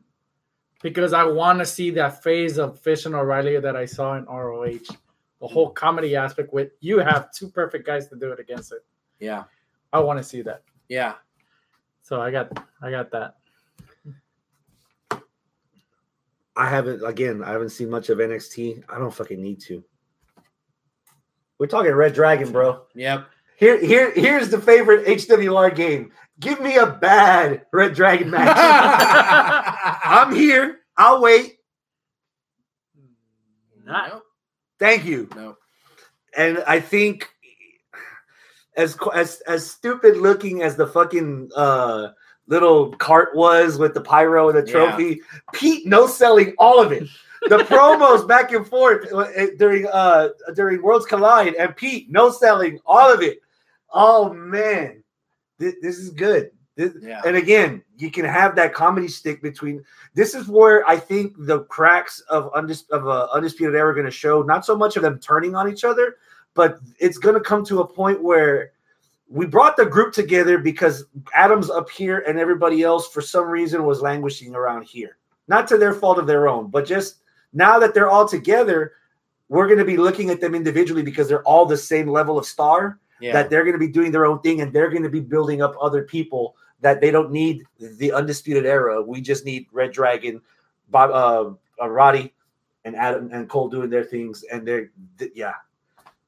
because 0.82 1.12
I 1.12 1.22
want 1.24 1.58
to 1.58 1.66
see 1.66 1.90
that 1.90 2.22
phase 2.22 2.58
of 2.58 2.80
Fish 2.80 3.04
and 3.04 3.14
O'Reilly 3.14 3.60
that 3.60 3.76
I 3.76 3.84
saw 3.84 4.16
in 4.16 4.24
ROH. 4.24 4.94
The 5.40 5.46
whole 5.46 5.70
comedy 5.70 6.16
aspect 6.16 6.52
with 6.52 6.70
you 6.80 6.98
have 6.98 7.30
two 7.30 7.48
perfect 7.48 7.86
guys 7.86 8.08
to 8.08 8.16
do 8.16 8.32
it 8.32 8.40
against 8.40 8.72
it. 8.72 8.84
Yeah. 9.20 9.44
I 9.92 10.00
want 10.00 10.18
to 10.18 10.24
see 10.24 10.42
that. 10.42 10.62
Yeah. 10.88 11.14
So 12.02 12.20
I 12.20 12.30
got, 12.30 12.66
I 12.82 12.90
got 12.90 13.10
that. 13.12 13.34
I 16.56 16.68
haven't 16.68 17.04
again. 17.04 17.44
I 17.44 17.52
haven't 17.52 17.68
seen 17.68 17.88
much 17.88 18.08
of 18.08 18.18
NXT. 18.18 18.82
I 18.88 18.98
don't 18.98 19.14
fucking 19.14 19.40
need 19.40 19.60
to. 19.60 19.84
We're 21.58 21.68
talking 21.68 21.92
Red 21.92 22.14
Dragon, 22.14 22.50
bro. 22.50 22.82
Yep. 22.96 23.28
Here, 23.58 23.78
here, 23.84 24.12
here's 24.12 24.50
the 24.50 24.60
favorite 24.60 25.04
HWR 25.06 25.74
game. 25.74 26.12
Give 26.38 26.60
me 26.60 26.76
a 26.76 26.86
bad 26.86 27.66
Red 27.72 27.94
Dragon 27.94 28.30
match. 28.30 28.56
I'm 30.04 30.32
here. 30.32 30.78
I'll 30.96 31.20
wait. 31.20 31.56
Not- 33.84 34.08
no. 34.08 34.22
Thank 34.78 35.04
you. 35.04 35.28
No. 35.34 35.56
And 36.36 36.62
I 36.68 36.78
think 36.78 37.28
as 38.76 38.96
as 39.12 39.40
as 39.48 39.68
stupid 39.68 40.18
looking 40.18 40.62
as 40.62 40.76
the 40.76 40.86
fucking 40.86 41.50
uh 41.56 42.10
little 42.46 42.94
cart 42.96 43.34
was 43.34 43.76
with 43.78 43.92
the 43.94 44.00
pyro 44.00 44.50
and 44.50 44.58
the 44.58 44.70
Yeah. 44.70 44.90
trophy, 44.90 45.20
Pete 45.52 45.84
no 45.86 46.06
selling 46.06 46.54
all 46.58 46.80
of 46.80 46.92
it. 46.92 47.08
The 47.48 47.58
promos 47.70 48.26
back 48.28 48.52
and 48.52 48.64
forth 48.64 49.12
uh, 49.12 49.26
during 49.58 49.88
uh 49.88 50.28
during 50.54 50.80
Worlds 50.80 51.06
Collide 51.06 51.54
and 51.54 51.74
Pete 51.74 52.08
no 52.08 52.30
selling 52.30 52.78
all 52.86 53.12
of 53.12 53.20
it. 53.20 53.40
Oh 53.92 54.32
man, 54.32 55.02
this, 55.58 55.74
this 55.82 55.98
is 55.98 56.10
good. 56.10 56.50
This- 56.76 56.94
Yeah. 57.02 57.22
And 57.24 57.36
again, 57.36 57.82
you 57.96 58.10
can 58.10 58.24
have 58.24 58.54
that 58.56 58.72
comedy 58.74 59.08
stick 59.08 59.42
between. 59.42 59.84
This 60.14 60.34
is 60.34 60.46
where 60.48 60.86
I 60.88 60.96
think 60.96 61.34
the 61.38 61.60
cracks 61.64 62.20
of 62.28 62.52
undis, 62.52 62.88
of 62.90 63.08
uh, 63.08 63.28
undisputed 63.32 63.74
era 63.74 63.90
are 63.90 63.94
going 63.94 64.06
to 64.06 64.12
show. 64.12 64.42
Not 64.42 64.64
so 64.64 64.76
much 64.76 64.96
of 64.96 65.02
them 65.02 65.18
turning 65.18 65.54
on 65.56 65.70
each 65.70 65.84
other, 65.84 66.16
but 66.54 66.78
it's 67.00 67.18
going 67.18 67.34
to 67.34 67.40
come 67.40 67.64
to 67.66 67.80
a 67.80 67.86
point 67.86 68.22
where 68.22 68.72
we 69.28 69.44
brought 69.46 69.76
the 69.76 69.84
group 69.84 70.12
together 70.14 70.56
because 70.58 71.04
Adams 71.34 71.68
up 71.68 71.90
here 71.90 72.20
and 72.26 72.38
everybody 72.38 72.82
else 72.82 73.08
for 73.08 73.20
some 73.20 73.46
reason 73.48 73.84
was 73.84 74.00
languishing 74.00 74.54
around 74.54 74.84
here. 74.84 75.18
Not 75.48 75.66
to 75.68 75.78
their 75.78 75.92
fault 75.94 76.18
of 76.18 76.26
their 76.26 76.46
own, 76.48 76.68
but 76.70 76.86
just 76.86 77.16
now 77.52 77.78
that 77.78 77.92
they're 77.92 78.08
all 78.08 78.26
together, 78.28 78.92
we're 79.48 79.66
going 79.66 79.78
to 79.78 79.84
be 79.84 79.96
looking 79.96 80.30
at 80.30 80.40
them 80.40 80.54
individually 80.54 81.02
because 81.02 81.28
they're 81.28 81.42
all 81.42 81.66
the 81.66 81.76
same 81.76 82.06
level 82.08 82.38
of 82.38 82.46
star 82.46 82.98
Yeah. 83.20 83.32
that 83.32 83.50
they're 83.50 83.64
going 83.64 83.74
to 83.74 83.78
be 83.78 83.88
doing 83.88 84.12
their 84.12 84.26
own 84.26 84.40
thing 84.40 84.60
and 84.60 84.72
they're 84.72 84.90
going 84.90 85.02
to 85.02 85.08
be 85.08 85.20
building 85.20 85.60
up 85.60 85.74
other 85.80 86.02
people 86.02 86.56
that 86.80 87.00
they 87.00 87.10
don't 87.10 87.30
need 87.30 87.64
the 87.78 88.12
undisputed 88.12 88.64
era. 88.64 89.02
We 89.02 89.20
just 89.20 89.44
need 89.44 89.66
Red 89.72 89.92
Dragon, 89.92 90.40
Bob, 90.90 91.10
uh, 91.10 91.82
uh, 91.82 91.88
Roddy, 91.88 92.32
and 92.84 92.96
Adam 92.96 93.30
and 93.32 93.48
Cole 93.48 93.68
doing 93.68 93.90
their 93.90 94.04
things, 94.04 94.44
and 94.50 94.66
they're 94.66 94.90
th- 95.18 95.32
yeah. 95.34 95.54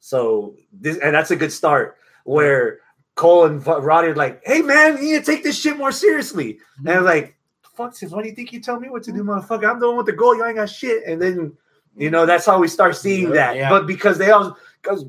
So 0.01 0.57
this 0.73 0.99
and 0.99 1.15
that's 1.15 1.31
a 1.31 1.37
good 1.37 1.53
start 1.53 1.97
where 2.25 2.81
Cole 3.15 3.45
and 3.47 3.65
Roddy 3.67 4.09
are 4.09 4.17
like, 4.17 4.43
"Hey 4.45 4.63
man, 4.63 4.97
you 4.97 5.15
need 5.15 5.25
to 5.25 5.33
take 5.33 5.43
this 5.43 5.59
shit 5.59 5.79
more 5.79 5.93
seriously," 5.93 6.59
and 6.79 6.89
I'm 6.89 7.05
like, 7.05 7.37
"Fuck, 7.63 7.95
sis, 7.95 8.11
why 8.11 8.23
do 8.23 8.29
you 8.29 8.35
think 8.35 8.53
you 8.53 8.61
tell 8.61 8.81
me 8.81 8.91
what 8.91 9.03
to 9.05 9.13
do, 9.13 9.23
motherfucker? 9.23 9.71
I'm 9.71 9.81
the 9.81 9.89
one 9.89 9.99
with 9.99 10.07
the 10.07 10.13
goal. 10.13 10.35
You 10.35 10.45
ain't 10.45 10.57
got 10.57 10.69
shit." 10.69 11.05
And 11.07 11.21
then 11.21 11.57
you 11.97 12.11
know 12.11 12.27
that's 12.27 12.47
how 12.47 12.59
we 12.59 12.69
start 12.69 12.97
seeing 12.97 13.31
that. 13.31 13.57
Yeah. 13.57 13.71
But 13.71 13.87
because 13.87 14.19
they 14.19 14.31
all 14.31 14.57
because 14.83 15.05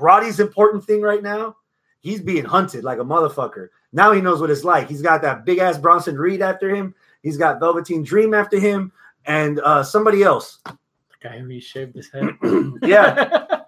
Roddy's 0.00 0.40
important 0.40 0.84
thing 0.84 1.02
right 1.02 1.22
now, 1.22 1.56
he's 2.00 2.20
being 2.20 2.44
hunted 2.44 2.84
like 2.84 2.98
a 2.98 3.04
motherfucker. 3.04 3.68
Now 3.92 4.12
he 4.12 4.20
knows 4.20 4.40
what 4.40 4.50
it's 4.50 4.64
like. 4.64 4.88
He's 4.88 5.02
got 5.02 5.22
that 5.22 5.44
big 5.44 5.58
ass 5.58 5.78
Bronson 5.78 6.16
Reed 6.18 6.42
after 6.42 6.74
him. 6.74 6.94
He's 7.22 7.36
got 7.36 7.60
Velveteen 7.60 8.02
Dream 8.04 8.34
after 8.34 8.58
him, 8.58 8.92
and 9.26 9.60
uh, 9.60 9.82
somebody 9.82 10.22
else. 10.22 10.60
The 10.64 10.76
guy 11.20 11.38
who 11.38 11.60
shaved 11.60 11.94
his 11.96 12.10
head. 12.10 12.36
Yeah. 12.82 13.44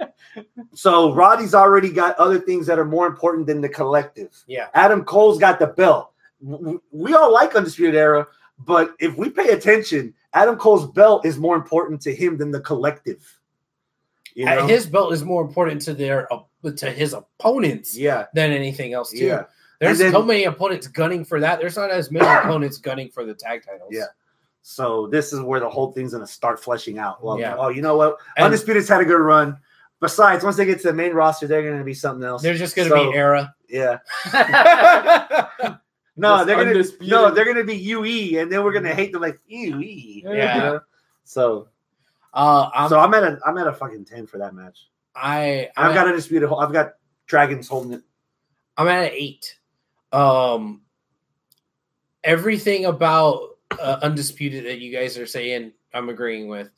So 0.74 1.12
Roddy's 1.12 1.54
already 1.54 1.90
got 1.90 2.16
other 2.16 2.38
things 2.38 2.66
that 2.68 2.78
are 2.78 2.84
more 2.84 3.06
important 3.08 3.46
than 3.48 3.60
the 3.60 3.68
collective. 3.68 4.30
Yeah. 4.46 4.68
Adam 4.74 5.04
Cole's 5.04 5.38
got 5.38 5.58
the 5.58 5.66
belt. 5.66 6.12
W- 6.40 6.58
w- 6.58 6.82
We 6.92 7.14
all 7.14 7.32
like 7.32 7.56
Undisputed 7.56 7.96
Era, 7.96 8.28
but 8.60 8.94
if 9.00 9.16
we 9.16 9.28
pay 9.30 9.48
attention, 9.50 10.14
Adam 10.32 10.56
Cole's 10.56 10.86
belt 10.92 11.26
is 11.26 11.36
more 11.38 11.56
important 11.56 12.00
to 12.02 12.14
him 12.14 12.36
than 12.38 12.52
the 12.52 12.60
collective. 12.60 13.39
You 14.34 14.46
Uh, 14.46 14.54
know? 14.56 14.66
His 14.66 14.86
belt 14.86 15.12
is 15.12 15.24
more 15.24 15.42
important 15.42 15.82
to 15.82 15.94
their 15.94 16.32
uh, 16.32 16.40
to 16.76 16.90
his 16.90 17.12
opponents 17.14 17.96
yeah, 17.96 18.26
than 18.34 18.52
anything 18.52 18.92
else 18.92 19.10
too. 19.10 19.18
yeah. 19.24 19.44
There's 19.80 19.98
then- 19.98 20.12
so 20.12 20.22
many 20.22 20.44
opponents 20.44 20.86
gunning 20.86 21.24
for 21.24 21.40
that. 21.40 21.58
There's 21.60 21.76
not 21.76 21.90
as 21.90 22.10
many 22.10 22.26
opponents 22.38 22.78
gunning 22.78 23.08
for 23.10 23.24
the 23.24 23.34
tag 23.34 23.64
titles. 23.64 23.90
Yeah. 23.92 24.06
So 24.62 25.06
this 25.06 25.32
is 25.32 25.40
where 25.40 25.58
the 25.58 25.70
whole 25.70 25.90
thing's 25.92 26.12
gonna 26.12 26.26
start 26.26 26.62
fleshing 26.62 26.98
out. 26.98 27.24
Well, 27.24 27.38
Yeah. 27.40 27.56
oh, 27.58 27.68
you 27.70 27.80
know 27.82 27.96
what? 27.96 28.16
And- 28.36 28.44
Undisputed's 28.46 28.88
had 28.88 29.00
a 29.00 29.04
good 29.06 29.20
run. 29.20 29.56
Besides, 30.00 30.44
once 30.44 30.56
they 30.56 30.64
get 30.64 30.80
to 30.80 30.88
the 30.88 30.94
main 30.94 31.12
roster, 31.12 31.46
they're 31.46 31.68
gonna 31.68 31.84
be 31.84 31.92
something 31.94 32.24
else. 32.26 32.40
They're 32.42 32.54
just 32.54 32.74
gonna 32.76 32.88
So, 32.88 33.10
be 33.10 33.16
era. 33.16 33.54
Yeah. 33.68 33.98
no, 36.16 36.36
Just 36.38 36.46
they're 36.46 36.56
gonna 36.56 36.70
undisputed. 36.70 37.08
no, 37.10 37.30
they're 37.30 37.44
gonna 37.44 37.64
be 37.64 37.76
UE, 37.76 38.38
and 38.40 38.50
then 38.50 38.62
we're 38.64 38.72
gonna 38.72 38.94
hate 38.94 39.12
them 39.12 39.22
like 39.22 39.38
UE. 39.46 40.22
Yeah. 40.24 40.54
You 40.56 40.60
know? 40.62 40.80
So 41.24 41.68
Uh, 42.32 42.70
I'm, 42.74 42.88
so 42.88 42.98
I'm 42.98 43.12
at 43.14 43.24
a 43.24 43.38
I'm 43.44 43.58
at 43.58 43.66
a 43.66 43.72
fucking 43.72 44.04
ten 44.04 44.26
for 44.26 44.38
that 44.38 44.54
match. 44.54 44.88
I 45.14 45.68
I've 45.76 45.90
at, 45.90 45.94
got 45.94 46.08
a 46.08 46.12
disputed. 46.12 46.48
I've 46.50 46.72
got 46.72 46.92
dragons 47.26 47.68
holding 47.68 47.92
it. 47.94 48.02
I'm 48.76 48.88
at 48.88 49.04
an 49.04 49.12
eight. 49.12 49.56
Um, 50.12 50.82
everything 52.24 52.86
about 52.86 53.58
uh, 53.78 53.98
undisputed 54.02 54.64
that 54.66 54.80
you 54.80 54.92
guys 54.92 55.18
are 55.18 55.26
saying, 55.26 55.72
I'm 55.92 56.08
agreeing 56.08 56.48
with. 56.48 56.70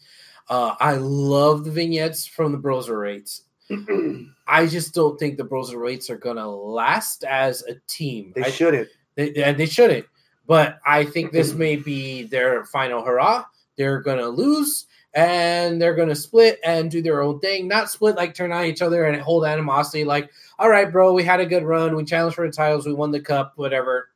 Uh, 0.49 0.75
I 0.81 0.95
love 0.95 1.65
the 1.65 1.71
vignettes 1.71 2.27
from 2.27 2.53
the 2.53 2.59
Broserweights. 2.59 3.43
I 4.47 4.67
just 4.67 4.95
don't 4.95 5.19
think 5.19 5.37
the 5.37 5.45
Broserweights 5.45 6.11
are 6.11 6.19
gonna 6.19 6.49
last 6.49 7.25
as 7.25 7.63
a 7.63 7.77
team. 7.87 8.33
They 8.35 8.43
I, 8.45 8.51
shouldn't. 8.51 8.89
They, 9.15 9.35
and 9.43 9.57
they 9.57 9.67
shouldn't. 9.67 10.07
But 10.47 10.79
I 10.85 11.05
think 11.05 11.33
this 11.33 11.55
may 11.55 11.77
be 11.77 12.25
their 12.25 12.65
final 12.65 13.03
hurrah. 13.03 13.45
They're 13.77 14.01
gonna 14.01 14.29
lose 14.29 14.87
and 15.15 15.81
they're 15.81 15.95
gonna 15.95 16.15
split 16.15 16.59
and 16.65 16.91
do 16.91 17.03
their 17.03 17.23
own 17.23 17.41
thing. 17.41 17.69
Not 17.69 17.91
split 17.91 18.17
like 18.17 18.35
turn 18.35 18.53
on 18.53 18.65
each 18.65 18.83
other 18.83 19.05
and 19.05 19.21
hold 19.21 19.45
animosity. 19.45 20.05
Like, 20.05 20.31
all 20.59 20.69
right, 20.69 20.91
bro, 20.91 21.13
we 21.13 21.25
had 21.25 21.41
a 21.41 21.47
good 21.47 21.65
run. 21.65 21.97
We 21.97 22.05
challenged 22.05 22.37
for 22.37 22.47
the 22.47 22.53
titles. 22.53 22.87
We 22.87 22.95
won 22.95 23.11
the 23.11 23.21
cup. 23.21 23.53
Whatever. 23.57 24.11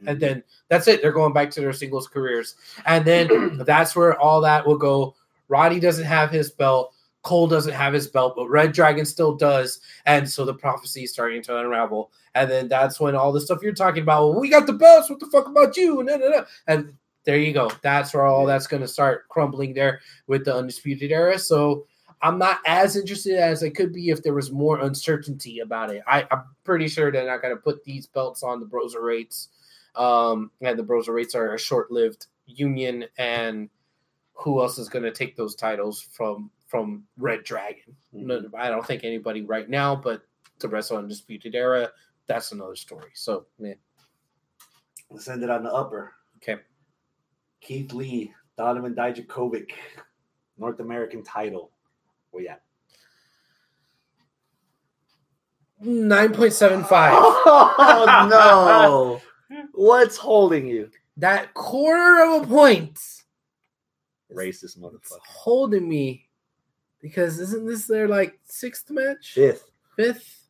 And 0.00 0.08
mm-hmm. 0.08 0.18
then 0.18 0.42
that's 0.68 0.88
it. 0.88 1.02
They're 1.02 1.12
going 1.12 1.32
back 1.32 1.50
to 1.52 1.60
their 1.60 1.72
singles 1.72 2.08
careers. 2.08 2.56
And 2.86 3.04
then 3.04 3.58
that's 3.66 3.96
where 3.96 4.18
all 4.18 4.40
that 4.42 4.66
will 4.66 4.78
go. 4.78 5.14
Roddy 5.48 5.80
doesn't 5.80 6.04
have 6.04 6.30
his 6.30 6.50
belt. 6.50 6.94
Cole 7.22 7.46
doesn't 7.46 7.72
have 7.72 7.92
his 7.92 8.08
belt, 8.08 8.34
but 8.36 8.48
Red 8.48 8.72
Dragon 8.72 9.04
still 9.04 9.36
does. 9.36 9.80
And 10.06 10.28
so 10.28 10.44
the 10.44 10.54
prophecy 10.54 11.04
is 11.04 11.12
starting 11.12 11.40
to 11.44 11.58
unravel. 11.58 12.10
And 12.34 12.50
then 12.50 12.68
that's 12.68 12.98
when 12.98 13.14
all 13.14 13.32
the 13.32 13.40
stuff 13.40 13.62
you're 13.62 13.74
talking 13.74 14.02
about, 14.02 14.30
well, 14.30 14.40
we 14.40 14.48
got 14.48 14.66
the 14.66 14.72
belts. 14.72 15.08
What 15.08 15.20
the 15.20 15.26
fuck 15.26 15.46
about 15.46 15.76
you? 15.76 16.02
No, 16.02 16.16
no, 16.16 16.28
no. 16.28 16.44
And 16.66 16.94
there 17.24 17.38
you 17.38 17.52
go. 17.52 17.70
That's 17.82 18.14
where 18.14 18.26
all 18.26 18.46
that's 18.46 18.66
going 18.66 18.82
to 18.82 18.88
start 18.88 19.28
crumbling 19.28 19.74
there 19.74 20.00
with 20.26 20.44
the 20.44 20.54
Undisputed 20.54 21.12
Era. 21.12 21.38
So 21.38 21.86
I'm 22.20 22.38
not 22.38 22.60
as 22.66 22.96
interested 22.96 23.36
as 23.36 23.62
I 23.62 23.70
could 23.70 23.92
be 23.92 24.10
if 24.10 24.22
there 24.22 24.34
was 24.34 24.52
more 24.52 24.80
uncertainty 24.80 25.60
about 25.60 25.90
it. 25.90 26.02
I, 26.06 26.26
I'm 26.30 26.44
pretty 26.64 26.88
sure 26.88 27.10
they're 27.10 27.26
not 27.26 27.42
going 27.42 27.54
to 27.54 27.60
put 27.60 27.84
these 27.84 28.06
belts 28.06 28.42
on 28.42 28.60
the 28.60 28.66
Broserweights. 28.66 29.48
Um, 29.96 30.50
and 30.60 30.78
the 30.78 30.84
Broserweights 30.84 31.34
are 31.34 31.54
a 31.54 31.58
short 31.58 31.90
lived 31.90 32.26
union. 32.46 33.04
And 33.18 33.68
who 34.34 34.60
else 34.60 34.78
is 34.78 34.88
going 34.88 35.04
to 35.04 35.12
take 35.12 35.36
those 35.36 35.54
titles 35.54 36.00
from 36.00 36.50
from 36.66 37.04
Red 37.18 37.44
Dragon? 37.44 37.94
No, 38.12 38.42
I 38.56 38.68
don't 38.68 38.86
think 38.86 39.04
anybody 39.04 39.42
right 39.42 39.68
now, 39.68 39.94
but 39.94 40.22
the 40.58 40.68
rest 40.68 40.90
of 40.90 40.98
Undisputed 40.98 41.54
Era, 41.54 41.90
that's 42.26 42.52
another 42.52 42.76
story. 42.76 43.10
So, 43.14 43.46
yeah. 43.58 43.74
Let's 45.10 45.28
end 45.28 45.42
it 45.42 45.50
on 45.50 45.62
the 45.64 45.72
upper. 45.72 46.14
Okay. 46.36 46.62
Keith 47.62 47.92
Lee 47.92 48.32
Donovan 48.58 48.94
Dijakovic, 48.94 49.70
North 50.58 50.80
American 50.80 51.22
title. 51.22 51.70
Where 52.30 52.42
you 52.42 52.48
at? 52.50 52.62
Nine 55.80 56.32
point 56.32 56.52
seven 56.52 56.84
five. 56.84 57.12
Oh 57.16 58.26
no! 58.30 59.20
What's 59.72 60.16
holding 60.16 60.66
you? 60.66 60.90
That 61.16 61.52
quarter 61.54 62.24
of 62.24 62.42
a 62.42 62.46
point 62.46 62.98
Racist 64.32 64.78
motherfucker. 64.78 65.18
holding 65.26 65.88
me 65.88 66.28
because 67.00 67.38
isn't 67.38 67.66
this 67.66 67.86
their 67.86 68.06
like 68.08 68.38
sixth 68.44 68.90
match? 68.90 69.32
Fifth. 69.34 69.70
Fifth? 69.96 70.46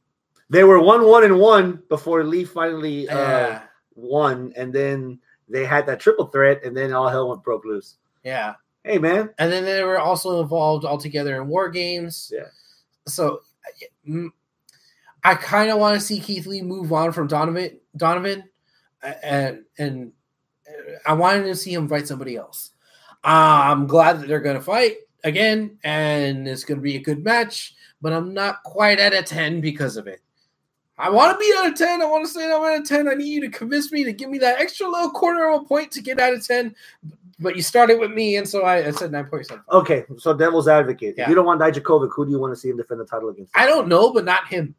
They 0.50 0.64
were 0.64 0.80
one 0.80 1.04
one 1.06 1.24
and 1.24 1.38
one 1.38 1.82
before 1.88 2.24
Lee 2.24 2.44
finally 2.44 3.08
uh, 3.08 3.16
Yeah. 3.18 3.62
won, 3.94 4.52
and 4.54 4.70
then 4.72 5.18
they 5.52 5.64
had 5.64 5.86
that 5.86 6.00
triple 6.00 6.26
threat, 6.26 6.64
and 6.64 6.76
then 6.76 6.92
all 6.92 7.08
hell 7.08 7.28
went 7.28 7.44
broke 7.44 7.64
loose. 7.64 7.96
yeah. 8.24 8.54
Hey 8.84 8.98
man, 8.98 9.30
And 9.38 9.52
then 9.52 9.64
they 9.64 9.84
were 9.84 10.00
also 10.00 10.42
involved 10.42 10.84
altogether 10.84 11.40
in 11.40 11.46
war 11.46 11.68
games. 11.68 12.32
Yeah. 12.34 12.46
So 13.06 13.42
mm, 14.08 14.30
I 15.22 15.36
kind 15.36 15.70
of 15.70 15.78
want 15.78 16.00
to 16.00 16.04
see 16.04 16.18
Keith 16.18 16.46
Lee 16.46 16.62
move 16.62 16.92
on 16.92 17.12
from 17.12 17.28
Donovan. 17.28 17.78
Donovan, 17.96 18.42
and 19.22 19.62
and 19.78 20.12
I 21.06 21.12
wanted 21.12 21.44
to 21.44 21.54
see 21.54 21.72
him 21.72 21.88
fight 21.88 22.08
somebody 22.08 22.36
else. 22.36 22.70
I'm 23.22 23.86
glad 23.86 24.20
that 24.20 24.26
they're 24.26 24.40
going 24.40 24.56
to 24.56 24.62
fight 24.62 24.96
again, 25.22 25.78
and 25.84 26.48
it's 26.48 26.64
going 26.64 26.78
to 26.78 26.82
be 26.82 26.96
a 26.96 27.02
good 27.02 27.22
match. 27.22 27.76
But 28.00 28.12
I'm 28.12 28.34
not 28.34 28.64
quite 28.64 28.98
at 28.98 29.12
a 29.12 29.22
ten 29.22 29.60
because 29.60 29.96
of 29.96 30.08
it. 30.08 30.20
I 31.02 31.10
want 31.10 31.32
to 31.32 31.38
be 31.44 31.52
out 31.58 31.66
of 31.70 31.76
ten. 31.76 32.00
I 32.00 32.04
want 32.06 32.24
to 32.24 32.30
say 32.32 32.44
I'm 32.44 32.62
out 32.62 32.78
of 32.78 32.86
ten. 32.86 33.08
I 33.08 33.14
need 33.14 33.28
you 33.28 33.40
to 33.40 33.48
convince 33.48 33.90
me 33.90 34.04
to 34.04 34.12
give 34.12 34.30
me 34.30 34.38
that 34.38 34.60
extra 34.60 34.88
little 34.88 35.10
quarter 35.10 35.48
of 35.48 35.62
a 35.62 35.64
point 35.64 35.90
to 35.92 36.00
get 36.00 36.20
out 36.20 36.32
of 36.32 36.46
ten. 36.46 36.76
But 37.40 37.56
you 37.56 37.62
started 37.62 37.98
with 37.98 38.12
me, 38.12 38.36
and 38.36 38.48
so 38.48 38.62
I, 38.62 38.86
I 38.86 38.90
said 38.92 39.10
nine 39.10 39.24
point 39.26 39.46
seven. 39.46 39.64
okay, 39.70 40.04
so 40.16 40.32
devil's 40.32 40.68
advocate. 40.68 41.16
Yeah. 41.18 41.24
If 41.24 41.28
you 41.30 41.34
don't 41.34 41.44
want 41.44 41.60
Dijakovic, 41.60 42.10
who 42.14 42.24
do 42.24 42.30
you 42.30 42.38
want 42.38 42.52
to 42.54 42.56
see 42.60 42.68
him 42.68 42.76
defend 42.76 43.00
the 43.00 43.04
title 43.04 43.30
against? 43.30 43.50
I 43.56 43.66
don't 43.66 43.88
know, 43.88 44.12
but 44.12 44.24
not 44.24 44.46
him. 44.46 44.76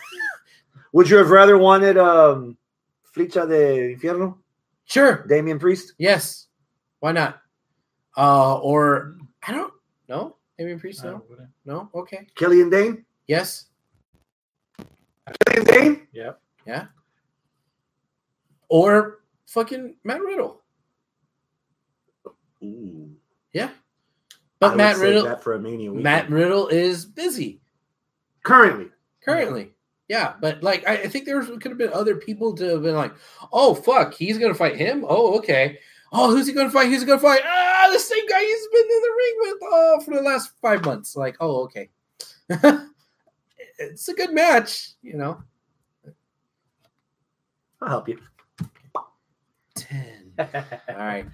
Would 0.92 1.10
you 1.10 1.18
have 1.18 1.28
rather 1.28 1.58
wanted 1.58 1.98
um 1.98 2.56
Flecha 3.14 3.46
de 3.46 3.94
Infierno, 3.96 4.38
Sure. 4.86 5.26
Damian 5.28 5.58
Priest? 5.58 5.92
Yes. 5.98 6.46
Why 7.00 7.12
not? 7.12 7.40
Uh, 8.16 8.58
or 8.60 9.16
I 9.46 9.52
don't 9.52 9.74
know. 10.08 10.36
Maybe 10.58 10.74
Priest. 10.78 11.04
No. 11.04 11.22
No. 11.66 11.90
Okay. 11.94 12.26
Killian 12.34 12.70
Dain? 12.70 13.04
Yes. 13.26 13.66
Killian 15.46 15.64
Dain? 15.66 16.06
Yep. 16.12 16.40
Yeah. 16.66 16.86
Or 18.68 19.20
fucking 19.46 19.96
Matt 20.04 20.20
Riddle. 20.20 20.62
Ooh. 22.62 23.10
Yeah. 23.52 23.68
I 23.70 24.34
But 24.60 24.70
would 24.72 24.76
Matt 24.78 24.96
Riddle. 24.96 25.24
that 25.24 25.42
for 25.42 25.54
a 25.54 25.60
mania 25.60 25.90
weekend. 25.90 26.04
Matt 26.04 26.30
Riddle 26.30 26.68
is 26.68 27.04
busy 27.04 27.60
currently. 28.42 28.90
currently. 29.24 29.70
Yeah, 30.08 30.34
but 30.40 30.62
like 30.62 30.86
I, 30.86 30.94
I 30.98 31.08
think 31.08 31.24
there 31.24 31.42
could 31.42 31.64
have 31.64 31.78
been 31.78 31.92
other 31.92 32.16
people 32.16 32.54
to 32.56 32.64
have 32.66 32.82
been 32.82 32.94
like, 32.94 33.14
oh 33.52 33.74
fuck, 33.74 34.12
he's 34.14 34.36
gonna 34.38 34.54
fight 34.54 34.76
him. 34.76 35.04
Oh 35.08 35.38
okay. 35.38 35.78
Oh, 36.12 36.30
who's 36.30 36.46
he 36.46 36.52
gonna 36.52 36.70
fight? 36.70 36.88
Who's 36.88 37.00
he 37.00 37.06
gonna 37.06 37.20
fight? 37.20 37.40
Ah, 37.44 37.88
the 37.90 37.98
same 37.98 38.26
guy 38.28 38.40
he's 38.40 38.68
been 38.68 38.82
in 38.82 39.00
the 39.00 39.14
ring 39.16 39.34
with 39.40 39.62
uh, 39.72 40.00
for 40.00 40.14
the 40.14 40.22
last 40.22 40.52
five 40.60 40.84
months. 40.84 41.16
Like, 41.16 41.36
oh 41.40 41.64
okay. 41.64 41.88
it's 43.78 44.08
a 44.08 44.14
good 44.14 44.32
match, 44.32 44.90
you 45.02 45.16
know. 45.16 45.42
I'll 47.80 47.88
help 47.88 48.08
you. 48.08 48.18
Ten. 49.74 50.32
All 50.38 50.96
right. 50.96 51.26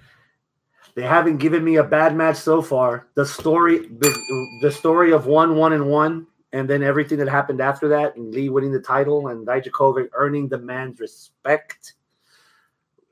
They 0.95 1.03
haven't 1.03 1.37
given 1.37 1.63
me 1.63 1.77
a 1.77 1.83
bad 1.83 2.15
match 2.15 2.35
so 2.35 2.61
far. 2.61 3.07
The 3.15 3.25
story, 3.25 3.87
the, 3.87 4.59
the 4.61 4.71
story 4.71 5.13
of 5.13 5.25
one, 5.25 5.55
one, 5.55 5.73
and 5.73 5.87
one, 5.87 6.27
and 6.51 6.69
then 6.69 6.83
everything 6.83 7.17
that 7.19 7.29
happened 7.29 7.61
after 7.61 7.87
that, 7.89 8.17
and 8.17 8.33
Lee 8.33 8.49
winning 8.49 8.73
the 8.73 8.81
title, 8.81 9.29
and 9.29 9.47
Dijakovic 9.47 10.09
earning 10.13 10.49
the 10.49 10.57
man's 10.57 10.99
respect, 10.99 11.93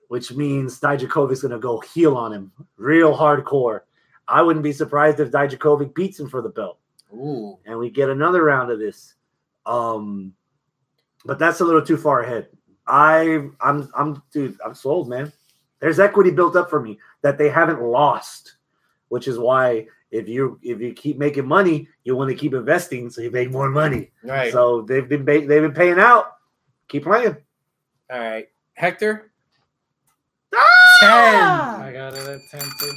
which 0.10 0.34
means 0.34 0.80
Dijakovic's 0.80 1.42
going 1.42 1.54
to 1.54 1.60
go 1.60 1.80
heel 1.80 2.18
on 2.18 2.34
him, 2.34 2.52
real 2.76 3.16
hardcore. 3.16 3.82
I 4.28 4.42
wouldn't 4.42 4.64
be 4.64 4.74
surprised 4.74 5.20
if 5.22 5.32
Dijakovic 5.32 5.96
beats 5.96 6.20
him 6.20 6.30
for 6.30 6.42
the 6.42 6.50
belt, 6.50 6.80
Ooh. 7.14 7.58
and 7.66 7.80
we 7.80 7.90
get 7.90 8.10
another 8.10 8.44
round 8.44 8.72
of 8.72 8.80
this. 8.80 9.16
Um, 9.70 10.34
but 11.26 11.38
that's 11.38 11.60
a 11.60 11.66
little 11.66 11.82
too 11.82 11.98
far 11.98 12.22
ahead. 12.22 12.48
I, 12.88 13.48
I'm, 13.62 13.90
I'm, 13.96 14.24
dude, 14.32 14.58
I'm 14.66 14.74
sold, 14.74 15.08
man. 15.08 15.32
There's 15.80 16.00
equity 16.00 16.32
built 16.32 16.56
up 16.56 16.70
for 16.70 16.82
me 16.82 16.98
that 17.22 17.38
they 17.38 17.50
haven't 17.50 17.82
lost, 17.82 18.56
which 19.10 19.28
is 19.28 19.38
why 19.38 19.86
if 20.12 20.28
you 20.28 20.60
if 20.64 20.82
you 20.82 20.94
keep 20.94 21.18
making 21.18 21.48
money, 21.48 21.88
you 22.04 22.16
want 22.16 22.30
to 22.32 22.36
keep 22.36 22.54
investing 22.54 23.10
so 23.10 23.22
you 23.22 23.30
make 23.32 23.52
more 23.52 23.70
money. 23.70 24.12
Right. 24.24 24.52
So 24.52 24.82
they've 24.82 25.08
been 25.08 25.24
they've 25.24 25.48
been 25.48 25.74
paying 25.74 26.00
out. 26.00 26.38
Keep 26.88 27.04
playing. 27.04 27.38
All 28.10 28.20
right. 28.20 28.48
Hector. 28.74 29.32
Ten. 31.00 31.12
I 31.12 31.92
got 31.94 32.14
it 32.14 32.28
at 32.28 32.40
10 32.52 32.62
too. 32.62 32.92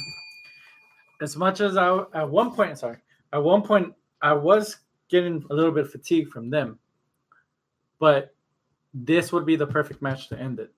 As 1.21 1.37
much 1.37 1.61
as 1.61 1.77
I, 1.77 2.03
at 2.13 2.29
one 2.29 2.51
point, 2.51 2.77
sorry, 2.77 2.97
at 3.31 3.41
one 3.41 3.61
point, 3.61 3.93
I 4.21 4.33
was 4.33 4.77
getting 5.13 5.45
a 5.51 5.53
little 5.53 5.71
bit 5.71 5.87
fatigued 5.87 6.31
from 6.31 6.49
them, 6.49 6.79
but 7.99 8.33
this 8.95 9.31
would 9.31 9.45
be 9.45 9.55
the 9.55 9.67
perfect 9.67 10.01
match 10.01 10.27
to 10.27 10.39
end 10.39 10.59
it. 10.59 10.71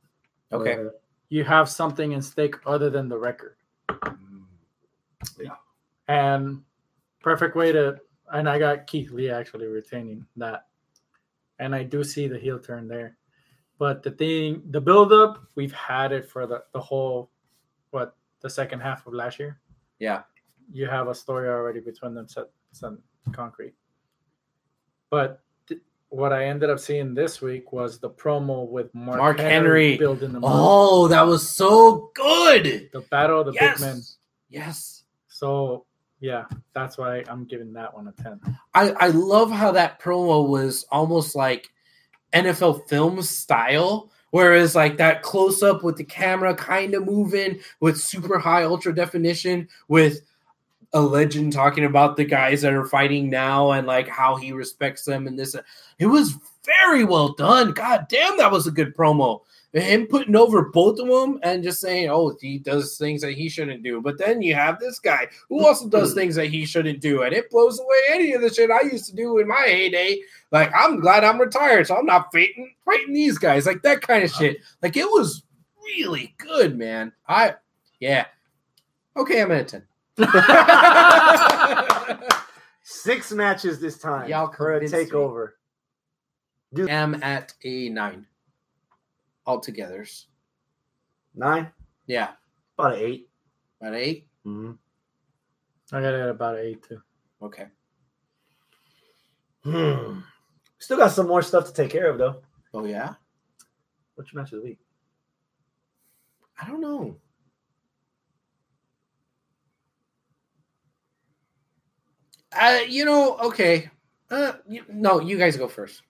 Okay. 0.51 0.87
You 1.29 1.45
have 1.45 1.69
something 1.69 2.11
in 2.11 2.21
stake 2.21 2.55
other 2.65 2.89
than 2.89 3.07
the 3.07 3.17
record. 3.17 3.55
Mm, 3.89 4.43
yeah. 5.39 5.55
And 6.09 6.61
perfect 7.21 7.55
way 7.55 7.71
to, 7.71 7.97
and 8.33 8.49
I 8.49 8.59
got 8.59 8.87
Keith 8.87 9.09
Lee 9.11 9.29
actually 9.29 9.67
retaining 9.67 10.25
that. 10.35 10.67
And 11.59 11.73
I 11.73 11.83
do 11.83 12.03
see 12.03 12.27
the 12.27 12.37
heel 12.37 12.59
turn 12.59 12.89
there. 12.89 13.15
But 13.79 14.03
the 14.03 14.11
thing, 14.11 14.63
the 14.69 14.81
build 14.81 15.13
up, 15.13 15.47
we've 15.55 15.73
had 15.73 16.11
it 16.11 16.29
for 16.29 16.45
the, 16.45 16.63
the 16.73 16.81
whole, 16.81 17.29
what, 17.91 18.17
the 18.41 18.49
second 18.49 18.81
half 18.81 19.07
of 19.07 19.13
last 19.13 19.39
year. 19.39 19.61
Yeah. 19.99 20.23
You 20.73 20.87
have 20.87 21.07
a 21.07 21.15
story 21.15 21.47
already 21.47 21.79
between 21.79 22.13
them 22.13 22.27
set, 22.27 22.49
set 22.73 22.91
concrete. 23.31 23.73
But 25.15 25.39
th- 25.69 25.79
what 26.09 26.33
I 26.33 26.47
ended 26.47 26.69
up 26.69 26.77
seeing 26.77 27.13
this 27.13 27.41
week 27.41 27.71
was 27.71 27.99
the 27.99 28.09
promo 28.09 28.67
with 28.67 28.93
Mark, 28.93 29.17
Mark 29.17 29.39
Henry. 29.39 29.95
building 29.95 30.33
the 30.33 30.41
Oh, 30.43 31.07
that 31.07 31.21
was 31.25 31.49
so 31.49 32.11
good. 32.13 32.89
the 32.91 32.99
battle 33.09 33.39
of 33.39 33.45
the 33.45 33.53
yes. 33.53 33.79
big 33.79 33.87
men. 33.87 34.01
Yes. 34.49 35.05
So 35.29 35.85
yeah, 36.19 36.43
that's 36.73 36.97
why 36.97 37.23
I'm 37.29 37.45
giving 37.45 37.71
that 37.73 37.93
one 37.95 38.09
a 38.09 38.11
ten. 38.23 38.41
I, 38.73 38.89
I 38.91 39.07
love 39.07 39.51
how 39.51 39.71
that 39.71 40.01
promo 40.01 40.49
was 40.49 40.83
almost 40.91 41.33
like 41.33 41.69
NFL 42.33 42.89
film 42.89 43.21
style, 43.21 44.11
whereas 44.31 44.75
like 44.75 44.97
that 44.97 45.21
close 45.21 45.63
up 45.63 45.81
with 45.81 45.95
the 45.95 46.03
camera 46.03 46.53
kind 46.55 46.93
of 46.93 47.05
moving 47.05 47.61
with 47.79 47.97
super 48.01 48.37
high 48.37 48.63
ultra 48.63 48.93
definition 48.93 49.69
with 49.87 50.19
a 50.95 51.01
legend 51.01 51.51
talking 51.51 51.83
about 51.83 52.15
the 52.15 52.23
guys 52.23 52.61
that 52.61 52.73
are 52.73 52.85
fighting 52.85 53.29
now 53.29 53.71
and 53.71 53.85
like 53.85 54.07
how 54.07 54.37
he 54.37 54.53
respects 54.53 55.03
them 55.03 55.27
and 55.27 55.37
this. 55.37 55.53
It 55.99 56.05
was 56.05 56.37
very 56.63 57.03
well 57.03 57.33
done. 57.33 57.73
God 57.73 58.07
damn, 58.09 58.37
that 58.37 58.51
was 58.51 58.65
a 58.65 58.71
good 58.71 58.95
promo. 58.95 59.41
Him 59.73 60.07
putting 60.07 60.37
over 60.37 60.69
both 60.69 60.97
of 61.01 61.07
them 61.09 61.37
and 61.43 61.61
just 61.61 61.81
saying, 61.81 62.09
"Oh, 62.09 62.33
he 62.39 62.59
does 62.59 62.97
things 62.97 63.21
that 63.23 63.33
he 63.33 63.49
shouldn't 63.49 63.83
do," 63.83 63.99
but 63.99 64.17
then 64.17 64.41
you 64.41 64.55
have 64.55 64.79
this 64.79 64.99
guy 64.99 65.27
who 65.49 65.67
also 65.67 65.89
does 65.89 66.13
mm. 66.13 66.15
things 66.15 66.35
that 66.35 66.45
he 66.45 66.65
shouldn't 66.65 67.01
do, 67.01 67.23
and 67.23 67.33
it 67.33 67.49
blows 67.49 67.77
away 67.77 67.97
any 68.11 68.31
of 68.31 68.41
the 68.41 68.53
shit 68.53 68.71
I 68.71 68.83
used 68.83 69.07
to 69.07 69.15
do 69.17 69.37
in 69.39 69.49
my 69.49 69.63
heyday. 69.65 70.21
Like, 70.51 70.71
I'm 70.73 71.01
glad 71.01 71.25
I'm 71.25 71.41
retired, 71.41 71.87
so 71.87 71.97
I'm 71.97 72.05
not 72.05 72.31
fighting 72.31 72.73
fighting 72.85 73.13
these 73.13 73.37
guys, 73.37 73.65
like 73.65 73.81
that 73.81 74.01
kind 74.01 74.23
of 74.23 74.31
shit. 74.31 74.59
Like, 74.81 74.95
it 74.95 75.11
was 75.11 75.43
really 75.83 76.33
good, 76.37 76.77
man. 76.77 77.11
I, 77.27 77.55
yeah, 77.99 78.27
okay, 79.17 79.41
I'm 79.41 79.51
at 79.51 79.61
a 79.61 79.65
ten. 79.65 79.83
Six 82.83 83.31
matches 83.31 83.79
this 83.79 83.97
time 83.97 84.29
Y'all 84.29 84.51
for 84.51 84.75
a 84.75 84.79
convinced 84.79 85.11
me. 85.11 85.17
takeover. 85.19 85.49
am 86.89 87.15
at 87.23 87.53
a 87.63 87.89
nine 87.89 88.27
altogether's. 89.47 90.27
Nine, 91.33 91.71
Yeah, 92.07 92.31
about 92.77 92.93
an 92.93 92.99
8 92.99 93.29
at 93.81 93.93
eight. 93.93 94.27
Mhm. 94.45 94.77
I 95.91 96.01
got 96.01 96.13
it 96.13 96.19
at 96.21 96.29
about 96.29 96.57
eight 96.57 96.81
too. 96.83 97.01
Okay. 97.41 97.67
Hmm. 99.63 100.19
Still 100.77 100.97
got 100.97 101.11
some 101.11 101.27
more 101.27 101.41
stuff 101.41 101.65
to 101.67 101.73
take 101.73 101.91
care 101.91 102.09
of 102.09 102.17
though. 102.17 102.41
Oh 102.73 102.85
yeah. 102.85 103.15
What's 104.15 104.31
your 104.31 104.41
match 104.41 104.53
of 104.53 104.59
the 104.61 104.65
week? 104.69 104.79
I 106.61 106.67
don't 106.67 106.79
know. 106.81 107.19
Uh, 112.55 112.79
you 112.87 113.05
know, 113.05 113.37
okay. 113.37 113.89
Uh, 114.29 114.53
you, 114.67 114.83
no, 114.89 115.19
you 115.19 115.37
guys 115.37 115.57
go 115.57 115.67
first. 115.67 116.01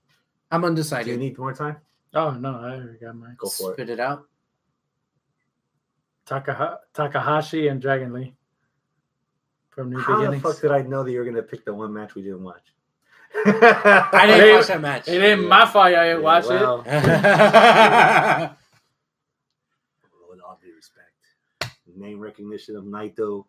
I'm 0.52 0.64
undecided. 0.64 1.06
Do 1.06 1.12
you 1.12 1.18
need 1.18 1.38
more 1.38 1.54
time? 1.54 1.78
Oh 2.14 2.32
no, 2.32 2.56
I 2.56 2.76
already 2.76 2.98
got 3.00 3.16
mine. 3.16 3.36
Go 3.38 3.50
for 3.50 3.72
it. 3.72 3.76
Spit 3.76 3.90
it 3.90 4.00
out. 4.00 4.26
Takaha- 6.26 6.80
Takahashi 6.94 7.68
and 7.68 7.82
Dragon 7.82 8.14
Lee 8.14 8.34
from 9.70 9.92
New 9.92 10.00
How 10.00 10.30
the 10.32 10.40
fuck 10.40 10.60
did 10.62 10.72
I 10.72 10.82
know 10.82 11.04
that 11.04 11.12
you 11.12 11.20
were 11.20 11.26
gonna 11.26 11.44
pick 11.44 11.66
the 11.66 11.74
one 11.74 11.94
match 11.94 12.16
we 12.16 12.22
didn't 12.22 12.44
watch? 12.44 12.62
I 13.46 14.26
didn't 14.28 14.40
Hey, 14.40 14.54
watch 14.56 14.68
that 14.68 14.82
match. 14.82 15.08
It 15.10 15.22
ain't 15.22 15.46
my 15.46 15.66
fault. 15.66 15.88
I 15.88 16.08
didn't 16.10 16.24
watch 16.24 16.46
well, 16.46 16.84
yeah, 16.86 18.54
With 20.30 20.40
all 20.40 20.58
due 20.64 20.74
respect, 20.74 21.12
name 21.96 22.20
recognition 22.20 22.78
of 22.78 22.86
Naito 22.86 23.46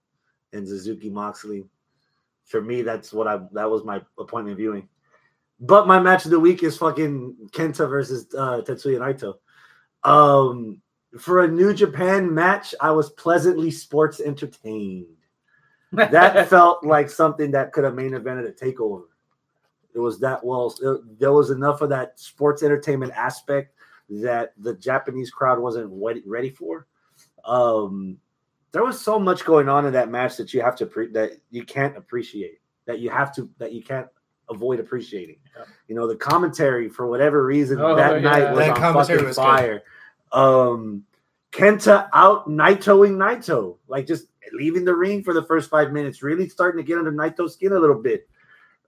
and 0.52 0.66
Suzuki 0.66 1.08
Moxley. 1.08 1.64
For 2.46 2.62
me, 2.62 2.82
that's 2.82 3.12
what 3.12 3.26
I 3.26 3.40
that 3.52 3.68
was 3.70 3.84
my 3.84 4.00
appointment 4.18 4.56
viewing. 4.56 4.88
But 5.60 5.86
my 5.86 5.98
match 5.98 6.24
of 6.24 6.30
the 6.30 6.40
week 6.40 6.62
is 6.62 6.76
fucking 6.76 7.48
Kenta 7.50 7.88
versus 7.88 8.26
uh, 8.36 8.62
Tetsuya 8.62 8.98
Naito. 8.98 9.34
Um, 10.08 10.80
for 11.18 11.40
a 11.44 11.48
New 11.48 11.72
Japan 11.74 12.32
match, 12.32 12.74
I 12.80 12.90
was 12.90 13.10
pleasantly 13.10 13.70
sports 13.70 14.20
entertained. 14.20 15.06
That 15.92 16.48
felt 16.50 16.84
like 16.84 17.08
something 17.10 17.50
that 17.52 17.72
could 17.72 17.84
have 17.84 17.94
main 17.94 18.12
evented 18.12 18.48
a 18.48 18.52
takeover. 18.52 19.04
It 19.94 19.98
was 19.98 20.20
that 20.20 20.44
well. 20.44 20.74
it- 20.82 21.18
there 21.18 21.32
was 21.32 21.50
enough 21.50 21.80
of 21.80 21.88
that 21.88 22.20
sports 22.20 22.62
entertainment 22.62 23.12
aspect 23.12 23.74
that 24.10 24.52
the 24.58 24.74
Japanese 24.74 25.30
crowd 25.30 25.58
wasn't 25.58 25.90
ready, 25.90 26.22
ready 26.26 26.50
for. 26.50 26.86
Um, 27.44 28.18
there 28.76 28.84
was 28.84 29.00
so 29.00 29.18
much 29.18 29.42
going 29.46 29.70
on 29.70 29.86
in 29.86 29.92
that 29.94 30.10
match 30.10 30.36
that 30.36 30.52
you 30.52 30.60
have 30.60 30.76
to 30.76 30.84
pre- 30.84 31.10
that 31.12 31.32
you 31.50 31.64
can't 31.64 31.96
appreciate. 31.96 32.58
That 32.84 32.98
you 32.98 33.08
have 33.08 33.34
to 33.36 33.48
that 33.56 33.72
you 33.72 33.82
can't 33.82 34.06
avoid 34.50 34.80
appreciating. 34.80 35.36
Yeah. 35.56 35.64
You 35.88 35.94
know, 35.94 36.06
the 36.06 36.14
commentary 36.14 36.90
for 36.90 37.06
whatever 37.06 37.46
reason 37.46 37.80
Oh, 37.80 37.96
that 37.96 38.16
yeah. 38.16 38.20
night 38.20 38.50
was 38.50 38.58
That 38.58 38.78
on 38.78 38.92
fucking 38.92 39.24
was 39.24 39.26
good. 39.28 39.34
fire. 39.34 39.82
Um, 40.30 41.04
Kenta 41.52 42.10
out 42.12 42.50
Naitoing 42.50 43.16
Naito, 43.16 43.78
like 43.88 44.06
just 44.06 44.26
leaving 44.52 44.84
the 44.84 44.94
ring 44.94 45.22
for 45.24 45.32
the 45.32 45.42
first 45.44 45.70
five 45.70 45.90
minutes, 45.90 46.22
really 46.22 46.46
starting 46.46 46.76
to 46.76 46.86
get 46.86 46.98
under 46.98 47.10
Naito's 47.12 47.54
skin 47.54 47.72
a 47.72 47.78
little 47.78 47.98
bit. 48.02 48.28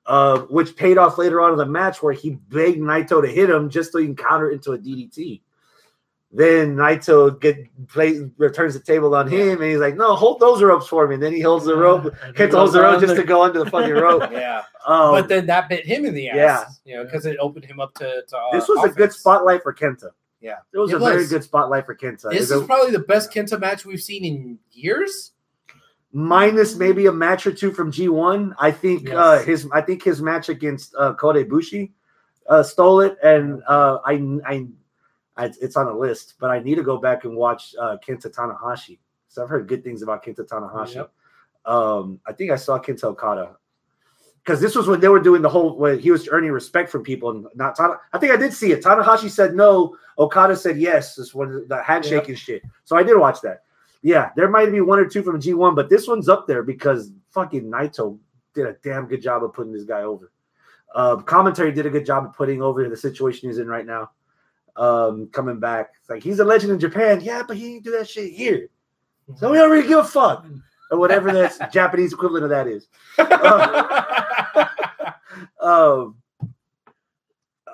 Uh, 0.04 0.40
which 0.50 0.76
paid 0.76 0.98
off 0.98 1.16
later 1.16 1.40
on 1.40 1.52
in 1.52 1.58
the 1.58 1.64
match 1.66 2.02
where 2.02 2.12
he 2.12 2.32
begged 2.50 2.78
Naito 2.78 3.22
to 3.22 3.28
hit 3.28 3.48
him 3.48 3.70
just 3.70 3.90
so 3.92 3.98
he 3.98 4.04
can 4.06 4.16
counter 4.16 4.50
into 4.50 4.72
a 4.72 4.78
DDT. 4.78 5.40
Then 6.30 6.76
Naito 6.76 7.40
get 7.40 7.56
play 7.88 8.30
returns 8.36 8.74
the 8.74 8.80
table 8.80 9.14
on 9.14 9.28
him 9.28 9.62
and 9.62 9.70
he's 9.70 9.78
like, 9.80 9.96
"No, 9.96 10.14
hold 10.14 10.40
those 10.40 10.62
ropes 10.62 10.86
for 10.86 11.08
me." 11.08 11.14
And 11.14 11.22
then 11.22 11.32
he 11.32 11.40
holds 11.40 11.64
the 11.64 11.74
rope. 11.74 12.04
Kenta 12.34 12.52
holds 12.52 12.74
the 12.74 12.82
rope 12.82 13.00
just 13.00 13.14
the- 13.16 13.22
to 13.22 13.26
go 13.26 13.42
under 13.42 13.64
the 13.64 13.70
fucking 13.70 13.94
rope. 13.94 14.24
yeah, 14.32 14.62
Um, 14.86 15.12
but 15.12 15.28
then 15.28 15.46
that 15.46 15.70
bit 15.70 15.86
him 15.86 16.04
in 16.04 16.12
the 16.12 16.28
ass. 16.28 16.36
Yeah. 16.36 16.64
you 16.84 16.96
know, 16.98 17.04
because 17.04 17.24
it 17.24 17.38
opened 17.40 17.64
him 17.64 17.80
up 17.80 17.94
to. 17.94 18.22
to 18.28 18.36
uh, 18.36 18.52
this 18.52 18.68
was 18.68 18.84
a 18.84 18.92
good 18.94 19.12
spotlight 19.12 19.62
for 19.62 19.72
Kenta. 19.72 20.10
Yeah. 20.42 20.58
it 20.72 20.78
was 20.78 20.92
It 20.92 20.96
a 20.96 20.98
very 20.98 21.26
good 21.26 21.42
spotlight 21.44 21.86
for 21.86 21.94
Kenta. 21.96 22.30
This 22.30 22.50
is 22.50 22.56
was- 22.58 22.66
probably 22.66 22.90
the 22.92 22.98
best 23.00 23.32
Kenta 23.32 23.58
match 23.58 23.86
we've 23.86 23.98
seen 24.02 24.22
in 24.26 24.58
years. 24.70 25.32
minus 26.12 26.76
maybe 26.76 27.06
a 27.06 27.12
match 27.12 27.46
or 27.46 27.52
two 27.52 27.70
from 27.72 27.90
G1. 27.90 28.54
I 28.58 28.70
think 28.70 29.08
Yes. 29.08 29.16
uh, 29.16 29.42
his 29.44 29.66
I 29.72 29.80
think 29.80 30.02
his 30.02 30.20
match 30.20 30.48
against 30.50 30.94
uh, 30.98 31.14
Kota 31.14 31.42
Ibushi 31.44 31.90
uh, 32.48 32.62
stole 32.62 33.00
it, 33.00 33.16
and 33.22 33.62
uh, 33.68 33.98
I, 34.04 34.12
I 34.46 34.66
I 35.38 35.52
it's 35.60 35.76
on 35.76 35.86
a 35.86 35.96
list, 35.96 36.34
but 36.38 36.50
I 36.50 36.58
need 36.58 36.74
to 36.74 36.82
go 36.82 36.98
back 36.98 37.24
and 37.24 37.34
watch 37.36 37.74
uh, 37.80 37.96
Kenta 38.06 38.30
Tanahashi. 38.30 38.98
So 39.28 39.42
I've 39.42 39.48
heard 39.48 39.68
good 39.68 39.84
things 39.84 40.02
about 40.02 40.24
Kenta 40.24 40.46
Tanahashi. 40.46 40.96
Yep. 40.96 41.12
Um, 41.64 42.20
I 42.26 42.32
think 42.32 42.50
I 42.50 42.56
saw 42.56 42.78
Kenta 42.78 43.04
Okada 43.04 43.56
because 44.44 44.60
this 44.60 44.74
was 44.74 44.88
when 44.88 44.98
they 45.00 45.08
were 45.08 45.20
doing 45.20 45.40
the 45.40 45.48
whole 45.48 45.76
when 45.76 45.98
he 45.98 46.10
was 46.10 46.28
earning 46.28 46.50
respect 46.50 46.90
from 46.90 47.02
people 47.02 47.30
and 47.30 47.46
not 47.54 47.76
Tana. 47.76 47.94
I 48.12 48.18
think 48.18 48.32
I 48.32 48.36
did 48.36 48.52
see 48.52 48.72
it. 48.72 48.82
Tanahashi 48.82 49.30
said 49.30 49.54
no. 49.54 49.96
Okada 50.18 50.56
said 50.56 50.78
yes. 50.78 51.14
This 51.14 51.34
one 51.34 51.68
the 51.68 51.82
handshake 51.82 52.28
and 52.28 52.38
shit. 52.38 52.62
So 52.84 52.96
I 52.96 53.04
did 53.04 53.16
watch 53.16 53.40
that. 53.42 53.62
Yeah, 54.02 54.30
there 54.36 54.48
might 54.48 54.70
be 54.72 54.80
one 54.80 54.98
or 54.98 55.06
two 55.06 55.22
from 55.22 55.40
G1, 55.40 55.74
but 55.74 55.90
this 55.90 56.06
one's 56.06 56.28
up 56.28 56.46
there 56.46 56.62
because 56.62 57.12
fucking 57.30 57.64
Naito 57.64 58.18
did 58.54 58.66
a 58.66 58.76
damn 58.82 59.06
good 59.06 59.22
job 59.22 59.44
of 59.44 59.52
putting 59.52 59.72
this 59.72 59.84
guy 59.84 60.02
over. 60.02 60.32
Uh, 60.94 61.16
commentary 61.16 61.70
did 61.72 61.84
a 61.86 61.90
good 61.90 62.06
job 62.06 62.24
of 62.24 62.32
putting 62.32 62.62
over 62.62 62.88
the 62.88 62.96
situation 62.96 63.48
he's 63.48 63.58
in 63.58 63.68
right 63.68 63.86
now. 63.86 64.10
Um, 64.78 65.28
coming 65.32 65.58
back, 65.58 65.90
it's 66.00 66.08
like 66.08 66.22
he's 66.22 66.38
a 66.38 66.44
legend 66.44 66.72
in 66.72 66.78
Japan. 66.78 67.20
Yeah, 67.20 67.42
but 67.46 67.56
he 67.56 67.72
didn't 67.72 67.84
do 67.84 67.90
that 67.92 68.08
shit 68.08 68.32
here, 68.32 68.68
so 69.36 69.50
we 69.50 69.58
don't 69.58 69.70
really 69.70 69.88
give 69.88 69.98
a 69.98 70.04
fuck 70.04 70.46
or 70.90 70.98
whatever 70.98 71.32
that 71.32 71.68
Japanese 71.72 72.12
equivalent 72.12 72.44
of 72.44 72.50
that 72.50 72.66
is. 72.66 72.88
um, 75.60 76.16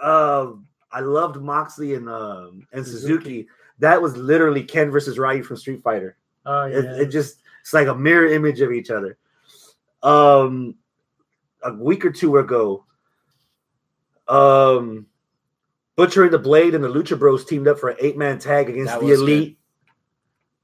um, 0.03 0.67
I 0.93 1.01
loved 1.01 1.37
Moxley 1.37 1.95
and 1.95 2.09
um 2.09 2.67
and 2.73 2.85
Suzuki. 2.85 3.01
Suzuki. 3.01 3.49
That 3.81 4.01
was 4.01 4.17
literally 4.17 4.63
Ken 4.63 4.91
versus 4.91 5.19
Ryu 5.19 5.43
from 5.43 5.57
Street 5.57 5.83
Fighter. 5.83 6.17
Oh 6.47 6.67
yeah. 6.67 6.79
It, 6.79 6.85
it 7.03 7.07
just 7.07 7.41
it's 7.61 7.73
like 7.73 7.89
a 7.89 7.95
mirror 7.95 8.27
image 8.27 8.61
of 8.61 8.73
each 8.73 8.91
other. 8.91 9.19
Um, 10.03 10.77
a 11.63 11.73
week 11.73 12.05
or 12.05 12.11
two 12.11 12.37
ago, 12.37 12.85
um, 14.29 15.07
Butcher 15.97 16.25
and 16.25 16.33
the 16.33 16.39
Blade 16.39 16.75
and 16.75 16.83
the 16.83 16.89
Lucha 16.89 17.19
Bros 17.19 17.45
teamed 17.45 17.69
up 17.69 17.79
for 17.79 17.91
an 17.91 17.97
eight 18.01 18.17
man 18.17 18.39
tag 18.39 18.69
against 18.69 18.99
the 19.01 19.13
Elite 19.13 19.59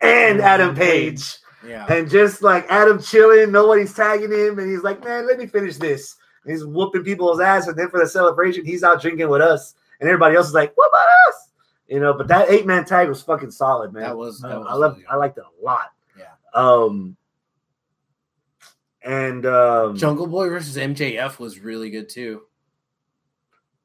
and 0.01 0.41
Adam 0.41 0.75
Page. 0.75 1.37
Yeah. 1.67 1.87
And 1.93 2.11
just 2.11 2.43
like 2.43 2.67
Adam 2.69 3.01
chilling, 3.03 3.53
nobody's 3.53 3.95
tagging 3.95 4.33
him, 4.33 4.59
and 4.59 4.71
he's 4.71 4.83
like, 4.83 5.05
"Man, 5.05 5.27
let 5.27 5.39
me 5.39 5.47
finish 5.47 5.77
this." 5.77 6.17
And 6.45 6.53
he's 6.53 6.65
whooping 6.65 7.05
people's 7.05 7.39
ass, 7.39 7.67
and 7.67 7.77
then 7.79 7.91
for 7.91 8.01
the 8.01 8.09
celebration, 8.09 8.65
he's 8.65 8.83
out 8.83 9.03
drinking 9.03 9.29
with 9.29 9.43
us, 9.43 9.75
and 10.01 10.09
everybody 10.09 10.37
else 10.37 10.49
is 10.49 10.55
like, 10.55 10.73
"What 10.75 10.89
about 10.89 11.07
us?" 11.29 11.51
You 11.87 12.01
know. 12.01 12.15
But 12.15 12.29
that 12.29 12.51
eight 12.51 12.67
man 12.67 12.87
tag 12.87 13.09
was 13.09 13.23
fucking 13.23 13.51
solid, 13.51 13.93
man. 13.93 14.05
That 14.05 14.17
was. 14.17 14.41
That 14.41 14.53
I 14.53 14.59
was 14.59 14.67
I 14.71 14.75
love. 14.75 14.93
really 14.95 15.07
I 15.07 15.17
liked 15.17 15.37
it 15.37 15.45
a 15.45 15.65
lot. 15.65 15.93
Yeah. 16.19 16.25
Um. 16.55 17.17
And 19.03 19.45
um, 19.47 19.97
Jungle 19.97 20.27
Boy 20.27 20.49
versus 20.49 20.77
MJF 20.77 21.39
was 21.39 21.61
really 21.61 21.91
good 21.91 22.09
too. 22.09 22.43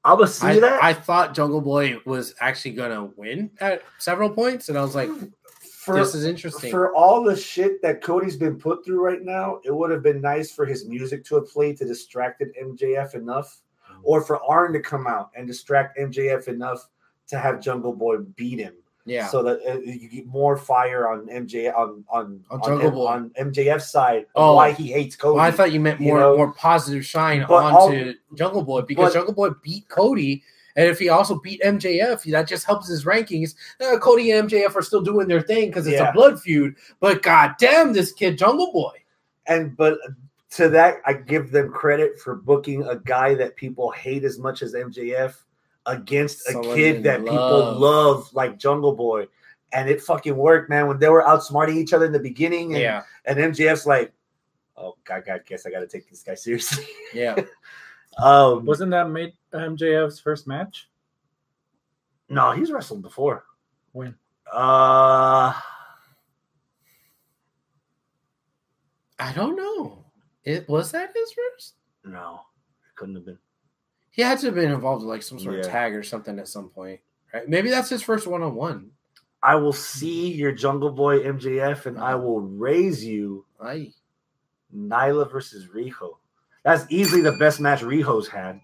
I 0.05 0.13
would 0.13 0.29
see 0.29 0.47
I, 0.47 0.59
that. 0.59 0.83
I 0.83 0.93
thought 0.93 1.33
Jungle 1.33 1.61
Boy 1.61 1.97
was 2.05 2.35
actually 2.39 2.71
gonna 2.71 3.05
win 3.17 3.49
at 3.59 3.81
several 3.97 4.29
points, 4.29 4.69
and 4.69 4.77
I 4.77 4.83
was 4.83 4.93
like, 4.93 5.09
for, 5.59 5.95
"This 5.95 6.13
is 6.13 6.25
interesting." 6.25 6.69
for 6.69 6.93
all 6.93 7.23
the 7.23 7.35
shit 7.35 7.81
that 7.81 8.03
Cody's 8.03 8.37
been 8.37 8.57
put 8.57 8.85
through 8.85 9.03
right 9.03 9.23
now, 9.23 9.59
it 9.63 9.75
would 9.75 9.89
have 9.89 10.03
been 10.03 10.21
nice 10.21 10.51
for 10.51 10.63
his 10.63 10.85
music 10.85 11.25
to 11.25 11.35
have 11.35 11.49
played 11.49 11.77
to 11.77 11.85
distracted 11.85 12.49
MJF 12.55 13.15
enough, 13.15 13.61
mm. 13.91 13.95
or 14.03 14.21
for 14.21 14.43
Arn 14.43 14.73
to 14.73 14.79
come 14.79 15.07
out 15.07 15.31
and 15.35 15.47
distract 15.47 15.97
MJF 15.97 16.47
enough 16.49 16.87
to 17.27 17.39
have 17.39 17.59
Jungle 17.59 17.93
Boy 17.93 18.17
beat 18.17 18.59
him. 18.59 18.75
Yeah, 19.05 19.27
so 19.27 19.43
that 19.43 19.59
uh, 19.69 19.77
you 19.79 20.09
get 20.09 20.25
more 20.27 20.57
fire 20.57 21.07
on 21.07 21.27
MJ 21.27 21.73
on 21.75 22.03
on 22.09 22.43
On 22.49 22.59
on, 22.61 22.81
Jungle 22.81 23.07
M- 23.09 23.31
on 23.37 23.51
MJF's 23.51 23.91
side 23.91 24.25
Oh. 24.35 24.55
why 24.55 24.71
he 24.71 24.91
hates 24.91 25.15
Cody. 25.15 25.35
well, 25.37 25.45
I 25.45 25.51
thought 25.51 25.71
you 25.71 25.79
meant 25.79 26.01
you 26.01 26.07
more 26.07 26.19
know? 26.19 26.35
more 26.37 26.51
positive 26.53 27.05
shine 27.05 27.45
But 27.47 27.53
all- 27.73 27.87
onto 27.89 28.13
Jungle 28.35 28.63
Boy 28.63 28.81
because 28.81 29.13
but- 29.13 29.19
Jungle 29.19 29.33
Boy 29.33 29.49
beat 29.61 29.87
Cody, 29.89 30.43
and 30.75 30.87
if 30.89 30.99
he 30.99 31.09
also 31.09 31.39
beat 31.39 31.61
MJF, 31.63 32.23
that 32.31 32.47
just 32.47 32.65
helps 32.65 32.87
his 32.87 33.05
rankings. 33.05 33.55
Uh, 33.79 33.97
Cody 33.99 34.31
and 34.31 34.49
MJF 34.49 34.75
are 34.75 34.81
still 34.81 35.01
doing 35.01 35.27
their 35.27 35.41
thing 35.41 35.67
because 35.69 35.85
it's 35.87 35.99
Yeah. 35.99 36.09
a 36.09 36.13
blood 36.13 36.41
feud, 36.41 36.75
but 36.99 37.21
god 37.21 37.55
damn, 37.59 37.93
this 37.93 38.11
kid 38.11 38.37
Jungle 38.37 38.71
Boy. 38.73 38.91
and 39.47 39.77
but 39.77 39.99
to 40.49 40.67
that 40.69 40.97
I 41.05 41.13
give 41.13 41.51
them 41.51 41.69
credit 41.69 42.19
for 42.19 42.33
booking 42.35 42.81
a 42.87 42.95
guy 42.95 43.35
that 43.35 43.55
people 43.55 43.91
hate 43.91 44.23
as 44.23 44.39
much 44.39 44.61
as 44.63 44.73
MJF 44.73 45.35
against 45.85 46.47
a 46.49 46.53
kid 46.61 46.97
they 46.97 47.09
that 47.09 47.19
people 47.19 47.35
love. 47.35 47.79
love 47.79 48.33
like 48.33 48.57
Jungle 48.57 48.93
Boy. 48.93 49.27
And 49.73 49.89
it 49.89 50.01
fucking 50.01 50.35
worked, 50.35 50.69
man. 50.69 50.87
When 50.87 50.99
they 50.99 51.09
were 51.09 51.23
outsmarting 51.23 51.75
each 51.75 51.91
other 51.93 52.05
in 52.05 52.11
the 52.11 52.19
beginning, 52.19 52.73
and, 52.73 52.81
Yeah, 52.81 53.03
and 53.25 53.37
MJF's 53.37 53.85
like, 53.85 54.13
"Oh, 54.77 54.95
God, 55.03 55.23
God, 55.25 55.41
guess 55.45 55.65
I 55.65 55.69
got 55.69 55.81
to 55.81 55.87
take 55.87 56.09
this 56.09 56.23
guy 56.23 56.35
seriously." 56.35 56.85
yeah. 57.13 57.35
um, 58.17 58.65
Wasn't 58.65 58.91
that 58.91 59.09
made 59.09 59.33
MJF's 59.53 60.19
first 60.19 60.47
match? 60.47 60.89
no, 62.29 62.51
he's 62.53 62.71
wrestled 62.71 63.01
before. 63.01 63.43
When? 63.91 64.15
Uh, 64.51 65.53
I 69.19 69.33
don't 69.33 69.55
know. 69.55 70.05
It 70.43 70.67
was 70.69 70.91
that 70.91 71.11
his 71.13 71.33
first. 71.33 71.75
no, 72.03 72.41
it 72.87 72.95
couldn't 72.95 73.15
have 73.15 73.25
been. 73.25 73.39
He 74.15 74.21
had 74.21 74.39
to 74.39 74.45
have 74.47 74.55
been 74.55 74.71
involved 74.71 75.03
in 75.03 75.09
like 75.09 75.23
some 75.23 75.39
sort 75.39 75.59
of 75.59 75.67
tag 75.67 75.93
or 75.93 76.03
something 76.03 76.39
at 76.39 76.47
some 76.47 76.69
point, 76.69 77.01
right? 77.33 77.47
Maybe 77.49 77.69
that's 77.69 77.89
his 77.89 78.01
first 78.01 78.27
one 78.27 78.41
on 78.41 78.55
one. 78.55 78.91
I 79.43 79.55
will 79.55 79.73
see 79.73 80.31
your 80.31 80.51
Jungle 80.53 80.89
Boy 80.89 81.19
MJF, 81.19 81.85
and 81.85 81.99
I 81.99 82.13
uh-huh. 82.13 82.19
will 82.19 82.39
raise 82.39 83.03
you 83.03 83.45
I 83.61 83.91
Nyla 84.75 85.29
versus 85.31 85.67
Riho. 85.67 86.15
That's 86.63 86.85
easily 86.89 87.21
the 87.21 87.35
best 87.39 87.59
match 87.59 87.81
Riho's 87.81 88.27
had. 88.27 88.59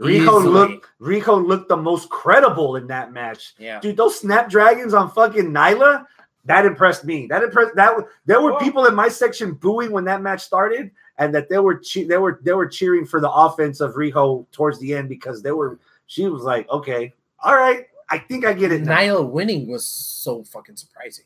Riho 0.00 0.38
Easily. 0.38 0.48
looked 0.48 0.86
Riho 1.00 1.46
looked 1.46 1.68
the 1.68 1.76
most 1.76 2.08
credible 2.08 2.76
in 2.76 2.86
that 2.88 3.12
match. 3.12 3.54
yeah. 3.58 3.78
Dude, 3.80 3.96
those 3.96 4.18
snapdragons 4.18 4.94
on 4.94 5.10
fucking 5.10 5.52
Nyla, 5.52 6.06
that 6.44 6.64
impressed 6.64 7.04
me. 7.04 7.26
That 7.26 7.42
impressed 7.42 7.74
that 7.76 7.96
there 8.24 8.40
were 8.40 8.54
Oh. 8.54 8.58
people 8.58 8.86
in 8.86 8.94
my 8.94 9.08
section 9.08 9.52
booing 9.54 9.92
when 9.92 10.04
that 10.04 10.22
match 10.22 10.42
started, 10.42 10.90
and 11.22 11.34
that 11.34 11.48
they 11.48 11.58
were 11.58 11.76
che- 11.76 12.04
they 12.04 12.18
were 12.18 12.40
they 12.42 12.52
were 12.52 12.66
cheering 12.66 13.06
for 13.06 13.20
the 13.20 13.30
offense 13.30 13.80
of 13.80 13.94
Riho 13.94 14.46
towards 14.52 14.78
the 14.80 14.94
end 14.94 15.08
because 15.08 15.42
they 15.42 15.52
were 15.52 15.78
she 16.06 16.26
was 16.28 16.42
like, 16.42 16.68
okay, 16.68 17.14
all 17.40 17.54
right, 17.54 17.86
I 18.10 18.18
think 18.18 18.44
I 18.44 18.52
get 18.52 18.72
it 18.72 18.82
now. 18.82 18.96
Nyla 18.98 19.28
winning 19.30 19.68
was 19.68 19.84
so 19.84 20.42
fucking 20.44 20.76
surprising. 20.76 21.24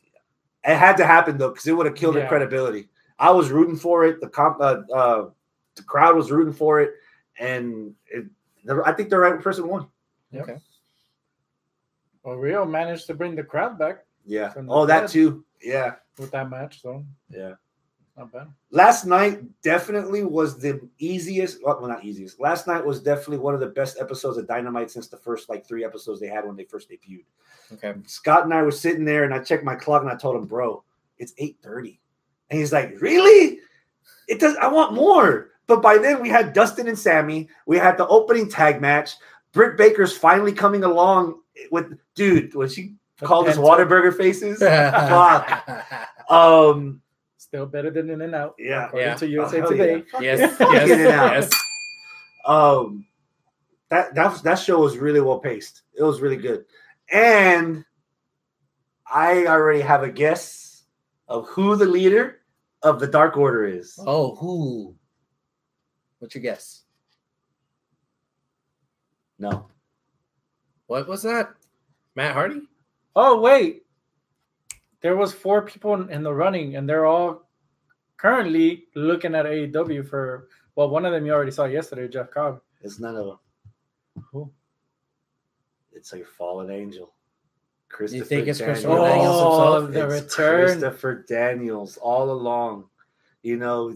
It 0.63 0.75
had 0.75 0.97
to 0.97 1.05
happen 1.05 1.37
though, 1.37 1.49
because 1.49 1.65
it 1.67 1.71
would 1.73 1.85
have 1.85 1.95
killed 1.95 2.15
their 2.15 2.23
Yeah. 2.23 2.29
credibility. 2.29 2.89
I 3.19 3.31
was 3.31 3.49
rooting 3.51 3.77
for 3.77 4.03
it. 4.05 4.19
The 4.19 4.27
comp, 4.27 4.59
uh, 4.59 4.81
uh, 4.93 5.29
the 5.75 5.83
crowd 5.83 6.15
was 6.15 6.29
rooting 6.29 6.53
for 6.53 6.81
it, 6.81 6.91
and 7.39 7.93
it, 8.07 8.25
I 8.85 8.91
think 8.91 9.09
the 9.09 9.17
right 9.17 9.41
person 9.41 9.67
won. 9.67 9.87
Okay. 10.35 10.57
Well, 12.23 12.35
Riho 12.35 12.69
managed 12.69 13.07
to 13.07 13.13
bring 13.13 13.35
the 13.35 13.43
crowd 13.43 13.79
back 13.79 14.05
Yeah. 14.25 14.53
Oh, 14.67 14.85
that 14.85 15.01
dead. 15.01 15.09
too. 15.09 15.45
Yeah. 15.61 15.95
with 16.19 16.31
that 16.31 16.49
match, 16.49 16.81
so 16.81 17.05
Yeah. 17.29 17.53
Not 18.17 18.31
bad. 18.31 18.47
Last 18.71 19.05
night 19.05 19.41
definitely 19.61 20.23
was 20.23 20.57
the 20.57 20.81
easiest. 20.97 21.63
Well, 21.63 21.85
not 21.87 22.03
easiest. 22.03 22.39
Last 22.39 22.65
night 22.65 22.83
was 22.83 22.99
definitely 22.99 23.37
one 23.37 23.53
of 23.53 23.59
the 23.59 23.67
best 23.67 23.99
episodes 23.99 24.37
of 24.37 24.47
Dynamite 24.47 24.89
since 24.89 25.07
the 25.07 25.17
first 25.17 25.49
like 25.49 25.67
three 25.67 25.85
episodes 25.85 26.19
they 26.19 26.27
had 26.27 26.45
when 26.45 26.55
they 26.55 26.63
first 26.63 26.89
debuted. 26.89 27.25
Okay. 27.73 27.93
Scott 28.07 28.43
and 28.45 28.53
I 28.53 28.63
were 28.63 28.71
sitting 28.71 29.05
there, 29.05 29.23
and 29.23 29.33
I 29.33 29.39
checked 29.39 29.63
my 29.63 29.75
clock, 29.75 30.01
and 30.01 30.09
I 30.09 30.15
told 30.15 30.35
him, 30.35 30.45
"Bro, 30.47 30.83
it's 31.19 31.33
eight 31.37 31.57
30. 31.61 31.99
and 32.49 32.59
he's 32.59 32.73
like, 32.73 32.99
"Really? 33.01 33.59
It 34.27 34.39
does. 34.39 34.55
I 34.57 34.67
want 34.67 34.93
more." 34.93 35.49
But 35.67 35.81
by 35.83 35.97
then, 35.99 36.21
we 36.21 36.29
had 36.29 36.53
Dustin 36.53 36.87
and 36.87 36.97
Sammy. 36.97 37.49
We 37.67 37.77
had 37.77 37.97
the 37.97 38.07
opening 38.07 38.49
tag 38.49 38.81
match. 38.81 39.11
Britt 39.51 39.77
Baker's 39.77 40.17
finally 40.17 40.53
coming 40.53 40.83
along 40.83 41.41
with 41.71 41.97
dude. 42.15 42.55
When 42.55 42.69
she 42.69 42.95
called 43.21 43.47
us 43.47 43.57
Penta. 43.57 43.87
Whataburger 43.87 44.15
faces, 44.15 44.59
fuck. 44.59 46.31
Um, 46.31 47.01
Still 47.49 47.65
better 47.65 47.89
than 47.91 48.09
In-N-Out. 48.09 48.55
Yeah. 48.59 48.85
according 48.87 49.07
Yeah. 49.07 49.15
to 49.15 49.27
USA 49.27 49.57
Oh, 49.57 49.61
hell 49.61 49.69
Today. 49.71 50.03
yes, 50.19 50.57
Get 50.57 50.89
it 50.89 50.89
yes, 50.99 51.13
out. 51.13 51.33
yes. 51.33 51.51
um, 52.45 53.05
that 53.89 54.13
that 54.15 54.31
was, 54.31 54.41
that 54.41 54.55
show 54.55 54.79
was 54.81 54.97
really 54.97 55.21
well 55.21 55.39
paced. 55.39 55.83
It 55.97 56.03
was 56.03 56.19
really 56.19 56.35
good, 56.35 56.65
and 57.09 57.85
I 59.09 59.45
already 59.47 59.79
have 59.79 60.03
a 60.03 60.09
guess 60.11 60.83
of 61.29 61.47
who 61.47 61.77
the 61.77 61.85
leader 61.85 62.41
of 62.83 62.99
the 62.99 63.07
Dark 63.07 63.37
Order 63.37 63.65
is. 63.65 63.97
Oh, 64.05 64.35
who? 64.35 64.93
What's 66.19 66.35
your 66.35 66.41
guess? 66.41 66.83
No, 69.39 69.67
What 70.87 71.07
was 71.07 71.21
that? 71.23 71.53
Matt 72.15 72.33
Hardy? 72.33 72.63
Oh 73.15 73.39
wait, 73.39 73.83
there 75.01 75.15
was 75.15 75.33
four 75.33 75.61
people 75.61 75.93
in- 75.93 76.09
in 76.09 76.23
the 76.23 76.33
running, 76.33 76.75
and 76.75 76.87
they're 76.89 77.05
all 77.05 77.47
currently 78.17 78.87
looking 78.95 79.35
at 79.35 79.45
AEW 79.45 80.03
for. 80.03 80.47
Well, 80.75 80.89
one 80.89 81.05
of 81.05 81.11
them 81.11 81.25
you 81.25 81.33
already 81.33 81.51
saw 81.51 81.65
yesterday, 81.65 82.07
Jeff 82.07 82.31
Cobb. 82.31 82.61
it's 82.81 82.99
none 82.99 83.15
of 83.15 83.25
them. 83.25 83.39
Who? 84.31 84.51
It's 85.91 86.13
a 86.13 86.23
fallen 86.23 86.69
angel. 86.69 87.13
You 87.89 87.95
Christopher 87.95 88.25
think 88.25 88.47
it's 88.47 88.59
Daniels. 88.59 88.81
Christopher 88.83 89.03
Daniels 89.09 89.35
Oh, 89.39 89.81
himself? 89.85 89.93
the 90.09 90.15
It's 90.15 90.23
return. 90.37 90.65
Christopher 90.65 91.13
Daniels 91.27 91.97
all 91.97 92.29
along. 92.31 92.89
You 93.43 93.55
know, 93.55 93.95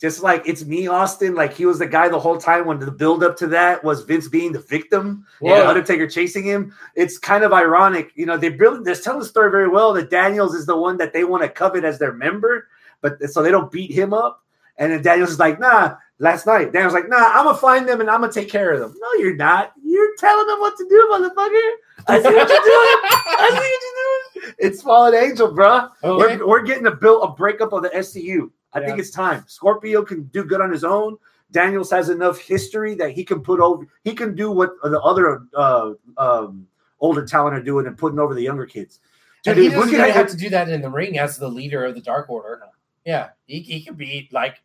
just 0.00 0.22
like 0.22 0.46
it's 0.46 0.64
me, 0.64 0.86
Austin. 0.86 1.34
Like 1.34 1.52
he 1.52 1.66
was 1.66 1.78
the 1.78 1.86
guy 1.86 2.08
the 2.08 2.20
whole 2.20 2.38
time 2.38 2.66
when 2.66 2.78
the 2.78 2.90
build 2.90 3.24
up 3.24 3.36
to 3.38 3.46
that 3.48 3.82
was 3.82 4.02
Vince 4.04 4.28
being 4.28 4.52
the 4.52 4.60
victim, 4.60 5.26
and 5.40 5.48
Yeah. 5.48 5.68
Undertaker 5.68 6.06
chasing 6.06 6.44
him. 6.44 6.72
It's 6.94 7.18
kind 7.18 7.42
of 7.44 7.52
ironic. 7.52 8.12
You 8.14 8.26
know, 8.26 8.36
they 8.36 8.50
build 8.50 8.84
they're 8.84 8.94
telling 8.94 9.20
the 9.20 9.26
story 9.26 9.50
very 9.50 9.68
well 9.68 9.92
that 9.94 10.10
Daniels 10.10 10.54
is 10.54 10.66
the 10.66 10.76
one 10.76 10.96
that 10.98 11.12
they 11.12 11.24
want 11.24 11.42
to 11.42 11.48
covet 11.48 11.82
as 11.84 11.98
their 11.98 12.12
member, 12.12 12.68
but 13.00 13.20
so 13.30 13.42
they 13.42 13.50
don't 13.50 13.72
beat 13.72 13.90
him 13.90 14.12
up. 14.12 14.44
And 14.76 14.92
then 14.92 15.02
Daniels 15.02 15.30
is 15.30 15.38
like, 15.40 15.58
nah, 15.58 15.96
last 16.20 16.46
night. 16.46 16.72
Daniels 16.72 16.94
like, 16.94 17.08
nah, 17.08 17.32
I'm 17.34 17.46
gonna 17.46 17.58
find 17.58 17.88
them 17.88 18.00
and 18.00 18.08
I'm 18.08 18.20
gonna 18.20 18.32
take 18.32 18.48
care 18.48 18.70
of 18.72 18.80
them. 18.80 18.94
No, 19.00 19.12
you're 19.14 19.34
not. 19.34 19.72
You're 19.82 20.14
telling 20.18 20.46
them 20.46 20.60
what 20.60 20.76
to 20.76 20.86
do, 20.88 21.08
motherfucker. 21.10 21.70
I 22.06 22.18
see 22.22 22.34
what 22.34 22.48
you're 22.48 22.62
doing. 22.62 23.00
I 23.26 23.48
see 23.50 23.56
what 23.56 24.34
you're 24.36 24.42
doing. 24.44 24.54
It's 24.58 24.82
Fallen 24.82 25.14
Angel, 25.14 25.52
bruh. 25.52 25.90
Okay. 26.04 26.36
We're, 26.36 26.46
we're 26.46 26.62
getting 26.62 26.86
a 26.86 26.94
build 26.94 27.28
a 27.28 27.32
breakup 27.34 27.72
of 27.72 27.82
the 27.82 27.88
SCU. 27.90 28.50
I 28.72 28.80
think 28.84 28.98
it's 28.98 29.10
time. 29.10 29.44
Scorpio 29.46 30.02
can 30.04 30.24
do 30.24 30.44
good 30.44 30.60
on 30.60 30.70
his 30.70 30.84
own. 30.84 31.16
Daniels 31.50 31.90
has 31.90 32.10
enough 32.10 32.38
history 32.38 32.94
that 32.96 33.12
he 33.12 33.24
can 33.24 33.40
put 33.40 33.60
over. 33.60 33.86
He 34.04 34.14
can 34.14 34.34
do 34.34 34.50
what 34.50 34.70
the 34.82 35.00
other 35.00 35.42
uh, 35.54 35.92
um, 36.18 36.66
older 37.00 37.24
talent 37.24 37.56
are 37.56 37.62
doing 37.62 37.86
and 37.86 37.96
putting 37.96 38.18
over 38.18 38.34
the 38.34 38.42
younger 38.42 38.66
kids. 38.66 39.00
And 39.46 39.58
he 39.58 39.68
doesn't 39.70 39.90
could 39.90 40.00
have- 40.00 40.14
have 40.14 40.28
to 40.28 40.36
do 40.36 40.50
that 40.50 40.68
in 40.68 40.82
the 40.82 40.90
ring 40.90 41.18
as 41.18 41.38
the 41.38 41.48
leader 41.48 41.84
of 41.84 41.94
the 41.94 42.02
Dark 42.02 42.28
Order. 42.28 42.60
Yeah, 43.06 43.30
he, 43.46 43.60
he 43.60 43.82
could 43.82 43.96
be 43.96 44.28
like 44.32 44.62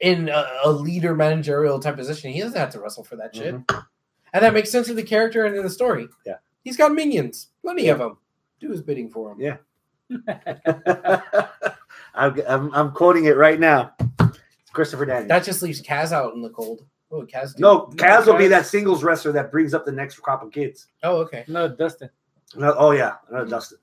in 0.00 0.28
a, 0.28 0.46
a 0.64 0.72
leader 0.72 1.14
managerial 1.14 1.78
type 1.78 1.96
position. 1.96 2.32
He 2.32 2.40
doesn't 2.40 2.58
have 2.58 2.70
to 2.70 2.80
wrestle 2.80 3.04
for 3.04 3.14
that 3.16 3.36
shit. 3.36 3.54
And 3.54 4.42
that 4.42 4.52
makes 4.52 4.72
sense 4.72 4.88
of 4.88 4.96
the 4.96 5.04
character 5.04 5.44
and 5.44 5.54
in 5.54 5.62
the 5.62 5.70
story. 5.70 6.08
Yeah. 6.26 6.38
He's 6.64 6.76
got 6.76 6.92
minions, 6.92 7.50
plenty 7.62 7.88
of 7.88 7.98
them. 8.00 8.18
Do 8.58 8.70
his 8.70 8.82
bidding 8.82 9.08
for 9.08 9.32
him. 9.32 9.40
Yeah. 9.40 9.58
I'm, 12.14 12.40
I'm, 12.46 12.74
I'm 12.74 12.92
quoting 12.92 13.24
it 13.24 13.36
right 13.36 13.58
now. 13.58 13.92
It's 14.20 14.70
Christopher 14.72 15.06
Daniels. 15.06 15.28
That 15.28 15.44
just 15.44 15.62
leaves 15.62 15.82
Kaz 15.82 16.12
out 16.12 16.34
in 16.34 16.42
the 16.42 16.50
cold. 16.50 16.84
Oh, 17.10 17.22
Kaz. 17.22 17.54
do- 17.54 17.60
no, 17.62 17.86
Kaz 17.94 18.26
will 18.26 18.36
be 18.36 18.48
that 18.48 18.66
singles 18.66 19.04
wrestler 19.04 19.32
that 19.32 19.50
brings 19.52 19.74
up 19.74 19.84
the 19.84 19.92
next 19.92 20.18
crop 20.18 20.42
of 20.42 20.52
kids. 20.52 20.88
Oh, 21.02 21.16
okay. 21.18 21.44
No, 21.48 21.68
Dustin. 21.68 22.10
No, 22.56 22.74
oh 22.76 22.90
yeah, 22.92 23.14
no, 23.30 23.44
Dustin. 23.44 23.78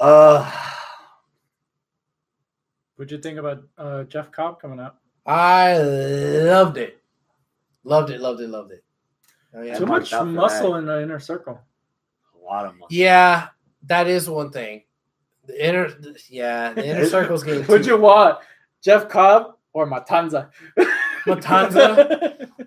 Uh, 0.00 0.50
What'd 2.96 3.10
you 3.10 3.18
think 3.18 3.38
about 3.38 3.64
uh, 3.76 4.04
Jeff 4.04 4.30
Cobb 4.30 4.60
coming 4.60 4.78
out? 4.80 4.96
I 5.26 5.78
loved 5.78 6.76
it. 6.76 7.00
Loved 7.82 8.10
it, 8.10 8.20
loved 8.20 8.40
it, 8.40 8.48
loved 8.48 8.72
it. 8.72 8.84
Oh, 9.54 9.62
yeah. 9.62 9.78
Too 9.78 9.86
much 9.86 10.10
marked 10.10 10.12
out 10.12 10.20
for 10.20 10.26
muscle 10.26 10.72
that. 10.72 10.78
in 10.78 10.86
the 10.86 11.02
inner 11.02 11.18
circle. 11.18 11.60
a 12.40 12.44
lot 12.44 12.66
of 12.66 12.72
money. 12.72 12.86
Yeah, 12.90 13.48
that 13.84 14.06
is 14.06 14.28
one 14.28 14.50
thing. 14.50 14.82
The 15.46 15.66
inner, 15.68 15.88
yeah, 16.30 16.72
the 16.72 16.86
inner 16.86 17.06
circle's 17.16 17.42
getting 17.42 17.64
What'd 17.64 17.84
too- 17.84 17.92
you 17.92 17.98
want, 18.00 18.38
Jeff 18.82 19.08
Cobb 19.08 19.56
or 19.72 19.86
Matanza? 19.86 20.50
Matanza? 21.26 22.48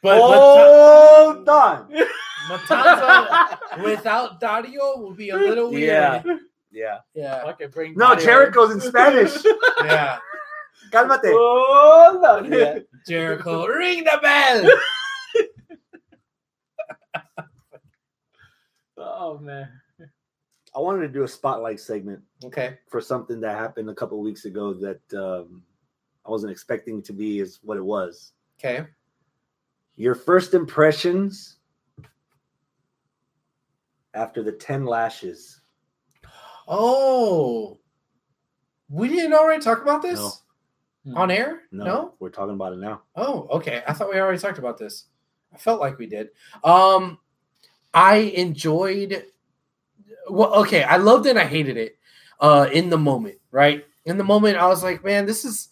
But 0.00 0.20
Hold 0.20 1.48
on. 1.48 1.92
Matanza 2.48 3.58
without 3.84 4.38
Dario 4.38 4.96
will 4.98 5.12
be 5.12 5.30
a 5.30 5.36
little 5.36 5.70
weird. 5.72 5.88
Yeah. 5.88 6.22
Yeah. 6.70 6.98
yeah, 7.14 7.42
Okay, 7.50 7.66
bring 7.66 7.94
No, 7.96 8.10
Dario. 8.14 8.24
Jericho's 8.24 8.70
in 8.74 8.80
Spanish. 8.80 9.34
yeah. 9.82 10.18
Cálmate. 10.92 11.32
Hold 11.32 12.24
on. 12.24 12.52
Yeah. 12.52 12.78
Jericho, 13.08 13.66
ring 13.66 14.04
the 14.04 14.18
bell. 14.22 14.70
Oh 18.96 19.38
man. 19.38 19.68
I 20.78 20.80
wanted 20.80 21.00
to 21.00 21.08
do 21.08 21.24
a 21.24 21.28
spotlight 21.28 21.80
segment 21.80 22.22
Okay. 22.44 22.78
for 22.88 23.00
something 23.00 23.40
that 23.40 23.58
happened 23.58 23.90
a 23.90 23.94
couple 23.96 24.20
weeks 24.22 24.44
ago 24.44 24.72
that 24.74 25.00
um, 25.12 25.60
I 26.24 26.30
wasn't 26.30 26.52
expecting 26.52 27.02
to 27.02 27.12
be 27.12 27.40
as 27.40 27.58
what 27.64 27.76
it 27.76 27.84
was. 27.84 28.34
Okay. 28.60 28.86
Your 29.96 30.14
first 30.14 30.54
impressions 30.54 31.56
after 34.14 34.44
the 34.44 34.52
10 34.52 34.84
lashes. 34.84 35.62
Oh, 36.68 37.80
we 38.88 39.08
didn't 39.08 39.34
already 39.34 39.60
talk 39.60 39.82
about 39.82 40.00
this 40.00 40.42
No. 41.04 41.16
on 41.20 41.32
air. 41.32 41.62
No, 41.72 41.84
no? 41.84 42.14
we're 42.20 42.30
talking 42.30 42.54
about 42.54 42.72
it 42.72 42.78
now. 42.78 43.02
Oh, 43.16 43.48
okay. 43.50 43.82
I 43.88 43.92
thought 43.94 44.10
we 44.10 44.20
already 44.20 44.38
talked 44.38 44.58
about 44.58 44.78
this. 44.78 45.06
I 45.52 45.56
felt 45.58 45.80
like 45.80 45.98
we 45.98 46.06
did. 46.06 46.28
Um, 46.62 47.18
I 47.92 48.18
enjoyed. 48.36 49.24
Well, 50.30 50.54
okay. 50.54 50.82
I 50.82 50.96
loved 50.96 51.26
it. 51.26 51.30
and 51.30 51.38
I 51.38 51.44
hated 51.44 51.76
it. 51.76 51.98
Uh, 52.40 52.68
in 52.72 52.88
the 52.88 52.98
moment, 52.98 53.36
right? 53.50 53.84
In 54.04 54.16
the 54.16 54.22
moment, 54.22 54.58
I 54.58 54.68
was 54.68 54.82
like, 54.82 55.04
man, 55.04 55.26
this 55.26 55.44
is. 55.44 55.70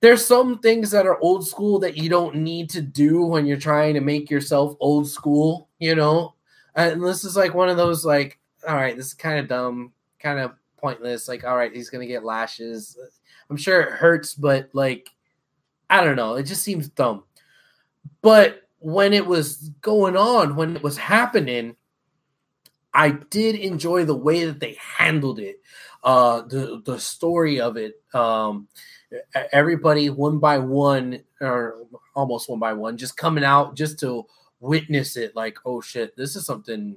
There's 0.00 0.24
some 0.24 0.58
things 0.58 0.90
that 0.90 1.06
are 1.06 1.18
old 1.20 1.46
school 1.46 1.78
that 1.78 1.96
you 1.96 2.10
don't 2.10 2.36
need 2.36 2.68
to 2.70 2.82
do 2.82 3.24
when 3.24 3.46
you're 3.46 3.56
trying 3.56 3.94
to 3.94 4.02
make 4.02 4.30
yourself 4.30 4.76
old 4.80 5.08
school, 5.08 5.68
you 5.78 5.94
know. 5.94 6.34
And 6.74 7.02
this 7.02 7.24
is 7.24 7.34
like 7.34 7.54
one 7.54 7.70
of 7.70 7.78
those 7.78 8.04
like, 8.04 8.38
all 8.68 8.74
right, 8.74 8.94
this 8.94 9.06
is 9.06 9.14
kind 9.14 9.38
of 9.38 9.48
dumb, 9.48 9.92
kind 10.18 10.38
of 10.38 10.52
pointless. 10.76 11.26
Like, 11.26 11.44
all 11.44 11.56
right, 11.56 11.74
he's 11.74 11.88
gonna 11.88 12.06
get 12.06 12.22
lashes. 12.22 12.98
I'm 13.48 13.56
sure 13.56 13.80
it 13.80 13.92
hurts, 13.92 14.34
but 14.34 14.68
like, 14.74 15.08
I 15.88 16.04
don't 16.04 16.16
know. 16.16 16.34
It 16.34 16.42
just 16.42 16.62
seems 16.62 16.88
dumb. 16.88 17.24
But 18.20 18.68
when 18.80 19.12
it 19.14 19.26
was 19.26 19.70
going 19.80 20.16
on, 20.16 20.54
when 20.56 20.76
it 20.76 20.82
was 20.82 20.98
happening, 20.98 21.76
I 22.96 23.10
did 23.10 23.56
enjoy 23.56 24.06
the 24.06 24.16
way 24.16 24.46
that 24.46 24.58
they 24.58 24.78
handled 24.80 25.38
it. 25.38 25.60
Uh, 26.02 26.42
the 26.42 26.82
the 26.84 26.98
story 26.98 27.60
of 27.60 27.76
it. 27.76 28.00
Um, 28.14 28.68
everybody 29.52 30.08
one 30.08 30.38
by 30.38 30.58
one, 30.58 31.20
or 31.40 31.86
almost 32.14 32.48
one 32.48 32.58
by 32.58 32.72
one, 32.72 32.96
just 32.96 33.16
coming 33.16 33.44
out 33.44 33.76
just 33.76 34.00
to 34.00 34.24
witness 34.60 35.16
it. 35.18 35.36
Like, 35.36 35.58
oh 35.66 35.82
shit, 35.82 36.16
this 36.16 36.36
is 36.36 36.46
something 36.46 36.96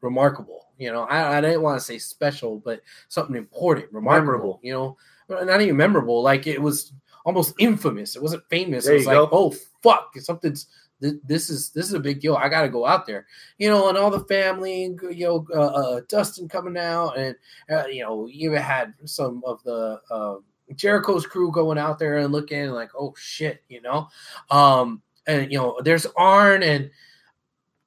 remarkable. 0.00 0.66
You 0.78 0.92
know, 0.92 1.02
I, 1.02 1.36
I 1.36 1.40
didn't 1.42 1.62
want 1.62 1.78
to 1.78 1.84
say 1.84 1.98
special, 1.98 2.58
but 2.58 2.80
something 3.08 3.36
important, 3.36 3.92
remarkable. 3.92 4.26
Memorable. 4.32 4.60
You 4.62 4.72
know, 4.72 5.44
not 5.44 5.60
even 5.60 5.76
memorable. 5.76 6.22
Like 6.22 6.46
it 6.46 6.62
was 6.62 6.92
almost 7.26 7.54
infamous. 7.58 8.16
It 8.16 8.22
wasn't 8.22 8.48
famous. 8.48 8.86
There 8.86 8.94
it 8.94 8.98
was 8.98 9.06
like, 9.06 9.16
go. 9.16 9.28
oh 9.30 9.54
fuck, 9.82 10.16
something's 10.18 10.68
th- 11.00 11.20
this 11.26 11.50
is 11.50 11.70
this 11.70 11.86
is 11.86 11.94
a 11.94 12.00
big 12.00 12.20
deal. 12.20 12.34
I 12.34 12.48
got 12.48 12.62
to 12.62 12.68
go 12.68 12.86
out 12.86 13.06
there, 13.06 13.26
you 13.58 13.68
know, 13.68 13.88
and 13.88 13.98
all 13.98 14.10
the 14.10 14.24
family, 14.24 14.94
you 15.10 15.26
know, 15.26 15.46
uh, 15.54 15.60
uh, 15.60 16.00
Dustin 16.08 16.48
coming 16.48 16.76
out, 16.76 17.18
and 17.18 17.36
uh, 17.70 17.86
you 17.86 18.02
know, 18.02 18.26
you 18.26 18.52
had 18.52 18.94
some 19.04 19.42
of 19.46 19.62
the 19.64 20.00
uh, 20.10 20.36
Jericho's 20.74 21.26
crew 21.26 21.50
going 21.52 21.78
out 21.78 21.98
there 21.98 22.18
and 22.18 22.32
looking 22.32 22.70
like, 22.70 22.90
oh 22.98 23.14
shit, 23.16 23.62
you 23.68 23.80
know, 23.82 24.08
um, 24.50 25.02
and 25.26 25.50
you 25.50 25.58
know, 25.58 25.78
there's 25.82 26.06
Arn 26.16 26.62
and 26.62 26.90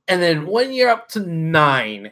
and 0.07 0.21
then 0.21 0.45
when 0.45 0.73
you're 0.73 0.89
up 0.89 1.09
to 1.09 1.19
nine, 1.21 2.11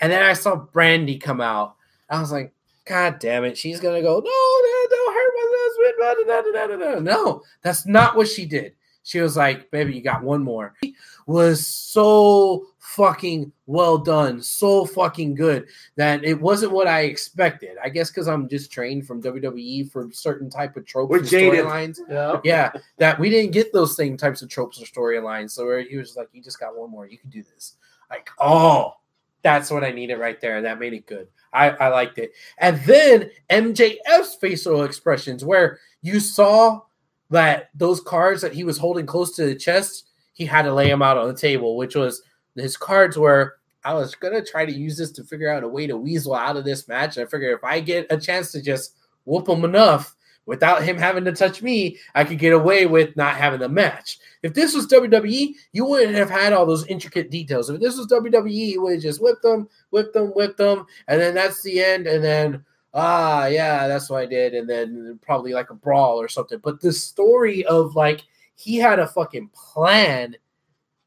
and 0.00 0.12
then 0.12 0.22
I 0.22 0.32
saw 0.32 0.56
Brandi 0.56 1.20
come 1.20 1.40
out, 1.40 1.76
I 2.10 2.20
was 2.20 2.32
like, 2.32 2.52
God 2.84 3.18
damn 3.18 3.44
it, 3.44 3.58
she's 3.58 3.80
gonna 3.80 4.02
go, 4.02 4.14
no, 4.14 4.20
no, 4.20 4.86
don't 4.90 5.14
hurt 5.14 5.32
my 5.34 5.46
husband, 5.54 6.26
da, 6.26 6.66
da, 6.66 6.76
da, 6.76 6.94
da. 6.94 7.00
no, 7.00 7.42
that's 7.62 7.86
not 7.86 8.16
what 8.16 8.28
she 8.28 8.46
did. 8.46 8.74
She 9.08 9.20
was 9.20 9.38
like, 9.38 9.70
baby, 9.70 9.94
you 9.94 10.02
got 10.02 10.22
one 10.22 10.42
more. 10.44 10.74
It 10.82 10.92
was 11.26 11.66
so 11.66 12.66
fucking 12.78 13.50
well 13.64 13.96
done, 13.96 14.42
so 14.42 14.84
fucking 14.84 15.34
good 15.34 15.66
that 15.96 16.22
it 16.24 16.38
wasn't 16.38 16.72
what 16.72 16.86
I 16.86 17.04
expected. 17.04 17.78
I 17.82 17.88
guess 17.88 18.10
because 18.10 18.28
I'm 18.28 18.50
just 18.50 18.70
trained 18.70 19.06
from 19.06 19.22
WWE 19.22 19.90
for 19.90 20.10
certain 20.12 20.50
type 20.50 20.76
of 20.76 20.84
tropes 20.84 21.10
We're 21.10 21.20
and 21.20 21.26
jaded. 21.26 21.64
storylines. 21.64 22.00
Yeah. 22.06 22.40
Yeah, 22.44 22.72
that 22.98 23.18
we 23.18 23.30
didn't 23.30 23.52
get 23.52 23.72
those 23.72 23.96
same 23.96 24.18
types 24.18 24.42
of 24.42 24.50
tropes 24.50 24.78
or 24.78 24.84
storylines. 24.84 25.52
So 25.52 25.64
where 25.64 25.80
he 25.80 25.96
was 25.96 26.14
like, 26.14 26.28
you 26.34 26.42
just 26.42 26.60
got 26.60 26.76
one 26.76 26.90
more, 26.90 27.06
you 27.06 27.16
can 27.16 27.30
do 27.30 27.42
this. 27.42 27.76
Like, 28.10 28.28
oh, 28.38 28.92
that's 29.40 29.70
what 29.70 29.84
I 29.84 29.90
needed 29.90 30.16
right 30.16 30.38
there. 30.38 30.58
And 30.58 30.66
that 30.66 30.78
made 30.78 30.92
it 30.92 31.06
good. 31.06 31.28
I, 31.54 31.70
I 31.70 31.88
liked 31.88 32.18
it. 32.18 32.32
And 32.58 32.78
then 32.84 33.30
MJF's 33.48 34.34
facial 34.38 34.82
expressions, 34.82 35.46
where 35.46 35.78
you 36.02 36.20
saw 36.20 36.82
that 37.30 37.70
those 37.74 38.00
cards 38.00 38.42
that 38.42 38.54
he 38.54 38.64
was 38.64 38.78
holding 38.78 39.06
close 39.06 39.34
to 39.36 39.44
the 39.44 39.54
chest, 39.54 40.08
he 40.32 40.44
had 40.44 40.62
to 40.62 40.74
lay 40.74 40.88
them 40.88 41.02
out 41.02 41.18
on 41.18 41.28
the 41.28 41.34
table, 41.34 41.76
which 41.76 41.94
was 41.94 42.22
his 42.56 42.76
cards 42.76 43.16
were. 43.16 43.56
I 43.84 43.94
was 43.94 44.14
gonna 44.14 44.44
try 44.44 44.66
to 44.66 44.72
use 44.72 44.98
this 44.98 45.12
to 45.12 45.24
figure 45.24 45.50
out 45.50 45.62
a 45.62 45.68
way 45.68 45.86
to 45.86 45.96
weasel 45.96 46.34
out 46.34 46.56
of 46.56 46.64
this 46.64 46.88
match. 46.88 47.16
I 47.16 47.26
figure 47.26 47.52
if 47.52 47.64
I 47.64 47.80
get 47.80 48.06
a 48.10 48.18
chance 48.18 48.52
to 48.52 48.62
just 48.62 48.96
whoop 49.24 49.48
him 49.48 49.64
enough 49.64 50.16
without 50.48 50.82
him 50.82 50.96
having 50.96 51.26
to 51.26 51.32
touch 51.32 51.60
me, 51.60 51.98
I 52.14 52.24
could 52.24 52.38
get 52.38 52.54
away 52.54 52.86
with 52.86 53.14
not 53.16 53.36
having 53.36 53.60
the 53.60 53.68
match. 53.68 54.18
If 54.42 54.54
this 54.54 54.74
was 54.74 54.86
WWE, 54.86 55.54
you 55.72 55.84
wouldn't 55.84 56.14
have 56.14 56.30
had 56.30 56.54
all 56.54 56.64
those 56.64 56.86
intricate 56.86 57.30
details. 57.30 57.68
If 57.68 57.80
this 57.80 57.98
was 57.98 58.06
WWE, 58.06 58.50
you 58.50 58.82
would 58.82 58.94
have 58.94 59.02
just 59.02 59.20
whipped 59.20 59.42
them, 59.42 59.68
whipped 59.90 60.14
them, 60.14 60.28
whipped 60.28 60.56
them, 60.56 60.86
and 61.06 61.20
then 61.20 61.34
that's 61.34 61.62
the 61.62 61.84
end. 61.84 62.06
And 62.06 62.24
then, 62.24 62.64
ah, 62.94 63.46
yeah, 63.46 63.88
that's 63.88 64.10
what 64.10 64.22
I 64.22 64.26
did. 64.26 64.54
And 64.54 64.68
then 64.68 65.18
probably 65.22 65.52
like 65.52 65.70
a 65.70 65.74
brawl 65.74 66.20
or 66.20 66.28
something. 66.28 66.58
But 66.62 66.80
the 66.80 66.92
story 66.92 67.64
of 67.66 67.94
like 67.94 68.24
he 68.54 68.76
had 68.76 68.98
a 68.98 69.06
fucking 69.06 69.50
plan 69.54 70.36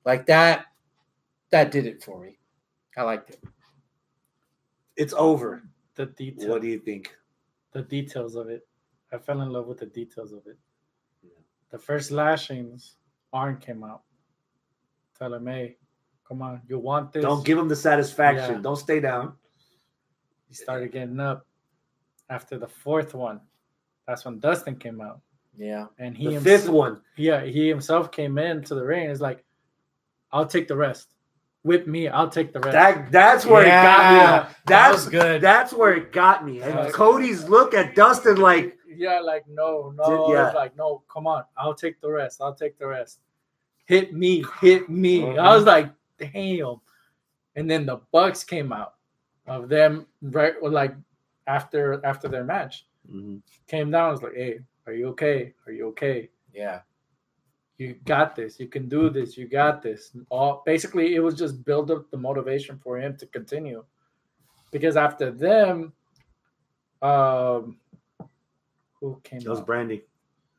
like 0.06 0.26
that, 0.28 0.66
that 1.52 1.72
did 1.72 1.86
it 1.86 2.04
for 2.04 2.20
me. 2.22 2.38
I 2.98 3.04
liked 3.04 3.32
it. 3.32 3.44
It's 4.96 5.14
over. 5.14 5.64
The 5.96 6.06
detail, 6.08 6.50
What 6.50 6.62
do 6.62 6.68
you 6.68 6.80
think? 6.80 7.16
the 7.74 7.82
details 7.82 8.36
of 8.36 8.50
it. 8.50 8.68
I 9.14 9.18
fell 9.18 9.42
in 9.42 9.50
love 9.50 9.68
with 9.68 9.80
the 9.80 9.86
details 9.86 10.32
of 10.32 10.40
it. 10.46 10.58
The 11.70 11.78
first 11.78 12.12
lashings, 12.12 12.96
Arn 13.34 13.58
came 13.58 13.84
out. 13.84 14.04
Tell 15.18 15.34
him, 15.34 15.48
hey, 15.48 15.78
come 16.28 16.42
on, 16.42 16.62
you 16.68 16.80
want 16.80 17.14
this? 17.14 17.24
Don't 17.24 17.46
give 17.46 17.58
him 17.58 17.68
the 17.68 17.76
satisfaction. 17.76 18.56
Yeah. 18.56 18.62
Don't 18.62 18.78
stay 18.78 19.00
down. 19.00 19.34
He 20.48 20.54
started 20.54 20.92
getting 20.92 21.20
up. 21.20 21.46
After 22.32 22.58
the 22.58 22.68
fourth 22.68 23.14
one, 23.14 23.42
that's 24.08 24.24
when 24.26 24.40
Dustin 24.40 24.78
came 24.78 25.02
out, 25.02 25.20
Yeah. 25.58 25.88
and 26.00 26.18
he 26.18 26.28
The 26.28 26.32
himself, 26.36 26.62
fifth 26.62 26.70
one. 26.70 27.02
yeah, 27.18 27.42
he 27.44 27.68
himself 27.68 28.10
came 28.12 28.38
into 28.38 28.74
the 28.74 28.86
ring. 28.86 29.04
and 29.04 29.12
is 29.12 29.20
like, 29.22 29.44
I'll 30.32 30.46
take 30.48 30.68
the 30.70 30.76
rest. 30.78 31.14
Whip 31.64 31.86
me, 31.88 32.08
I'll 32.08 32.30
take 32.30 32.54
the 32.54 32.60
rest. 32.62 32.72
That 32.72 33.12
that's 33.12 33.46
where 33.46 33.64
it 33.64 33.68
got 33.70 34.14
me. 34.14 34.20
that 34.20 34.56
That's 34.66 34.96
was 34.96 35.10
good. 35.10 35.42
That's 35.42 35.74
where 35.74 35.94
it 35.94 36.12
got 36.14 36.44
me. 36.46 36.62
And 36.62 36.74
Yeah. 36.74 36.90
Cody's 36.90 37.48
look 37.50 37.74
at 37.76 37.96
Dustin 37.96 38.38
like, 38.38 38.78
yeah, 38.88 39.20
like 39.20 39.44
no, 39.48 39.94
no, 39.96 40.28
Did- 40.28 40.34
yeah. 40.34 40.52
Like 40.54 40.76
no, 40.78 41.04
come 41.14 41.28
on, 41.28 41.44
I'll 41.58 41.76
take 41.76 42.00
the 42.02 42.10
rest. 42.10 42.42
I'll 42.42 42.56
take 42.56 42.80
the 42.80 42.88
rest. 42.88 43.20
Hit 43.86 44.14
me, 44.14 44.44
hit 44.62 44.90
me. 44.90 45.20
Mhm. 45.22 45.38
I 45.38 45.54
was 45.56 45.66
like, 45.66 45.92
damn. 46.18 46.80
And 47.58 47.70
then 47.70 47.86
the 47.86 47.98
Bucks 48.14 48.44
came 48.46 48.72
out 48.72 48.94
of 49.48 49.68
them 49.70 50.08
right 50.22 50.54
like 50.64 50.96
after 51.48 52.04
after 52.06 52.28
their 52.28 52.44
match. 52.44 52.86
Came 53.68 53.92
down, 53.92 54.12
was 54.12 54.22
like, 54.22 54.36
hey, 54.36 54.60
are 54.86 54.94
you 54.94 55.08
okay? 55.10 55.54
Are 55.66 55.72
you 55.72 55.88
okay? 55.88 56.30
Yeah. 56.54 56.82
You 57.78 57.96
got 58.06 58.36
this. 58.36 58.60
You 58.60 58.68
can 58.68 58.88
do 58.88 59.10
this. 59.10 59.38
You 59.38 59.48
got 59.48 59.82
this. 59.82 60.16
All 60.30 60.62
basically, 60.66 61.16
it 61.16 61.20
was 61.20 61.36
just 61.36 61.66
build 61.66 61.90
up 61.90 62.12
the 62.12 62.18
motivation 62.18 62.78
for 62.78 63.00
him 63.00 63.18
to 63.18 63.26
continue, 63.26 63.84
because 64.72 64.96
after 64.98 65.32
them, 65.32 65.94
um, 67.02 67.78
who 69.00 69.20
came? 69.24 69.40
that 69.40 69.50
was? 69.50 69.62
Brandi. 69.62 70.04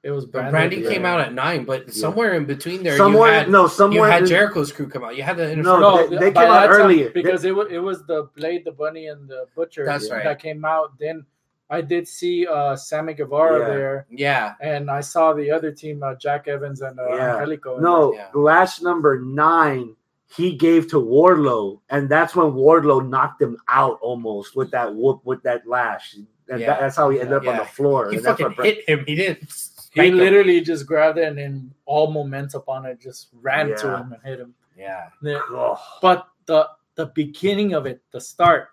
It 0.04 0.10
was 0.10 0.26
Brandi. 0.26 0.50
Brandi 0.50 0.88
came 0.88 1.04
out 1.06 1.20
at 1.20 1.32
nine, 1.32 1.64
but 1.64 1.92
somewhere 1.94 2.34
in 2.34 2.44
between 2.44 2.82
there, 2.82 2.96
somewhere, 2.96 3.30
you 3.30 3.38
had, 3.38 3.50
no, 3.50 3.70
you 3.90 4.02
had 4.02 4.22
in- 4.22 4.28
Jericho's 4.28 4.72
crew 4.72 4.88
come 4.88 5.04
out. 5.04 5.16
You 5.16 5.22
had 5.22 5.36
the 5.36 5.54
No, 5.54 5.78
No, 5.78 6.08
they- 6.08 6.16
they 6.16 6.32
came 6.32 6.42
out 6.50 6.62
that 6.62 6.66
time, 6.66 6.80
earlier. 6.80 7.10
because 7.10 7.44
it 7.44 7.54
was 7.54 7.68
it 7.70 7.78
was 7.78 8.04
the 8.06 8.28
Blade, 8.34 8.64
the 8.64 8.72
Bunny, 8.72 9.06
and 9.06 9.28
the 9.28 9.46
Butcher 9.54 9.84
That's 9.84 10.10
right. 10.10 10.24
that 10.24 10.40
came 10.42 10.64
out. 10.64 10.98
Then 10.98 11.24
I 11.70 11.82
did 11.82 12.08
see 12.08 12.46
uh 12.48 12.74
Sammy 12.74 13.14
Guevara 13.14 13.60
Yeah. 13.60 13.66
there, 13.68 14.06
yeah, 14.10 14.54
and 14.60 14.90
I 14.90 15.02
saw 15.02 15.32
the 15.34 15.50
other 15.52 15.70
team, 15.70 16.02
uh, 16.02 16.16
Jack 16.16 16.48
Evans 16.48 16.82
and 16.82 16.98
uh, 16.98 17.06
Yeah. 17.08 17.36
Angelico. 17.36 17.78
No, 17.78 18.12
Yeah. 18.12 18.26
last 18.34 18.82
number 18.82 19.20
nine, 19.20 19.94
he 20.26 20.56
gave 20.56 20.88
to 20.90 20.96
Wardlow, 20.96 21.78
and 21.90 22.08
that's 22.08 22.34
when 22.34 22.48
Wardlow 22.54 23.08
knocked 23.08 23.40
him 23.40 23.56
out 23.68 23.98
almost 24.02 24.56
with 24.56 24.72
that 24.72 24.92
whoop 24.92 25.20
with 25.24 25.44
that 25.44 25.64
lash. 25.66 26.16
And 26.48 26.60
Yeah. 26.60 26.66
that- 26.66 26.80
that's 26.80 26.96
how 26.96 27.08
he 27.08 27.20
ended 27.20 27.34
up 27.34 27.46
on 27.46 27.56
the 27.56 27.64
floor. 27.64 28.10
he 28.10 28.16
and 28.16 28.24
that's 28.24 28.32
fucking 28.40 28.46
what 28.46 28.56
Bra- 28.56 28.64
hit 28.64 28.88
him. 28.88 29.04
He 29.06 29.14
didn't. 29.14 29.48
He 29.92 30.00
spank 30.00 30.12
him. 30.14 30.18
literally 30.18 30.60
just 30.62 30.86
grabbed 30.86 31.18
it 31.18 31.24
and 31.28 31.36
then 31.38 31.74
all 31.84 32.10
momentum 32.10 32.62
on 32.66 32.86
it 32.86 33.00
just 33.00 33.28
ran 33.34 33.76
to 33.76 33.96
him 33.96 34.12
and 34.12 34.22
hit 34.24 34.40
him. 34.40 34.54
Yeah, 34.76 35.08
The- 35.20 35.38
Ugh. 35.44 35.78
But 36.00 36.26
the 36.46 36.68
the 36.94 37.06
beginning 37.06 37.72
of 37.74 37.86
it, 37.86 38.02
the 38.10 38.20
start, 38.20 38.68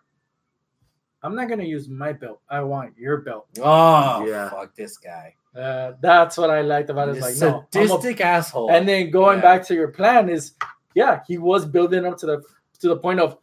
I'm 1.23 1.35
not 1.35 1.49
gonna 1.49 1.63
use 1.63 1.89
my 1.89 2.13
belt. 2.13 2.41
I 2.49 2.61
want 2.61 2.97
your 2.97 3.17
belt. 3.17 3.47
Oh, 3.61 4.25
Yeah. 4.25 4.49
fuck 4.49 4.75
this 4.75 4.97
guy. 4.97 5.35
Uh, 5.55 5.93
that's 6.01 6.37
what 6.37 6.49
I 6.49 6.61
liked 6.61 6.89
about 6.89 7.09
it. 7.09 7.17
It's 7.17 7.25
This 7.27 7.41
like 7.41 7.51
no, 7.51 7.59
a- 7.59 7.67
sadistic 7.87 8.21
asshole. 8.21 8.71
and 8.71 8.87
then 8.87 9.09
going 9.11 9.37
Yeah. 9.39 9.43
back 9.43 9.63
to 9.67 9.73
your 9.75 9.89
plan 9.89 10.29
is, 10.29 10.53
yeah, 10.95 11.21
he 11.27 11.37
was 11.37 11.65
building 11.65 12.05
up 12.05 12.17
to 12.19 12.25
the 12.25 12.41
to 12.79 12.87
the 12.87 12.95
point 12.97 13.19
of, 13.19 13.37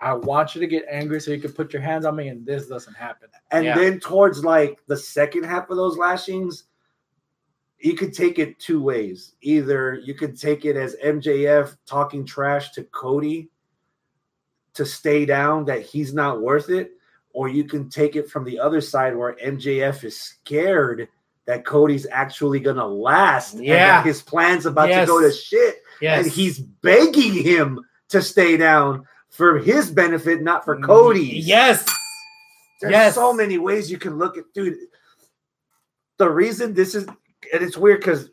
I 0.00 0.14
want 0.14 0.56
you 0.56 0.60
to 0.62 0.66
get 0.66 0.84
angry 0.90 1.20
so 1.20 1.30
you 1.30 1.40
can 1.40 1.52
put 1.52 1.72
your 1.72 1.82
hands 1.82 2.04
on 2.04 2.16
me, 2.16 2.26
and 2.26 2.44
this 2.44 2.66
doesn't 2.66 2.94
happen. 2.94 3.28
And 3.52 3.64
Yeah. 3.64 3.76
then 3.78 4.00
towards 4.00 4.44
like 4.44 4.80
the 4.88 4.96
second 4.96 5.44
half 5.44 5.70
of 5.70 5.76
those 5.76 5.96
lashings, 5.96 6.64
you 7.80 7.94
could 7.94 8.12
take 8.12 8.38
it 8.38 8.58
two 8.58 8.82
ways. 8.82 9.34
Either 9.40 9.94
you 9.94 10.14
could 10.14 10.38
take 10.38 10.64
it 10.64 10.76
as 10.76 10.96
MJF 11.02 11.76
talking 11.86 12.24
trash 12.24 12.72
to 12.72 12.84
Cody 12.84 13.48
to 14.74 14.84
stay 14.84 15.24
down 15.24 15.64
that 15.64 15.82
he's 15.82 16.12
not 16.14 16.40
worth 16.42 16.68
it, 16.68 16.92
or 17.32 17.48
you 17.48 17.64
can 17.64 17.88
take 17.88 18.16
it 18.16 18.30
from 18.30 18.44
the 18.44 18.58
other 18.58 18.80
side 18.80 19.16
where 19.16 19.34
MJF 19.42 20.04
is 20.04 20.18
scared 20.20 21.08
that 21.46 21.64
Cody's 21.64 22.06
actually 22.10 22.60
gonna 22.60 22.86
last. 22.86 23.54
Yeah. 23.56 24.02
his 24.02 24.22
plan's 24.22 24.66
about 24.66 24.88
Yes. 24.90 25.06
to 25.08 25.12
go 25.12 25.20
to 25.20 25.32
shit, 25.32 25.82
yes, 26.00 26.22
and 26.24 26.32
he's 26.32 26.58
begging 26.58 27.32
him 27.32 27.80
to 28.10 28.20
stay 28.22 28.56
down 28.56 29.06
for 29.30 29.58
his 29.58 29.90
benefit, 29.90 30.42
not 30.42 30.64
for 30.64 30.78
Cody's. 30.80 31.46
Yes, 31.46 31.84
There's 32.80 32.92
Yes. 32.92 33.14
so 33.14 33.32
many 33.32 33.58
ways 33.58 33.90
you 33.90 33.98
can 33.98 34.16
look 34.18 34.38
at, 34.38 34.44
dude. 34.54 34.76
The 36.16 36.30
reason 36.30 36.72
this 36.74 36.94
is, 36.94 37.06
and 37.52 37.62
it's 37.62 37.76
weird 37.76 38.00
because 38.00 38.30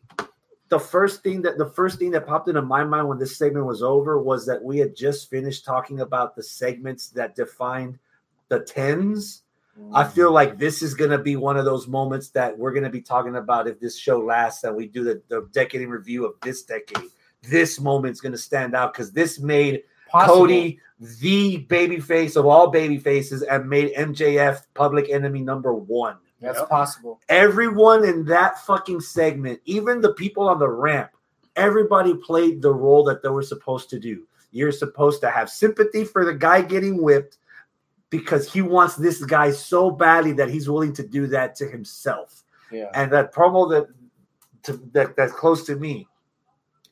the 0.69 0.79
first 0.79 1.23
thing 1.23 1.41
that 1.43 1.57
the 1.57 1.69
first 1.69 1.99
thing 1.99 2.11
that 2.11 2.27
popped 2.27 2.47
into 2.47 2.61
my 2.61 2.83
mind 2.83 3.07
when 3.07 3.17
this 3.17 3.37
segment 3.37 3.65
was 3.65 3.81
over 3.81 4.21
was 4.21 4.45
that 4.45 4.61
we 4.61 4.77
had 4.77 4.95
just 4.95 5.29
finished 5.29 5.65
talking 5.65 6.01
about 6.01 6.35
the 6.35 6.43
segments 6.43 7.09
that 7.09 7.35
defined 7.35 7.97
the 8.49 8.59
tens. 8.59 9.43
I 9.93 10.03
mm. 10.03 10.11
feel 10.11 10.31
like 10.31 10.57
this 10.57 10.81
is 10.81 10.95
going 10.95 11.11
to 11.11 11.19
be 11.19 11.35
one 11.35 11.55
of 11.55 11.63
those 11.63 11.87
moments 11.87 12.29
that 12.29 12.57
we're 12.57 12.71
going 12.71 12.83
to 12.83 12.89
be 12.89 13.01
talking 13.01 13.35
about 13.35 13.67
if 13.67 13.79
this 13.79 13.97
show 13.97 14.19
lasts 14.19 14.63
and 14.63 14.75
we 14.75 14.87
do 14.87 15.03
the, 15.03 15.21
the 15.27 15.47
decade 15.51 15.81
in 15.81 15.89
review 15.89 16.25
of 16.25 16.33
this 16.41 16.63
decade. 16.63 17.03
This 17.43 17.79
moment's 17.79 18.19
going 18.19 18.31
to 18.31 18.39
stand 18.39 18.75
out 18.75 18.93
because 18.93 19.11
this 19.11 19.39
made 19.39 19.83
Possible. 20.09 20.35
Cody 20.35 20.79
the 20.99 21.57
baby 21.57 21.99
face 21.99 22.35
of 22.35 22.45
all 22.45 22.69
baby 22.69 22.97
faces 22.97 23.43
and 23.43 23.69
made 23.69 23.93
MJF 23.93 24.63
public 24.73 25.09
enemy 25.09 25.41
number 25.41 25.73
one. 25.73 26.17
That's 26.39 26.61
possible. 26.63 27.19
Everyone 27.29 28.05
in 28.05 28.25
that 28.25 28.63
fucking 28.65 29.01
segment, 29.01 29.59
even 29.65 30.01
the 30.01 30.13
people 30.13 30.47
on 30.47 30.59
the 30.59 30.69
ramp, 30.69 31.11
everybody 31.55 32.13
played 32.13 32.61
the 32.61 32.73
role 32.73 33.03
that 33.05 33.23
they 33.23 33.29
were 33.29 33.43
supposed 33.43 33.89
to 33.89 33.99
do. 33.99 34.27
You're 34.51 34.71
supposed 34.71 35.21
to 35.21 35.29
have 35.29 35.49
sympathy 35.49 36.03
for 36.03 36.25
the 36.25 36.33
guy 36.33 36.61
getting 36.61 37.01
whipped 37.01 37.37
because 38.09 38.51
he 38.51 38.61
wants 38.61 38.95
this 38.95 39.23
guy 39.25 39.51
so 39.51 39.89
badly 39.91 40.31
that 40.33 40.49
he's 40.49 40.69
willing 40.69 40.93
to 40.93 41.05
do 41.05 41.27
that 41.27 41.55
to 41.55 41.67
himself 41.67 42.43
Yeah. 42.71 42.89
and 42.93 43.11
that 43.11 43.33
promo 43.33 43.69
that 43.71 43.87
to, 44.63 44.73
that 44.93 45.15
that's 45.15 45.33
close 45.33 45.65
to 45.65 45.75
me 45.75 46.07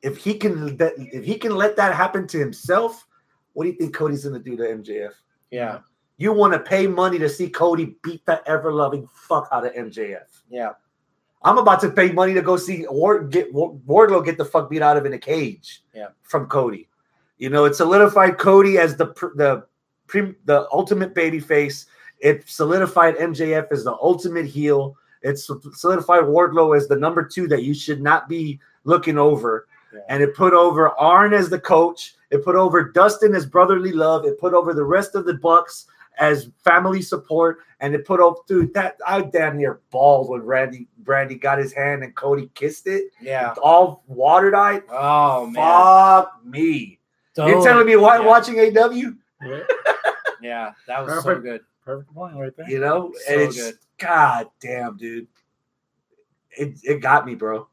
if 0.05 0.17
he 0.17 0.35
can 0.35 0.77
that 0.77 0.93
if 0.97 1.26
he 1.26 1.35
can 1.38 1.55
let 1.55 1.76
that 1.77 1.95
happen 1.95 2.27
to 2.27 2.38
himself, 2.38 3.07
what 3.53 3.63
do 3.63 3.72
you 3.72 3.76
think 3.76 3.95
Cody's 3.95 4.23
gonna 4.23 4.39
do 4.39 4.55
to 4.55 4.63
MJF? 4.63 5.13
Yeah. 5.49 5.80
You 6.18 6.32
want 6.32 6.54
to 6.54 6.60
pay 6.60 6.88
money 6.88 7.20
to 7.20 7.28
see 7.28 7.50
Cody 7.50 7.96
beat 8.02 8.26
the 8.26 8.42
ever 8.48 8.72
loving 8.72 9.08
fuck 9.14 9.50
out 9.52 9.66
of 9.66 9.74
MJF. 9.74 10.24
Yeah. 10.50 10.72
I'm 11.44 11.58
about 11.58 11.80
to 11.82 11.90
pay 11.92 12.12
money 12.12 12.34
to 12.34 12.42
go 12.42 12.58
see 12.58 12.86
Ward 12.90 13.32
get 13.32 13.54
Wardlow 13.54 14.26
get 14.26 14.38
the 14.38 14.46
fuck 14.46 14.70
beat 14.70 14.82
out 14.82 14.98
of 14.98 15.06
in 15.06 15.14
a 15.14 15.20
cage. 15.20 15.84
Yeah. 15.94 16.08
From 16.24 16.48
Cody, 16.48 16.90
you 17.38 17.50
know, 17.50 17.66
it 17.66 17.76
solidified 17.76 18.40
Cody 18.40 18.80
as 18.80 18.98
the 18.98 19.08
the 19.36 19.66
the 20.46 20.68
ultimate 20.72 21.14
baby 21.14 21.40
face. 21.40 21.86
It 22.20 22.50
solidified 22.50 23.18
MJF 23.18 23.72
as 23.72 23.84
the 23.84 23.96
ultimate 24.02 24.46
heel. 24.46 24.96
It 25.22 25.38
solidified 25.38 26.24
Wardlow 26.24 26.76
as 26.76 26.88
the 26.88 26.96
number 26.96 27.24
two 27.24 27.48
that 27.50 27.64
you 27.64 27.74
should 27.74 28.02
not 28.02 28.28
be 28.28 28.60
looking 28.84 29.18
over. 29.18 29.68
Yeah. 29.94 30.00
And 30.10 30.24
it 30.24 30.36
put 30.36 30.54
over 30.54 30.90
Arn 30.98 31.34
as 31.34 31.50
the 31.50 31.60
coach. 31.60 32.16
It 32.32 32.44
put 32.44 32.56
over 32.56 32.92
Dustin 32.92 33.36
as 33.36 33.46
brotherly 33.46 33.92
love. 33.92 34.26
It 34.26 34.40
put 34.40 34.54
over 34.54 34.74
the 34.74 34.84
rest 34.84 35.14
of 35.14 35.26
the 35.26 35.36
Bucks 35.36 35.88
as 36.20 36.50
family 36.64 37.02
support. 37.02 37.60
And 37.80 37.94
it 37.94 38.06
put 38.06 38.20
over 38.20 38.38
dude 38.48 38.74
that 38.74 38.98
I 39.06 39.22
damn 39.22 39.58
near 39.58 39.82
bawled 39.92 40.30
when 40.30 40.42
Randy 40.42 40.88
Brandi 41.04 41.40
got 41.40 41.58
his 41.58 41.74
hand 41.74 42.04
and 42.04 42.16
Cody 42.16 42.50
kissed 42.56 42.88
it. 42.88 43.12
Yeah. 43.22 43.54
All 43.62 44.04
watered 44.08 44.56
eyed. 44.56 44.84
Oh 44.90 45.48
man. 45.48 45.56
Fuck 45.56 46.46
me. 46.46 47.00
You're 47.38 47.64
telling 47.64 47.86
me 47.86 47.96
why 47.98 48.20
yeah. 48.20 48.26
watching 48.26 48.60
AW? 48.60 48.90
Yeah, 48.92 49.60
Yeah, 50.42 50.72
that 50.88 51.06
was 51.06 51.24
so 51.24 51.40
good. 51.40 51.62
perfect 51.84 52.14
point 52.14 52.36
right 52.36 52.56
there. 52.56 52.70
You 52.70 52.80
know? 52.80 53.12
So 53.26 53.34
and 53.34 53.42
it's 53.42 53.58
good. 53.58 53.76
god 53.98 54.48
damn, 54.62 54.96
dude. 54.98 55.28
It 56.52 56.80
it 56.84 57.02
got 57.02 57.26
me, 57.26 57.36
bro. 57.36 57.68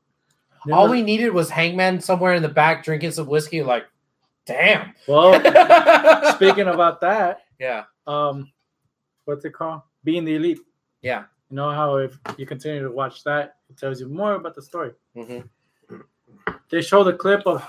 All 0.70 0.88
we 0.88 1.02
needed 1.02 1.30
was 1.30 1.50
Hangman 1.50 2.00
somewhere 2.00 2.34
in 2.34 2.42
the 2.42 2.48
back 2.48 2.84
drinking 2.84 3.12
some 3.12 3.26
whiskey. 3.26 3.62
Like, 3.62 3.86
damn. 4.46 4.94
well, 5.08 5.32
speaking 6.34 6.68
about 6.68 7.00
that, 7.00 7.40
yeah. 7.58 7.84
Um, 8.06 8.50
what's 9.24 9.44
it 9.44 9.50
called? 9.52 9.82
Being 10.04 10.24
the 10.24 10.34
elite. 10.34 10.60
Yeah. 11.02 11.24
You 11.50 11.56
know 11.56 11.70
how 11.70 11.96
if 11.96 12.18
you 12.38 12.46
continue 12.46 12.82
to 12.82 12.90
watch 12.90 13.24
that, 13.24 13.56
it 13.68 13.76
tells 13.76 14.00
you 14.00 14.08
more 14.08 14.34
about 14.34 14.54
the 14.54 14.62
story. 14.62 14.92
hmm 15.14 15.40
They 16.70 16.80
show 16.82 17.04
the 17.04 17.12
clip 17.12 17.46
of 17.46 17.66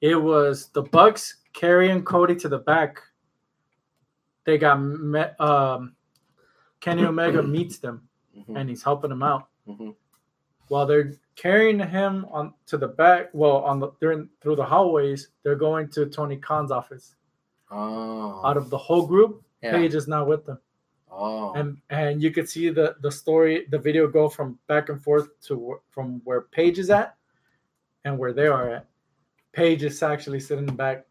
it 0.00 0.14
was 0.14 0.68
the 0.68 0.82
Bucks 0.82 1.38
carrying 1.52 2.02
Cody 2.04 2.36
to 2.36 2.48
the 2.48 2.58
back. 2.58 3.00
They 4.44 4.58
got 4.58 4.76
met, 4.80 5.40
um, 5.40 5.96
Kenny 6.80 7.04
Omega 7.04 7.42
meets 7.56 7.78
them 7.78 8.08
hmm 8.46 8.56
and 8.56 8.68
he's 8.68 8.82
helping 8.82 9.10
them 9.10 9.22
out 9.22 9.48
hmm 9.66 9.90
while 10.68 10.84
they're 10.86 11.12
carrying 11.36 11.78
him 11.78 12.26
on 12.30 12.52
to 12.66 12.76
the 12.76 12.88
back. 12.88 13.30
Well, 13.32 13.58
on 13.58 13.78
the 13.78 13.90
during 14.00 14.28
through 14.40 14.56
the 14.56 14.64
hallways, 14.64 15.28
they're 15.42 15.54
going 15.56 15.88
to 15.90 16.06
Tony 16.06 16.36
Khan's 16.36 16.70
office. 16.70 17.14
Oh. 17.70 18.40
Out 18.44 18.56
of 18.56 18.70
the 18.70 18.78
whole 18.78 19.06
group, 19.06 19.42
yeah. 19.62 19.72
Page 19.72 19.94
is 19.94 20.06
not 20.08 20.26
with 20.28 20.46
them. 20.46 20.58
Oh. 21.10 21.54
and 21.54 21.78
and 21.88 22.22
you 22.22 22.30
could 22.30 22.46
see 22.48 22.68
the 22.68 22.94
the 23.00 23.10
story 23.10 23.66
the 23.70 23.78
video 23.78 24.06
go 24.06 24.28
from 24.28 24.58
back 24.66 24.90
and 24.90 25.02
forth 25.02 25.28
to 25.46 25.80
from 25.90 26.20
where 26.24 26.42
Page 26.42 26.78
is 26.78 26.90
at 26.90 27.16
and 28.04 28.18
where 28.18 28.32
they 28.34 28.46
are 28.48 28.68
at. 28.70 28.86
Page 29.52 29.82
is 29.82 30.02
actually 30.02 30.40
sitting 30.40 30.66
back 30.66 31.06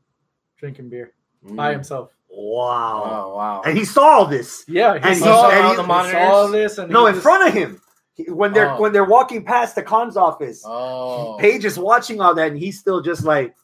drinking 0.57 0.89
beer 0.89 1.13
by 1.41 1.71
Mm. 1.71 1.73
himself. 1.73 2.11
Wow. 2.29 3.03
Oh 3.31 3.35
wow. 3.35 3.61
And 3.65 3.75
he 3.77 3.83
saw 3.85 4.19
all 4.19 4.25
this. 4.27 4.63
Yeah, 4.67 4.93
And 4.93 5.05
he 5.05 5.09
he 5.11 5.15
saw, 5.21 5.41
saw 5.41 5.49
he 5.49 5.57
it 5.57 5.63
on 5.65 5.75
the 5.87 6.11
saw 6.11 6.17
all 6.19 6.47
this 6.49 6.77
and 6.77 6.91
No, 6.91 7.07
in 7.07 7.13
just- 7.15 7.23
front 7.23 7.47
of 7.47 7.53
him. 7.53 7.81
When 8.29 8.53
they're 8.53 8.71
Oh. 8.71 8.79
when 8.81 8.93
they're 8.93 9.03
walking 9.05 9.43
past 9.43 9.73
the 9.75 9.81
Khan's 9.83 10.17
office, 10.17 10.63
Oh. 10.65 11.37
Page 11.39 11.65
is 11.65 11.79
watching 11.79 12.21
all 12.21 12.35
that, 12.35 12.49
and 12.49 12.57
he's 12.59 12.79
still 12.79 13.01
just 13.01 13.23
like, 13.25 13.55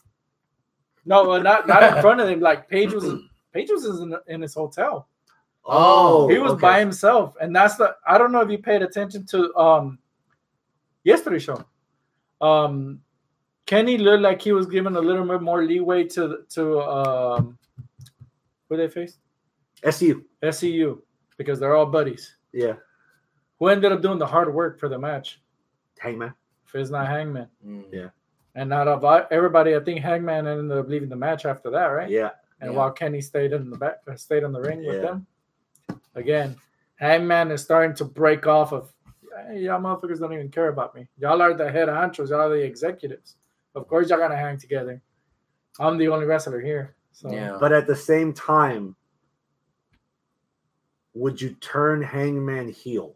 No, 1.06 1.38
not 1.42 1.68
not 1.68 1.84
in 1.84 2.02
front 2.02 2.22
of 2.22 2.30
him. 2.30 2.40
Like 2.40 2.70
Page 2.70 2.94
was 2.94 3.22
Page 3.54 3.70
was 3.70 3.86
in, 3.86 4.16
in 4.28 4.42
his 4.42 4.54
hotel. 4.54 5.08
Oh, 5.66 6.28
he 6.28 6.38
was 6.40 6.54
okay. 6.54 6.62
by 6.62 6.80
himself, 6.80 7.36
and 7.40 7.56
that's 7.56 7.76
the. 7.76 7.96
I 8.08 8.18
don't 8.18 8.32
know 8.32 8.42
if 8.42 8.50
you 8.50 8.58
paid 8.58 8.82
attention 8.82 9.26
to 9.28 9.56
um 9.56 10.00
yesterday's 11.04 11.44
show. 11.44 11.64
Um, 12.40 13.02
Kenny 13.68 13.98
looked 13.98 14.24
like 14.24 14.42
he 14.42 14.52
was 14.54 14.66
given 14.66 14.96
a 14.96 15.00
little 15.00 15.26
bit 15.26 15.42
more 15.42 15.64
leeway 15.64 16.06
to 16.10 16.40
to 16.50 16.82
um 16.82 17.58
who 18.70 18.78
they 18.78 18.88
faced 18.88 19.20
SU. 19.84 20.24
SCU 20.42 21.00
because 21.38 21.60
they're 21.60 21.76
all 21.76 21.86
buddies. 21.86 22.36
Yeah, 22.54 22.74
Who 23.60 23.68
ended 23.68 23.92
up 23.92 24.02
doing 24.02 24.18
the 24.20 24.28
hard 24.28 24.54
work 24.54 24.80
for 24.80 24.90
the 24.90 24.98
match? 24.98 25.40
Hangman. 26.00 26.34
If 26.68 26.76
it's 26.76 26.90
not 26.90 27.08
Hangman, 27.08 27.48
Mm. 27.66 27.86
Yeah. 27.92 28.10
And 28.56 28.74
out 28.74 28.88
of 28.88 29.04
everybody, 29.32 29.76
I 29.76 29.80
think 29.80 30.02
Hangman 30.02 30.48
ended 30.48 30.78
up 30.78 30.88
leaving 30.88 31.10
the 31.10 31.16
match 31.16 31.46
after 31.46 31.70
that, 31.72 31.86
right? 31.88 32.10
Yeah, 32.10 32.32
And 32.60 32.72
Yeah. 32.72 32.78
while 32.78 32.92
Kenny 32.92 33.22
stayed 33.22 33.54
in 33.54 33.70
the 33.72 33.78
back, 33.78 34.02
uh, 34.08 34.16
stayed 34.16 34.44
in 34.44 34.52
the 34.52 34.62
ring 34.62 34.86
with 34.86 34.98
Yeah. 34.98 35.02
them. 35.02 35.28
Again, 36.14 36.56
Hangman 36.96 37.50
is 37.50 37.64
starting 37.64 37.96
to 37.96 38.06
break 38.06 38.46
off 38.46 38.72
of. 38.72 38.94
Hey, 39.48 39.62
y'all 39.62 39.82
motherfuckers 39.82 40.20
don't 40.20 40.34
even 40.34 40.52
care 40.52 40.68
about 40.68 40.94
me. 40.94 41.08
Y'all 41.18 41.42
are 41.42 41.54
the 41.54 41.72
head 41.72 41.88
honchos. 41.88 42.30
Y'all 42.30 42.42
are 42.42 42.50
the 42.50 42.64
executives. 42.64 43.38
Of 43.74 43.88
course, 43.88 44.10
y'all 44.10 44.20
gotta 44.20 44.36
hang 44.38 44.58
together. 44.58 45.02
I'm 45.80 45.98
the 45.98 46.10
only 46.10 46.26
wrestler 46.26 46.60
here. 46.60 46.96
So 47.12 47.32
Yeah. 47.32 47.58
but 47.60 47.72
at 47.72 47.88
the 47.88 47.96
same 47.96 48.34
time, 48.34 48.96
would 51.14 51.42
you 51.42 51.52
turn 51.56 52.02
Hangman 52.02 52.70
heel 52.70 53.16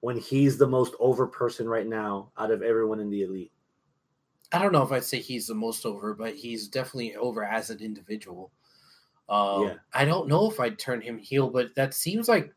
when 0.00 0.16
he's 0.16 0.56
the 0.56 0.66
most 0.66 0.94
over 0.98 1.26
person 1.26 1.68
right 1.68 1.86
now 1.86 2.32
out 2.38 2.50
of 2.50 2.62
everyone 2.62 3.00
in 3.00 3.10
the 3.10 3.22
elite? 3.22 3.52
I 4.52 4.58
don't 4.58 4.72
know 4.72 4.82
if 4.82 4.92
I'd 4.92 5.04
say 5.04 5.20
he's 5.20 5.46
the 5.46 5.54
most 5.54 5.86
over, 5.86 6.14
but 6.14 6.34
he's 6.34 6.68
definitely 6.68 7.14
over 7.16 7.44
as 7.44 7.70
an 7.70 7.80
individual. 7.80 8.50
Um, 9.28 9.62
Yeah. 9.64 9.74
I 9.94 10.04
don't 10.04 10.28
know 10.28 10.50
if 10.50 10.58
I'd 10.58 10.78
turn 10.78 11.00
him 11.00 11.18
heel, 11.18 11.48
but 11.48 11.74
that 11.76 11.94
seems 11.94 12.28
like 12.28 12.52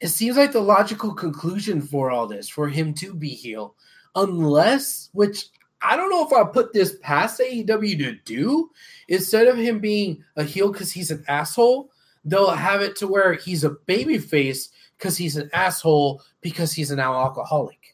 it 0.00 0.08
seems 0.08 0.36
like 0.36 0.52
the 0.52 0.60
logical 0.60 1.14
conclusion 1.14 1.80
for 1.80 2.10
all 2.10 2.26
this 2.26 2.48
for 2.48 2.68
him 2.68 2.92
to 2.94 3.14
be 3.14 3.30
heel, 3.30 3.76
unless 4.16 5.10
which 5.12 5.46
I 5.80 5.96
don't 5.96 6.10
know 6.10 6.26
if 6.26 6.32
I 6.32 6.44
put 6.50 6.72
this 6.72 6.96
past 7.02 7.40
AEW 7.40 7.98
to 7.98 8.14
do. 8.24 8.70
Instead 9.08 9.46
of 9.46 9.56
him 9.56 9.78
being 9.80 10.24
a 10.36 10.42
heel 10.42 10.72
because 10.72 10.90
he's 10.90 11.10
an 11.10 11.24
asshole, 11.28 11.90
they'll 12.24 12.50
have 12.50 12.80
it 12.80 12.96
to 12.96 13.06
where 13.06 13.34
he's 13.34 13.64
a 13.64 13.70
baby 13.70 14.18
face 14.18 14.70
because 14.98 15.16
he's 15.16 15.36
an 15.36 15.50
asshole 15.52 16.22
because 16.40 16.72
he's 16.72 16.90
an 16.90 17.00
alcoholic. 17.00 17.93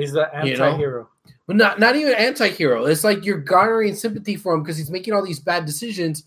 He's 0.00 0.12
the 0.12 0.28
You 0.44 0.56
know? 0.56 0.64
anti-hero. 0.64 1.08
But 1.46 1.56
not 1.56 1.80
not 1.80 1.96
even 1.96 2.14
anti-hero. 2.14 2.86
It's 2.86 3.04
like 3.04 3.24
you're 3.24 3.38
garnering 3.38 3.94
sympathy 3.94 4.36
for 4.36 4.54
him 4.54 4.62
because 4.62 4.76
he's 4.76 4.90
making 4.90 5.14
all 5.14 5.24
these 5.24 5.40
bad 5.40 5.64
decisions 5.66 6.24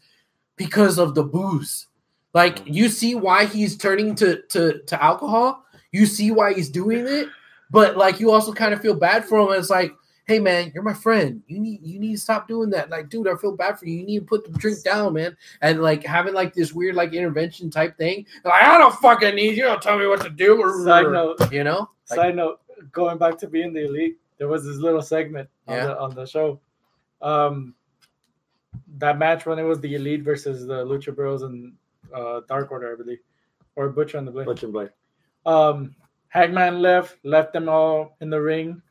because 0.58 1.00
of 1.00 1.16
the 1.16 1.24
booze. 1.24 1.88
Like 2.34 2.60
you 2.66 2.90
see 2.90 3.16
why 3.16 3.46
he's 3.46 3.78
turning 3.78 4.16
to 4.16 4.42
to 4.50 4.82
to 4.84 5.04
alcohol. 5.04 5.64
You 5.92 6.06
see 6.06 6.32
why 6.32 6.54
he's 6.54 6.70
doing 6.70 7.08
it, 7.08 7.28
but 7.70 7.96
like 7.96 8.20
you 8.20 8.32
also 8.32 8.52
kind 8.52 8.74
of 8.74 8.82
feel 8.82 8.96
bad 8.96 9.26
for 9.26 9.40
him. 9.40 9.58
It's 9.58 9.70
like, 9.70 9.94
hey 10.26 10.40
man, 10.40 10.72
you're 10.74 10.84
my 10.84 10.94
friend. 10.94 11.42
You 11.48 11.60
need 11.60 11.82
you 11.84 12.00
need 12.00 12.14
to 12.14 12.18
stop 12.18 12.48
doing 12.48 12.72
that. 12.72 12.90
Like, 12.90 13.10
dude, 13.10 13.28
I 13.28 13.36
feel 13.36 13.56
bad 13.56 13.78
for 13.78 13.86
you. 13.86 14.00
You 14.00 14.06
need 14.06 14.20
to 14.20 14.26
put 14.26 14.44
the 14.52 14.58
drink 14.58 14.84
down, 14.84 15.14
man. 15.14 15.38
And 15.62 15.82
like 15.82 16.04
having 16.04 16.34
like 16.34 16.54
this 16.54 16.74
weird 16.74 16.96
like 16.96 17.14
intervention 17.14 17.70
type 17.70 17.98
thing. 17.98 18.26
Like, 18.44 18.64
I 18.64 18.78
don't 18.78 18.96
fucking 18.96 19.36
need 19.36 19.56
you. 19.56 19.64
Don't 19.64 19.82
tell 19.82 20.00
me 20.00 20.08
what 20.08 20.22
to 20.22 20.30
do. 20.30 20.82
Side 20.84 21.12
note, 21.12 21.52
you 21.54 21.64
know. 21.64 21.90
Like, 22.10 22.18
Side 22.18 22.36
note, 22.36 22.60
going 22.92 23.18
back 23.18 23.38
to 23.40 23.48
being 23.48 23.74
the 23.74 23.86
elite, 23.86 24.18
there 24.38 24.48
was 24.48 24.66
this 24.66 24.78
little 24.78 25.02
segment 25.02 25.50
on, 25.68 25.76
Yeah. 25.76 25.86
the, 25.86 26.00
on 26.00 26.16
the 26.16 26.26
show. 26.26 26.60
Um, 27.22 27.76
that 28.98 29.18
match 29.18 29.46
when 29.46 29.60
it 29.60 29.64
was 29.64 29.80
the 29.80 29.96
elite 29.96 30.24
versus 30.24 30.66
the 30.66 30.86
Lucha 30.86 31.16
Bros 31.16 31.44
and 31.44 31.74
uh, 32.14 32.42
Dark 32.48 32.72
Order, 32.72 32.94
I 32.94 32.96
believe, 32.96 33.20
or 33.76 33.90
Butcher 33.90 34.18
and 34.18 34.28
the 34.28 34.32
Blade. 34.32 34.46
Butcher 34.46 34.66
and 34.68 34.74
Blade. 34.74 34.90
Um, 35.46 35.96
Hangman 36.30 36.82
left, 36.82 37.18
left 37.24 37.54
them 37.54 37.70
all 37.70 38.18
in 38.22 38.30
the 38.30 38.42
ring. 38.42 38.82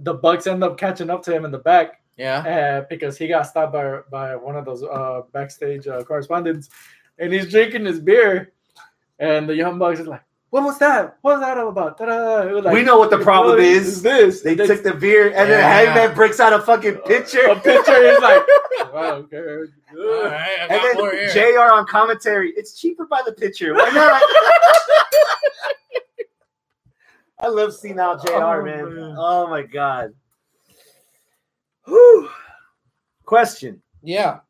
The 0.00 0.14
Bucks 0.14 0.46
end 0.46 0.64
up 0.64 0.78
catching 0.78 1.10
up 1.10 1.22
to 1.24 1.34
him 1.34 1.44
in 1.44 1.50
the 1.50 1.58
back 1.58 2.02
yeah. 2.16 2.38
uh, 2.82 2.86
because 2.88 3.16
he 3.16 3.28
got 3.28 3.46
stopped 3.46 3.72
by 3.72 4.00
by 4.10 4.36
one 4.36 4.56
of 4.56 4.64
those 4.64 4.82
uh, 4.82 5.22
backstage 5.32 5.86
uh, 5.86 6.02
correspondents, 6.04 6.68
and 7.18 7.32
he's 7.32 7.50
drinking 7.50 7.84
his 7.84 8.00
beer, 8.00 8.52
and 9.18 9.48
the 9.48 9.54
Young 9.54 9.78
Bucks 9.78 10.00
is 10.00 10.06
like, 10.06 10.22
"What 10.50 10.62
was 10.64 10.78
that? 10.78 11.18
What 11.22 11.32
was 11.34 11.40
that 11.40 11.58
all 11.58 11.68
about?" 11.68 11.98
Ta-da. 11.98 12.42
It 12.48 12.52
was 12.52 12.64
like, 12.64 12.74
We 12.74 12.82
know 12.82 12.98
what 12.98 13.10
the 13.10 13.18
problem 13.18 13.56
"What 13.56 13.64
is. 13.64 14.02
This 14.02 14.40
They 14.42 14.54
They 14.54 14.66
took 14.66 14.82
the 14.82 14.94
beer, 14.94 15.26
and 15.28 15.50
then 15.50 15.62
Hangman 15.62 16.14
breaks 16.14 16.40
out 16.40 16.52
a 16.52 16.60
fucking 16.60 16.96
pitcher. 17.06 17.40
a 17.46 17.54
picture. 17.60 18.10
He's 18.10 18.20
like, 18.20 18.42
"I 18.94 19.02
don't 19.10 19.30
care." 19.30 19.66
All 19.96 20.22
right, 20.24 20.58
I 20.70 20.74
And 20.74 21.10
then. 21.34 21.54
JR 21.54 21.72
on 21.72 21.86
commentary, 21.86 22.52
it's 22.56 22.78
cheaper 22.78 23.06
by 23.06 23.22
the 23.24 23.32
pitcher. 23.32 23.74
Why 23.74 23.90
not? 23.90 24.22
I 27.40 27.46
love 27.48 27.72
seeing 27.72 27.98
out 28.00 28.24
JR, 28.26 28.32
Oh, 28.34 28.64
man. 28.64 28.94
man. 28.94 29.14
Oh 29.16 29.46
my 29.48 29.62
god. 29.62 30.12
Whew. 31.84 32.28
Question. 33.24 33.80
Yeah. 34.02 34.40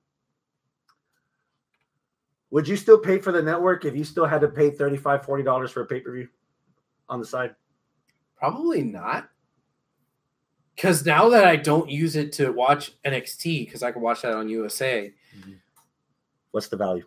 Would 2.50 2.66
you 2.68 2.76
still 2.76 2.98
pay 2.98 3.18
for 3.18 3.32
the 3.32 3.42
network 3.42 3.84
if 3.84 3.94
you 3.96 4.04
still 4.04 4.26
had 4.26 4.40
to 4.40 4.48
pay 4.48 4.70
$35, 4.70 5.24
$40 5.24 5.70
for 5.70 5.82
a 5.82 5.86
pay-per-view 5.86 6.28
on 7.08 7.20
the 7.20 7.26
side? 7.26 7.54
Probably 8.36 8.82
not. 8.82 9.28
because 10.76 11.04
now 11.04 11.28
that 11.30 11.44
I 11.44 11.56
don't 11.56 11.90
use 11.90 12.16
it 12.16 12.32
to 12.34 12.50
watch 12.52 12.92
NXT, 13.04 13.66
because 13.66 13.82
I 13.82 13.90
can 13.92 14.00
watch 14.02 14.22
that 14.22 14.34
on 14.34 14.48
USA. 14.48 15.12
What's 16.50 16.68
the 16.68 16.76
value? 16.76 17.04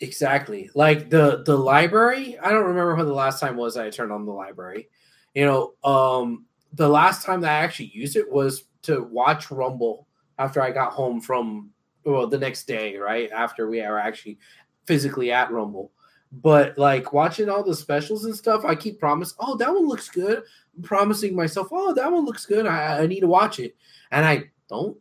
Exactly. 0.00 0.70
Like 0.74 1.08
the 1.08 1.42
the 1.44 1.56
library, 1.56 2.38
I 2.38 2.50
don't 2.50 2.66
remember 2.66 2.94
when 2.96 3.06
the 3.06 3.14
last 3.14 3.40
time 3.40 3.56
was 3.56 3.76
I 3.76 3.88
turned 3.90 4.12
on 4.12 4.26
the 4.26 4.32
library. 4.32 4.88
You 5.34 5.46
know, 5.46 5.90
um 5.90 6.46
the 6.74 6.88
last 6.88 7.24
time 7.24 7.40
that 7.40 7.50
I 7.50 7.64
actually 7.64 7.90
used 7.94 8.16
it 8.16 8.30
was 8.30 8.64
to 8.82 9.02
watch 9.04 9.50
Rumble 9.50 10.06
after 10.38 10.60
I 10.60 10.70
got 10.70 10.92
home 10.92 11.20
from 11.20 11.70
well 12.04 12.26
the 12.26 12.38
next 12.38 12.66
day, 12.66 12.96
right? 12.98 13.30
After 13.30 13.68
we 13.70 13.80
are 13.80 13.98
actually 13.98 14.38
physically 14.86 15.32
at 15.32 15.50
Rumble. 15.50 15.92
But 16.32 16.76
like 16.76 17.12
watching 17.12 17.48
all 17.48 17.62
the 17.62 17.74
specials 17.74 18.24
and 18.24 18.34
stuff, 18.34 18.64
I 18.64 18.74
keep 18.74 18.98
promise, 18.98 19.34
oh, 19.38 19.56
that 19.56 19.72
one 19.72 19.86
looks 19.86 20.08
good. 20.08 20.42
I'm 20.76 20.82
promising 20.82 21.34
myself, 21.34 21.68
oh, 21.70 21.94
that 21.94 22.10
one 22.10 22.24
looks 22.24 22.46
good. 22.46 22.66
I, 22.66 23.02
I 23.02 23.06
need 23.06 23.20
to 23.20 23.26
watch 23.26 23.58
it. 23.58 23.76
And 24.10 24.24
I 24.26 24.50
don't. 24.68 24.96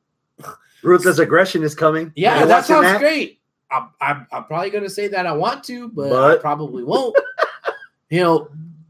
Ruthless 0.83 1.19
aggression 1.19 1.63
is 1.63 1.73
coming. 1.73 2.11
Yeah, 2.15 2.45
that 2.45 2.65
sounds 2.65 2.99
great. 2.99 3.41
I'm, 3.71 3.89
I'm, 3.99 4.27
I'm 4.31 4.45
probably 4.45 4.69
going 4.69 4.83
to 4.83 4.89
say 4.89 5.07
that 5.07 5.25
I 5.25 5.33
want 5.33 5.63
to, 5.65 5.89
but, 5.89 6.13
I 6.13 6.37
probably 6.37 6.83
won't. 6.83 7.17
you 8.09 8.21
know, 8.21 8.49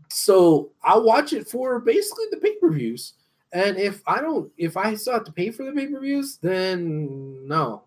so 0.10 0.72
I'll 0.84 1.04
watch 1.04 1.34
it 1.34 1.48
for 1.48 1.80
basically 1.80 2.26
the 2.32 2.38
pay 2.38 2.56
per 2.56 2.70
views. 2.70 3.14
And 3.54 3.78
if 3.78 4.02
I 4.06 4.20
don't, 4.20 4.52
if 4.58 4.76
I 4.76 4.96
still 4.96 5.14
have 5.14 5.24
to 5.24 5.32
pay 5.32 5.50
for 5.50 5.64
the 5.64 5.72
pay 5.72 5.88
per 5.88 6.00
views, 6.00 6.38
then 6.38 7.48
no. 7.48 7.84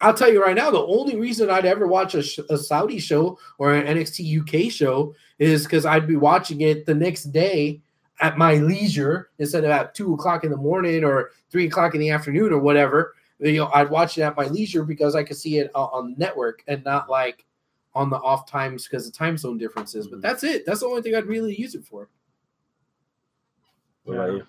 I'll 0.00 0.14
tell 0.14 0.32
you 0.32 0.42
right 0.42 0.56
now, 0.56 0.70
the 0.70 0.78
only 0.86 1.16
reason 1.16 1.50
I'd 1.50 1.66
ever 1.66 1.86
watch 1.86 2.14
a, 2.14 2.22
sh- 2.22 2.38
a 2.48 2.56
Saudi 2.56 2.98
show 2.98 3.38
or 3.58 3.74
an 3.74 3.86
NXT 3.96 4.66
UK 4.66 4.72
show 4.72 5.14
is 5.38 5.64
because 5.64 5.84
I'd 5.84 6.06
be 6.06 6.16
watching 6.16 6.62
it 6.62 6.86
the 6.86 6.94
next 6.94 7.24
day 7.24 7.82
at 8.20 8.38
my 8.38 8.54
leisure 8.56 9.30
instead 9.38 9.64
of 9.64 9.70
at 9.70 9.94
two 9.94 10.14
o'clock 10.14 10.44
in 10.44 10.50
the 10.50 10.56
morning 10.56 11.04
or 11.04 11.30
three 11.50 11.66
o'clock 11.66 11.94
in 11.94 12.00
the 12.00 12.10
afternoon 12.10 12.52
or 12.52 12.58
whatever. 12.58 13.14
You 13.40 13.56
know, 13.58 13.70
I'd 13.74 13.90
watch 13.90 14.16
it 14.18 14.22
at 14.22 14.36
my 14.36 14.46
leisure 14.46 14.84
because 14.84 15.14
I 15.14 15.22
could 15.22 15.36
see 15.36 15.58
it 15.58 15.70
on, 15.74 15.88
on 15.92 16.10
the 16.12 16.16
network 16.18 16.62
and 16.66 16.82
not 16.84 17.08
like 17.10 17.44
on 17.94 18.08
the 18.08 18.16
off 18.18 18.48
times 18.48 18.86
because 18.86 19.06
of 19.06 19.12
time 19.14 19.36
zone 19.36 19.58
differences. 19.58 20.06
But 20.08 20.22
that's 20.22 20.44
it. 20.44 20.64
That's 20.64 20.80
the 20.80 20.86
only 20.86 21.02
thing 21.02 21.14
I'd 21.14 21.26
really 21.26 21.54
use 21.54 21.74
it 21.74 21.84
for. 21.84 22.08
What 24.04 24.14
about 24.14 24.30
Yeah. 24.30 24.36
you? 24.36 24.46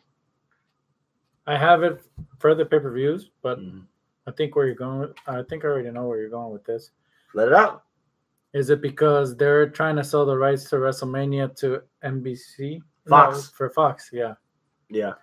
I 1.47 1.57
have 1.57 1.83
it 1.83 2.01
for 2.39 2.53
the 2.55 2.65
pay 2.65 2.79
per 2.79 2.91
views, 2.93 3.31
but 3.41 3.59
Mhm. 3.59 3.83
I 4.31 4.33
think 4.35 4.55
where 4.55 4.65
you're 4.65 4.75
going. 4.75 5.13
I 5.27 5.43
think 5.43 5.65
I 5.65 5.67
already 5.67 5.91
know 5.91 6.07
where 6.07 6.17
you're 6.19 6.29
going 6.29 6.53
with 6.53 6.63
this. 6.63 6.91
Let 7.33 7.49
it 7.49 7.53
out. 7.53 7.83
Is 8.53 8.69
it 8.69 8.81
because 8.81 9.35
they're 9.35 9.69
trying 9.69 9.97
to 9.97 10.03
sell 10.03 10.25
the 10.25 10.37
rights 10.37 10.69
to 10.69 10.77
WrestleMania 10.77 11.53
to 11.57 11.81
NBC? 12.03 12.79
Fox. 13.07 13.35
No, 13.35 13.41
for 13.57 13.69
Fox, 13.69 14.09
yeah. 14.13 14.35
Yeah. 14.89 15.13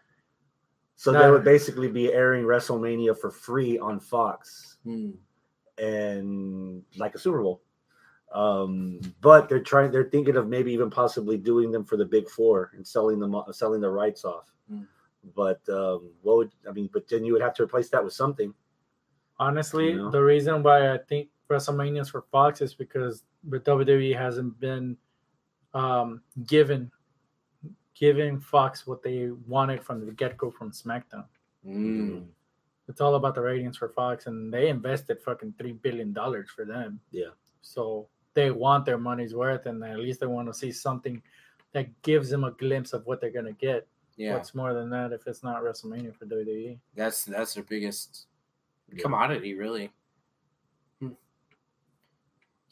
So 0.96 1.12
No. 1.12 1.22
they 1.22 1.30
would 1.30 1.44
basically 1.44 1.88
be 1.88 2.12
airing 2.12 2.44
WrestleMania 2.44 3.16
for 3.16 3.30
free 3.30 3.78
on 3.78 3.98
Fox 4.00 4.76
Hmm. 4.84 5.12
and 5.78 6.82
like 6.96 7.14
a 7.14 7.18
Super 7.18 7.42
Bowl. 7.42 7.62
Um, 8.32 9.00
but 9.22 9.48
they're 9.48 9.62
trying. 9.62 9.90
They're 9.90 10.10
thinking 10.10 10.36
of 10.36 10.48
maybe 10.48 10.70
even 10.72 10.90
possibly 10.90 11.38
doing 11.38 11.70
them 11.70 11.84
for 11.84 11.96
the 11.96 12.04
Big 12.04 12.28
Four 12.28 12.72
and 12.74 12.86
selling 12.86 13.20
them, 13.20 13.34
selling 13.52 13.80
the 13.80 13.88
rights 13.88 14.24
off. 14.24 14.52
Mm. 14.70 14.86
But 15.34 15.66
um, 15.70 16.10
what 16.20 16.36
would 16.36 16.50
I 16.68 16.72
mean? 16.72 16.90
But 16.92 17.08
then 17.08 17.24
you 17.24 17.32
would 17.32 17.40
have 17.42 17.54
to 17.54 17.62
replace 17.62 17.88
that 17.90 18.04
with 18.04 18.12
something. 18.12 18.52
Honestly, 19.38 19.90
You 19.90 19.96
know? 19.96 20.10
the 20.10 20.22
reason 20.22 20.62
why 20.62 20.92
I 20.92 20.98
think 20.98 21.28
WrestleMania 21.48 22.00
is 22.00 22.08
for 22.10 22.22
Fox 22.32 22.60
is 22.60 22.74
because 22.74 23.22
the 23.44 23.60
WWE 23.60 24.16
hasn't 24.16 24.58
been 24.60 24.96
um, 25.74 26.22
given 26.46 26.90
giving 27.94 28.38
Fox 28.38 28.86
what 28.86 29.02
they 29.02 29.30
wanted 29.46 29.82
from 29.82 30.04
the 30.06 30.12
get 30.12 30.36
go 30.36 30.50
from 30.50 30.70
SmackDown. 30.70 31.24
Hmm. 31.64 32.20
It's 32.88 33.00
all 33.00 33.16
about 33.16 33.34
the 33.34 33.42
ratings 33.42 33.76
for 33.76 33.88
Fox, 33.90 34.26
and 34.26 34.52
they 34.54 34.68
invested 34.68 35.20
fucking 35.20 35.54
three 35.58 35.72
billion 35.72 36.12
dollars 36.12 36.48
for 36.54 36.64
them. 36.64 37.00
Yeah. 37.10 37.30
So 37.60 38.08
they 38.34 38.50
want 38.50 38.86
their 38.86 38.98
money's 38.98 39.34
worth, 39.34 39.66
and 39.66 39.82
at 39.84 39.98
least 39.98 40.20
they 40.20 40.26
want 40.26 40.48
to 40.48 40.54
see 40.54 40.72
something 40.72 41.20
that 41.72 41.88
gives 42.02 42.30
them 42.30 42.44
a 42.44 42.52
glimpse 42.52 42.92
of 42.92 43.04
what 43.04 43.20
they're 43.20 43.30
gonna 43.32 43.52
get. 43.52 43.86
Yeah, 44.16 44.34
What's 44.34 44.54
more 44.54 44.72
than 44.74 44.90
that 44.90 45.12
if 45.12 45.26
it's 45.26 45.42
not 45.42 45.62
WrestleMania 45.62 46.14
for? 46.14 46.24
WWE? 46.26 46.78
that's 46.94 47.24
that's 47.24 47.54
their 47.54 47.64
biggest 47.64 48.26
Yeah. 48.92 49.02
commodity, 49.02 49.54
really. 49.54 49.90
Hmm. 51.00 51.10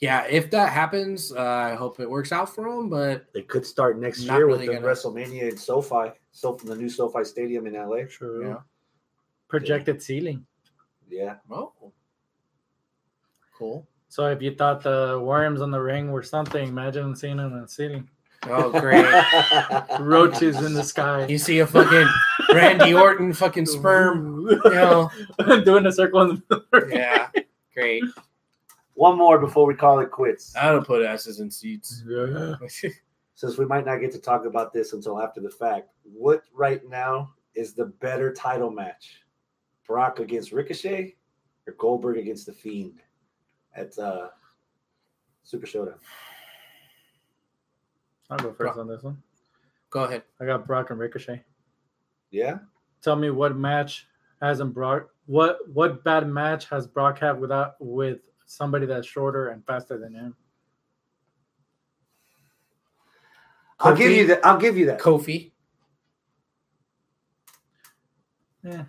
Yeah, 0.01 0.27
if 0.29 0.51
that 0.51 0.73
happens, 0.73 1.33
uh, 1.33 1.41
I 1.41 1.75
hope 1.75 2.01
it 2.01 2.09
works 2.09 2.33
out 2.33 2.55
for 2.55 2.65
them. 2.69 2.89
But 2.91 3.27
They 3.33 3.43
could 3.43 3.67
start 3.67 3.99
next 3.99 4.21
year 4.23 4.47
really 4.47 4.67
with 4.69 4.77
the 4.77 4.83
gonna- 4.83 4.87
WrestleMania 4.87 5.51
in 5.51 5.57
SoFi, 5.57 6.13
so 6.33 6.55
from 6.55 6.69
the 6.69 6.77
new 6.77 6.89
SoFi 6.89 7.25
Stadium 7.25 7.67
in 7.67 7.75
LA. 7.75 8.05
True. 8.05 8.47
Yeah. 8.49 8.57
Projected 9.49 10.03
ceiling. 10.03 10.47
Yeah. 11.09 11.37
oh, 11.51 11.73
cool. 13.57 13.87
So 14.09 14.27
if 14.31 14.43
you 14.43 14.55
thought 14.55 14.83
the 14.83 15.21
worms 15.23 15.61
on 15.61 15.71
the 15.71 15.81
ring 15.81 16.11
were 16.11 16.23
something, 16.23 16.69
imagine 16.69 17.15
seeing 17.17 17.37
them 17.39 17.53
on 17.53 17.63
the 17.63 17.69
ceiling. 17.69 18.09
Oh, 18.45 18.71
great. 18.71 19.05
Roaches 20.01 20.57
in 20.63 20.73
the 20.75 20.83
sky. 20.83 21.27
you 21.27 21.39
see 21.39 21.59
a 21.61 21.67
fucking 21.67 22.07
Randy 22.57 22.95
Orton 22.95 23.33
fucking 23.33 23.67
sperm. 23.67 24.47
You 24.49 24.61
know, 24.65 25.11
doing 25.65 25.87
a 25.87 25.93
circle 25.93 26.23
in 26.23 26.43
the 26.49 26.65
middle. 26.73 26.91
yeah, 26.91 27.29
great. 27.75 28.05
One 28.95 29.19
more 29.19 29.39
before 29.39 29.67
we 29.67 29.75
call 29.75 29.99
it 30.01 30.11
quits. 30.11 30.57
I 30.57 30.71
don't 30.73 30.87
put 30.87 31.05
asses 31.05 31.41
in 31.41 31.51
seats. 31.51 32.03
Yeah. 32.09 32.55
Since 33.35 33.59
we 33.59 33.67
might 33.67 33.85
not 33.85 33.99
get 33.99 34.11
to 34.13 34.19
talk 34.19 34.47
about 34.47 34.73
this 34.73 34.95
until 34.95 35.21
after 35.21 35.43
the 35.43 35.51
fact, 35.51 35.91
what 36.03 36.45
right 36.55 36.81
now 36.89 37.35
is 37.55 37.75
the 37.75 37.85
better 37.85 38.33
title 38.33 38.71
match? 38.71 39.21
Brock 39.87 40.21
against 40.21 40.53
Ricochet 40.53 41.15
or 41.67 41.75
Goldberg 41.75 42.17
against 42.17 42.47
The 42.47 42.53
Fiend 42.53 43.01
at 43.75 43.97
uh, 43.99 44.29
Super 45.45 45.67
Showdown? 45.67 45.99
I'll 48.31 48.39
go 48.39 48.53
first 48.55 48.79
on 48.79 48.89
this 48.89 49.03
one. 49.03 49.23
Go 49.91 50.05
ahead. 50.05 50.23
I 50.41 50.47
got 50.47 50.67
Brock 50.67 50.91
and 50.91 50.99
Ricochet. 50.99 51.43
Yeah. 52.37 52.59
Tell 53.03 53.17
me 53.17 53.31
what 53.31 53.57
match 53.57 54.07
hasn't 54.43 54.75
Brock 54.75 55.09
what 55.25 55.59
what 55.73 56.05
bad 56.05 56.29
match 56.29 56.69
has 56.69 56.87
Brock 56.87 57.19
had 57.19 57.41
without 57.41 57.75
with 57.81 58.19
somebody 58.45 58.85
that's 58.85 59.07
shorter 59.07 59.49
and 59.49 59.65
faster 59.65 59.97
than 59.99 60.13
him? 60.13 60.37
I'll 63.81 63.97
give 63.97 64.13
you 64.13 64.27
that. 64.27 64.45
I'll 64.45 64.59
give 64.59 64.77
you 64.77 64.87
that. 64.87 65.01
Kofi. 65.01 65.53
Yeah. 68.63 68.85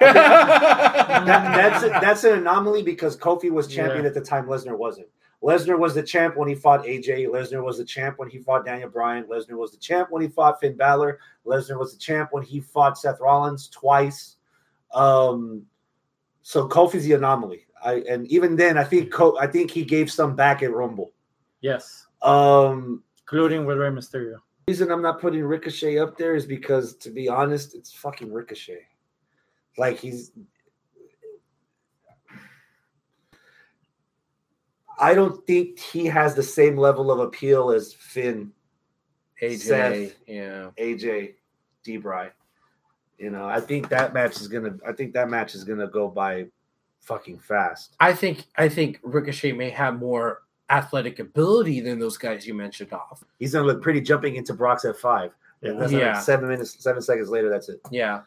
That- 0.00 1.24
that's 1.26 1.82
that's 2.00 2.24
an 2.24 2.38
anomaly 2.38 2.82
because 2.84 3.16
Kofi 3.16 3.50
was 3.50 3.66
champion 3.74 4.02
Yeah. 4.02 4.08
at 4.08 4.14
the 4.14 4.20
time 4.20 4.46
Lesnar 4.46 4.76
wasn't. 4.78 5.08
Lesnar 5.42 5.78
was 5.78 5.94
the 5.94 6.02
champ 6.02 6.36
when 6.36 6.48
he 6.48 6.54
fought 6.54 6.84
AJ. 6.84 7.26
Lesnar 7.26 7.64
was 7.64 7.78
the 7.78 7.84
champ 7.84 8.18
when 8.18 8.30
he 8.30 8.38
fought 8.38 8.64
Daniel 8.64 8.88
Bryan. 8.88 9.24
Lesnar 9.24 9.56
was 9.58 9.72
the 9.72 9.78
champ 9.78 10.08
when 10.10 10.22
he 10.22 10.28
fought 10.28 10.60
Finn 10.60 10.76
Balor. 10.76 11.18
Lesnar 11.44 11.78
was 11.78 11.92
the 11.92 11.98
champ 11.98 12.28
when 12.32 12.44
he 12.44 12.60
fought 12.60 12.96
Seth 12.96 13.18
Rollins 13.20 13.68
twice. 13.68 14.36
Um, 14.94 15.62
so 16.42 16.68
Kofi's 16.68 17.04
the 17.04 17.14
anomaly. 17.14 17.66
I 17.84 18.04
and 18.08 18.26
even 18.28 18.54
then, 18.54 18.78
I 18.78 18.84
think 18.84 19.12
Co- 19.12 19.36
I 19.38 19.46
think 19.48 19.70
he 19.70 19.84
gave 19.84 20.12
some 20.12 20.36
back 20.36 20.62
at 20.62 20.72
Rumble. 20.72 21.12
Yes. 21.60 22.06
Um, 22.22 23.02
Including 23.20 23.64
with 23.64 23.78
Rey 23.78 23.88
Mysterio. 23.88 24.36
reason 24.68 24.92
I'm 24.92 25.02
not 25.02 25.20
putting 25.20 25.42
Ricochet 25.42 25.98
up 25.98 26.16
there 26.16 26.36
is 26.36 26.46
because, 26.46 26.94
to 26.96 27.10
be 27.10 27.28
honest, 27.28 27.74
it's 27.74 27.92
fucking 27.92 28.32
Ricochet. 28.32 28.82
Like 29.78 29.98
he's. 29.98 30.30
I 35.02 35.14
don't 35.14 35.44
think 35.46 35.78
he 35.80 36.06
has 36.06 36.34
the 36.34 36.42
same 36.42 36.76
level 36.76 37.10
of 37.10 37.18
appeal 37.18 37.70
as 37.72 37.92
Finn, 37.92 38.52
AJ. 39.42 39.58
Seth. 39.58 40.14
Yeah. 40.28 40.70
AJ, 40.78 41.34
D-Bry. 41.82 42.30
You 43.18 43.30
know, 43.30 43.44
I 43.46 43.60
think 43.60 43.88
that 43.88 44.14
match 44.14 44.40
is 44.40 44.48
gonna. 44.48 44.76
I 44.86 44.92
think 44.92 45.12
that 45.14 45.28
match 45.28 45.54
is 45.54 45.64
gonna 45.64 45.86
go 45.86 46.08
by 46.08 46.46
fucking 47.00 47.38
fast. 47.40 47.94
I 48.00 48.12
think 48.14 48.46
I 48.56 48.68
think 48.68 48.98
Ricochet 49.02 49.52
may 49.52 49.70
have 49.70 49.98
more 49.98 50.42
athletic 50.70 51.18
ability 51.18 51.80
than 51.80 51.98
those 51.98 52.16
guys 52.16 52.46
you 52.46 52.54
mentioned 52.54 52.92
off. 52.92 53.22
He's 53.38 53.52
gonna 53.52 53.66
look 53.66 53.82
pretty 53.82 54.00
jumping 54.00 54.36
into 54.36 54.54
Brock's 54.54 54.84
at 54.84 54.96
five. 54.96 55.32
And 55.62 55.80
that's 55.80 55.92
Yeah. 55.92 56.14
like 56.14 56.22
seven 56.22 56.48
minutes, 56.48 56.82
seven 56.82 57.00
seconds 57.02 57.28
later. 57.28 57.48
That's 57.48 57.68
it. 57.68 57.80
Yeah. 57.90 58.22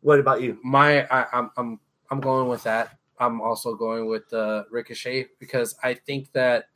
What 0.00 0.18
about 0.18 0.40
you? 0.42 0.58
My 0.64 1.06
I, 1.12 1.26
I'm 1.32 1.50
I'm 1.56 1.80
I'm 2.10 2.20
going 2.20 2.48
with 2.48 2.62
that. 2.64 2.98
I'm 3.20 3.40
also 3.40 3.74
going 3.74 4.06
with 4.06 4.32
uh, 4.32 4.64
Ricochet 4.70 5.28
because 5.38 5.76
I 5.82 5.94
think 5.94 6.32
that 6.32 6.66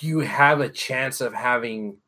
you 0.00 0.20
have 0.20 0.60
a 0.60 0.68
chance 0.68 1.20
of 1.20 1.34
having 1.34 1.98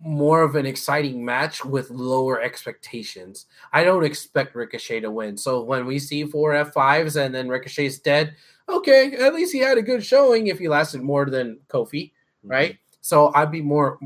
more 0.00 0.42
of 0.42 0.54
an 0.54 0.66
exciting 0.66 1.24
match 1.24 1.64
with 1.64 1.90
lower 1.90 2.40
expectations. 2.40 3.46
I 3.72 3.84
don't 3.84 4.04
expect 4.04 4.54
Ricochet 4.54 5.00
to 5.00 5.10
win. 5.10 5.36
So 5.38 5.62
when 5.62 5.86
we 5.86 5.98
see 5.98 6.24
four 6.24 6.52
F5s 6.52 7.16
and 7.16 7.34
then 7.34 7.48
Ricochet's 7.48 7.98
dead, 7.98 8.34
okay, 8.68 9.14
at 9.14 9.34
least 9.34 9.52
he 9.52 9.60
had 9.60 9.78
a 9.78 9.82
good 9.82 10.04
showing 10.04 10.48
if 10.48 10.58
he 10.58 10.68
lasted 10.68 11.00
more 11.00 11.24
than 11.26 11.58
Kofi, 11.68 12.12
right? 12.42 12.78
So 13.00 13.32
I'd 13.34 13.50
be 13.50 13.62
more 13.62 13.98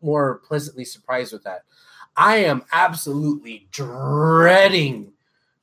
more 0.00 0.40
pleasantly 0.46 0.84
surprised 0.84 1.32
with 1.32 1.44
that. 1.44 1.62
I 2.16 2.38
am 2.38 2.64
absolutely 2.72 3.68
dreading 3.70 5.12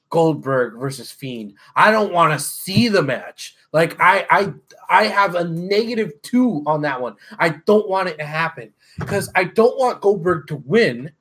Goldberg 0.10 0.77
versus 0.77 1.11
Fiend. 1.11 1.53
I 1.76 1.91
don't 1.91 2.14
want 2.14 2.34
to 2.34 2.44
see 2.44 2.88
the 2.88 3.03
match. 3.03 3.56
Like 3.72 3.99
I 3.99 4.26
I 4.30 4.53
I 4.90 5.03
have 5.06 5.36
a 5.36 5.44
negative 5.44 6.22
2 6.23 6.64
on 6.65 6.81
that 6.81 7.02
one. 7.02 7.15
I 7.38 7.49
don't 7.49 7.88
want 7.88 8.10
it 8.10 8.18
to 8.18 8.26
happen 8.26 8.73
cuz 9.06 9.30
I 9.36 9.44
don't 9.44 9.77
want 9.77 10.02
Goldberg 10.02 10.48
to 10.48 10.56
win. 10.57 11.11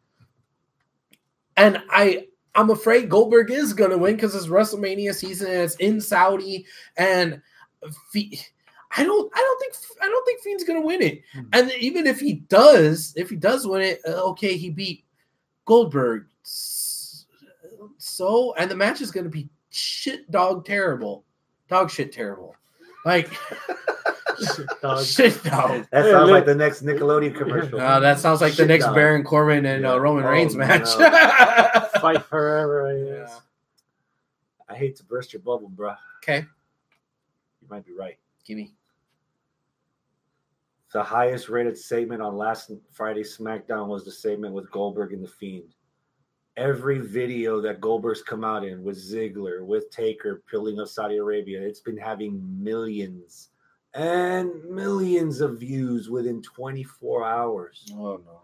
And 1.57 1.83
I 1.91 2.29
I'm 2.55 2.71
afraid 2.71 3.11
Goldberg 3.11 3.51
is 3.51 3.73
going 3.73 3.91
to 3.91 3.99
win 3.99 4.17
cuz 4.17 4.35
it's 4.35 4.47
WrestleMania 4.47 5.15
season 5.15 5.49
and 5.49 5.63
it's 5.63 5.77
in 5.77 6.01
Saudi 6.01 6.67
and 6.97 7.43
Fe- 8.11 8.41
I 8.97 9.05
don't 9.05 9.31
I 9.35 9.39
don't 9.39 9.61
think 9.61 9.75
I 10.01 10.07
don't 10.07 10.25
think 10.25 10.41
Fiend's 10.41 10.65
going 10.65 10.81
to 10.81 10.87
win 10.87 11.03
it. 11.03 11.23
Hmm. 11.33 11.43
And 11.53 11.73
even 11.73 12.07
if 12.07 12.21
he 12.21 12.35
does, 12.35 13.13
if 13.17 13.29
he 13.29 13.37
does 13.37 13.67
win 13.67 13.83
it, 13.83 14.01
uh, 14.07 14.23
okay, 14.31 14.57
he 14.57 14.71
beat 14.71 15.05
Goldberg. 15.67 16.27
S- 17.81 17.89
So, 17.99 18.55
and 18.55 18.71
the 18.71 18.77
match 18.77 19.01
is 19.01 19.11
going 19.11 19.25
to 19.25 19.31
be 19.31 19.49
shit 19.71 20.31
dog 20.31 20.65
terrible. 20.65 21.25
Dog 21.69 21.91
shit 21.91 22.13
terrible. 22.13 22.55
Like 23.05 23.31
Dog. 24.83 25.05
shit 25.05 25.43
dog. 25.43 25.87
That 25.91 26.05
sounds 26.11 26.31
like 26.31 26.45
the 26.47 26.55
next 26.55 26.85
Nickelodeon 26.85 27.35
commercial. 27.37 27.81
Uh, 27.81 27.99
that 28.01 28.19
sounds 28.21 28.41
like 28.41 28.55
the 28.55 28.67
next 28.67 28.85
dog. 28.87 28.95
Baron 28.95 29.25
Corbin 29.25 29.67
and 29.67 29.85
uh, 29.85 29.99
Roman 30.01 30.25
Oh, 30.25 30.31
Reigns 30.31 30.55
match. 30.55 30.89
Fight 32.01 32.23
forever. 32.27 32.87
I 32.89 32.95
guess. 33.21 33.31
Yeah. 33.35 33.39
I 34.69 34.77
hate 34.77 34.97
to 34.97 35.05
burst 35.05 35.33
your 35.33 35.41
bubble, 35.43 35.69
bro. 35.69 35.95
Okay, 36.23 36.39
You 37.63 37.69
might 37.71 37.85
be 37.87 37.93
right. 37.93 38.17
give 38.45 38.57
me. 38.59 38.73
The 40.93 41.03
highest 41.03 41.49
rated 41.49 41.77
segment 41.77 42.23
on 42.23 42.37
last 42.37 42.71
Friday's 42.93 43.37
SmackDown 43.37 43.89
was 43.89 44.05
the 44.05 44.11
segment 44.13 44.55
with 44.55 44.71
Goldberg 44.71 45.13
and 45.13 45.23
The 45.23 45.29
Fiend. 45.29 45.75
Every 46.59 46.99
video 46.99 47.61
that 47.61 47.81
Goldberg's 47.81 48.21
come 48.21 48.43
out 48.43 48.65
in 48.65 48.83
with 48.83 48.99
Ziggler, 48.99 49.65
with 49.65 49.93
Taker 49.93 50.43
peeling 50.51 50.81
up 50.81 50.89
Saudi 50.89 51.19
Arabia, 51.19 51.63
it's 51.63 51.79
been 51.79 51.97
having 51.97 52.43
millions 52.61 53.51
and 53.95 54.65
millions 54.65 55.41
of 55.41 55.61
views 55.61 56.11
within 56.11 56.43
24 56.43 57.25
hours. 57.25 57.87
Oh 57.95 58.21
no. 58.27 58.41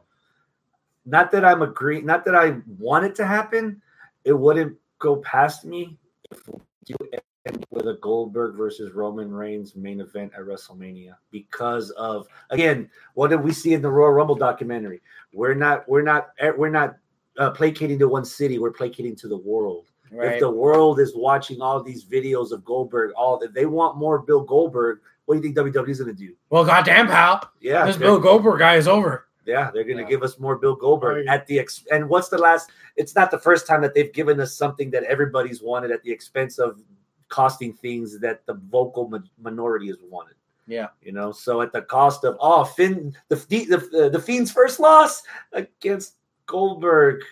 Not 1.04 1.32
that 1.32 1.44
I'm 1.44 1.62
agree, 1.62 2.02
not 2.02 2.24
that 2.26 2.36
I 2.36 2.58
want 2.78 3.04
it 3.04 3.16
to 3.16 3.26
happen. 3.26 3.82
It 4.22 4.32
wouldn't 4.32 4.76
go 5.00 5.16
past 5.16 5.64
me 5.64 5.98
if 6.30 6.40
you 6.86 6.96
end 7.12 7.66
with 7.70 7.88
a 7.88 7.98
Goldberg 8.00 8.54
versus 8.54 8.92
Roman 8.92 9.32
Reigns 9.32 9.74
main 9.74 10.00
event 10.00 10.30
at 10.36 10.44
WrestleMania 10.44 11.16
because 11.32 11.90
of 11.90 12.28
again, 12.50 12.88
what 13.14 13.30
did 13.30 13.42
we 13.42 13.52
see 13.52 13.74
in 13.74 13.82
the 13.82 13.90
Royal 13.90 14.12
Rumble 14.12 14.36
documentary? 14.36 15.02
We're 15.32 15.54
not, 15.54 15.88
we're 15.88 16.02
not, 16.02 16.28
eh, 16.38 16.52
we're 16.56 16.70
not 16.70 16.94
uh, 17.38 17.50
placating 17.50 17.98
to 17.98 18.08
one 18.08 18.24
city. 18.24 18.58
We're 18.58 18.70
placating 18.72 19.16
to 19.16 19.28
the 19.28 19.36
world. 19.36 19.86
If 20.16 20.38
the 20.38 20.50
world 20.50 21.00
is 21.00 21.12
watching 21.16 21.60
all 21.60 21.82
these 21.82 22.04
videos 22.04 22.52
of 22.52 22.64
Goldberg, 22.64 23.10
all 23.16 23.36
that 23.40 23.52
they 23.52 23.66
want 23.66 23.96
more 23.96 24.20
Bill 24.20 24.42
Goldberg, 24.42 25.00
what 25.24 25.34
do 25.34 25.38
you 25.48 25.52
think 25.54 25.74
WWE's 25.74 25.98
going 26.00 26.14
to 26.14 26.26
do? 26.26 26.34
well, 26.50 26.64
goddamn, 26.64 27.08
pal. 27.08 27.50
Yeah, 27.60 27.84
This 27.84 27.96
Bill 27.96 28.20
Goldberg 28.20 28.60
guy 28.60 28.76
is 28.76 28.86
over. 28.86 29.26
yeah, 29.44 29.72
they're 29.72 29.82
going 29.82 29.96
to 29.96 30.04
Yeah. 30.04 30.08
give 30.10 30.22
us 30.22 30.38
more 30.38 30.54
Bill 30.56 30.76
Goldberg 30.76 31.26
Oh, 31.28 31.32
at 31.32 31.48
the 31.48 31.58
ex. 31.58 31.84
And 31.90 32.08
what's 32.08 32.28
the 32.28 32.38
last? 32.38 32.70
It's 32.94 33.16
not 33.16 33.32
the 33.32 33.38
first 33.38 33.66
time 33.66 33.82
that 33.82 33.92
they've 33.92 34.12
given 34.12 34.38
us 34.38 34.54
something 34.54 34.88
that 34.92 35.02
everybody's 35.04 35.60
wanted 35.62 35.90
at 35.90 36.02
the 36.04 36.12
expense 36.12 36.60
of 36.60 36.80
costing 37.28 37.72
things 37.72 38.20
that 38.20 38.46
the 38.46 38.54
vocal 38.54 39.08
ma- 39.08 39.18
minority 39.42 39.88
has 39.88 39.96
wanted. 40.08 40.34
Yeah. 40.68 40.88
You 41.02 41.10
know, 41.10 41.32
so 41.32 41.60
at 41.60 41.72
the 41.72 41.82
cost 41.82 42.24
of 42.24 42.36
oh, 42.38 42.62
Finn, 42.64 43.16
the 43.28 43.36
the 43.36 43.64
the, 43.90 44.10
the 44.10 44.20
Fiend's 44.20 44.52
first 44.52 44.78
loss 44.78 45.22
against 45.52 46.14
Goldberg. 46.46 47.22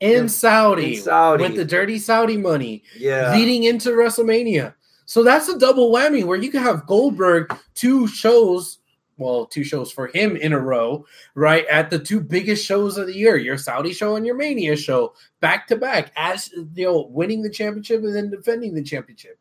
In 0.00 0.28
Saudi, 0.28 0.96
in 0.96 1.02
Saudi. 1.02 1.42
with 1.44 1.56
the 1.56 1.64
dirty 1.64 1.98
Saudi 1.98 2.36
money. 2.36 2.82
Yeah, 2.98 3.32
leading 3.32 3.64
into 3.64 3.90
WrestleMania. 3.90 4.74
So 5.06 5.22
that's 5.22 5.48
a 5.48 5.58
double 5.58 5.92
whammy 5.92 6.24
where 6.24 6.36
you 6.38 6.50
can 6.50 6.62
have 6.62 6.86
Goldberg 6.86 7.54
two 7.74 8.06
shows, 8.06 8.78
well, 9.18 9.46
two 9.46 9.64
shows 9.64 9.90
for 9.92 10.08
him 10.08 10.36
in 10.36 10.52
a 10.52 10.58
row, 10.58 11.06
right? 11.34 11.66
At 11.68 11.88
the 11.90 11.98
two 11.98 12.20
biggest 12.20 12.66
shows 12.66 12.98
of 12.98 13.06
the 13.06 13.14
year, 13.14 13.36
your 13.36 13.56
Saudi 13.56 13.92
show 13.92 14.16
and 14.16 14.26
your 14.26 14.34
Mania 14.34 14.76
show, 14.76 15.14
back 15.40 15.66
to 15.68 15.76
back, 15.76 16.10
as 16.16 16.50
you 16.74 16.84
know, 16.86 17.06
winning 17.10 17.42
the 17.42 17.50
championship 17.50 18.02
and 18.02 18.14
then 18.14 18.30
defending 18.30 18.74
the 18.74 18.82
championship. 18.82 19.38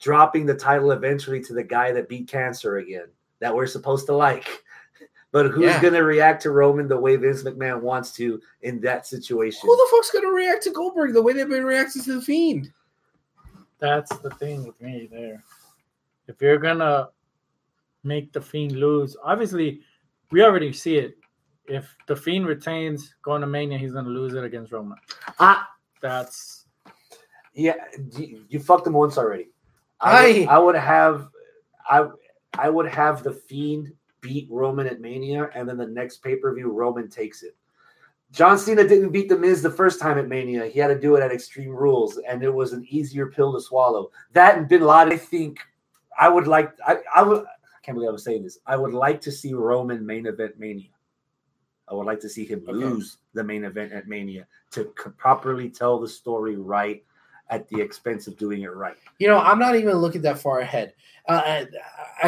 dropping 0.00 0.46
the 0.46 0.54
title 0.54 0.90
eventually 0.92 1.40
to 1.42 1.54
the 1.54 1.62
guy 1.62 1.92
that 1.92 2.08
beat 2.08 2.28
cancer 2.28 2.78
again 2.78 3.06
that 3.40 3.54
we're 3.54 3.66
supposed 3.66 4.06
to 4.06 4.14
like. 4.14 4.62
But 5.32 5.46
who's 5.50 5.64
Yeah. 5.64 5.80
going 5.80 5.94
to 5.94 6.04
react 6.04 6.42
to 6.42 6.50
Roman 6.50 6.86
the 6.88 6.96
way 6.98 7.16
Vince 7.16 7.42
McMahon 7.42 7.80
wants 7.80 8.12
to 8.16 8.40
in 8.60 8.80
that 8.82 9.06
situation? 9.06 9.60
Who 9.64 9.74
the 9.74 9.88
fuck's 9.90 10.10
gonna 10.10 10.30
react 10.30 10.62
to 10.64 10.70
Goldberg 10.70 11.14
the 11.14 11.22
way 11.22 11.32
they've 11.32 11.48
been 11.48 11.64
reacting 11.64 12.02
to 12.02 12.14
the 12.16 12.22
Fiend? 12.22 12.70
That's 13.78 14.14
the 14.18 14.30
thing 14.30 14.64
with 14.66 14.80
me 14.80 15.08
there. 15.10 15.42
If 16.28 16.40
you're 16.40 16.58
gonna 16.58 17.08
make 18.04 18.32
the 18.32 18.40
fiend 18.40 18.72
lose, 18.72 19.16
obviously 19.24 19.80
we 20.30 20.42
already 20.44 20.72
see 20.72 20.96
it. 20.98 21.16
If 21.66 21.96
the 22.06 22.14
fiend 22.14 22.46
retains 22.46 23.14
going 23.22 23.40
to 23.40 23.46
Mania, 23.46 23.78
he's 23.78 23.92
gonna 23.92 24.08
lose 24.10 24.34
it 24.34 24.44
against 24.44 24.70
Roman. 24.72 24.98
Ah, 25.40 25.68
That's 26.00 26.66
yeah, 27.54 27.74
you, 28.18 28.44
you 28.48 28.60
fucked 28.60 28.86
him 28.86 28.92
once 28.92 29.16
already. 29.18 29.48
I 30.00 30.26
would, 30.28 30.48
I- 30.48 30.54
I 30.54 30.58
would 30.58 30.74
have, 30.76 31.28
I, 31.90 32.08
I 32.58 32.68
would 32.70 32.88
have 32.88 33.22
the 33.22 33.32
Fiend 33.32 33.92
beat 34.22 34.48
Roman 34.50 34.86
at 34.86 35.00
Mania, 35.00 35.50
and 35.54 35.68
then 35.68 35.76
the 35.76 35.86
next 35.86 36.22
pay 36.22 36.36
per 36.36 36.54
view 36.54 36.70
Roman 36.70 37.10
takes 37.10 37.42
it. 37.42 37.54
John 38.30 38.56
Cena 38.56 38.88
didn't 38.88 39.10
beat 39.10 39.28
the 39.28 39.36
Miz 39.36 39.60
the 39.60 39.70
first 39.70 40.00
time 40.00 40.16
at 40.16 40.26
Mania. 40.28 40.64
He 40.66 40.78
had 40.78 40.88
to 40.88 40.98
do 40.98 41.16
it 41.16 41.22
at 41.22 41.32
Extreme 41.32 41.68
Rules, 41.70 42.16
and 42.26 42.42
it 42.42 42.52
was 42.52 42.72
an 42.72 42.86
easier 42.88 43.26
pill 43.26 43.52
to 43.52 43.60
swallow. 43.60 44.10
That 44.32 44.56
and 44.56 44.66
Bin 44.68 44.80
Laden, 44.80 45.12
I 45.12 45.16
think, 45.18 45.58
I 46.18 46.30
would 46.30 46.46
like. 46.46 46.72
I, 46.86 46.98
I 47.14 47.22
would. 47.22 47.40
I 47.44 47.84
can't 47.84 47.96
believe 47.96 48.08
I'm 48.10 48.16
saying 48.18 48.44
this. 48.44 48.58
I 48.66 48.76
would 48.76 48.94
like 48.94 49.20
to 49.22 49.32
see 49.32 49.52
Roman 49.52 50.06
main 50.06 50.26
event 50.26 50.58
Mania. 50.58 50.88
I 51.88 51.94
would 51.94 52.06
like 52.06 52.20
to 52.20 52.28
see 52.28 52.46
him 52.46 52.60
Okay. 52.66 52.72
lose 52.72 53.18
the 53.34 53.44
main 53.44 53.64
event 53.64 53.92
at 53.92 54.06
Mania 54.08 54.46
to 54.70 54.84
c- 54.96 55.10
properly 55.18 55.68
tell 55.68 55.98
the 55.98 56.08
story 56.08 56.56
right 56.56 57.04
at 57.50 57.68
the 57.68 57.80
expense 57.80 58.28
of 58.28 58.38
doing 58.38 58.62
it 58.62 58.72
right. 58.74 58.96
You 59.18 59.28
know, 59.28 59.38
I'm 59.40 59.58
not 59.58 59.74
even 59.76 59.96
looking 59.96 60.22
that 60.22 60.38
far 60.38 60.60
ahead. 60.60 60.94
Uh, 61.28 61.42
I- 61.44 61.66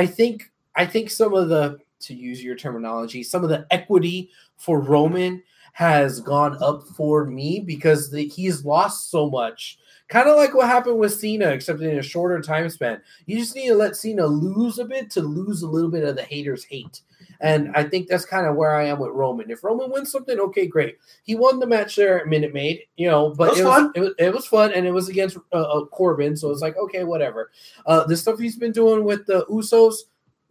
I 0.02 0.06
think 0.06 0.50
I 0.76 0.84
think 0.84 1.08
some 1.08 1.32
of 1.34 1.48
the 1.48 1.78
to 2.00 2.14
use 2.14 2.42
your 2.42 2.56
terminology, 2.56 3.22
some 3.22 3.42
of 3.44 3.50
the 3.50 3.66
equity 3.70 4.30
for 4.56 4.80
Roman 4.80 5.42
has 5.72 6.20
gone 6.20 6.56
up 6.62 6.84
for 6.96 7.24
me 7.24 7.60
because 7.60 8.10
the, 8.10 8.28
he's 8.28 8.64
lost 8.64 9.10
so 9.10 9.28
much. 9.28 9.78
Kind 10.08 10.28
of 10.28 10.36
like 10.36 10.54
what 10.54 10.68
happened 10.68 10.98
with 10.98 11.14
Cena, 11.14 11.48
except 11.48 11.80
in 11.80 11.98
a 11.98 12.02
shorter 12.02 12.40
time 12.40 12.68
span. 12.68 13.00
You 13.26 13.38
just 13.38 13.56
need 13.56 13.68
to 13.68 13.74
let 13.74 13.96
Cena 13.96 14.26
lose 14.26 14.78
a 14.78 14.84
bit 14.84 15.10
to 15.12 15.20
lose 15.22 15.62
a 15.62 15.68
little 15.68 15.90
bit 15.90 16.04
of 16.04 16.14
the 16.14 16.22
haters' 16.22 16.62
hate. 16.62 17.00
And 17.40 17.72
I 17.74 17.84
think 17.84 18.06
that's 18.06 18.24
kind 18.24 18.46
of 18.46 18.54
where 18.54 18.76
I 18.76 18.84
am 18.84 19.00
with 19.00 19.10
Roman. 19.10 19.50
If 19.50 19.64
Roman 19.64 19.90
wins 19.90 20.12
something, 20.12 20.38
okay, 20.38 20.66
great. 20.66 20.98
He 21.24 21.34
won 21.34 21.58
the 21.58 21.66
match 21.66 21.96
there 21.96 22.20
at 22.20 22.28
Minute 22.28 22.52
Maid, 22.54 22.82
you 22.96 23.08
know, 23.08 23.30
but 23.30 23.48
It 23.48 23.50
was 23.50 23.58
it 23.60 23.64
was, 23.64 23.74
fun. 23.74 23.92
it 23.94 24.00
was 24.00 24.14
it 24.18 24.34
was 24.34 24.46
fun, 24.46 24.72
and 24.72 24.86
it 24.86 24.92
was 24.92 25.08
against 25.08 25.38
uh, 25.52 25.56
uh, 25.56 25.86
Corbin, 25.86 26.36
so 26.36 26.50
it's 26.50 26.60
like 26.62 26.76
okay, 26.76 27.02
whatever. 27.04 27.50
Uh, 27.86 28.04
the 28.04 28.16
stuff 28.16 28.38
he's 28.38 28.56
been 28.56 28.72
doing 28.72 29.04
with 29.04 29.26
the 29.26 29.44
Usos, 29.46 29.94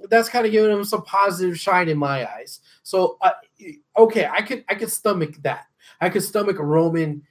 that's 0.10 0.30
kind 0.30 0.46
of 0.46 0.52
giving 0.52 0.72
him 0.72 0.84
some 0.84 1.04
positive 1.04 1.60
shine 1.60 1.90
in 1.90 1.98
my 1.98 2.30
eyes. 2.36 2.60
So, 2.84 3.18
uh, 3.22 3.32
okay, 3.98 4.28
I 4.32 4.42
could 4.42 4.64
I 4.70 4.76
could 4.76 4.92
stomach 4.92 5.36
that. 5.44 5.66
I 6.02 6.10
could 6.10 6.24
stomach 6.24 6.58
Roman 6.60 7.24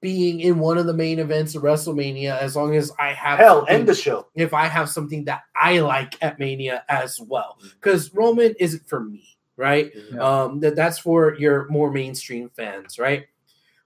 being 0.00 0.40
in 0.40 0.58
one 0.58 0.78
of 0.78 0.86
the 0.86 0.92
main 0.92 1.20
events 1.20 1.54
of 1.54 1.62
WrestleMania 1.62 2.36
as 2.38 2.56
long 2.56 2.74
as 2.74 2.90
I 2.98 3.12
have 3.12 3.38
Hell, 3.38 3.58
something- 3.60 3.74
end 3.76 3.88
the 3.88 3.94
show. 3.94 4.26
if 4.34 4.52
I 4.52 4.66
have 4.66 4.88
something 4.88 5.24
that 5.26 5.42
I 5.54 5.78
like 5.78 6.20
at 6.20 6.40
Mania 6.40 6.84
as 6.88 7.20
well. 7.20 7.58
Because 7.74 8.12
Roman 8.12 8.52
isn't 8.58 8.88
for 8.88 8.98
me, 8.98 9.22
right? 9.56 9.92
Yeah. 10.12 10.18
Um, 10.42 10.58
that 10.60 10.74
that's 10.74 10.98
for 10.98 11.36
your 11.36 11.68
more 11.68 11.92
mainstream 11.92 12.50
fans, 12.56 12.98
right? 12.98 13.26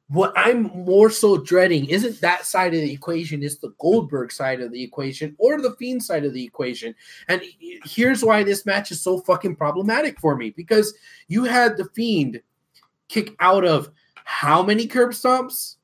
What 0.09 0.33
I'm 0.37 0.65
more 0.85 1.11
so 1.11 1.37
dreading 1.39 1.87
isn't 1.87 2.21
that 2.21 2.47
side 2.47 2.75
of 2.75 2.81
the 2.81 2.93
equation, 2.93 3.43
it's 3.43 3.57
the 3.57 3.75
Goldberg 3.81 4.31
side 4.31 4.61
of 4.61 4.71
the 4.71 4.83
equation 4.83 5.35
or 5.39 5.61
the 5.61 5.75
Fiend 5.75 6.03
side 6.03 6.25
of 6.25 6.33
the 6.33 6.45
equation. 6.45 6.95
And 7.27 7.43
here's 7.85 8.23
why 8.23 8.45
this 8.45 8.65
match 8.65 8.93
is 8.93 9.03
so 9.03 9.19
fucking 9.19 9.57
problematic 9.57 10.21
for 10.21 10.37
me 10.37 10.51
because 10.51 10.95
you 11.27 11.43
had 11.45 11.77
the 11.77 11.87
Fiend 11.87 12.41
kick 13.09 13.35
out 13.41 13.65
of 13.65 13.91
how 14.15 14.63
many 14.63 14.87
curb 14.87 15.11
stomps? 15.11 15.77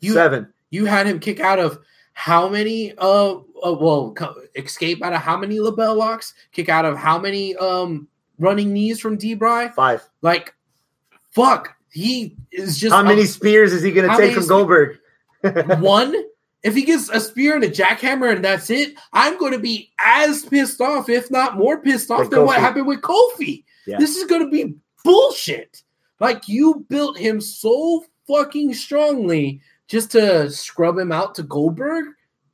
You 0.00 0.12
Seven. 0.12 0.52
you 0.70 0.84
had 0.84 1.06
him 1.06 1.18
kick 1.18 1.40
out 1.40 1.58
of 1.58 1.78
how 2.12 2.48
many 2.48 2.92
uh, 2.98 3.36
uh 3.64 3.72
well 3.72 4.14
escape 4.56 5.02
out 5.02 5.14
of 5.14 5.20
how 5.20 5.38
many 5.38 5.56
LeBell 5.56 5.96
locks 5.96 6.34
kick 6.52 6.68
out 6.68 6.84
of 6.84 6.98
how 6.98 7.18
many 7.18 7.56
um 7.56 8.08
running 8.38 8.72
knees 8.72 9.00
from 9.00 9.16
D-Bry 9.16 9.68
Five. 9.68 10.08
like 10.22 10.54
fuck 11.30 11.76
he 11.92 12.36
is 12.52 12.78
just 12.78 12.94
How 12.94 13.02
many 13.02 13.22
a- 13.22 13.26
spears 13.26 13.72
is 13.72 13.82
he 13.82 13.90
going 13.92 14.10
to 14.10 14.16
take 14.16 14.34
from 14.34 14.46
Goldberg? 14.46 14.98
one 15.80 16.14
if 16.62 16.74
he 16.74 16.82
gets 16.82 17.08
a 17.08 17.18
spear 17.18 17.54
and 17.54 17.64
a 17.64 17.70
jackhammer 17.70 18.30
and 18.34 18.44
that's 18.44 18.68
it 18.68 18.92
i'm 19.14 19.38
going 19.38 19.52
to 19.52 19.58
be 19.58 19.90
as 19.98 20.44
pissed 20.44 20.82
off 20.82 21.08
if 21.08 21.30
not 21.30 21.56
more 21.56 21.80
pissed 21.80 22.10
off 22.10 22.20
Like 22.20 22.30
than 22.30 22.44
what 22.44 22.60
happened 22.60 22.86
with 22.86 23.00
kofi 23.00 23.64
Yeah. 23.86 23.98
this 23.98 24.16
is 24.16 24.24
going 24.24 24.42
to 24.44 24.50
be 24.50 24.74
bullshit 25.02 25.82
Like 26.18 26.46
you 26.46 26.84
built 26.90 27.16
him 27.16 27.40
so 27.40 28.04
fucking 28.28 28.74
strongly 28.74 29.62
just 29.88 30.12
to 30.12 30.50
scrub 30.50 30.98
him 30.98 31.10
out 31.10 31.34
to 31.34 31.42
Goldberg. 31.42 32.04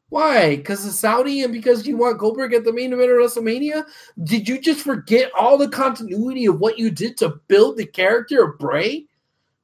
Why? 0.09 0.57
Because 0.57 0.87
it's 0.87 0.99
Saudi 1.01 1.43
and 1.43 1.53
because 1.53 1.87
you 1.87 1.97
want 1.97 2.19
Goldberg 2.19 2.55
at 2.55 2.65
the 2.65 2.73
main 2.73 2.93
event 2.93 3.11
of 3.11 3.17
WrestleMania? 3.19 3.85
Did 4.23 4.49
you 4.49 4.59
just 4.61 4.81
forget 4.81 5.31
all 5.39 5.59
the 5.59 5.69
continuity 5.69 6.47
of 6.47 6.61
what 6.61 6.79
you 6.79 6.91
did 6.91 7.17
to 7.19 7.41
build 7.49 7.77
the 7.77 7.85
character 7.85 8.43
of 8.45 8.59
Bray? 8.59 9.05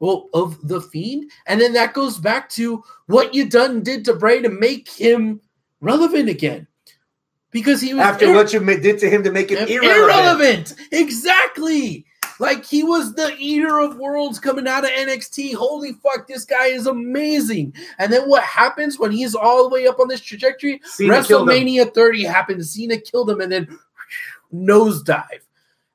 Well, 0.02 0.28
of 0.34 0.58
the 0.66 0.80
Fiend? 0.80 1.30
And 1.46 1.60
then 1.60 1.72
that 1.74 1.94
goes 1.94 2.18
back 2.18 2.48
to 2.50 2.82
what 3.06 3.32
you 3.34 3.48
done 3.48 3.84
did 3.84 4.04
to 4.06 4.14
Bray 4.14 4.42
to 4.42 4.48
make 4.48 4.88
him 4.88 5.40
relevant 5.80 6.28
again. 6.28 6.66
Because 7.52 7.80
he 7.80 7.94
was 7.94 8.02
After 8.02 8.24
ir- 8.24 8.34
what 8.34 8.52
you 8.52 8.58
did 8.80 8.98
to 8.98 9.08
him 9.08 9.22
to 9.22 9.30
make 9.30 9.50
him 9.50 9.58
irrelevant. 9.68 9.94
irrelevant. 10.02 10.74
Exactly. 10.90 12.04
Like 12.40 12.64
he 12.64 12.82
was 12.82 13.14
the 13.14 13.32
eater 13.38 13.78
of 13.78 13.96
worlds 13.98 14.40
coming 14.40 14.66
out 14.66 14.82
of 14.82 14.90
NXT. 14.90 15.54
Holy 15.54 15.92
fuck, 15.92 16.26
this 16.26 16.44
guy 16.44 16.66
is 16.66 16.88
amazing. 16.88 17.72
And 17.98 18.12
then 18.12 18.28
what 18.28 18.42
happens 18.42 18.98
when 18.98 19.12
he's 19.12 19.36
all 19.36 19.68
the 19.68 19.72
way 19.72 19.86
up 19.86 20.00
on 20.00 20.08
this 20.08 20.20
trajectory? 20.20 20.80
Cena. 20.82 21.14
WrestleMania 21.14 21.94
30 21.94 22.24
happened. 22.24 22.66
Cena 22.66 22.98
killed 22.98 23.30
him 23.30 23.40
and 23.40 23.52
then 23.52 23.78
nosedive. 24.52 25.42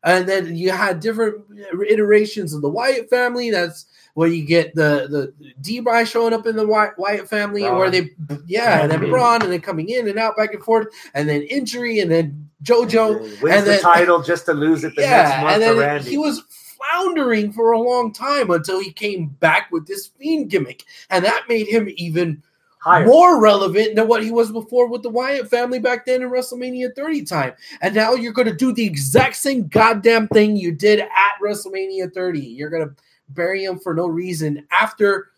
And 0.03 0.29
then 0.29 0.55
you 0.55 0.71
had 0.71 1.01
different 1.01 1.43
iterations 1.89 2.53
of 2.53 2.61
the 2.61 2.69
Wyatt 2.69 3.09
family. 3.09 3.51
That's 3.51 3.88
where 4.18 4.30
you 4.30 4.44
get 4.44 4.73
the 4.73 5.06
the 5.11 5.52
D-Bry 5.61 6.03
showing 6.03 6.34
up 6.34 6.48
in 6.48 6.56
the 6.56 6.65
Wy- 6.65 6.89
Wyatt 6.98 7.30
family, 7.30 7.65
and 7.65 7.77
where 7.77 7.89
uh-huh. 7.89 8.02
they 8.27 8.38
yeah, 8.48 8.81
and 8.81 8.91
then. 8.91 9.11
Braun, 9.11 9.44
and 9.44 9.52
then 9.52 9.61
coming 9.61 9.89
in 9.89 10.07
and 10.07 10.18
out 10.18 10.35
back 10.35 10.56
and 10.56 10.64
forth, 10.64 10.88
and 11.14 11.30
then 11.30 11.44
injury, 11.44 11.99
and 11.99 12.10
then 12.10 12.49
JoJo, 12.64 13.19
Wins 13.19 13.57
and 13.57 13.68
the 13.68 13.72
then- 13.73 13.81
title 13.81 14.23
just 14.23 14.48
to 14.48 14.56
lose 14.56 14.84
it 14.84 14.95
the 14.95 15.03
next 15.03 15.30
yeah, 15.30 15.41
month 15.44 15.53
and 15.53 15.61
to 15.61 15.69
then 15.69 15.77
Randy. 15.77 16.10
he 16.10 16.18
was 16.18 16.41
floundering 16.49 17.52
for 17.52 17.73
a 17.73 17.80
long 17.80 18.11
time 18.11 18.49
until 18.49 18.80
he 18.80 18.91
came 18.91 19.27
back 19.39 19.72
with 19.72 19.85
this 19.85 20.07
fiend 20.07 20.49
gimmick, 20.49 20.84
and 21.11 21.23
that 21.23 21.44
made 21.48 21.68
him 21.68 21.88
even 21.95 22.41
higher. 22.80 23.06
more 23.06 23.39
relevant 23.39 23.95
than 23.95 24.07
what 24.07 24.23
he 24.23 24.31
was 24.31 24.52
before 24.52 24.88
with 24.89 25.03
the 25.03 25.10
Wyatt 25.10 25.48
family 25.48 25.77
back 25.77 26.07
then 26.07 26.23
in 26.23 26.31
WrestleMania 26.31 26.95
30 26.95 27.23
time. 27.23 27.53
And 27.81 27.94
now 27.94 28.15
you're 28.15 28.34
going 28.34 28.48
to 28.48 28.56
do 28.56 28.73
the 28.73 28.85
exact 28.88 29.35
same 29.35 29.68
goddamn 29.68 30.27
thing 30.30 30.57
you 30.57 30.72
did 30.72 31.02
at 31.02 31.34
WrestleMania 31.39 32.11
30. 32.11 32.39
You're 32.39 32.72
going 32.72 32.89
to 32.89 32.95
bury 33.30 33.64
him 33.64 33.80
for 33.80 33.94
no 33.94 34.08
reason 34.08 34.66
after 34.72 35.30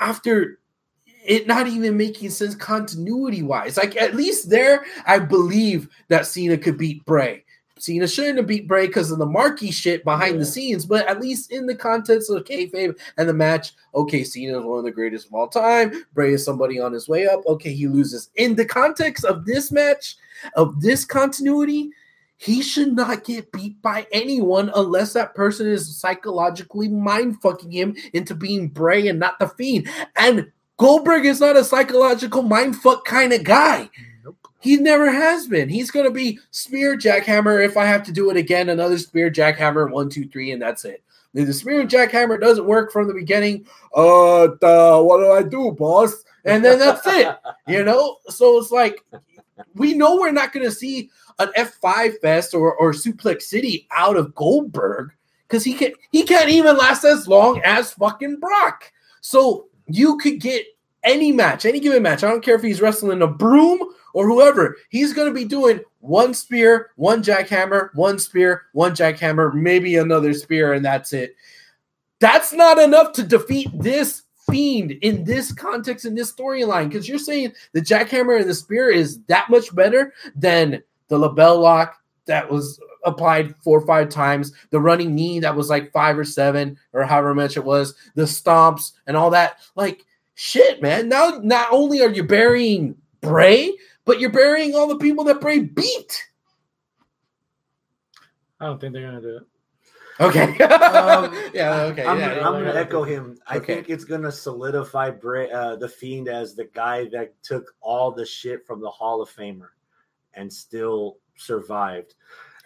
after 0.00 0.58
it 1.24 1.46
not 1.46 1.66
even 1.68 1.96
making 1.96 2.30
sense 2.30 2.54
continuity 2.54 3.42
wise. 3.42 3.76
Like 3.76 3.96
at 3.96 4.14
least 4.14 4.50
there, 4.50 4.84
I 5.06 5.18
believe 5.18 5.88
that 6.08 6.26
Cena 6.26 6.58
could 6.58 6.76
beat 6.76 7.04
Bray. 7.04 7.44
Cena 7.78 8.06
shouldn't 8.06 8.36
have 8.36 8.46
beat 8.46 8.68
Bray 8.68 8.86
because 8.86 9.10
of 9.10 9.18
the 9.18 9.26
marquee 9.26 9.72
shit 9.72 10.04
behind 10.04 10.40
the 10.40 10.46
scenes, 10.46 10.86
but 10.86 11.06
at 11.08 11.20
least 11.20 11.50
in 11.50 11.66
the 11.66 11.74
context 11.74 12.30
of 12.30 12.44
kayfabe 12.44 12.96
and 13.18 13.28
the 13.28 13.34
match, 13.34 13.72
okay, 13.92 14.22
Cena 14.22 14.60
is 14.60 14.64
one 14.64 14.78
of 14.78 14.84
the 14.84 14.90
greatest 14.92 15.26
of 15.26 15.34
all 15.34 15.48
time. 15.48 16.04
Bray 16.12 16.32
is 16.32 16.44
somebody 16.44 16.78
on 16.78 16.92
his 16.92 17.08
way 17.08 17.26
up. 17.26 17.40
Okay, 17.44 17.72
he 17.72 17.88
loses. 17.88 18.30
In 18.36 18.54
the 18.54 18.64
context 18.64 19.24
of 19.24 19.44
this 19.44 19.72
match, 19.72 20.16
of 20.54 20.80
this 20.80 21.04
continuity, 21.04 21.90
he 22.42 22.60
should 22.60 22.94
not 22.94 23.22
get 23.22 23.52
beat 23.52 23.80
by 23.82 24.04
anyone 24.10 24.68
unless 24.74 25.12
that 25.12 25.32
person 25.32 25.68
is 25.68 25.96
psychologically 25.96 26.88
mind 26.88 27.40
fucking 27.40 27.70
him 27.70 27.94
into 28.14 28.34
being 28.34 28.66
Bray 28.66 29.06
and 29.06 29.20
not 29.20 29.38
the 29.38 29.48
Fiend. 29.48 29.88
And 30.16 30.50
Goldberg 30.76 31.24
is 31.24 31.38
not 31.38 31.56
a 31.56 31.62
psychological 31.62 32.42
mind 32.42 32.74
fuck 32.74 33.04
kind 33.04 33.32
of 33.32 33.44
guy. 33.44 33.88
Nope. 34.24 34.36
He 34.58 34.76
never 34.76 35.08
has 35.08 35.46
been. 35.46 35.68
He's 35.68 35.92
going 35.92 36.04
to 36.04 36.10
be 36.10 36.40
spear 36.50 36.96
jackhammer. 36.96 37.64
If 37.64 37.76
I 37.76 37.84
have 37.84 38.02
to 38.04 38.12
do 38.12 38.28
it 38.28 38.36
again, 38.36 38.70
another 38.70 38.98
spear 38.98 39.30
jackhammer, 39.30 39.88
one, 39.88 40.10
two, 40.10 40.26
three, 40.26 40.50
and 40.50 40.60
that's 40.60 40.84
it. 40.84 41.04
If 41.34 41.46
the 41.46 41.52
spear 41.52 41.86
jackhammer 41.86 42.40
doesn't 42.40 42.66
work 42.66 42.90
from 42.90 43.06
the 43.06 43.14
beginning, 43.14 43.66
uh, 43.94 44.46
uh, 44.46 45.00
what 45.00 45.18
do 45.18 45.30
I 45.30 45.44
do, 45.44 45.70
boss? 45.70 46.24
And 46.44 46.64
then 46.64 46.80
that's 46.80 47.06
it. 47.06 47.36
You 47.68 47.84
know, 47.84 48.16
so 48.28 48.58
it's 48.58 48.72
like 48.72 49.04
we 49.76 49.94
know 49.94 50.16
we're 50.16 50.32
not 50.32 50.52
going 50.52 50.66
to 50.66 50.72
see 50.72 51.10
an 51.42 51.52
F5 51.56 52.20
fest 52.20 52.54
or, 52.54 52.74
or 52.74 52.92
Suplex 52.92 53.42
City 53.42 53.86
out 53.90 54.16
of 54.16 54.34
Goldberg 54.34 55.12
because 55.46 55.64
he 55.64 55.74
can 55.74 55.92
he 56.10 56.22
can't 56.22 56.48
even 56.48 56.76
last 56.76 57.04
as 57.04 57.28
long 57.28 57.60
as 57.62 57.92
fucking 57.92 58.40
Brock. 58.40 58.90
So 59.20 59.66
you 59.86 60.16
could 60.18 60.40
get 60.40 60.64
any 61.04 61.32
match, 61.32 61.64
any 61.64 61.80
given 61.80 62.02
match. 62.02 62.24
I 62.24 62.30
don't 62.30 62.44
care 62.44 62.54
if 62.54 62.62
he's 62.62 62.80
wrestling 62.80 63.22
a 63.22 63.26
broom 63.26 63.80
or 64.14 64.26
whoever. 64.26 64.76
He's 64.90 65.12
going 65.12 65.28
to 65.28 65.34
be 65.34 65.44
doing 65.44 65.80
one 66.00 66.34
spear, 66.34 66.90
one 66.96 67.22
jackhammer, 67.22 67.94
one 67.94 68.18
spear, 68.18 68.62
one 68.72 68.92
jackhammer, 68.92 69.52
maybe 69.54 69.96
another 69.96 70.32
spear, 70.32 70.72
and 70.72 70.84
that's 70.84 71.12
it. 71.12 71.36
That's 72.20 72.52
not 72.52 72.78
enough 72.78 73.12
to 73.14 73.22
defeat 73.22 73.68
this 73.74 74.22
fiend 74.50 74.92
in 75.02 75.24
this 75.24 75.52
context 75.52 76.04
in 76.04 76.14
this 76.14 76.32
storyline 76.32 76.88
because 76.88 77.08
you're 77.08 77.18
saying 77.18 77.52
the 77.72 77.80
jackhammer 77.80 78.40
and 78.40 78.48
the 78.48 78.54
spear 78.54 78.90
is 78.90 79.20
that 79.24 79.48
much 79.50 79.74
better 79.74 80.12
than 80.34 80.82
the 81.08 81.18
LeBell 81.18 81.60
lock 81.60 81.96
that 82.26 82.50
was 82.50 82.80
applied 83.04 83.54
four 83.56 83.78
or 83.78 83.86
five 83.86 84.08
times, 84.08 84.52
the 84.70 84.80
running 84.80 85.14
knee 85.14 85.40
that 85.40 85.54
was 85.54 85.68
like 85.68 85.92
five 85.92 86.18
or 86.18 86.24
seven 86.24 86.78
or 86.92 87.04
however 87.04 87.34
much 87.34 87.56
it 87.56 87.64
was, 87.64 87.94
the 88.14 88.22
stomps 88.22 88.92
and 89.06 89.16
all 89.16 89.30
that. 89.30 89.58
Like 89.74 90.04
shit, 90.34 90.80
man. 90.82 91.08
Now 91.08 91.40
not 91.42 91.68
only 91.72 92.00
are 92.02 92.10
you 92.10 92.22
burying 92.22 92.96
Bray, 93.20 93.72
but 94.04 94.20
you're 94.20 94.30
burying 94.30 94.74
all 94.74 94.88
the 94.88 94.98
people 94.98 95.24
that 95.24 95.40
Bray 95.40 95.60
beat. 95.60 96.28
I 98.60 98.66
don't 98.66 98.80
think 98.80 98.92
they're 98.92 99.06
gonna 99.06 99.20
do 99.20 99.36
it. 99.38 99.42
Okay. 100.20 100.56
Um, 100.92 101.34
yeah. 101.54 101.82
Okay. 101.84 102.04
I'm, 102.04 102.18
yeah, 102.18 102.46
I'm 102.46 102.52
gonna 102.52 102.74
echo 102.74 103.02
him. 103.02 103.38
I 103.48 103.56
Okay. 103.56 103.74
think 103.76 103.90
it's 103.90 104.04
gonna 104.04 104.30
solidify 104.30 105.10
Bray, 105.10 105.50
uh, 105.50 105.76
the 105.76 105.88
Fiend 105.88 106.28
as 106.28 106.54
the 106.54 106.64
guy 106.66 107.08
that 107.08 107.34
took 107.42 107.74
all 107.80 108.12
the 108.12 108.24
shit 108.24 108.64
from 108.66 108.80
the 108.80 108.90
Hall 108.90 109.20
of 109.22 109.30
Famer 109.30 109.68
and 110.34 110.52
still 110.52 111.18
survived. 111.36 112.14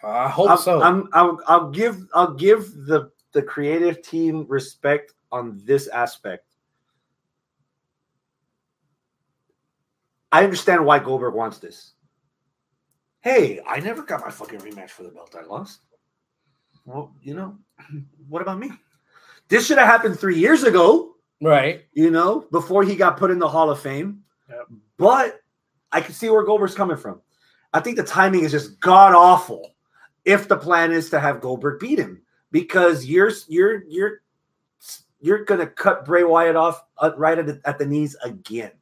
I 0.02 0.28
hope 0.28 0.51
I'm, 0.51 0.59
so. 0.59 0.82
I'm, 0.82 1.09
I'll, 1.12 1.40
I'll 1.47 1.70
give 1.70 2.06
I'll 2.14 2.34
give 2.34 2.72
the 2.86 3.10
the 3.32 3.43
creative 3.43 4.02
team 4.02 4.47
respect 4.48 5.14
on 5.32 5.60
this 5.64 5.88
aspect. 5.88 6.47
I 10.32 10.44
understand 10.44 10.84
why 10.84 10.98
Goldberg 10.98 11.34
wants 11.34 11.59
this. 11.59 11.93
Hey, 13.20 13.60
I 13.66 13.80
never 13.80 14.02
got 14.02 14.20
my 14.20 14.30
fucking 14.30 14.60
rematch 14.60 14.90
for 14.90 15.02
the 15.02 15.10
belt 15.10 15.34
I 15.38 15.44
lost. 15.44 15.80
Well, 16.84 17.14
you 17.22 17.34
know, 17.34 17.59
what 18.28 18.43
about 18.43 18.59
me? 18.59 18.70
This 19.48 19.66
should 19.66 19.78
have 19.78 19.86
happened 19.86 20.18
three 20.18 20.38
years 20.38 20.64
ago, 20.64 21.16
right. 21.40 21.84
you 21.93 22.10
know, 22.10 22.47
before 22.51 22.82
he 22.82 22.97
got 22.97 23.16
put 23.16 23.30
in 23.30 23.38
the 23.38 23.48
Hall 23.48 23.70
of 23.70 23.80
Fame. 23.80 24.22
Yep. 24.48 24.66
But 24.97 25.40
I 25.93 26.01
can 26.01 26.14
see 26.14 26.28
where 26.28 26.44
Goldberg's 26.44 26.74
coming 26.74 26.97
from. 26.97 27.20
I 27.72 27.80
think 27.80 27.97
the 27.97 28.05
timing 28.05 28.44
is 28.44 28.52
just 28.52 28.80
god 28.80 29.14
awful 29.14 29.74
if 30.24 30.48
the 30.48 30.56
plan 30.56 30.93
is 30.93 31.10
to 31.10 31.20
have 31.20 31.40
Goldberg 31.40 31.80
beat 31.80 31.98
him 31.98 32.22
because 32.51 33.06
you're 33.06 33.32
you're 33.48 33.82
you're 33.88 34.20
you're 35.20 35.44
gonna 35.44 35.66
cut 35.66 36.05
Bray 36.05 36.24
Wyatt 36.24 36.56
off 36.56 36.82
uh, 36.98 37.12
right 37.16 37.38
at 37.38 37.47
the, 37.47 37.60
at 37.64 37.78
the 37.78 37.86
knees 37.86 38.16
again. 38.22 38.72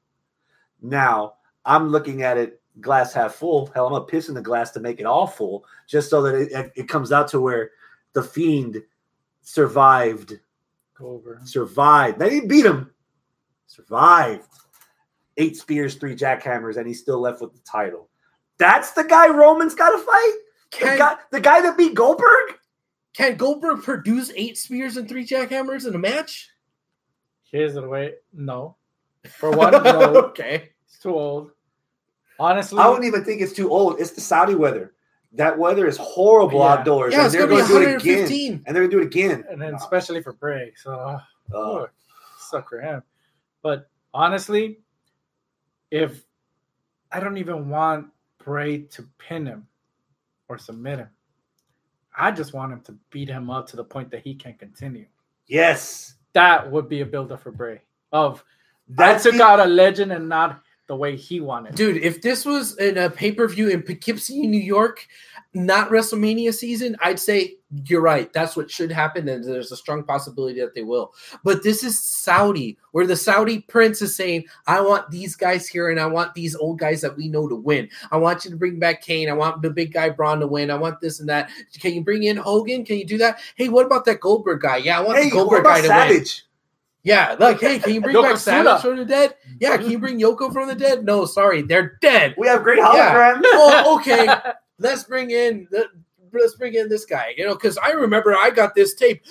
Now 0.83 1.35
I'm 1.65 1.89
looking 1.89 2.23
at 2.23 2.37
it 2.37 2.61
glass 2.81 3.13
half 3.13 3.35
full. 3.35 3.67
Hell, 3.75 3.87
I'm 3.87 3.93
gonna 3.93 4.05
piss 4.05 4.29
in 4.29 4.35
the 4.35 4.43
glass 4.43 4.71
to 4.73 4.81
make 4.81 5.01
it 5.01 5.07
all 5.07 5.27
full, 5.27 5.65
just 5.87 6.11
so 6.11 6.23
that 6.23 6.35
it, 6.35 6.73
it, 6.75 6.89
comes 6.89 7.13
out 7.13 7.29
to 7.29 7.41
where 7.41 7.71
the 8.13 8.23
Fiend 8.23 8.83
survived, 9.43 10.39
Go 10.99 11.07
over. 11.09 11.41
survived. 11.45 12.19
They 12.19 12.31
didn't 12.31 12.49
beat 12.49 12.67
him, 12.67 12.91
survived. 13.67 14.49
Eight 15.37 15.57
spears, 15.57 15.97
three 15.97 16.15
jackhammers, 16.15 16.77
and 16.77 16.87
he's 16.87 17.01
still 17.01 17.21
left 17.21 17.41
with 17.41 17.53
the 17.53 17.61
title. 17.61 18.09
That's 18.59 18.93
the 18.93 19.05
guy 19.05 19.29
Roman's 19.29 19.75
got 19.75 19.91
to 19.91 19.99
fight. 19.99 20.33
The 20.73 20.97
guy, 20.99 21.17
the 21.31 21.41
guy 21.41 21.61
that 21.63 21.77
beat 21.77 21.95
Goldberg. 21.95 22.55
can 23.17 23.37
Goldberg 23.37 23.83
produce 23.83 24.33
eight 24.35 24.59
spears 24.59 24.97
and 24.97 25.09
three 25.09 25.27
jackhammers 25.27 25.87
in 25.87 25.95
a 25.95 25.99
match? 25.99 26.51
Here's 27.51 27.75
the 27.75 27.87
way. 27.89 28.15
No. 28.33 28.77
For 29.39 29.51
one, 29.57 29.73
no. 29.73 30.17
okay. 30.27 30.71
It's 30.87 30.99
too 30.99 31.15
old. 31.15 31.51
Honestly, 32.39 32.79
I 32.81 32.89
wouldn't 32.89 33.07
even 33.07 33.25
think 33.25 33.41
it's 33.41 33.53
too 33.53 33.71
old. 33.71 34.01
It's 34.01 34.11
the 34.11 34.21
Saudi 34.21 34.57
weather. 34.57 34.95
That 35.33 35.57
weather 35.59 35.87
is 35.87 35.97
horrible 35.97 36.61
Yeah. 36.61 36.73
outdoors. 36.75 37.13
Yeah, 37.13 37.19
and 37.21 37.27
it's 37.27 37.35
they're 37.35 37.47
gonna 37.47 37.63
be 37.63 37.69
do 37.69 37.77
it 37.79 37.97
again. 38.03 38.17
115. 38.19 38.63
And 38.67 38.77
they're 38.77 38.83
going 38.89 38.91
to 38.91 38.97
do 38.97 39.03
it 39.03 39.07
again. 39.07 39.45
and 39.51 39.61
then 39.63 39.75
especially 39.75 40.23
for 40.23 40.33
Bray. 40.33 40.73
So 40.77 41.19
oh, 41.53 41.89
suck 42.39 42.69
for 42.69 42.81
him. 42.81 43.03
But 43.63 43.89
honestly, 44.13 44.79
if 45.93 46.25
I 47.13 47.21
don't 47.21 47.37
even 47.37 47.69
want 47.69 48.09
Bray 48.45 48.79
to 48.83 49.03
pin 49.19 49.47
him 49.47 49.67
or 50.49 50.59
submit 50.59 50.99
him, 51.01 51.09
I 52.17 52.31
just 52.31 52.53
want 52.53 52.73
him 52.73 52.81
to 52.83 52.95
beat 53.11 53.29
him 53.29 53.51
up 53.51 53.67
to 53.69 53.77
the 53.77 53.85
point 53.85 54.11
that 54.11 54.23
he 54.23 54.35
can 54.35 54.55
continue. 54.55 55.07
yes. 55.47 56.15
That 56.35 56.69
would 56.73 56.89
be 56.89 57.01
a 57.01 57.07
builder 57.07 57.37
for 57.37 57.53
Bray. 57.53 57.81
Of 58.11 58.43
That's 58.89 59.25
I 59.25 59.31
took 59.31 59.39
the- 59.39 59.45
out 59.45 59.61
a 59.61 59.67
legend 59.67 60.11
and 60.11 60.29
not 60.29 60.64
the 60.87 60.97
way 60.97 61.17
he 61.17 61.41
wanted. 61.41 61.75
Dude, 61.75 61.97
if 62.03 62.21
this 62.21 62.45
was 62.45 62.77
in 62.77 62.99
a 62.99 63.09
pay 63.09 63.33
per 63.33 63.49
view 63.49 63.69
in 63.69 63.83
Poughkeepsie, 63.83 64.47
New 64.47 64.61
York, 64.61 65.07
not 65.55 65.89
WrestleMania 65.89 66.53
season, 66.53 66.97
I'd 67.01 67.19
say 67.19 67.57
you're 67.87 68.03
right. 68.03 68.33
That's 68.33 68.57
what 68.57 68.71
should 68.71 68.93
happen, 68.93 69.29
and 69.29 69.43
there's 69.43 69.73
a 69.73 69.77
strong 69.77 70.05
possibility 70.05 70.61
that 70.61 70.75
they 70.75 70.83
will. 70.83 71.15
But 71.43 71.63
this 71.63 71.83
is 71.83 71.99
Saudi, 71.99 72.77
where 72.93 73.07
the 73.07 73.17
Saudi 73.17 73.61
prince 73.61 74.03
is 74.03 74.15
saying, 74.15 74.45
"I 74.67 74.81
want 74.81 75.11
these 75.11 75.37
guys 75.37 75.67
here, 75.67 75.91
and 75.91 75.99
I 75.99 76.07
want 76.07 76.35
these 76.35 76.55
old 76.55 76.79
guys 76.79 77.01
that 77.01 77.17
we 77.17 77.29
know 77.29 77.49
to 77.49 77.57
win. 77.57 77.89
I 78.11 78.17
want 78.19 78.45
you 78.45 78.51
to 78.51 78.57
bring 78.57 78.79
back 78.79 79.03
Kane. 79.03 79.31
I 79.31 79.33
want 79.33 79.63
the 79.63 79.71
big 79.71 79.93
guy 79.93 80.11
Braun 80.11 80.41
to 80.41 80.47
win. 80.47 80.71
I 80.71 80.77
want 80.77 81.01
this 81.01 81.21
and 81.21 81.29
that. 81.29 81.51
Can 81.81 81.95
you 81.95 82.03
bring 82.03 82.25
in 82.25 82.37
Hogan? 82.37 82.85
Can 82.85 82.99
you 82.99 83.07
do 83.07 83.19
that? 83.19 83.41
Hey, 83.55 83.69
what 83.69 83.87
about 83.87 84.05
that 84.05 84.21
Goldberg 84.21 84.61
guy? 84.61 84.79
Yeah, 84.79 84.99
I 84.99 85.03
want 85.03 85.19
Hey, 85.19 85.31
the 85.31 85.37
what 85.37 85.43
Goldberg 85.45 85.61
about 85.61 85.83
guy 85.83 86.09
to 86.09 86.15
win. 86.15 86.25
Savage? 87.07 87.39
Yeah, 87.41 87.47
like, 87.47 87.61
hey, 87.61 87.79
can 87.79 87.95
you 87.95 88.01
bring 88.01 88.15
back 88.15 88.33
Yokozuna. 88.35 88.39
Savage 88.39 88.83
from 88.83 88.97
the 88.97 89.05
dead? 89.05 89.35
Yeah, 89.61 89.77
can 89.77 89.87
you 89.91 89.99
mm-hmm. 89.99 90.01
bring 90.01 90.21
Yoko 90.21 90.53
from 90.53 90.69
the 90.69 90.75
dead? 90.75 91.05
No, 91.05 91.25
sorry, 91.27 91.63
they're 91.63 91.99
dead. 92.01 92.35
We 92.39 92.47
have 92.49 92.63
great 92.63 92.79
Yeah. 92.79 92.85
holograms. 93.35 93.41
oh, 93.45 93.99
okay. 94.01 94.29
Let's 94.79 95.05
bring 95.05 95.31
in 95.31 95.69
the 95.71 95.87
let's 96.33 96.55
bring 96.57 96.75
in 96.75 96.89
this 96.89 97.05
guy. 97.05 97.35
You 97.37 97.47
know, 97.47 97.55
because 97.55 97.79
I 97.79 97.91
remember 97.91 98.35
I 98.35 98.51
got 98.51 98.75
this 98.75 98.95
tape. 98.95 99.23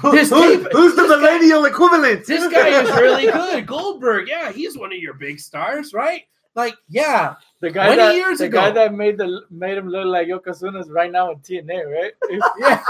Who- 0.00 0.12
This 0.12 0.30
who- 0.30 0.62
tape- 0.62 0.72
who's 0.72 0.94
the 0.96 1.06
millennial 1.06 1.64
equivalent? 1.64 2.26
This 2.26 2.50
guy 2.52 2.68
is 2.82 2.90
really 2.90 3.26
good. 3.32 3.66
Goldberg, 3.66 4.28
yeah, 4.28 4.52
he's 4.52 4.76
one 4.76 4.92
of 4.92 4.98
your 4.98 5.14
big 5.14 5.38
stars, 5.40 5.92
right? 5.92 6.22
Like, 6.54 6.74
yeah, 6.88 7.34
The 7.60 7.70
guy 7.70 7.86
20 7.86 7.96
that, 7.96 8.14
years 8.14 8.38
the 8.38 8.44
ago. 8.44 8.60
guy 8.60 8.70
that 8.70 8.94
made 8.94 9.18
the 9.18 9.42
made 9.50 9.76
him 9.76 9.88
look 9.88 10.06
like 10.06 10.28
Yokozuna 10.28 10.80
is 10.80 10.90
right 10.90 11.10
now 11.10 11.32
in 11.32 11.38
TNA, 11.38 11.92
right? 11.92 12.12
yeah. 12.58 12.82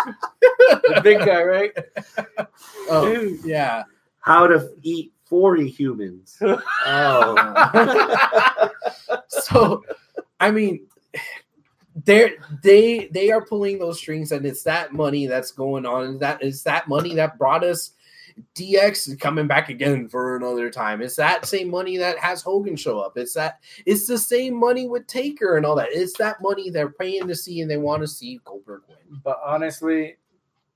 the 0.60 1.00
big 1.02 1.20
guy, 1.20 1.42
right? 1.42 1.72
Oh, 2.90 3.36
yeah. 3.44 3.84
How 4.20 4.46
to 4.46 4.70
eat 4.82 5.12
40 5.24 5.68
humans. 5.68 6.40
Oh. 6.90 8.68
so 9.28 9.84
I 10.40 10.50
mean 10.50 10.86
they're 12.04 12.32
they 12.62 13.08
they 13.12 13.30
are 13.30 13.44
pulling 13.44 13.78
those 13.78 13.98
strings 13.98 14.32
and 14.32 14.46
it's 14.46 14.62
that 14.62 14.92
money 14.92 15.26
that's 15.26 15.50
going 15.50 15.84
on 15.84 16.04
and 16.04 16.20
that 16.20 16.42
is 16.42 16.62
that 16.62 16.88
money 16.88 17.14
that 17.14 17.36
brought 17.36 17.64
us 17.64 17.92
DX 18.54 19.08
is 19.08 19.16
coming 19.16 19.46
back 19.46 19.68
again 19.68 20.08
for 20.08 20.36
another 20.36 20.70
time. 20.70 21.00
It's 21.02 21.16
that 21.16 21.46
same 21.46 21.70
money 21.70 21.96
that 21.96 22.18
has 22.18 22.42
Hogan 22.42 22.76
show 22.76 22.98
up. 23.00 23.16
It's 23.16 23.34
that 23.34 23.60
it's 23.86 24.06
the 24.06 24.18
same 24.18 24.54
money 24.54 24.86
with 24.88 25.06
Taker 25.06 25.56
and 25.56 25.64
all 25.66 25.74
that. 25.76 25.88
It's 25.92 26.16
that 26.18 26.40
money 26.42 26.70
they're 26.70 26.90
paying 26.90 27.26
to 27.28 27.34
see 27.34 27.60
and 27.60 27.70
they 27.70 27.76
want 27.76 28.02
to 28.02 28.08
see 28.08 28.40
Goldberg 28.44 28.82
win. 28.88 29.20
But 29.24 29.40
honestly, 29.44 30.16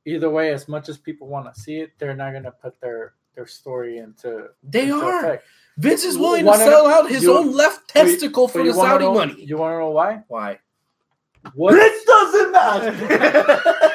either 0.04 0.30
way, 0.30 0.52
as 0.52 0.68
much 0.68 0.88
as 0.88 0.98
people 0.98 1.28
want 1.28 1.52
to 1.54 1.60
see 1.60 1.76
it, 1.76 1.90
they're 1.98 2.16
not 2.16 2.32
gonna 2.32 2.50
put 2.52 2.80
their 2.80 3.14
their 3.34 3.46
story 3.46 3.98
into. 3.98 4.48
They 4.62 4.82
into 4.84 4.96
are. 5.00 5.18
effect. 5.20 5.44
Vince 5.78 6.04
is 6.04 6.18
willing 6.18 6.44
Wanna- 6.44 6.64
to 6.66 6.70
sell 6.70 6.86
out 6.86 7.10
his 7.10 7.22
you- 7.22 7.32
own 7.36 7.52
left 7.52 7.92
but 7.94 8.04
you- 8.06 8.12
testicle 8.12 8.46
for 8.48 8.58
But 8.58 8.64
the 8.66 8.74
Saudi 8.74 9.04
know- 9.06 9.14
money. 9.14 9.42
You 9.42 9.56
want 9.56 9.72
to 9.74 9.78
know 9.78 9.90
why? 9.90 10.22
Why? 10.28 10.58
What? 11.54 11.72
this 11.72 12.04
doesn't 12.04 12.52
matter. 12.52 13.88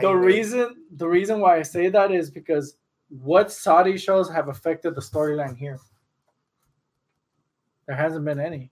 the 0.00 0.14
reason 0.14 0.76
the 0.96 1.08
reason 1.08 1.40
why 1.40 1.58
I 1.58 1.62
say 1.62 1.88
that 1.88 2.10
is 2.12 2.30
because 2.30 2.76
what 3.08 3.50
Saudi 3.50 3.98
shows 3.98 4.30
have 4.30 4.48
affected 4.48 4.94
the 4.94 5.00
storyline 5.00 5.56
here. 5.56 5.78
There 7.86 7.96
hasn't 7.96 8.24
been 8.24 8.38
any. 8.38 8.70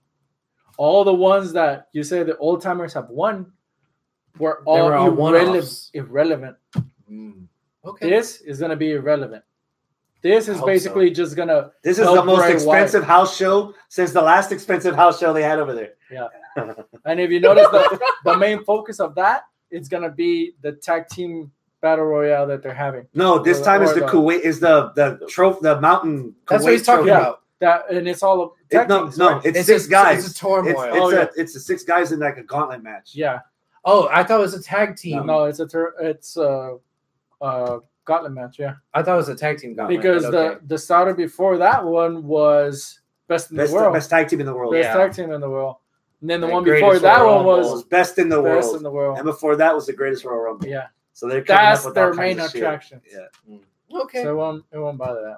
All 0.77 1.03
the 1.03 1.13
ones 1.13 1.51
that 1.53 1.89
you 1.91 2.03
say 2.03 2.23
the 2.23 2.37
old 2.37 2.61
timers 2.61 2.93
have 2.93 3.09
won 3.09 3.51
were 4.37 4.63
all, 4.65 4.85
were 4.85 4.95
all 4.95 5.07
irrelevant. 5.93 6.55
Mm. 7.11 7.47
Okay. 7.83 8.09
This 8.09 8.41
is 8.41 8.59
gonna 8.59 8.77
be 8.77 8.91
irrelevant. 8.91 9.43
This 10.21 10.49
is 10.49 10.61
basically 10.61 11.11
just 11.11 11.35
gonna 11.35 11.71
This 11.81 11.97
is 11.97 12.05
the 12.05 12.23
most 12.23 12.39
Bray 12.39 12.53
expensive 12.53 13.03
house 13.03 13.37
show 13.37 13.73
since 13.87 14.11
the 14.11 14.21
last 14.21 14.51
expensive 14.51 14.95
house 14.95 15.19
show 15.19 15.33
they 15.33 15.43
had 15.43 15.59
over 15.59 15.73
there. 15.73 15.93
Yeah, 16.11 16.27
and 17.05 17.19
if 17.19 17.29
you 17.29 17.39
notice 17.39 17.67
the, 17.71 17.99
the 18.25 18.37
main 18.37 18.63
focus 18.63 18.99
of 18.99 19.15
that, 19.15 19.43
it's 19.71 19.87
gonna 19.87 20.09
be 20.11 20.55
the 20.61 20.73
tag 20.73 21.07
team 21.07 21.51
battle 21.81 22.05
royale 22.05 22.45
that 22.47 22.61
they're 22.61 22.73
having. 22.73 23.07
No, 23.13 23.39
this 23.39 23.59
Or- 23.61 23.63
time 23.63 23.81
is 23.83 23.93
the 23.93 24.01
the- 24.01 24.05
Tuwaiq 24.07 24.39
is 24.41 24.59
the 24.59 24.91
the 24.95 25.25
trophy 25.27 25.59
the 25.63 25.79
mountain. 25.79 26.35
That's 26.49 26.63
what 26.63 26.73
he's 26.73 26.85
talking 26.85 27.05
trophy. 27.07 27.21
about. 27.21 27.41
That 27.59 27.89
and 27.91 28.07
it's 28.07 28.23
all 28.23 28.55
It- 28.69 28.75
tag 28.77 28.89
no, 28.89 29.03
teams, 29.03 29.17
no, 29.17 29.31
right? 29.33 29.45
it's, 29.45 29.65
six 29.65 29.87
a, 29.87 29.89
guys. 29.89 30.25
It's 30.25 30.35
a 30.35 30.39
turmoil. 30.39 30.67
It's, 30.71 30.81
it's, 30.81 30.97
Oh, 30.97 31.09
a, 31.09 31.13
yeah. 31.15 31.27
it's 31.35 31.53
the 31.53 31.59
six 31.59 31.83
guys 31.83 32.11
in 32.11 32.19
like 32.19 32.37
a 32.37 32.43
gauntlet 32.43 32.83
match. 32.83 33.11
yeah. 33.15 33.39
oh, 33.85 34.07
I 34.11 34.23
thought 34.23 34.39
it 34.39 34.43
was 34.43 34.53
a 34.53 34.61
tag 34.61 34.95
team. 34.97 35.25
No, 35.25 35.45
it's 35.45 35.59
a 35.59 35.67
tur- 35.67 35.95
it's 35.99 36.35
a 36.37 36.77
uh, 37.41 37.79
gauntlet 38.05 38.33
match. 38.33 38.59
Yeah, 38.59 38.75
I 38.93 39.01
thought 39.03 39.13
it 39.13 39.17
was 39.17 39.29
a 39.29 39.35
tag 39.35 39.57
team. 39.59 39.75
Gauntlet, 39.75 39.97
because 40.01 40.23
but 40.23 40.31
the 40.31 40.59
the 40.67 40.77
starter 40.77 41.13
before 41.13 41.57
that 41.57 41.83
one 41.85 42.25
was 42.27 42.99
best 43.27 43.51
in 43.51 43.57
Best, 43.57 43.71
the 43.71 43.75
world, 43.77 43.93
best 43.93 44.09
tag 44.09 44.27
team 44.27 44.39
in 44.41 44.45
the 44.45 44.53
world. 44.53 44.73
best 44.73 44.87
yeah. 44.87 44.93
tag 44.97 45.13
team 45.13 45.31
in 45.31 45.39
the 45.41 45.49
world. 45.49 45.77
And 46.21 46.29
then 46.29 46.41
the 46.41 46.47
And 46.47 46.53
one 46.53 46.63
greatest 46.63 46.83
before 46.85 46.99
that 46.99 47.19
Royal 47.21 47.43
one 47.45 47.57
Rumble. 47.59 47.71
was 47.73 47.83
best 47.85 48.17
in 48.17 48.27
the 48.29 48.41
best 48.41 48.67
world. 48.67 48.75
in 48.77 48.83
the 48.83 48.91
world. 48.91 49.17
And 49.17 49.25
before 49.25 49.55
that 49.55 49.73
was 49.73 49.85
the 49.85 49.93
greatest 49.93 50.25
Royal 50.25 50.41
Rumble. 50.41 50.67
Yeah, 50.67 50.87
So 51.13 51.27
they're 51.27 51.43
coming 51.43 51.61
that's 51.63 51.79
up 51.81 51.85
with 51.85 51.95
their 51.95 52.07
all 52.11 52.13
kinds 52.15 52.37
main 52.37 52.39
of 52.45 52.51
shit. 52.51 52.61
attraction. 52.61 53.01
Yeah. 53.11 53.57
okay. 54.01 54.23
So 54.23 54.31
it 54.31 54.35
won't 54.35 54.65
it 54.73 54.77
won't 54.79 54.97
bother 54.97 55.21
that. 55.21 55.37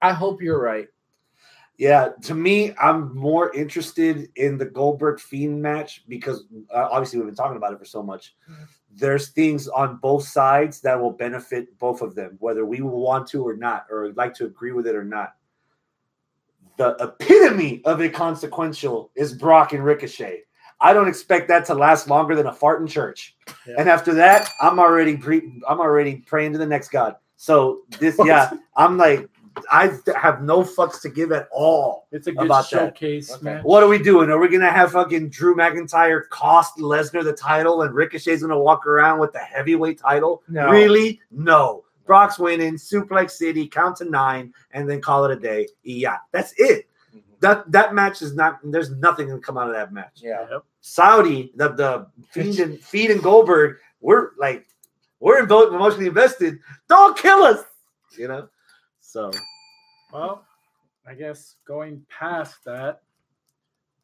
I 0.00 0.12
hope 0.12 0.42
you're 0.42 0.60
right. 0.60 0.88
Yeah, 1.78 2.10
to 2.24 2.34
me, 2.34 2.74
I'm 2.80 3.14
more 3.16 3.52
interested 3.54 4.28
in 4.36 4.58
the 4.58 4.66
Goldberg 4.66 5.18
Fiend 5.18 5.60
match 5.62 6.04
because 6.08 6.44
uh, 6.72 6.88
obviously 6.90 7.18
we've 7.18 7.26
been 7.26 7.34
talking 7.34 7.56
about 7.56 7.72
it 7.72 7.78
for 7.78 7.84
so 7.84 8.02
much. 8.02 8.36
There's 8.94 9.28
things 9.30 9.68
on 9.68 9.96
both 9.96 10.26
sides 10.28 10.80
that 10.82 11.00
will 11.00 11.12
benefit 11.12 11.76
both 11.78 12.02
of 12.02 12.14
them, 12.14 12.36
whether 12.40 12.64
we 12.66 12.82
will 12.82 13.00
want 13.00 13.26
to 13.28 13.44
or 13.46 13.56
not, 13.56 13.86
or 13.90 14.12
like 14.16 14.34
to 14.34 14.44
agree 14.44 14.72
with 14.72 14.86
it 14.86 14.94
or 14.94 15.02
not. 15.04 15.34
The 16.82 16.96
epitome 16.98 17.80
of 17.84 18.00
inconsequential 18.00 19.12
is 19.14 19.32
Brock 19.32 19.72
and 19.72 19.84
Ricochet. 19.84 20.40
I 20.80 20.92
don't 20.92 21.06
expect 21.06 21.46
that 21.46 21.64
to 21.66 21.74
last 21.74 22.08
longer 22.08 22.34
than 22.34 22.48
a 22.48 22.52
fart 22.52 22.80
in 22.80 22.88
church. 22.88 23.36
Yeah. 23.68 23.76
And 23.78 23.88
after 23.88 24.12
that, 24.14 24.48
I'm 24.60 24.80
already 24.80 25.16
pre- 25.16 25.62
I'm 25.68 25.78
already 25.78 26.16
praying 26.26 26.54
to 26.54 26.58
the 26.58 26.66
next 26.66 26.88
god. 26.88 27.14
So 27.36 27.82
this, 28.00 28.18
yeah, 28.24 28.50
I'm 28.76 28.98
like, 28.98 29.28
I 29.70 29.92
have 30.20 30.42
no 30.42 30.62
fucks 30.62 31.00
to 31.02 31.08
give 31.08 31.30
at 31.30 31.46
all. 31.52 32.08
It's 32.10 32.26
a 32.26 32.32
good 32.32 32.46
About 32.46 32.66
showcase 32.66 33.30
Okay. 33.32 33.44
match. 33.44 33.64
What 33.64 33.84
are 33.84 33.88
we 33.88 34.02
doing? 34.02 34.28
Are 34.28 34.40
we 34.40 34.48
gonna 34.48 34.68
have 34.72 34.90
fucking 34.90 35.28
Drew 35.28 35.54
McIntyre 35.54 36.28
cost 36.30 36.78
Lesnar 36.78 37.22
the 37.22 37.32
title, 37.32 37.82
and 37.82 37.94
Ricochet's 37.94 38.42
gonna 38.42 38.58
walk 38.58 38.88
around 38.88 39.20
with 39.20 39.32
the 39.32 39.38
heavyweight 39.38 40.00
title? 40.00 40.42
No. 40.48 40.68
Really? 40.68 41.20
No. 41.30 41.84
Brock's 42.04 42.38
winning, 42.38 42.74
Suplex 42.74 43.32
City, 43.32 43.66
count 43.68 43.96
to 43.96 44.04
nine, 44.04 44.52
and 44.72 44.88
then 44.88 45.00
call 45.00 45.24
it 45.24 45.36
a 45.36 45.40
day. 45.40 45.68
Yeah, 45.82 46.18
that's 46.32 46.52
it. 46.56 46.88
That 47.40 47.70
that 47.72 47.94
match 47.94 48.22
is 48.22 48.34
not. 48.34 48.60
There's 48.64 48.90
nothing 48.90 49.28
gonna 49.28 49.40
come 49.40 49.58
out 49.58 49.68
of 49.68 49.74
that 49.74 49.92
match. 49.92 50.20
Yeah. 50.22 50.46
Saudi, 50.80 51.52
the 51.56 51.70
the 51.70 52.06
Fiend 52.30 52.58
and 52.60 52.80
Feed 52.80 53.10
and 53.10 53.22
Goldberg, 53.22 53.78
we're 54.00 54.30
like 54.38 54.66
we're 55.20 55.44
invo- 55.44 55.72
emotionally 55.74 56.06
invested. 56.06 56.58
Don't 56.88 57.16
kill 57.16 57.42
us, 57.42 57.64
you 58.16 58.28
know. 58.28 58.48
So 59.00 59.30
Well, 60.12 60.44
I 61.06 61.14
guess 61.14 61.56
going 61.64 62.04
past 62.08 62.56
that, 62.64 63.02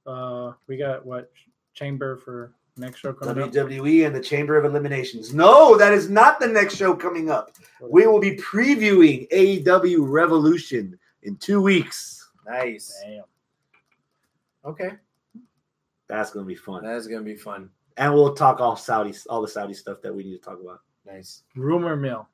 uh, 0.06 0.52
we 0.66 0.76
got 0.76 1.04
what 1.06 1.30
chamber 1.74 2.16
for 2.16 2.52
next 2.78 3.00
show 3.00 3.12
coming 3.12 3.42
up. 3.42 3.50
WWE 3.52 4.06
and 4.06 4.14
the 4.14 4.20
Chamber 4.20 4.56
of 4.56 4.64
Eliminations. 4.64 5.34
No, 5.34 5.76
that 5.76 5.92
is 5.92 6.08
not 6.08 6.40
the 6.40 6.46
next 6.48 6.76
show 6.76 6.94
coming 6.94 7.30
up. 7.30 7.52
We 7.80 8.06
will 8.06 8.20
be 8.20 8.36
previewing 8.36 9.28
AEW 9.30 10.08
Revolution 10.08 10.98
in 11.22 11.36
two 11.36 11.60
weeks. 11.60 12.30
Nice. 12.46 13.00
Damn. 13.04 13.24
Okay. 14.64 14.92
That's 16.08 16.30
gonna 16.30 16.46
be 16.46 16.54
fun, 16.54 16.84
That's 16.84 17.06
gonna 17.06 17.22
be 17.22 17.36
fun. 17.36 17.68
and 17.98 18.14
we'll 18.14 18.34
talk 18.34 18.60
all 18.60 18.76
Saudi, 18.76 19.12
all 19.28 19.42
the 19.42 19.48
Saudi 19.48 19.74
stuff 19.74 20.00
that 20.02 20.14
we 20.14 20.22
need 20.24 20.32
to 20.38 20.42
talk 20.42 20.58
about. 20.60 20.80
Nice. 21.06 21.42
Rumor 21.54 21.96
mill. 21.96 22.28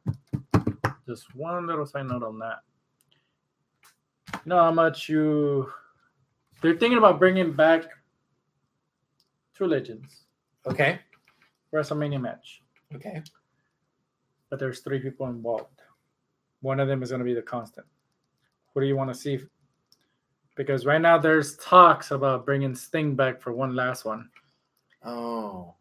Just 1.07 1.35
one 1.35 1.66
little 1.66 1.85
side 1.87 2.07
note 2.07 2.23
on 2.23 2.39
that. 2.39 2.61
You 4.33 4.41
know 4.47 4.59
how 4.59 4.71
much 4.73 5.09
you? 5.09 5.71
They're 6.62 6.77
thinking 6.77 6.99
about 6.99 7.19
bringing 7.19 7.53
back 7.53 7.85
two 9.55 9.66
legends 9.66 10.25
Okay. 10.66 10.99
WrestleMania 11.73 12.20
match, 12.20 12.62
Okay. 12.95 13.23
but 14.51 14.59
there's 14.59 14.81
three 14.81 15.01
people 15.01 15.27
involved. 15.27 15.82
One 16.61 16.81
of 16.81 16.89
them 16.89 17.03
is 17.03 17.11
going 17.11 17.19
to 17.19 17.24
be 17.24 17.35
the 17.35 17.43
constant. 17.43 17.86
What 18.73 18.82
do 18.82 18.86
you 18.89 18.97
want 18.97 19.11
to 19.12 19.15
see? 19.19 19.41
Because 20.57 20.86
right 20.86 21.01
now 21.01 21.19
there's 21.19 21.57
talks 21.57 22.11
about 22.12 22.47
bringing 22.47 22.74
Sting 22.74 23.15
back 23.16 23.41
for 23.43 23.53
one 23.53 23.74
last 23.74 24.05
one. 24.05 24.31
Oh. 25.05 25.74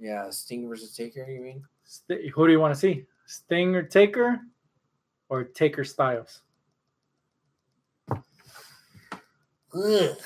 Yeah. 0.00 0.30
Sting 0.30 0.68
versus 0.68 0.96
Taker. 0.96 1.24
You 1.30 1.40
mean? 1.40 1.64
St- 1.84 2.30
who 2.30 2.46
do 2.46 2.52
you 2.52 2.60
want 2.60 2.74
to 2.74 2.80
see? 2.80 3.04
Sting 3.26 3.76
or 3.76 3.82
Taker, 3.82 4.40
or 5.28 5.44
Taker 5.44 5.84
Styles? 5.84 6.40
Ugh. 9.74 10.16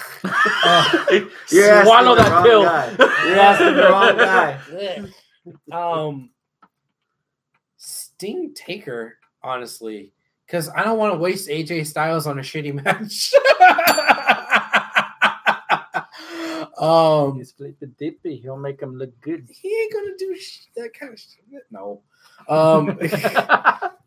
You're 1.51 1.85
Swallow 1.85 2.15
that 2.17 2.43
pill. 2.45 2.67
asking 2.67 3.75
the 3.77 3.89
wrong 3.91 4.17
guy. 4.19 4.59
Um, 5.73 6.31
Sting 7.77 8.53
Taker, 8.55 9.17
honestly, 9.43 10.13
because 10.47 10.69
I 10.71 10.83
don't 10.85 10.99
want 10.99 11.15
to 11.15 11.19
waste 11.19 11.49
AJ 11.49 11.87
Styles 11.87 12.27
on 12.27 12.39
a 12.39 12.43
shitty 12.43 12.75
match. 12.85 13.33
Um, 16.81 17.39
You 17.39 17.45
split 17.45 17.81
the 17.81 17.87
dippy. 17.87 18.37
He'll 18.37 18.57
make 18.57 18.81
him 18.81 18.97
look 18.97 19.19
good. 19.21 19.49
he 19.51 19.69
ain't 19.69 19.93
gonna 19.93 20.17
do 20.19 20.37
sh- 20.37 20.67
that 20.77 20.93
kind 20.95 21.13
of 21.13 21.19
shit. 21.19 21.65
No. 21.73 22.03
Um, 22.49 22.99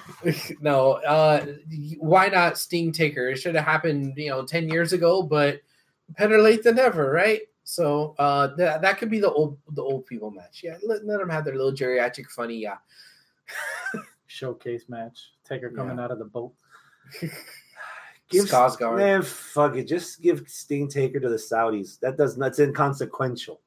no. 0.60 0.92
Uh, 0.92 1.46
why 1.98 2.28
not 2.28 2.58
Sting 2.58 2.92
Taker? 2.92 3.28
It 3.28 3.38
should 3.38 3.54
have 3.54 3.64
happened, 3.64 4.14
you 4.16 4.30
know, 4.30 4.44
ten 4.44 4.68
years 4.68 4.92
ago, 4.92 5.22
but 5.22 5.60
better 6.18 6.38
late 6.38 6.62
than 6.62 6.76
never, 6.76 7.10
right? 7.10 7.40
So 7.64 8.14
uh, 8.18 8.48
that 8.56 8.82
that 8.82 8.98
could 8.98 9.10
be 9.10 9.20
the 9.20 9.32
old 9.32 9.58
the 9.70 9.82
old 9.82 10.06
people 10.06 10.30
match. 10.30 10.62
Yeah, 10.64 10.76
let, 10.86 11.04
let 11.04 11.18
them 11.18 11.30
have 11.30 11.44
their 11.44 11.56
little 11.56 11.72
geriatric 11.72 12.26
funny. 12.26 12.56
Yeah. 12.56 12.76
Showcase 14.26 14.88
match. 14.88 15.32
Taker 15.44 15.70
coming 15.70 15.98
out 15.98 16.10
of 16.10 16.18
the 16.18 16.24
boat. 16.24 16.52
Give 18.30 18.46
Skarsgård. 18.46 18.96
man, 18.96 19.20
fuck 19.20 19.76
it. 19.76 19.84
Just 19.84 20.22
give 20.22 20.48
Sting 20.48 20.88
Taker 20.88 21.20
to 21.20 21.28
the 21.28 21.36
Saudis. 21.36 22.00
That 22.00 22.16
does 22.16 22.34
that's 22.34 22.58
inconsequential. 22.60 23.60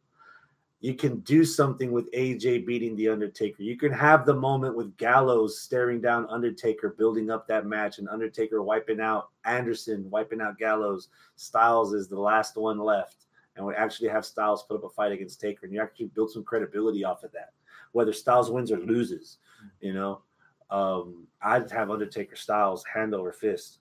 You 0.86 0.94
can 0.94 1.22
do 1.22 1.44
something 1.44 1.92
with 1.92 2.12
AJ 2.12 2.68
beating 2.68 2.96
the 2.96 3.10
Undertaker. 3.10 3.64
You 3.64 3.76
can 3.76 3.92
have 3.92 4.24
the 4.24 4.36
moment 4.36 4.78
with 4.78 4.96
Gallows 4.98 5.60
staring 5.60 6.00
down 6.00 6.28
Undertaker, 6.30 6.90
building 6.90 7.32
up 7.32 7.48
that 7.48 7.66
match, 7.66 7.98
and 7.98 8.08
Undertaker 8.08 8.62
wiping 8.62 9.00
out 9.02 9.30
Anderson, 9.46 10.08
wiping 10.12 10.42
out 10.42 10.60
Gallows. 10.60 11.08
Styles 11.38 11.94
is 11.94 12.08
the 12.08 12.20
last 12.20 12.56
one 12.56 12.78
left, 12.78 13.26
and 13.56 13.66
we 13.66 13.74
actually 13.74 14.10
have 14.10 14.28
Styles 14.28 14.62
put 14.62 14.76
up 14.78 14.84
a 14.84 14.90
fight 14.90 15.12
against 15.12 15.42
Taker, 15.42 15.66
and 15.66 15.74
you 15.74 15.82
actually 15.82 16.12
build 16.14 16.30
some 16.30 16.44
credibility 16.44 17.04
off 17.04 17.24
of 17.24 17.32
that. 17.32 17.54
Whether 17.94 18.14
Styles 18.14 18.52
wins 18.52 18.72
or 18.72 18.78
loses, 18.78 19.40
you 19.82 19.96
know, 19.96 20.22
um, 20.70 21.26
I'd 21.42 21.72
have 21.72 21.90
Undertaker 21.90 22.36
Styles 22.36 22.86
hand 22.86 23.16
over 23.16 23.32
fist. 23.32 23.80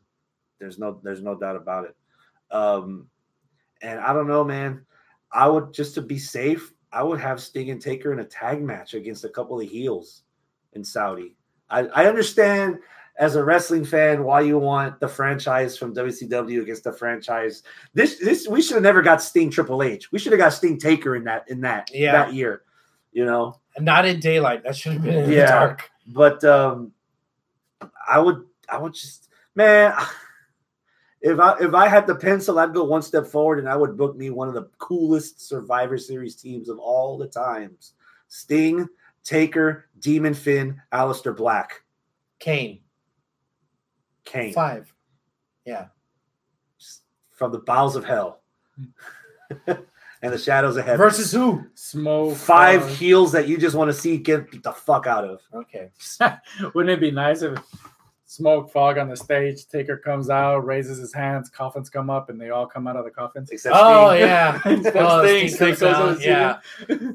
There's 0.59 0.79
no 0.79 0.99
there's 1.03 1.21
no 1.21 1.35
doubt 1.35 1.57
about 1.57 1.85
it. 1.85 1.97
Um, 2.51 3.09
and 3.83 4.01
I 4.01 4.15
don't 4.15 4.27
know, 4.27 4.43
man. 4.43 4.87
I 5.31 5.49
would 5.49 5.75
just 5.75 5.95
to 5.97 6.01
be 6.01 6.19
safe, 6.19 6.73
I 6.95 7.03
would 7.03 7.21
have 7.21 7.41
Sting 7.41 7.71
and 7.71 7.81
Taker 7.81 8.13
in 8.13 8.21
a 8.21 8.25
tag 8.25 8.63
match 8.63 8.95
against 8.95 9.25
a 9.25 9.29
couple 9.29 9.61
of 9.61 9.69
heels 9.69 10.23
in 10.75 10.85
Saudi. 10.85 11.37
I, 11.71 11.81
I 11.89 12.07
understand 12.07 12.79
as 13.19 13.37
a 13.37 13.45
wrestling 13.45 13.85
fan 13.85 14.25
why 14.25 14.41
you 14.41 14.59
want 14.59 14.99
the 15.01 15.09
franchise 15.09 15.77
from 15.77 15.95
WCW 15.95 16.63
against 16.63 16.85
the 16.85 16.93
franchise. 16.93 17.63
This 17.95 18.19
this 18.19 18.47
we 18.49 18.61
should 18.63 18.75
have 18.75 18.83
never 18.83 19.03
got 19.03 19.23
Sting 19.23 19.51
Triple 19.51 19.83
H. 19.83 20.11
We 20.13 20.19
should 20.19 20.33
have 20.33 20.39
got 20.41 20.51
Sting 20.53 20.79
Taker 20.79 21.17
in 21.17 21.25
that 21.25 21.49
in 21.49 21.61
that 21.63 21.91
Yeah. 21.93 22.13
that 22.13 22.33
year. 22.35 22.63
You 23.13 23.25
know, 23.25 23.61
Not 23.79 24.05
in 24.07 24.19
daylight. 24.21 24.63
That 24.65 24.77
should 24.77 24.93
have 24.95 25.03
been 25.03 25.15
in 25.15 25.31
the 25.31 25.37
Yeah. 25.37 25.47
dark. 25.51 25.91
but 26.09 26.43
um 26.45 26.93
I 28.09 28.19
would 28.19 28.45
I 28.69 28.79
would 28.79 28.95
just 28.95 29.29
man 29.55 29.95
if 31.25 31.41
I 31.41 31.57
if 31.59 31.73
I 31.73 31.89
had 31.89 32.07
the 32.07 32.15
pencil, 32.15 32.59
I'd 32.59 32.75
go 32.75 32.85
one 32.85 33.01
step 33.01 33.27
forward 33.27 33.59
and 33.59 33.69
I 33.69 33.77
would 33.77 33.97
book 33.97 34.15
me 34.15 34.29
one 34.29 34.47
of 34.47 34.55
the 34.55 34.69
coolest 34.77 35.41
Survivor 35.41 35.97
Series 35.97 36.37
teams 36.37 36.69
of 36.69 36.79
all 36.79 37.17
the 37.17 37.27
times. 37.27 37.95
Sting, 38.29 38.87
Taker, 39.25 39.87
Demon 40.01 40.35
Finn, 40.35 40.81
Aleister 40.93 41.35
Black, 41.35 41.83
Kane. 42.39 42.81
Kane 44.27 44.53
Five. 44.53 44.93
Yeah. 45.65 45.87
from 47.33 47.53
the 47.53 47.61
bowels 47.61 47.97
of 47.97 48.05
hell 48.05 48.43
and 49.67 49.79
the 50.21 50.37
shadows 50.37 50.77
of 50.77 50.85
heaven. 50.85 50.99
Versus 50.99 51.33
who? 51.33 51.65
Smoke. 51.75 52.37
five 52.37 52.83
uh, 52.83 52.87
heels 52.87 53.33
that 53.33 53.49
you 53.49 53.57
just 53.57 53.75
want 53.75 53.89
to 53.89 53.95
see 53.95 54.19
get 54.19 54.63
the 54.63 54.73
fuck 54.73 55.07
out 55.07 55.25
of. 55.25 55.41
Okay. 55.55 55.91
Wouldn't 56.75 56.91
it 56.91 57.01
be 57.01 57.11
nice 57.11 57.41
if 57.41 57.59
smoke 58.35 58.71
fog 58.71 58.99
on 58.99 59.09
the 59.09 59.17
stage, 59.17 59.67
Taker 59.69 59.97
comes 59.97 60.31
out, 60.31 60.59
raises 60.67 60.99
his 60.99 61.13
hands, 61.15 61.49
coffins 61.49 61.89
come 61.91 62.11
up, 62.11 62.31
and 62.31 62.41
they 62.41 62.51
all 62.51 62.67
come 62.67 62.87
out 62.87 62.97
of 62.97 63.05
the 63.05 63.11
coffins? 63.11 63.51
Except 63.51 63.75
Oh 63.79 64.11
Sting. 64.11 64.21
yeah. 64.21 64.61
Instead 64.67 64.97
Oh, 65.03 65.21
of 65.21 65.27
Sting, 65.29 65.49
Sting 65.49 65.75
Sting 65.75 65.89
comes 65.93 66.19
goes 66.19 66.27
out, 66.27 66.61
yeah. 66.91 67.11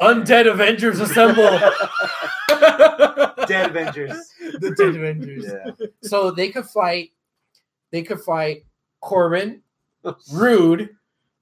Undead 0.00 0.50
Avengers 0.50 0.98
assemble. 1.00 1.58
Dead 3.46 3.70
Avengers. 3.70 4.32
the 4.60 4.74
Dead 4.76 4.96
Avengers. 4.96 5.44
Yeah. 5.46 5.86
So 6.02 6.30
they 6.30 6.48
could 6.50 6.66
fight. 6.66 7.12
They 7.92 8.02
could 8.02 8.20
fight 8.20 8.64
Corbin, 9.00 9.62
Roode, 10.32 10.90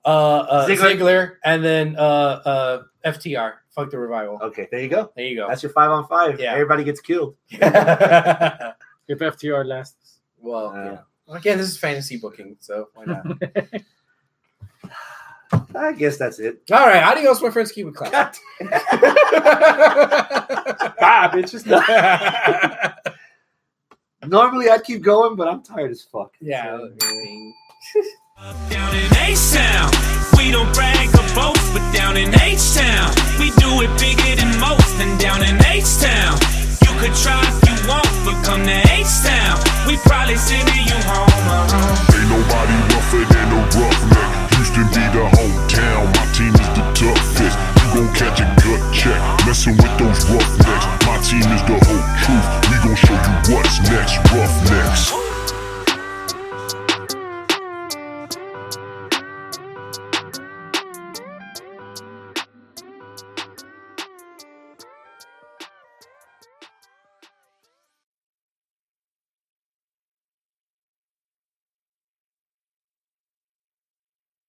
uh, 0.04 0.09
uh, 0.09 0.68
Ziggler. 0.68 0.96
Ziggler. 0.98 1.32
and 1.44 1.64
then 1.64 1.96
uh, 1.96 2.02
uh, 2.44 2.82
FTR. 3.06 3.54
Fuck 3.70 3.90
the 3.90 3.98
revival. 3.98 4.38
Okay, 4.42 4.68
there 4.70 4.80
you 4.80 4.88
go. 4.88 5.10
There 5.16 5.24
you 5.24 5.34
go. 5.36 5.48
That's 5.48 5.62
your 5.62 5.72
five 5.72 5.90
on 5.90 6.06
five. 6.06 6.38
Yeah. 6.38 6.52
Everybody 6.52 6.84
gets 6.84 7.00
killed. 7.00 7.36
If 9.08 9.18
FTR 9.18 9.66
lasts. 9.66 10.18
well, 10.38 10.68
Uh, 10.68 10.84
yeah. 10.84 10.98
Again, 11.36 11.58
this 11.58 11.68
is 11.68 11.76
fantasy 11.78 12.16
booking, 12.18 12.56
so 12.60 12.88
why 12.94 13.04
not? 13.04 13.26
I 15.74 15.92
guess 15.92 16.16
that's 16.18 16.38
it. 16.38 16.62
All 16.70 16.86
right, 16.86 17.02
adios, 17.02 17.42
my 17.42 17.50
friends. 17.50 17.72
Keep 17.72 17.88
it 17.88 17.94
class. 17.94 18.38
Bye, 21.00 21.28
bitches. 21.32 21.64
Normally 24.26 24.68
I'd 24.70 24.84
keep 24.84 25.02
going, 25.02 25.34
but 25.36 25.48
I'm 25.48 25.62
tired 25.62 25.90
as 25.90 26.02
fuck. 26.02 26.32
yeah. 26.40 26.78
So, 26.78 26.88
Down 28.70 28.94
in 28.96 29.16
H-Town, 29.16 29.90
we 30.36 30.50
don't 30.50 30.72
brag 30.74 31.08
or 31.10 31.34
boast, 31.34 31.72
but 31.72 31.92
down 31.92 32.16
in 32.16 32.34
H-Town, 32.40 33.10
we 33.38 33.50
do 33.62 33.82
it 33.82 33.90
bigger 34.00 34.34
than 34.40 34.58
most. 34.58 34.96
And 35.00 35.18
down 35.20 35.42
in 35.42 35.56
H-Town, 35.64 36.38
you 36.58 36.61
could 37.02 37.18
try 37.18 37.42
if 37.42 37.58
you 37.66 37.74
want, 37.90 38.06
but 38.22 38.38
come 38.46 38.62
to 38.62 38.78
H-Town, 38.94 39.58
we 39.90 39.98
probably 40.06 40.36
send 40.38 40.70
you 40.70 40.94
home. 41.02 41.26
uh-huh. 41.50 42.14
Ain't 42.14 42.30
nobody 42.30 42.78
rougher 42.94 43.26
than 43.26 43.48
a 43.50 43.60
roughneck. 43.74 44.30
Houston 44.54 44.86
be 44.94 45.02
the 45.10 45.26
hometown. 45.34 46.06
My 46.14 46.26
team 46.30 46.54
is 46.54 46.70
the 46.78 46.84
toughest. 46.94 47.58
You 47.82 47.86
gon' 47.90 48.14
catch 48.14 48.38
a 48.38 48.46
gut 48.62 48.82
check. 48.94 49.18
Messing 49.46 49.76
with 49.82 49.94
those 49.98 50.22
roughnecks. 50.30 50.86
My 51.02 51.18
team 51.26 51.46
is 51.50 51.62
the 51.66 51.78
whole 51.82 52.06
truth. 52.22 52.46
We 52.70 52.76
gon' 52.86 52.94
show 52.94 53.18
you 53.18 53.34
what's 53.50 53.82
next. 53.90 54.22
Rough 54.30 55.21